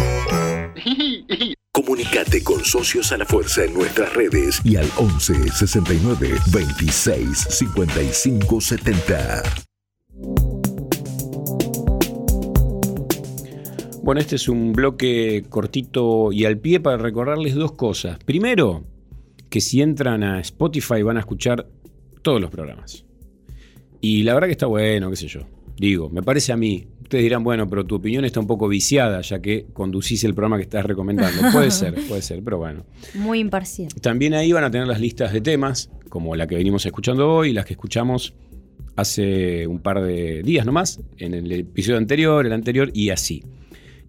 Comunicate 1.72 2.43
con 2.43 2.64
Socios 2.65 3.11
a 3.11 3.18
la 3.18 3.26
Fuerza 3.26 3.64
en 3.64 3.73
nuestras 3.73 4.14
redes 4.14 4.59
y 4.64 4.76
al 4.76 4.89
11 4.97 5.49
69 5.49 6.38
26 6.51 7.38
55 7.38 8.61
70. 8.61 9.43
Bueno, 14.03 14.22
este 14.22 14.35
es 14.38 14.47
un 14.49 14.73
bloque 14.73 15.45
cortito 15.49 16.31
y 16.31 16.45
al 16.45 16.57
pie 16.57 16.80
para 16.80 16.97
recordarles 16.97 17.55
dos 17.55 17.73
cosas. 17.73 18.18
Primero, 18.26 18.84
que 19.49 19.61
si 19.61 19.81
entran 19.81 20.23
a 20.23 20.39
Spotify 20.39 21.03
van 21.03 21.18
a 21.18 21.22
escuchar 21.22 21.68
todos 22.22 22.41
los 22.41 22.49
programas. 22.49 23.05
Y 24.01 24.23
la 24.23 24.34
verdad 24.34 24.47
que 24.47 24.53
está 24.53 24.65
bueno, 24.65 25.09
qué 25.09 25.15
sé 25.15 25.27
yo. 25.27 25.41
Digo, 25.77 26.09
me 26.09 26.23
parece 26.23 26.51
a 26.51 26.57
mí. 26.57 26.88
Ustedes 27.07 27.23
dirán, 27.23 27.41
bueno, 27.41 27.69
pero 27.69 27.85
tu 27.85 27.95
opinión 27.95 28.25
está 28.25 28.41
un 28.41 28.47
poco 28.47 28.67
viciada 28.67 29.21
ya 29.21 29.39
que 29.39 29.65
conducís 29.71 30.25
el 30.25 30.34
programa 30.34 30.57
que 30.57 30.63
estás 30.63 30.85
recomendando. 30.85 31.41
Puede 31.53 31.71
ser, 31.71 31.95
puede 32.09 32.21
ser, 32.21 32.43
pero 32.43 32.57
bueno. 32.57 32.84
Muy 33.13 33.39
imparcial. 33.39 33.93
También 34.01 34.34
ahí 34.34 34.51
van 34.51 34.65
a 34.65 34.71
tener 34.71 34.89
las 34.89 34.99
listas 34.99 35.31
de 35.31 35.39
temas, 35.39 35.89
como 36.09 36.35
la 36.35 36.47
que 36.47 36.55
venimos 36.55 36.85
escuchando 36.85 37.34
hoy, 37.34 37.53
las 37.53 37.63
que 37.63 37.75
escuchamos 37.75 38.34
hace 38.97 39.65
un 39.67 39.79
par 39.79 40.01
de 40.01 40.43
días 40.43 40.65
nomás, 40.65 40.99
en 41.17 41.34
el 41.34 41.49
episodio 41.49 41.97
anterior, 41.97 42.45
el 42.45 42.51
anterior 42.51 42.91
y 42.93 43.09
así. 43.09 43.41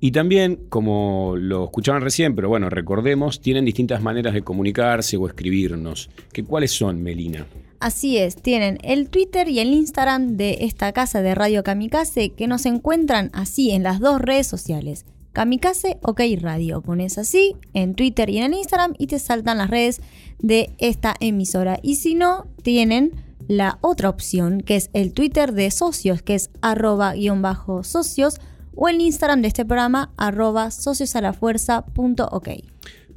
Y 0.01 0.11
también, 0.11 0.59
como 0.69 1.37
lo 1.37 1.67
escuchaban 1.67 2.03
recién, 2.03 2.35
pero 2.35 2.49
bueno, 2.49 2.69
recordemos, 2.69 3.41
tienen 3.41 3.65
distintas 3.65 4.03
maneras 4.03 4.35
de 4.35 4.43
comunicarse 4.43 5.17
o 5.17 5.29
escribirnos. 5.29 6.11
¿Que, 6.33 6.43
¿Cuáles 6.43 6.73
son, 6.73 7.01
Melina? 7.01 7.47
Así 7.81 8.19
es, 8.19 8.35
tienen 8.35 8.79
el 8.83 9.09
Twitter 9.09 9.49
y 9.49 9.61
el 9.61 9.73
Instagram 9.73 10.37
de 10.37 10.59
esta 10.63 10.93
casa 10.93 11.23
de 11.23 11.35
Radio 11.37 11.63
Kamikaze 11.63 12.31
que 12.31 12.49
nos 12.49 12.67
encuentran 12.67 13.31
así 13.33 13.71
en 13.71 13.85
las 13.85 14.01
dos 14.01 14.21
redes 14.21 14.49
sociales. 14.49 15.05
Kamikaze 15.33 15.99
OK 16.03 16.21
Radio. 16.41 16.83
Pones 16.83 17.19
así 17.19 17.55
en 17.75 17.95
Twitter 17.95 18.29
y 18.31 18.39
en 18.39 18.45
el 18.53 18.59
Instagram 18.59 18.95
y 18.99 19.07
te 19.07 19.21
saltan 19.21 19.59
las 19.59 19.71
redes 19.71 20.01
de 20.41 20.75
esta 20.79 21.15
emisora. 21.21 21.79
Y 21.81 21.97
si 21.97 22.17
no, 22.17 22.49
tienen 22.63 23.13
la 23.47 23.79
otra 23.81 24.09
opción 24.09 24.61
que 24.61 24.75
es 24.75 24.91
el 24.93 25.13
Twitter 25.13 25.53
de 25.53 25.71
socios, 25.71 26.23
que 26.23 26.35
es 26.35 26.51
arroba 26.61 27.15
guion 27.15 27.43
bajo 27.43 27.85
socios, 27.85 28.41
o 28.75 28.89
el 28.89 29.01
Instagram 29.01 29.43
de 29.43 29.49
este 29.49 29.65
programa 29.65 30.11
arroba 30.17 30.73
sociosalafuerza.ok. 30.73 32.49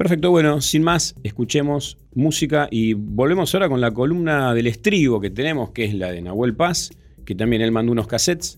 Perfecto, 0.01 0.31
bueno, 0.31 0.61
sin 0.61 0.81
más, 0.81 1.13
escuchemos 1.21 1.95
música 2.15 2.67
y 2.71 2.93
volvemos 2.93 3.53
ahora 3.53 3.69
con 3.69 3.79
la 3.79 3.91
columna 3.91 4.51
del 4.55 4.65
estribo 4.65 5.21
que 5.21 5.29
tenemos, 5.29 5.69
que 5.69 5.85
es 5.85 5.93
la 5.93 6.11
de 6.11 6.23
Nahuel 6.23 6.55
Paz, 6.55 6.89
que 7.23 7.35
también 7.35 7.61
él 7.61 7.71
mandó 7.71 7.91
unos 7.91 8.07
cassettes. 8.07 8.57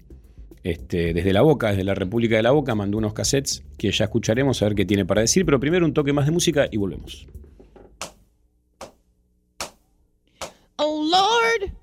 Este, 0.64 1.14
desde 1.14 1.34
la 1.34 1.42
boca, 1.42 1.72
desde 1.72 1.84
la 1.84 1.96
República 1.96 2.38
de 2.38 2.44
la 2.44 2.52
Boca, 2.52 2.76
mandó 2.76 2.98
unos 2.98 3.12
cassettes 3.12 3.62
que 3.78 3.92
ya 3.92 4.06
escucharemos 4.06 4.62
a 4.62 4.68
ver 4.68 4.76
qué 4.76 4.86
tiene 4.86 5.06
para 5.06 5.20
decir, 5.20 5.44
pero 5.44 5.60
primero 5.60 5.86
un 5.86 5.94
toque 5.94 6.14
más 6.14 6.28
de 6.28 6.32
música 6.32 6.70
y 6.72 6.78
volvemos. 6.78 7.28
Oh 10.78 11.04
Lord, 11.04 11.74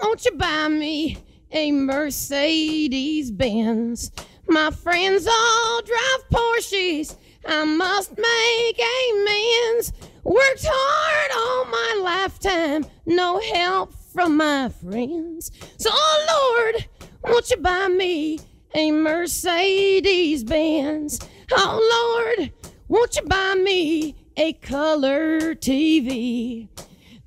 won't 0.00 0.22
you 0.22 0.30
buy 0.38 0.68
me 0.70 1.18
a 1.50 1.72
Mercedes 1.72 3.36
Benz? 3.36 4.12
My 4.46 4.70
friends 4.70 5.26
all 5.26 5.82
drive 5.82 6.24
Porsches. 6.30 7.18
I 7.48 7.64
must 7.64 8.10
make 8.10 8.78
amends. 8.78 9.92
Worked 10.22 10.66
hard 10.68 11.30
all 11.34 11.64
my 11.64 12.00
lifetime, 12.02 12.84
no 13.06 13.40
help 13.40 13.94
from 14.12 14.36
my 14.36 14.68
friends. 14.68 15.50
So, 15.78 15.88
oh 15.90 16.66
Lord, 16.68 16.86
won't 17.24 17.50
you 17.50 17.56
buy 17.56 17.88
me 17.88 18.38
a 18.74 18.92
Mercedes 18.92 20.44
Benz? 20.44 21.20
Oh 21.50 22.26
Lord, 22.36 22.52
won't 22.88 23.16
you 23.16 23.22
buy 23.22 23.54
me 23.54 24.14
a 24.36 24.52
color 24.52 25.54
TV? 25.54 26.68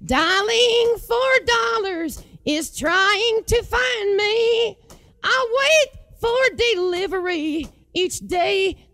Dialing 0.05 0.97
for 0.99 1.45
dollars 1.45 2.23
is 2.45 2.77
trying 2.77 3.43
to 3.47 3.63
find 3.63 4.17
me. 4.17 4.77
I 5.23 5.57
wait 5.61 5.99
for 6.19 6.55
delivery 6.55 7.67
each 7.93 8.19
day 8.19 8.87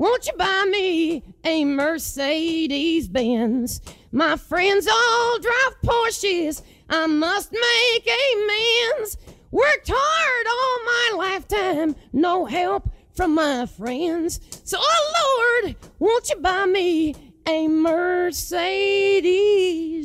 won't 0.00 0.26
you 0.26 0.32
buy 0.32 0.66
me 0.70 1.22
a 1.44 1.64
Mercedes 1.66 3.06
Benz? 3.06 3.82
My 4.10 4.34
friends 4.36 4.88
all 4.88 5.38
drive 5.38 5.76
Porsches. 5.84 6.62
I 6.88 7.06
must 7.06 7.52
make 7.52 8.08
amends. 8.08 9.18
Worked 9.50 9.90
hard 9.92 10.46
all 10.46 10.78
my 10.86 11.10
lifetime, 11.28 11.96
no 12.14 12.46
help 12.46 12.88
from 13.14 13.34
my 13.34 13.66
friends. 13.66 14.40
So, 14.64 14.78
oh 14.80 15.60
Lord, 15.62 15.76
won't 15.98 16.30
you 16.30 16.36
buy 16.36 16.64
me 16.64 17.14
a 17.46 17.68
Mercedes 17.68 18.54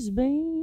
Benz? 0.09 0.54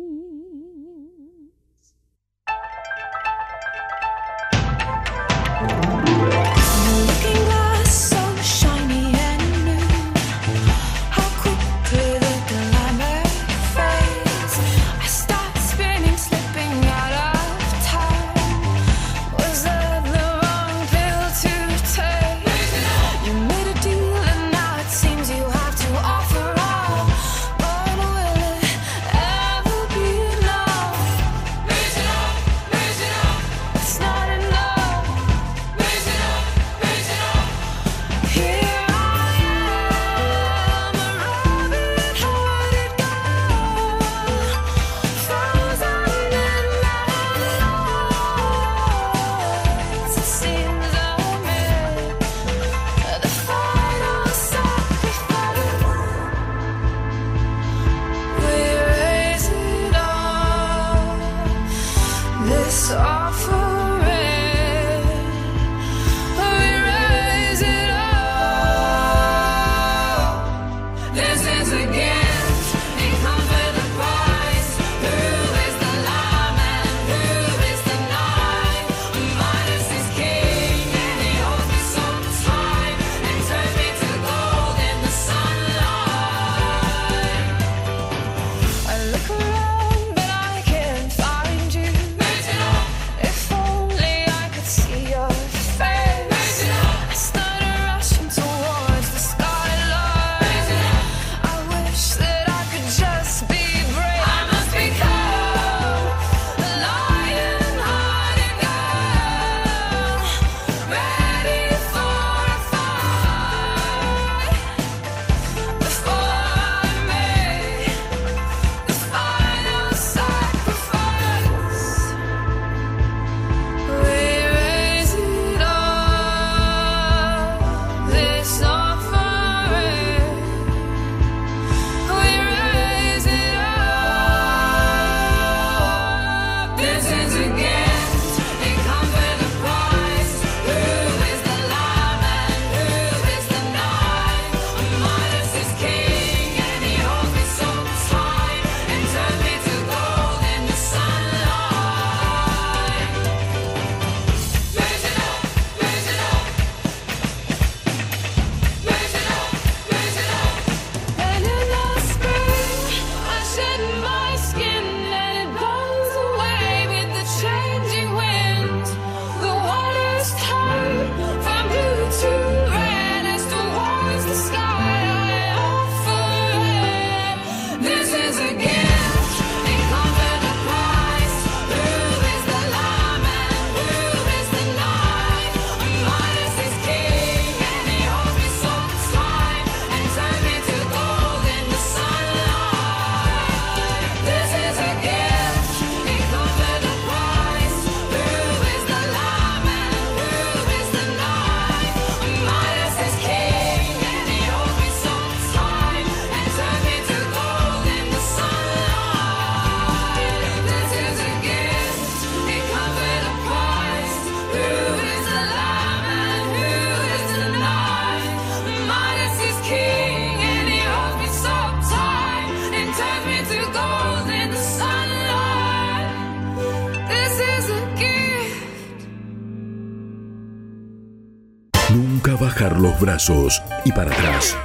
Y 233.84 233.92
para 233.92 234.10
atrás, 234.10 234.56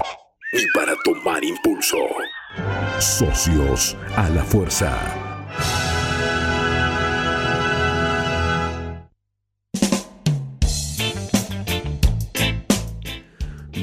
ni 0.53 0.61
para 0.73 0.95
tomar 1.03 1.43
impulso. 1.43 1.97
Socios 2.97 3.97
a 4.15 4.29
la 4.29 4.41
fuerza. 4.41 4.97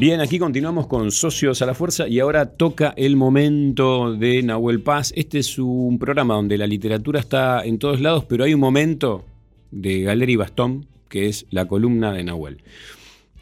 Bien, 0.00 0.22
aquí 0.22 0.38
continuamos 0.38 0.86
con 0.86 1.12
Socios 1.12 1.60
a 1.60 1.66
la 1.66 1.74
Fuerza 1.74 2.08
y 2.08 2.20
ahora 2.20 2.46
toca 2.46 2.94
el 2.96 3.16
momento 3.16 4.14
de 4.14 4.42
Nahuel 4.42 4.80
Paz. 4.80 5.12
Este 5.14 5.40
es 5.40 5.58
un 5.58 5.98
programa 5.98 6.36
donde 6.36 6.56
la 6.56 6.66
literatura 6.66 7.20
está 7.20 7.62
en 7.66 7.78
todos 7.78 8.00
lados, 8.00 8.24
pero 8.24 8.44
hay 8.44 8.54
un 8.54 8.60
momento 8.60 9.26
de 9.70 10.00
Galera 10.00 10.32
y 10.32 10.36
Bastón, 10.36 10.86
que 11.10 11.28
es 11.28 11.44
la 11.50 11.66
columna 11.66 12.12
de 12.14 12.24
Nahuel. 12.24 12.62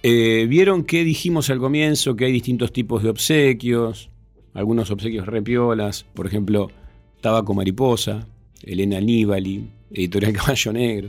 Eh, 0.03 0.47
Vieron 0.49 0.85
que 0.85 1.05
dijimos 1.05 1.49
al 1.51 1.59
comienzo 1.59 2.17
que 2.17 2.25
hay 2.25 2.33
distintos 2.33 2.73
tipos 2.73 3.03
de 3.03 3.11
obsequios, 3.11 4.11
algunos 4.53 4.91
obsequios 4.91 5.27
repiolas, 5.27 6.05
por 6.15 6.27
ejemplo, 6.27 6.71
Tabaco 7.21 7.55
Mariposa, 7.55 8.27
Elena 8.63 9.01
Nibali, 9.01 9.69
Editorial 9.93 10.33
Caballo 10.35 10.73
Negro. 10.73 11.09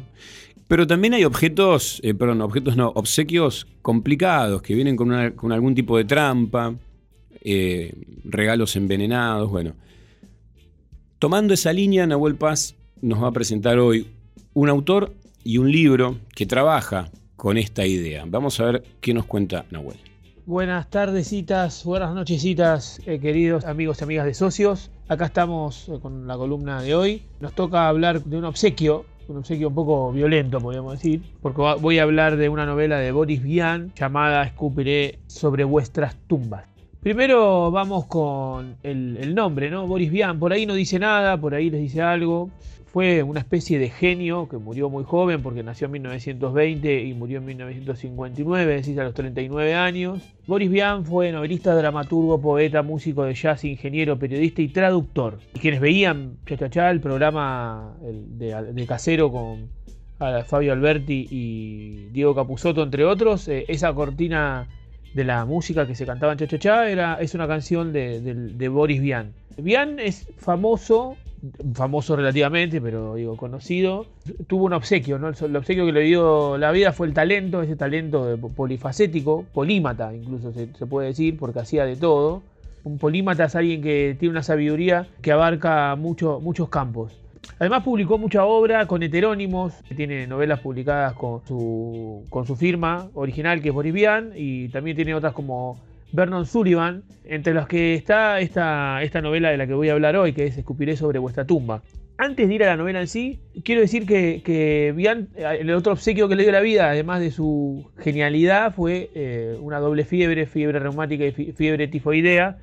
Pero 0.68 0.88
también 0.88 1.16
hay 1.16 1.24
objetos, 1.24 2.00
eh, 2.04 2.14
perdón, 2.14 2.42
objetos 2.42 2.78
no, 2.78 2.90
obsequios 2.96 3.68
complicados 3.82 4.62
que 4.62 4.76
vienen 4.76 4.96
con, 4.96 5.32
con 5.32 5.52
algún 5.52 5.76
tipo 5.76 5.98
de 5.98 6.06
trampa, 6.06 6.74
eh, 7.42 7.94
regalos 8.24 8.76
envenenados, 8.76 9.50
bueno. 9.50 9.74
Tomando 11.20 11.54
esa 11.54 11.74
línea, 11.74 12.06
Nahuel 12.06 12.36
Paz 12.36 12.76
nos 13.02 13.22
va 13.22 13.28
a 13.28 13.32
presentar 13.32 13.80
hoy 13.80 14.08
un 14.54 14.70
autor 14.70 15.14
y 15.44 15.58
un 15.58 15.72
libro 15.72 16.20
que 16.36 16.46
trabaja 16.46 17.12
con 17.36 17.58
esta 17.58 17.86
idea. 17.86 18.24
Vamos 18.28 18.60
a 18.60 18.66
ver 18.66 18.84
qué 19.02 19.14
nos 19.14 19.26
cuenta 19.26 19.66
Nahuel. 19.72 19.98
Buenas 20.46 20.90
tardecitas, 20.90 21.86
buenas 21.86 22.14
nochecitas, 22.14 23.02
eh, 23.06 23.18
queridos 23.20 23.64
amigos 23.64 24.02
y 24.02 24.04
amigas 24.04 24.26
de 24.26 24.34
socios. 24.34 24.92
Acá 25.08 25.28
estamos 25.28 25.88
eh, 25.88 26.00
con 26.02 26.28
la 26.28 26.36
columna 26.36 26.82
de 26.82 26.96
hoy. 26.96 27.24
Nos 27.40 27.54
toca 27.54 27.88
hablar 27.88 28.22
de 28.26 28.38
un 28.38 28.44
obsequio, 28.44 29.06
un 29.30 29.38
obsequio 29.38 29.70
un 29.70 29.76
poco 29.76 30.12
violento, 30.12 30.60
podríamos 30.60 30.94
decir, 30.94 31.22
porque 31.42 31.62
voy 31.80 32.00
a 32.00 32.04
hablar 32.04 32.36
de 32.36 32.50
una 32.50 32.66
novela 32.66 33.00
de 33.00 33.14
Boris 33.14 33.42
Vian 33.42 33.94
llamada 33.96 34.44
Escupiré 34.44 35.20
sobre 35.28 35.64
vuestras 35.64 36.18
tumbas. 36.28 36.66
Primero 37.00 37.72
vamos 37.72 38.06
con 38.08 38.76
el, 38.84 39.16
el 39.22 39.34
nombre, 39.34 39.70
¿no? 39.70 39.88
Boris 39.88 40.12
Vian, 40.12 40.40
por 40.40 40.52
ahí 40.52 40.66
no 40.66 40.74
dice 40.74 41.00
nada, 41.00 41.40
por 41.40 41.56
ahí 41.56 41.70
les 41.70 41.80
dice 41.80 42.02
algo. 42.02 42.50
Fue 42.94 43.24
una 43.24 43.40
especie 43.40 43.80
de 43.80 43.90
genio 43.90 44.48
que 44.48 44.58
murió 44.58 44.88
muy 44.88 45.04
joven 45.04 45.42
porque 45.42 45.64
nació 45.64 45.86
en 45.86 45.94
1920 45.94 47.02
y 47.04 47.14
murió 47.16 47.40
en 47.40 47.46
1959, 47.46 48.76
es 48.76 48.82
decir, 48.86 49.02
a 49.02 49.04
los 49.04 49.16
39 49.16 49.74
años. 49.74 50.22
Boris 50.46 50.70
Vian 50.70 51.04
fue 51.04 51.32
novelista, 51.32 51.74
dramaturgo, 51.74 52.40
poeta, 52.40 52.84
músico 52.84 53.24
de 53.24 53.34
jazz, 53.34 53.64
ingeniero, 53.64 54.20
periodista 54.20 54.62
y 54.62 54.68
traductor. 54.68 55.40
Y 55.56 55.60
quienes 55.60 55.82
veían 55.82 56.38
Chachachá, 56.46 56.92
el 56.92 57.02
programa 57.02 57.96
de, 58.04 58.86
Casero 58.88 59.32
con 59.32 59.70
a 60.20 60.44
Fabio 60.44 60.72
Alberti 60.74 61.28
y 61.32 62.10
Diego 62.12 62.36
Capusotto, 62.36 62.84
entre 62.84 63.04
otros, 63.06 63.48
eh, 63.48 63.66
esa 63.68 63.92
cortina 63.94 64.68
de 65.16 65.24
la 65.24 65.46
música 65.46 65.88
que 65.88 65.96
se 65.96 66.06
cantaba 66.06 66.34
en 66.34 66.38
Chachachá 66.38 66.88
era, 66.92 67.16
es 67.20 67.34
una 67.34 67.48
canción 67.48 67.92
de, 67.92 68.22
de- 68.22 68.36
de 68.36 68.70
Boris 68.70 69.02
Vian. 69.02 69.34
Vian 69.58 70.00
es 70.00 70.28
famoso, 70.38 71.18
famoso 71.74 72.16
relativamente, 72.16 72.80
pero 72.82 73.16
digo 73.16 73.36
conocido. 73.38 74.06
Tuvo 74.48 74.66
un 74.66 74.74
obsequio, 74.74 75.20
¿no? 75.20 75.30
El, 75.30 75.56
obsequio 75.56 75.86
que 75.86 75.92
le 75.92 76.02
dio 76.02 76.58
la 76.58 76.72
vida 76.72 76.92
fue 76.94 77.08
el 77.08 77.14
talento, 77.14 77.62
ese 77.62 77.76
talento 77.76 78.38
polifacético, 78.56 79.46
polímata 79.54 80.14
incluso 80.14 80.54
se, 80.54 80.68
puede 80.86 81.08
decir, 81.10 81.38
porque 81.38 81.60
hacía 81.60 81.86
de 81.86 81.96
todo. 81.96 82.42
Un 82.84 82.98
polímata 82.98 83.46
es 83.46 83.56
alguien 83.56 83.82
que 83.82 84.16
tiene 84.20 84.32
una 84.32 84.44
sabiduría 84.44 85.08
que 85.22 85.32
abarca 85.32 85.96
mucho- 85.96 86.40
muchos 86.42 86.70
campos. 86.70 87.14
Además 87.60 87.84
publicó 87.84 88.18
mucha 88.18 88.46
obra 88.46 88.88
con 88.88 89.04
heterónimos, 89.04 89.74
tiene 89.96 90.28
novelas 90.28 90.60
publicadas 90.60 91.14
con 91.14 91.42
su, 91.46 92.56
firma 92.58 93.10
original 93.14 93.62
que 93.62 93.70
es 93.70 93.74
Boris 93.74 93.94
Vian 93.94 94.32
y 94.36 94.70
también 94.70 94.96
tiene 94.96 95.14
otras 95.14 95.34
como 95.34 95.78
Vernon 96.14 96.46
Sullivan, 96.46 97.04
entre 97.26 97.54
las 97.54 97.68
que 97.68 97.96
está 97.96 98.40
esta, 98.40 99.02
esta 99.02 99.20
novela 99.22 99.50
de 99.50 99.58
la 99.58 99.68
que 99.68 99.74
voy 99.74 99.90
a 99.90 99.94
hablar 99.94 100.16
hoy, 100.16 100.32
que 100.34 100.46
es 100.46 100.58
Escupiré 100.58 100.96
sobre 100.96 101.20
vuestra 101.20 101.46
tumba. 101.46 101.82
Antes 102.18 102.48
de 102.48 102.54
ir 102.54 102.64
a 102.64 102.68
la 102.68 102.78
novela 102.78 103.02
en 103.02 103.08
sí, 103.08 103.40
quiero 103.66 103.82
decir 103.82 104.06
que, 104.06 104.94
el 105.60 105.72
otro 105.72 105.94
obsequio 105.94 106.30
que 106.30 106.36
le 106.36 106.44
dio 106.44 106.52
la 106.52 106.62
vida, 106.62 106.90
además 106.92 107.20
de 107.20 107.32
su 107.32 107.90
genialidad, 107.98 108.74
fue 108.76 109.10
eh, 109.16 109.58
una 109.60 109.80
doble 109.80 110.06
fiebre, 110.06 110.46
fiebre 110.46 110.78
reumática 110.78 111.26
y 111.26 111.32
fi- 111.32 111.52
fiebre 111.52 111.88
tifoidea, 111.88 112.60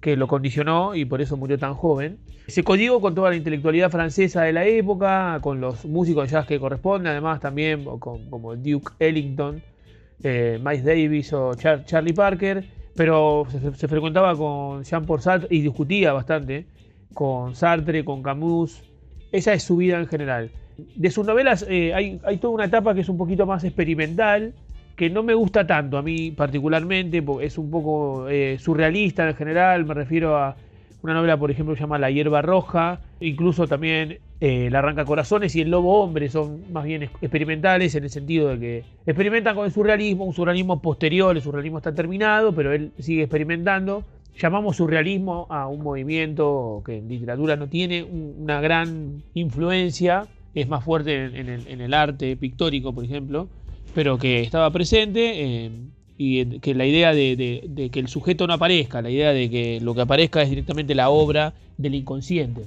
que 0.00 0.16
lo 0.16 0.28
condicionó 0.28 0.94
y 0.94 1.04
por 1.04 1.20
eso 1.20 1.36
murió 1.36 1.58
tan 1.58 1.74
joven. 1.74 2.18
Se 2.46 2.62
codigó 2.62 3.00
con 3.00 3.14
toda 3.16 3.30
la 3.30 3.36
intelectualidad 3.36 3.90
francesa 3.90 4.42
de 4.42 4.52
la 4.52 4.64
época, 4.64 5.38
con 5.42 5.60
los 5.60 5.84
músicos 5.84 6.30
jazz 6.30 6.46
que 6.46 6.60
corresponden, 6.60 7.08
además 7.08 7.40
también 7.40 7.84
con, 7.84 8.30
como 8.30 8.54
Duke 8.54 8.92
Ellington, 9.00 9.62
eh, 10.22 10.60
Miles 10.62 10.84
Davis 10.84 11.32
o 11.32 11.54
Char- 11.54 11.84
Charlie 11.84 12.12
Parker, 12.12 12.64
pero 12.94 13.46
se, 13.74 13.88
frecuentaba 13.88 14.36
con 14.36 14.84
Jean-Paul 14.84 15.20
Sartre 15.20 15.48
y 15.50 15.60
discutía 15.60 16.12
bastante 16.12 16.66
con 17.14 17.54
Sartre, 17.54 18.04
con 18.04 18.22
Camus. 18.22 18.82
Esa 19.32 19.52
es 19.52 19.62
su 19.62 19.76
vida 19.76 19.98
en 19.98 20.06
general. 20.06 20.50
De 20.96 21.10
sus 21.10 21.26
novelas 21.26 21.66
eh, 21.68 21.94
hay, 21.94 22.20
hay 22.24 22.38
toda 22.38 22.54
una 22.54 22.64
etapa 22.64 22.94
que 22.94 23.00
es 23.00 23.08
un 23.08 23.18
poquito 23.18 23.46
más 23.46 23.64
experimental, 23.64 24.54
que 24.96 25.10
no 25.10 25.22
me 25.22 25.34
gusta 25.34 25.66
tanto 25.66 25.96
a 25.98 26.02
mí 26.02 26.30
particularmente, 26.30 27.22
porque 27.22 27.46
es 27.46 27.58
un 27.58 27.70
poco 27.70 28.28
eh, 28.28 28.56
surrealista 28.58 29.28
en 29.28 29.36
general, 29.36 29.84
me 29.84 29.94
refiero 29.94 30.36
a 30.36 30.56
una 31.02 31.14
novela, 31.14 31.36
por 31.36 31.50
ejemplo, 31.50 31.74
se 31.74 31.80
llama 31.80 31.98
La 31.98 32.10
hierba 32.10 32.42
roja, 32.42 33.00
incluso 33.20 33.66
también 33.66 34.18
eh, 34.40 34.68
La 34.70 34.78
arranca 34.80 35.04
corazones 35.04 35.54
y 35.56 35.60
El 35.60 35.70
lobo 35.70 36.00
hombre 36.02 36.28
son 36.28 36.72
más 36.72 36.84
bien 36.84 37.02
ex- 37.04 37.12
experimentales 37.20 37.94
en 37.94 38.04
el 38.04 38.10
sentido 38.10 38.48
de 38.48 38.58
que 38.58 38.84
experimentan 39.06 39.54
con 39.56 39.64
el 39.66 39.72
surrealismo, 39.72 40.24
un 40.24 40.32
surrealismo 40.34 40.80
posterior, 40.80 41.34
el 41.36 41.42
surrealismo 41.42 41.78
está 41.78 41.94
terminado, 41.94 42.54
pero 42.54 42.72
él 42.72 42.92
sigue 42.98 43.22
experimentando. 43.22 44.04
Llamamos 44.38 44.76
surrealismo 44.76 45.46
a 45.50 45.66
un 45.68 45.82
movimiento 45.82 46.82
que 46.86 46.98
en 46.98 47.08
literatura 47.08 47.56
no 47.56 47.68
tiene 47.68 48.02
un- 48.02 48.36
una 48.38 48.60
gran 48.60 49.22
influencia, 49.34 50.26
es 50.54 50.68
más 50.68 50.84
fuerte 50.84 51.24
en, 51.26 51.48
el, 51.48 51.80
el 51.80 51.94
arte 51.94 52.36
pictórico, 52.36 52.92
por 52.94 53.04
ejemplo, 53.04 53.48
pero 53.94 54.18
que 54.18 54.40
estaba 54.40 54.70
presente 54.70 55.66
y 56.24 56.44
que 56.60 56.74
la 56.74 56.86
idea 56.86 57.12
de, 57.12 57.34
de- 57.36 57.64
de 57.68 57.90
que 57.90 57.98
el 58.00 58.06
sujeto 58.08 58.46
no 58.46 58.54
aparezca, 58.54 59.02
la 59.02 59.10
idea 59.10 59.32
de 59.32 59.50
que 59.50 59.80
lo 59.80 59.94
que 59.94 60.02
aparezca 60.02 60.40
es 60.42 60.50
directamente 60.50 60.94
la 60.94 61.10
obra 61.10 61.52
del 61.78 61.94
inconsciente, 61.96 62.62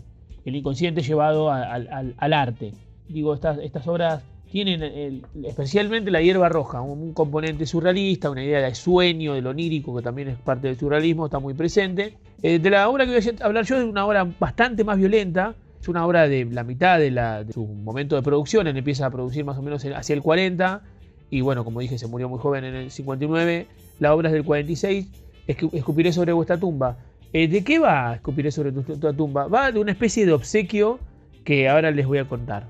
el 0.45 0.55
inconsciente 0.55 1.01
llevado 1.01 1.49
a- 1.49 1.63
al, 1.63 1.87
al- 1.91 2.13
al 2.17 2.33
arte. 2.33 2.73
Digo, 3.07 3.33
estas, 3.33 3.59
estas 3.59 3.87
obras 3.87 4.23
tienen 4.51 4.83
el- 4.83 5.21
especialmente 5.43 6.11
la 6.11 6.21
hierba 6.21 6.49
roja, 6.49 6.81
un, 6.81 6.99
un 7.01 7.13
componente 7.13 7.65
surrealista, 7.65 8.29
una 8.29 8.43
idea 8.43 8.59
de 8.61 8.75
sueño, 8.75 9.33
de 9.33 9.41
lo 9.41 9.51
onírico, 9.51 9.95
que 9.95 10.01
también 10.03 10.27
es 10.29 10.37
parte 10.37 10.67
del 10.67 10.77
surrealismo, 10.77 11.25
está 11.25 11.39
muy 11.39 11.53
presente. 11.53 12.13
Eh, 12.43 12.59
de 12.59 12.69
la 12.69 12.89
obra 12.89 13.05
que 13.05 13.11
voy 13.17 13.35
a 13.41 13.45
hablar 13.45 13.65
yo 13.65 13.77
es 13.77 13.83
una 13.85 14.05
obra 14.05 14.27
bastante 14.39 14.83
más 14.83 14.97
violenta, 14.97 15.55
es 15.81 15.87
una 15.87 16.05
obra 16.05 16.27
de 16.27 16.45
la 16.45 16.63
mitad 16.63 16.99
de, 16.99 17.11
la- 17.11 17.43
de 17.43 17.53
su 17.53 17.65
momento 17.65 18.15
de 18.15 18.21
producción, 18.21 18.67
empieza 18.67 19.05
a 19.05 19.11
producir 19.11 19.45
más 19.45 19.57
o 19.57 19.61
menos 19.61 19.83
en- 19.85 19.93
hacia 19.93 20.13
el 20.13 20.21
40, 20.21 20.81
y 21.29 21.41
bueno, 21.41 21.63
como 21.63 21.79
dije, 21.79 21.97
se 21.97 22.07
murió 22.07 22.29
muy 22.29 22.39
joven 22.39 22.63
en 22.65 22.75
el 22.75 22.91
59, 22.91 23.67
la 23.99 24.13
obra 24.15 24.29
es 24.29 24.33
del 24.33 24.43
46, 24.43 25.07
Escu- 25.47 25.69
Escupiré 25.73 26.11
sobre 26.13 26.33
vuestra 26.33 26.57
tumba. 26.57 26.97
Eh, 27.33 27.47
¿De 27.47 27.63
qué 27.63 27.79
va 27.79 28.15
Escupiré 28.15 28.51
sobre 28.51 28.71
tu, 28.71 28.81
tu 28.83 29.13
tumba? 29.13 29.47
Va 29.47 29.71
de 29.71 29.79
una 29.79 29.91
especie 29.91 30.25
de 30.25 30.31
obsequio 30.33 30.99
que 31.43 31.67
ahora 31.69 31.91
les 31.91 32.05
voy 32.07 32.17
a 32.19 32.25
contar. 32.27 32.69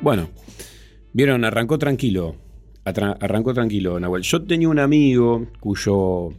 Bueno, 0.00 0.28
vieron, 1.12 1.44
arrancó 1.44 1.78
tranquilo. 1.78 2.36
Arrancó 2.84 3.52
tranquilo, 3.54 4.00
Nahuel. 4.00 4.22
Yo 4.22 4.42
tenía 4.42 4.68
un 4.68 4.78
amigo 4.78 5.46
cuyo 5.60 6.30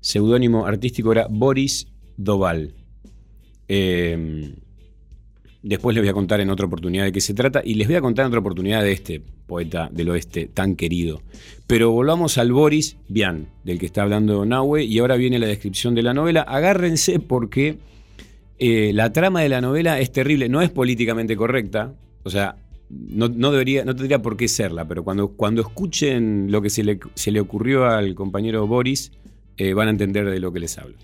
seudónimo 0.00 0.64
artístico 0.66 1.12
era 1.12 1.26
Boris 1.28 1.88
Doval. 2.16 2.74
Eh, 3.68 4.54
después 5.62 5.94
les 5.94 6.02
voy 6.02 6.08
a 6.08 6.12
contar 6.12 6.40
en 6.40 6.50
otra 6.50 6.66
oportunidad 6.66 7.04
de 7.04 7.12
qué 7.12 7.20
se 7.20 7.34
trata 7.34 7.62
y 7.64 7.74
les 7.74 7.86
voy 7.86 7.96
a 7.96 8.00
contar 8.00 8.24
en 8.24 8.28
otra 8.28 8.40
oportunidad 8.40 8.82
de 8.82 8.92
este 8.92 9.22
poeta 9.46 9.88
del 9.92 10.10
oeste 10.10 10.46
tan 10.52 10.76
querido. 10.76 11.22
Pero 11.66 11.90
volvamos 11.90 12.38
al 12.38 12.52
Boris 12.52 12.96
Vian, 13.08 13.48
del 13.64 13.78
que 13.78 13.86
está 13.86 14.02
hablando 14.02 14.44
Nahue, 14.44 14.84
y 14.84 14.98
ahora 14.98 15.16
viene 15.16 15.38
la 15.38 15.46
descripción 15.46 15.94
de 15.94 16.02
la 16.02 16.14
novela. 16.14 16.42
Agárrense 16.42 17.18
porque 17.20 17.78
eh, 18.58 18.92
la 18.92 19.12
trama 19.12 19.40
de 19.40 19.48
la 19.48 19.60
novela 19.60 20.00
es 20.00 20.12
terrible, 20.12 20.48
no 20.48 20.62
es 20.62 20.70
políticamente 20.70 21.36
correcta, 21.36 21.94
o 22.24 22.30
sea, 22.30 22.56
no, 22.90 23.28
debería, 23.28 23.84
no 23.84 23.96
tendría 23.96 24.20
por 24.20 24.36
qué 24.36 24.48
serla, 24.48 24.86
pero 24.86 25.02
cuando, 25.02 25.28
cuando 25.28 25.62
escuchen 25.62 26.50
lo 26.50 26.60
que 26.60 26.68
se 26.68 26.84
le, 26.84 27.00
se 27.14 27.30
le 27.30 27.40
ocurrió 27.40 27.86
al 27.86 28.14
compañero 28.14 28.66
Boris, 28.66 29.12
eh, 29.56 29.72
van 29.72 29.88
a 29.88 29.90
entender 29.90 30.28
de 30.28 30.40
lo 30.40 30.52
que 30.52 30.60
les 30.60 30.76
hablo. 30.78 30.96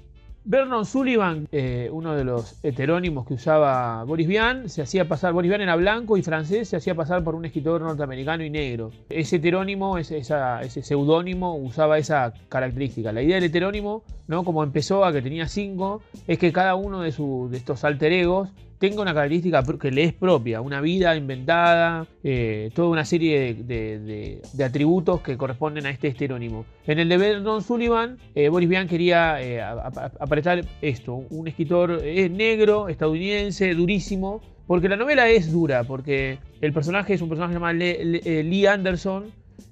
Vernon 0.51 0.87
Sullivan, 0.87 1.47
eh, 1.53 1.91
uno 1.93 2.15
de 2.17 2.25
los 2.25 2.59
heterónimos 2.65 3.27
que 3.27 3.35
usaba 3.35 4.03
Boris 4.05 4.27
Vian, 4.27 4.71
se 4.71 4.81
hacía 4.81 5.07
pasar, 5.07 5.35
Boris 5.35 5.51
Vian 5.51 5.61
era 5.61 5.77
blanco 5.77 6.17
y 6.17 6.23
francés, 6.23 6.71
se 6.71 6.77
hacía 6.77 6.95
pasar 6.95 7.23
por 7.23 7.35
un 7.35 7.45
escritor 7.45 7.83
norteamericano 7.83 8.43
y 8.43 8.49
negro. 8.49 8.91
Ese 9.11 9.37
heterónimo, 9.37 9.99
ese, 9.99 10.17
esa- 10.17 10.63
seudónimo 10.71 11.55
usaba 11.55 11.99
esa 11.99 12.33
característica. 12.49 13.13
La 13.13 13.21
idea 13.21 13.35
del 13.35 13.45
heterónimo, 13.45 14.05
¿no? 14.27 14.43
como 14.43 14.63
empezó 14.65 15.05
a 15.05 15.13
que 15.13 15.21
tenía 15.21 15.49
cinco, 15.49 16.01
es 16.27 16.39
que 16.39 16.51
cada 16.51 16.77
uno 16.77 17.03
de, 17.03 17.11
de 17.51 17.57
estos 17.59 17.85
alter 17.85 18.13
egos 18.15 18.49
tenga 18.79 19.03
una 19.03 19.13
característica 19.15 19.63
que 19.81 19.91
le 19.91 20.05
es 20.05 20.13
propia, 20.13 20.61
una 20.61 20.81
vida 20.81 21.17
inventada, 21.17 22.07
eh, 22.23 22.71
toda 22.75 22.89
una 22.89 23.05
serie 23.05 23.55
de, 23.55 24.41
atributos 24.65 25.21
que 25.21 25.37
corresponden 25.37 25.87
a 25.87 25.91
este 25.91 26.09
heterónimo. 26.09 26.65
En 26.87 26.99
el 26.99 27.09
de 27.09 27.17
Vernon 27.17 27.63
Sullivan, 27.63 28.19
eh, 28.35 28.49
Boris 28.49 28.69
Vian 28.69 28.89
quería 28.89 29.43
eh, 29.43 29.61
apretar 29.61 30.65
esto, 30.83 31.15
un 31.31 31.49
escritor 31.49 32.01
eh, 32.03 32.29
negro, 32.29 32.89
estadounidense, 32.89 33.75
durísimo, 33.75 34.41
porque 34.67 34.89
la 34.89 34.97
novela 34.97 35.29
es 35.29 35.51
dura, 35.51 35.85
porque 35.85 36.39
el 36.61 36.73
personaje 36.73 37.15
es 37.15 37.23
un 37.23 37.29
personaje 37.29 37.55
llamado 37.55 37.75
Le- 37.75 38.05
Le- 38.05 38.45
Lee 38.45 38.67
Anderson, 38.67 39.27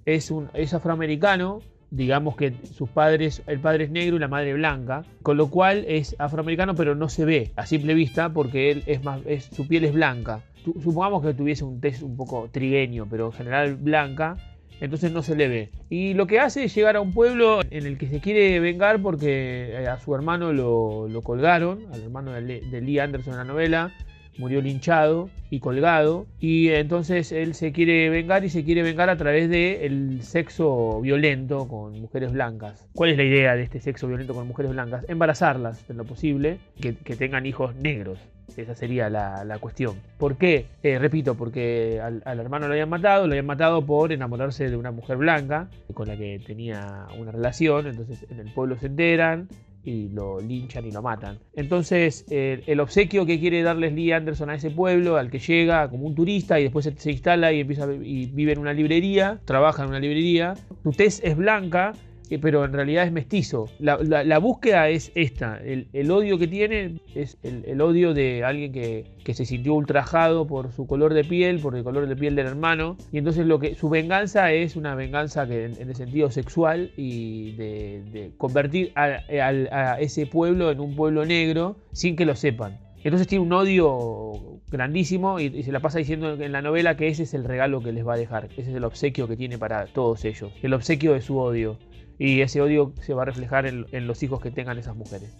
es, 0.04 0.30
un, 0.30 0.48
es 0.54 0.72
afroamericano, 0.74 1.60
digamos 1.90 2.36
que 2.36 2.54
sus 2.72 2.88
padres, 2.88 3.42
el 3.46 3.60
padre 3.60 3.84
es 3.84 3.90
negro 3.90 4.16
y 4.16 4.18
la 4.18 4.28
madre 4.28 4.54
blanca, 4.54 5.04
con 5.22 5.36
lo 5.36 5.48
cual 5.48 5.84
es 5.88 6.16
afroamericano 6.18 6.74
pero 6.74 6.94
no 6.94 7.08
se 7.08 7.24
ve 7.24 7.52
a 7.56 7.66
simple 7.66 7.94
vista 7.94 8.30
porque 8.30 8.70
él 8.70 8.82
es 8.86 9.02
más, 9.04 9.20
su 9.52 9.66
piel 9.66 9.84
es 9.84 9.92
blanca. 9.92 10.42
Supongamos 10.82 11.24
que 11.24 11.32
tuviese 11.32 11.64
un 11.64 11.80
test 11.80 12.02
un 12.02 12.16
poco 12.16 12.48
trigueño, 12.50 13.06
pero 13.08 13.26
en 13.26 13.32
general 13.32 13.76
blanca, 13.76 14.36
entonces 14.80 15.12
no 15.12 15.22
se 15.22 15.36
le 15.36 15.48
ve. 15.48 15.70
Y 15.88 16.14
lo 16.14 16.26
que 16.26 16.40
hace 16.40 16.64
es 16.64 16.74
llegar 16.74 16.96
a 16.96 17.00
un 17.00 17.12
pueblo 17.12 17.60
en 17.70 17.86
el 17.86 17.98
que 17.98 18.08
se 18.08 18.20
quiere 18.20 18.58
vengar 18.58 19.00
porque 19.00 19.70
eh, 19.70 19.86
a 19.86 20.00
su 20.00 20.14
hermano 20.14 20.52
lo, 20.52 21.08
lo 21.08 21.22
colgaron, 21.22 21.86
al 21.92 22.02
hermano 22.02 22.32
de, 22.32 22.60
de 22.60 22.80
Lee 22.80 22.98
Anderson 22.98 23.34
en 23.34 23.38
la 23.38 23.44
novela, 23.44 23.92
murió 24.38 24.60
linchado 24.60 25.30
y 25.50 25.60
colgado 25.60 26.26
y 26.40 26.68
entonces 26.68 27.32
él 27.32 27.54
se 27.54 27.72
quiere 27.72 28.10
vengar 28.10 28.44
y 28.44 28.50
se 28.50 28.64
quiere 28.64 28.82
vengar 28.82 29.10
a 29.10 29.16
través 29.16 29.48
del 29.48 30.22
sexo 30.22 31.00
violento 31.00 31.68
con 31.68 32.00
mujeres 32.00 32.32
blancas. 32.32 32.86
¿Cuál 32.94 33.10
es 33.10 33.16
la 33.16 33.24
idea 33.24 33.54
de 33.54 33.62
este 33.62 33.80
sexo 33.80 34.08
violento 34.08 34.34
con 34.34 34.46
mujeres 34.46 34.72
blancas? 34.72 35.04
Embarazarlas 35.08 35.88
en 35.88 35.96
lo 35.96 36.04
posible, 36.04 36.58
que, 36.80 36.94
que 36.94 37.16
tengan 37.16 37.46
hijos 37.46 37.74
negros. 37.76 38.18
Esa 38.56 38.74
sería 38.74 39.10
la, 39.10 39.44
la 39.44 39.58
cuestión. 39.58 39.96
¿Por 40.18 40.36
qué? 40.36 40.66
Eh, 40.82 40.98
repito, 40.98 41.34
porque 41.34 42.00
al, 42.02 42.22
al 42.24 42.40
hermano 42.40 42.66
lo 42.66 42.72
habían 42.72 42.88
matado, 42.88 43.26
lo 43.26 43.32
habían 43.32 43.44
matado 43.44 43.84
por 43.84 44.12
enamorarse 44.12 44.70
de 44.70 44.76
una 44.76 44.92
mujer 44.92 45.18
blanca 45.18 45.68
con 45.92 46.08
la 46.08 46.16
que 46.16 46.40
tenía 46.46 47.06
una 47.18 47.32
relación, 47.32 47.86
entonces 47.86 48.24
en 48.30 48.40
el 48.40 48.52
pueblo 48.54 48.78
se 48.78 48.86
enteran, 48.86 49.48
y 49.86 50.08
lo 50.08 50.40
linchan 50.40 50.84
y 50.84 50.90
lo 50.90 51.00
matan. 51.00 51.38
Entonces, 51.54 52.26
el 52.28 52.80
obsequio 52.80 53.24
que 53.24 53.38
quiere 53.38 53.62
darles 53.62 53.92
Lee 53.92 54.12
Anderson 54.12 54.50
a 54.50 54.56
ese 54.56 54.70
pueblo, 54.70 55.16
al 55.16 55.30
que 55.30 55.38
llega 55.38 55.88
como 55.88 56.06
un 56.06 56.14
turista 56.14 56.58
y 56.58 56.64
después 56.64 56.90
se, 56.96 57.10
instala 57.10 57.52
y 57.52 57.60
empieza 57.60 57.86
y 57.92 58.26
vive 58.26 58.52
en 58.52 58.58
una 58.58 58.72
librería, 58.72 59.40
trabaja 59.44 59.84
en 59.84 59.90
una 59.90 60.00
librería. 60.00 60.54
Su 60.82 60.90
tez 60.90 61.20
es 61.22 61.36
blanca, 61.36 61.92
eh, 62.30 62.38
pero 62.40 62.64
en 62.64 62.72
realidad 62.72 63.04
es 63.06 63.12
mestizo. 63.12 63.68
La, 63.78 63.98
la- 64.02 64.24
la 64.24 64.38
búsqueda 64.38 64.88
es 64.88 65.12
esta. 65.14 65.58
El, 65.64 65.88
el 65.92 66.10
odio 66.10 66.38
que 66.38 66.46
tiene 66.48 67.00
es 67.14 67.38
el, 67.42 67.64
el 67.66 67.80
odio 67.80 68.14
de 68.14 68.44
alguien 68.44 68.72
que, 68.72 69.04
que 69.24 69.34
se 69.34 69.44
sintió 69.44 69.74
ultrajado 69.74 70.46
por 70.46 70.72
su 70.72 70.86
color 70.86 71.14
de 71.14 71.24
piel, 71.24 71.60
por 71.60 71.76
el 71.76 71.84
color 71.84 72.06
de 72.08 72.16
piel 72.16 72.34
del 72.36 72.46
hermano. 72.46 72.96
Y 73.12 73.18
entonces 73.18 73.46
lo 73.46 73.58
que 73.58 73.74
su 73.74 73.88
venganza 73.88 74.52
es 74.52 74.76
una 74.76 74.94
venganza 74.94 75.46
que 75.46 75.64
en, 75.66 75.80
en 75.80 75.88
el 75.88 75.94
sentido 75.96 76.30
sexual 76.30 76.90
y 76.96 77.52
de, 77.52 78.02
de 78.12 78.30
convertir 78.36 78.92
a, 78.94 79.20
al- 79.42 79.68
a 79.72 80.00
ese 80.00 80.26
pueblo 80.26 80.70
en 80.70 80.80
un 80.80 80.96
pueblo 80.96 81.24
negro 81.24 81.76
sin 81.92 82.16
que 82.16 82.24
lo 82.26 82.34
sepan. 82.36 82.78
Entonces 83.04 83.28
tiene 83.28 83.44
un 83.44 83.52
odio 83.52 84.60
grandísimo 84.70 85.38
y, 85.38 85.44
y 85.46 85.62
se 85.62 85.70
la 85.70 85.78
pasa 85.80 85.98
diciendo 85.98 86.32
en 86.34 86.50
la 86.52 86.60
novela 86.60 86.96
que 86.96 87.06
ese 87.06 87.22
es 87.22 87.34
el 87.34 87.44
regalo 87.44 87.80
que 87.80 87.92
les 87.92 88.04
va 88.06 88.14
a 88.14 88.16
dejar, 88.16 88.46
ese 88.56 88.70
es 88.70 88.76
el 88.76 88.82
obsequio 88.84 89.28
que 89.28 89.36
tiene 89.36 89.58
para 89.58 89.86
todos 89.86 90.24
ellos, 90.24 90.50
el 90.62 90.74
obsequio 90.74 91.12
de 91.12 91.20
su 91.20 91.38
odio. 91.38 91.78
Y 92.18 92.40
ese 92.40 92.60
odio 92.60 92.92
se 93.02 93.14
va 93.14 93.22
a 93.22 93.24
reflejar 93.26 93.66
en, 93.66 94.06
los 94.06 94.22
hijos 94.22 94.40
que 94.40 94.50
tengan 94.50 94.78
esas 94.78 94.96
mujeres. 94.96 95.30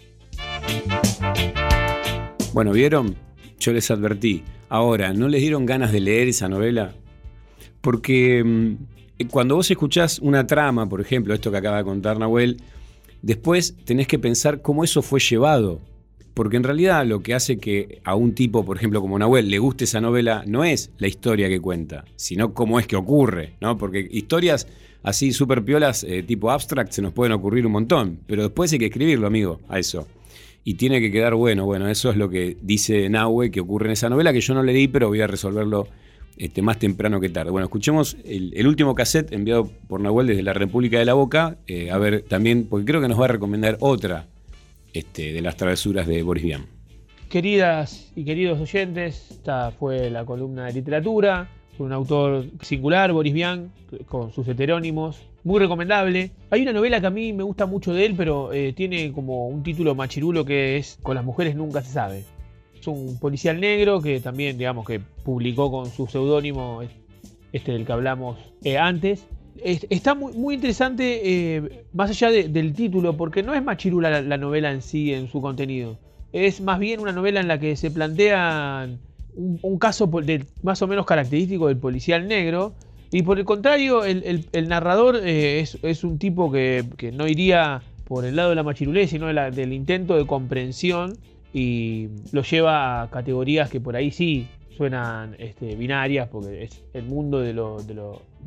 Bueno, 2.52 2.72
¿vieron? 2.72 3.16
Yo 3.58 3.72
les 3.72 3.90
advertí. 3.90 4.44
Ahora, 4.68 5.12
¿no 5.12 5.28
les 5.28 5.40
dieron 5.40 5.64
ganas 5.64 5.92
de 5.92 6.00
leer 6.00 6.28
esa 6.28 6.48
novela? 6.48 6.94
Porque 7.80 8.42
mm, 8.44 9.26
cuando 9.30 9.56
vos 9.56 9.70
escuchás 9.70 10.18
una 10.18 10.46
trama, 10.46 10.88
por 10.88 11.00
ejemplo, 11.00 11.32
esto 11.32 11.50
que 11.50 11.56
acaba 11.56 11.78
de 11.78 11.84
contar 11.84 12.18
Nahuel, 12.18 12.58
después 13.22 13.76
tenés 13.84 14.06
que 14.06 14.18
pensar 14.18 14.60
cómo 14.60 14.84
eso 14.84 15.02
fue 15.02 15.20
llevado. 15.20 15.80
Porque 16.34 16.58
en 16.58 16.64
realidad 16.64 17.06
lo 17.06 17.22
que 17.22 17.32
hace 17.32 17.56
que 17.56 18.02
a 18.04 18.14
un 18.14 18.34
tipo, 18.34 18.62
por 18.62 18.76
ejemplo, 18.76 19.00
como 19.00 19.18
Nahuel, 19.18 19.48
le 19.48 19.58
guste 19.58 19.84
esa 19.84 20.02
novela 20.02 20.44
no 20.46 20.64
es 20.64 20.90
la 20.98 21.06
historia 21.06 21.48
que 21.48 21.60
cuenta, 21.60 22.04
sino 22.16 22.52
cómo 22.52 22.78
es 22.78 22.86
que 22.86 22.96
ocurre, 22.96 23.54
¿no? 23.62 23.78
Porque 23.78 24.06
historias 24.10 24.68
así 25.06 25.32
súper 25.32 25.64
piolas, 25.64 26.02
eh, 26.02 26.24
tipo 26.24 26.50
abstract, 26.50 26.90
se 26.90 27.00
nos 27.00 27.12
pueden 27.12 27.32
ocurrir 27.32 27.64
un 27.64 27.70
montón, 27.70 28.18
pero 28.26 28.42
después 28.42 28.72
hay 28.72 28.80
que 28.80 28.86
escribirlo, 28.86 29.28
amigo, 29.28 29.60
a 29.68 29.78
eso. 29.78 30.08
Y 30.64 30.74
tiene 30.74 31.00
que 31.00 31.12
quedar 31.12 31.36
bueno. 31.36 31.64
Bueno, 31.64 31.88
eso 31.88 32.10
es 32.10 32.16
lo 32.16 32.28
que 32.28 32.56
dice 32.60 33.08
Nahue 33.08 33.52
que 33.52 33.60
ocurre 33.60 33.86
en 33.86 33.92
esa 33.92 34.10
novela, 34.10 34.32
que 34.32 34.40
yo 34.40 34.52
no 34.52 34.64
leí, 34.64 34.88
pero 34.88 35.06
voy 35.06 35.20
a 35.20 35.28
resolverlo 35.28 35.86
este, 36.36 36.60
más 36.60 36.80
temprano 36.80 37.20
que 37.20 37.28
tarde. 37.28 37.52
Bueno, 37.52 37.66
escuchemos 37.66 38.16
el, 38.24 38.66
último 38.66 38.96
cassette 38.96 39.32
enviado 39.32 39.70
por 39.86 40.00
Nahuel 40.00 40.26
desde 40.26 40.42
la 40.42 40.52
República 40.52 40.98
de 40.98 41.04
la 41.04 41.14
Boca. 41.14 41.56
eh, 41.68 41.92
a 41.92 41.98
ver 41.98 42.22
también, 42.22 42.66
porque 42.68 42.84
creo 42.84 43.00
que 43.00 43.06
nos 43.06 43.20
va 43.20 43.26
a 43.26 43.28
recomendar 43.28 43.76
otra 43.78 44.26
este, 44.92 45.32
de 45.32 45.40
las 45.40 45.56
travesuras 45.56 46.08
de 46.08 46.24
Boris 46.24 46.42
Vian. 46.42 46.66
Queridas 47.28 48.10
y 48.16 48.24
queridos 48.24 48.60
oyentes, 48.60 49.30
esta 49.30 49.70
fue 49.70 50.10
la 50.10 50.24
columna 50.24 50.66
de 50.66 50.72
literatura, 50.72 51.48
un 51.78 51.92
autor 51.92 52.44
singular, 52.62 53.12
Boris 53.12 53.32
Vian, 53.32 53.70
con 54.08 54.32
sus 54.32 54.46
heterónimos, 54.48 55.20
muy 55.44 55.60
recomendable. 55.60 56.30
Hay 56.50 56.62
una 56.62 56.72
novela 56.72 57.00
que 57.00 57.06
a 57.06 57.10
mí 57.10 57.32
me 57.32 57.42
gusta 57.42 57.66
mucho 57.66 57.92
de 57.94 58.06
él, 58.06 58.14
pero 58.16 58.52
eh, 58.52 58.72
tiene 58.72 59.12
como 59.12 59.48
un 59.48 59.62
título 59.62 59.94
machirulo 59.94 60.44
que 60.44 60.76
es 60.76 60.98
Con 61.02 61.14
las 61.14 61.24
mujeres 61.24 61.54
nunca 61.56 61.82
se 61.82 61.92
sabe. 61.92 62.24
Es 62.78 62.86
un 62.86 63.18
policial 63.18 63.60
negro 63.60 64.00
que 64.00 64.20
también, 64.20 64.58
digamos, 64.58 64.86
que 64.86 65.00
publicó 65.24 65.70
con 65.70 65.86
su 65.90 66.06
seudónimo, 66.06 66.80
este 67.52 67.72
del 67.72 67.84
que 67.86 67.92
hablamos 67.92 68.38
eh, 68.64 68.78
antes. 68.78 69.26
Es- 69.62 69.86
Está 69.88 70.14
muy, 70.14 70.32
muy 70.34 70.54
interesante, 70.56 71.20
eh, 71.56 71.84
más 71.92 72.10
allá 72.10 72.30
de- 72.30 72.48
del 72.48 72.72
título, 72.74 73.16
porque 73.16 73.42
no 73.42 73.54
es 73.54 73.62
machirula 73.62 74.10
la, 74.10 74.20
la 74.22 74.36
novela 74.36 74.70
en 74.72 74.82
sí, 74.82 75.12
en 75.14 75.28
su 75.30 75.40
contenido. 75.40 75.96
Es 76.32 76.60
más 76.60 76.78
bien 76.78 77.00
una 77.00 77.12
novela 77.12 77.40
en 77.40 77.48
la 77.48 77.58
que 77.58 77.76
se 77.76 77.90
plantean 77.90 78.98
un, 79.36 79.78
caso 79.78 80.10
más 80.62 80.82
o 80.82 80.86
menos 80.86 81.06
característico 81.06 81.68
del 81.68 81.76
policial 81.76 82.26
negro. 82.26 82.74
Y 83.12 83.22
por 83.22 83.38
el 83.38 83.44
contrario, 83.44 84.04
el, 84.04 84.68
narrador 84.68 85.20
eh, 85.22 85.60
es, 85.60 86.04
un 86.04 86.18
tipo 86.18 86.50
que, 86.50 86.84
no 87.12 87.28
iría 87.28 87.82
por 88.04 88.24
el 88.24 88.36
lado 88.36 88.50
de 88.50 88.56
la 88.56 88.62
machirulez, 88.62 89.10
sino 89.10 89.26
del 89.26 89.72
intento 89.72 90.16
de 90.16 90.26
comprensión 90.26 91.16
y 91.52 92.08
lo 92.32 92.42
lleva 92.42 93.02
a 93.02 93.10
categorías 93.10 93.70
que 93.70 93.80
por 93.80 93.96
ahí 93.96 94.10
sí 94.10 94.46
suenan 94.76 95.34
este, 95.38 95.74
binarias, 95.74 96.28
porque 96.28 96.64
es 96.64 96.84
el 96.92 97.04
mundo 97.04 97.40
de 97.40 97.54
lo, 97.54 97.78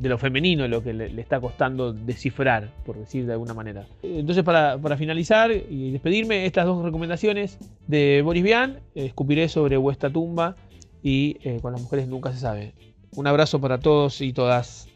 lo, 0.00 0.18
femenino 0.18 0.68
lo 0.68 0.82
que 0.82 0.92
le, 0.92 1.08
le 1.08 1.20
está 1.20 1.40
costando 1.40 1.92
descifrar, 1.92 2.70
por 2.86 2.96
decir 2.96 3.26
de 3.26 3.32
alguna 3.32 3.52
manera. 3.52 3.86
Entonces, 4.02 4.44
para, 4.44 4.78
para 4.78 4.96
finalizar 4.96 5.50
y 5.50 5.90
despedirme, 5.90 6.46
estas 6.46 6.66
dos 6.66 6.84
recomendaciones 6.84 7.58
de 7.88 8.22
Boris 8.22 8.44
Vian, 8.44 8.78
eh, 8.94 9.06
Escupiré 9.06 9.48
sobre 9.48 9.76
vuestra 9.76 10.10
tumba 10.10 10.54
y 11.02 11.38
eh, 11.42 11.58
Con 11.60 11.72
las 11.72 11.82
mujeres 11.82 12.08
nunca 12.08 12.32
se 12.32 12.38
sabe. 12.38 12.74
Un 13.16 13.26
abrazo 13.26 13.60
para 13.60 13.78
todos 13.78 14.20
y 14.20 14.32
todas. 14.32 14.89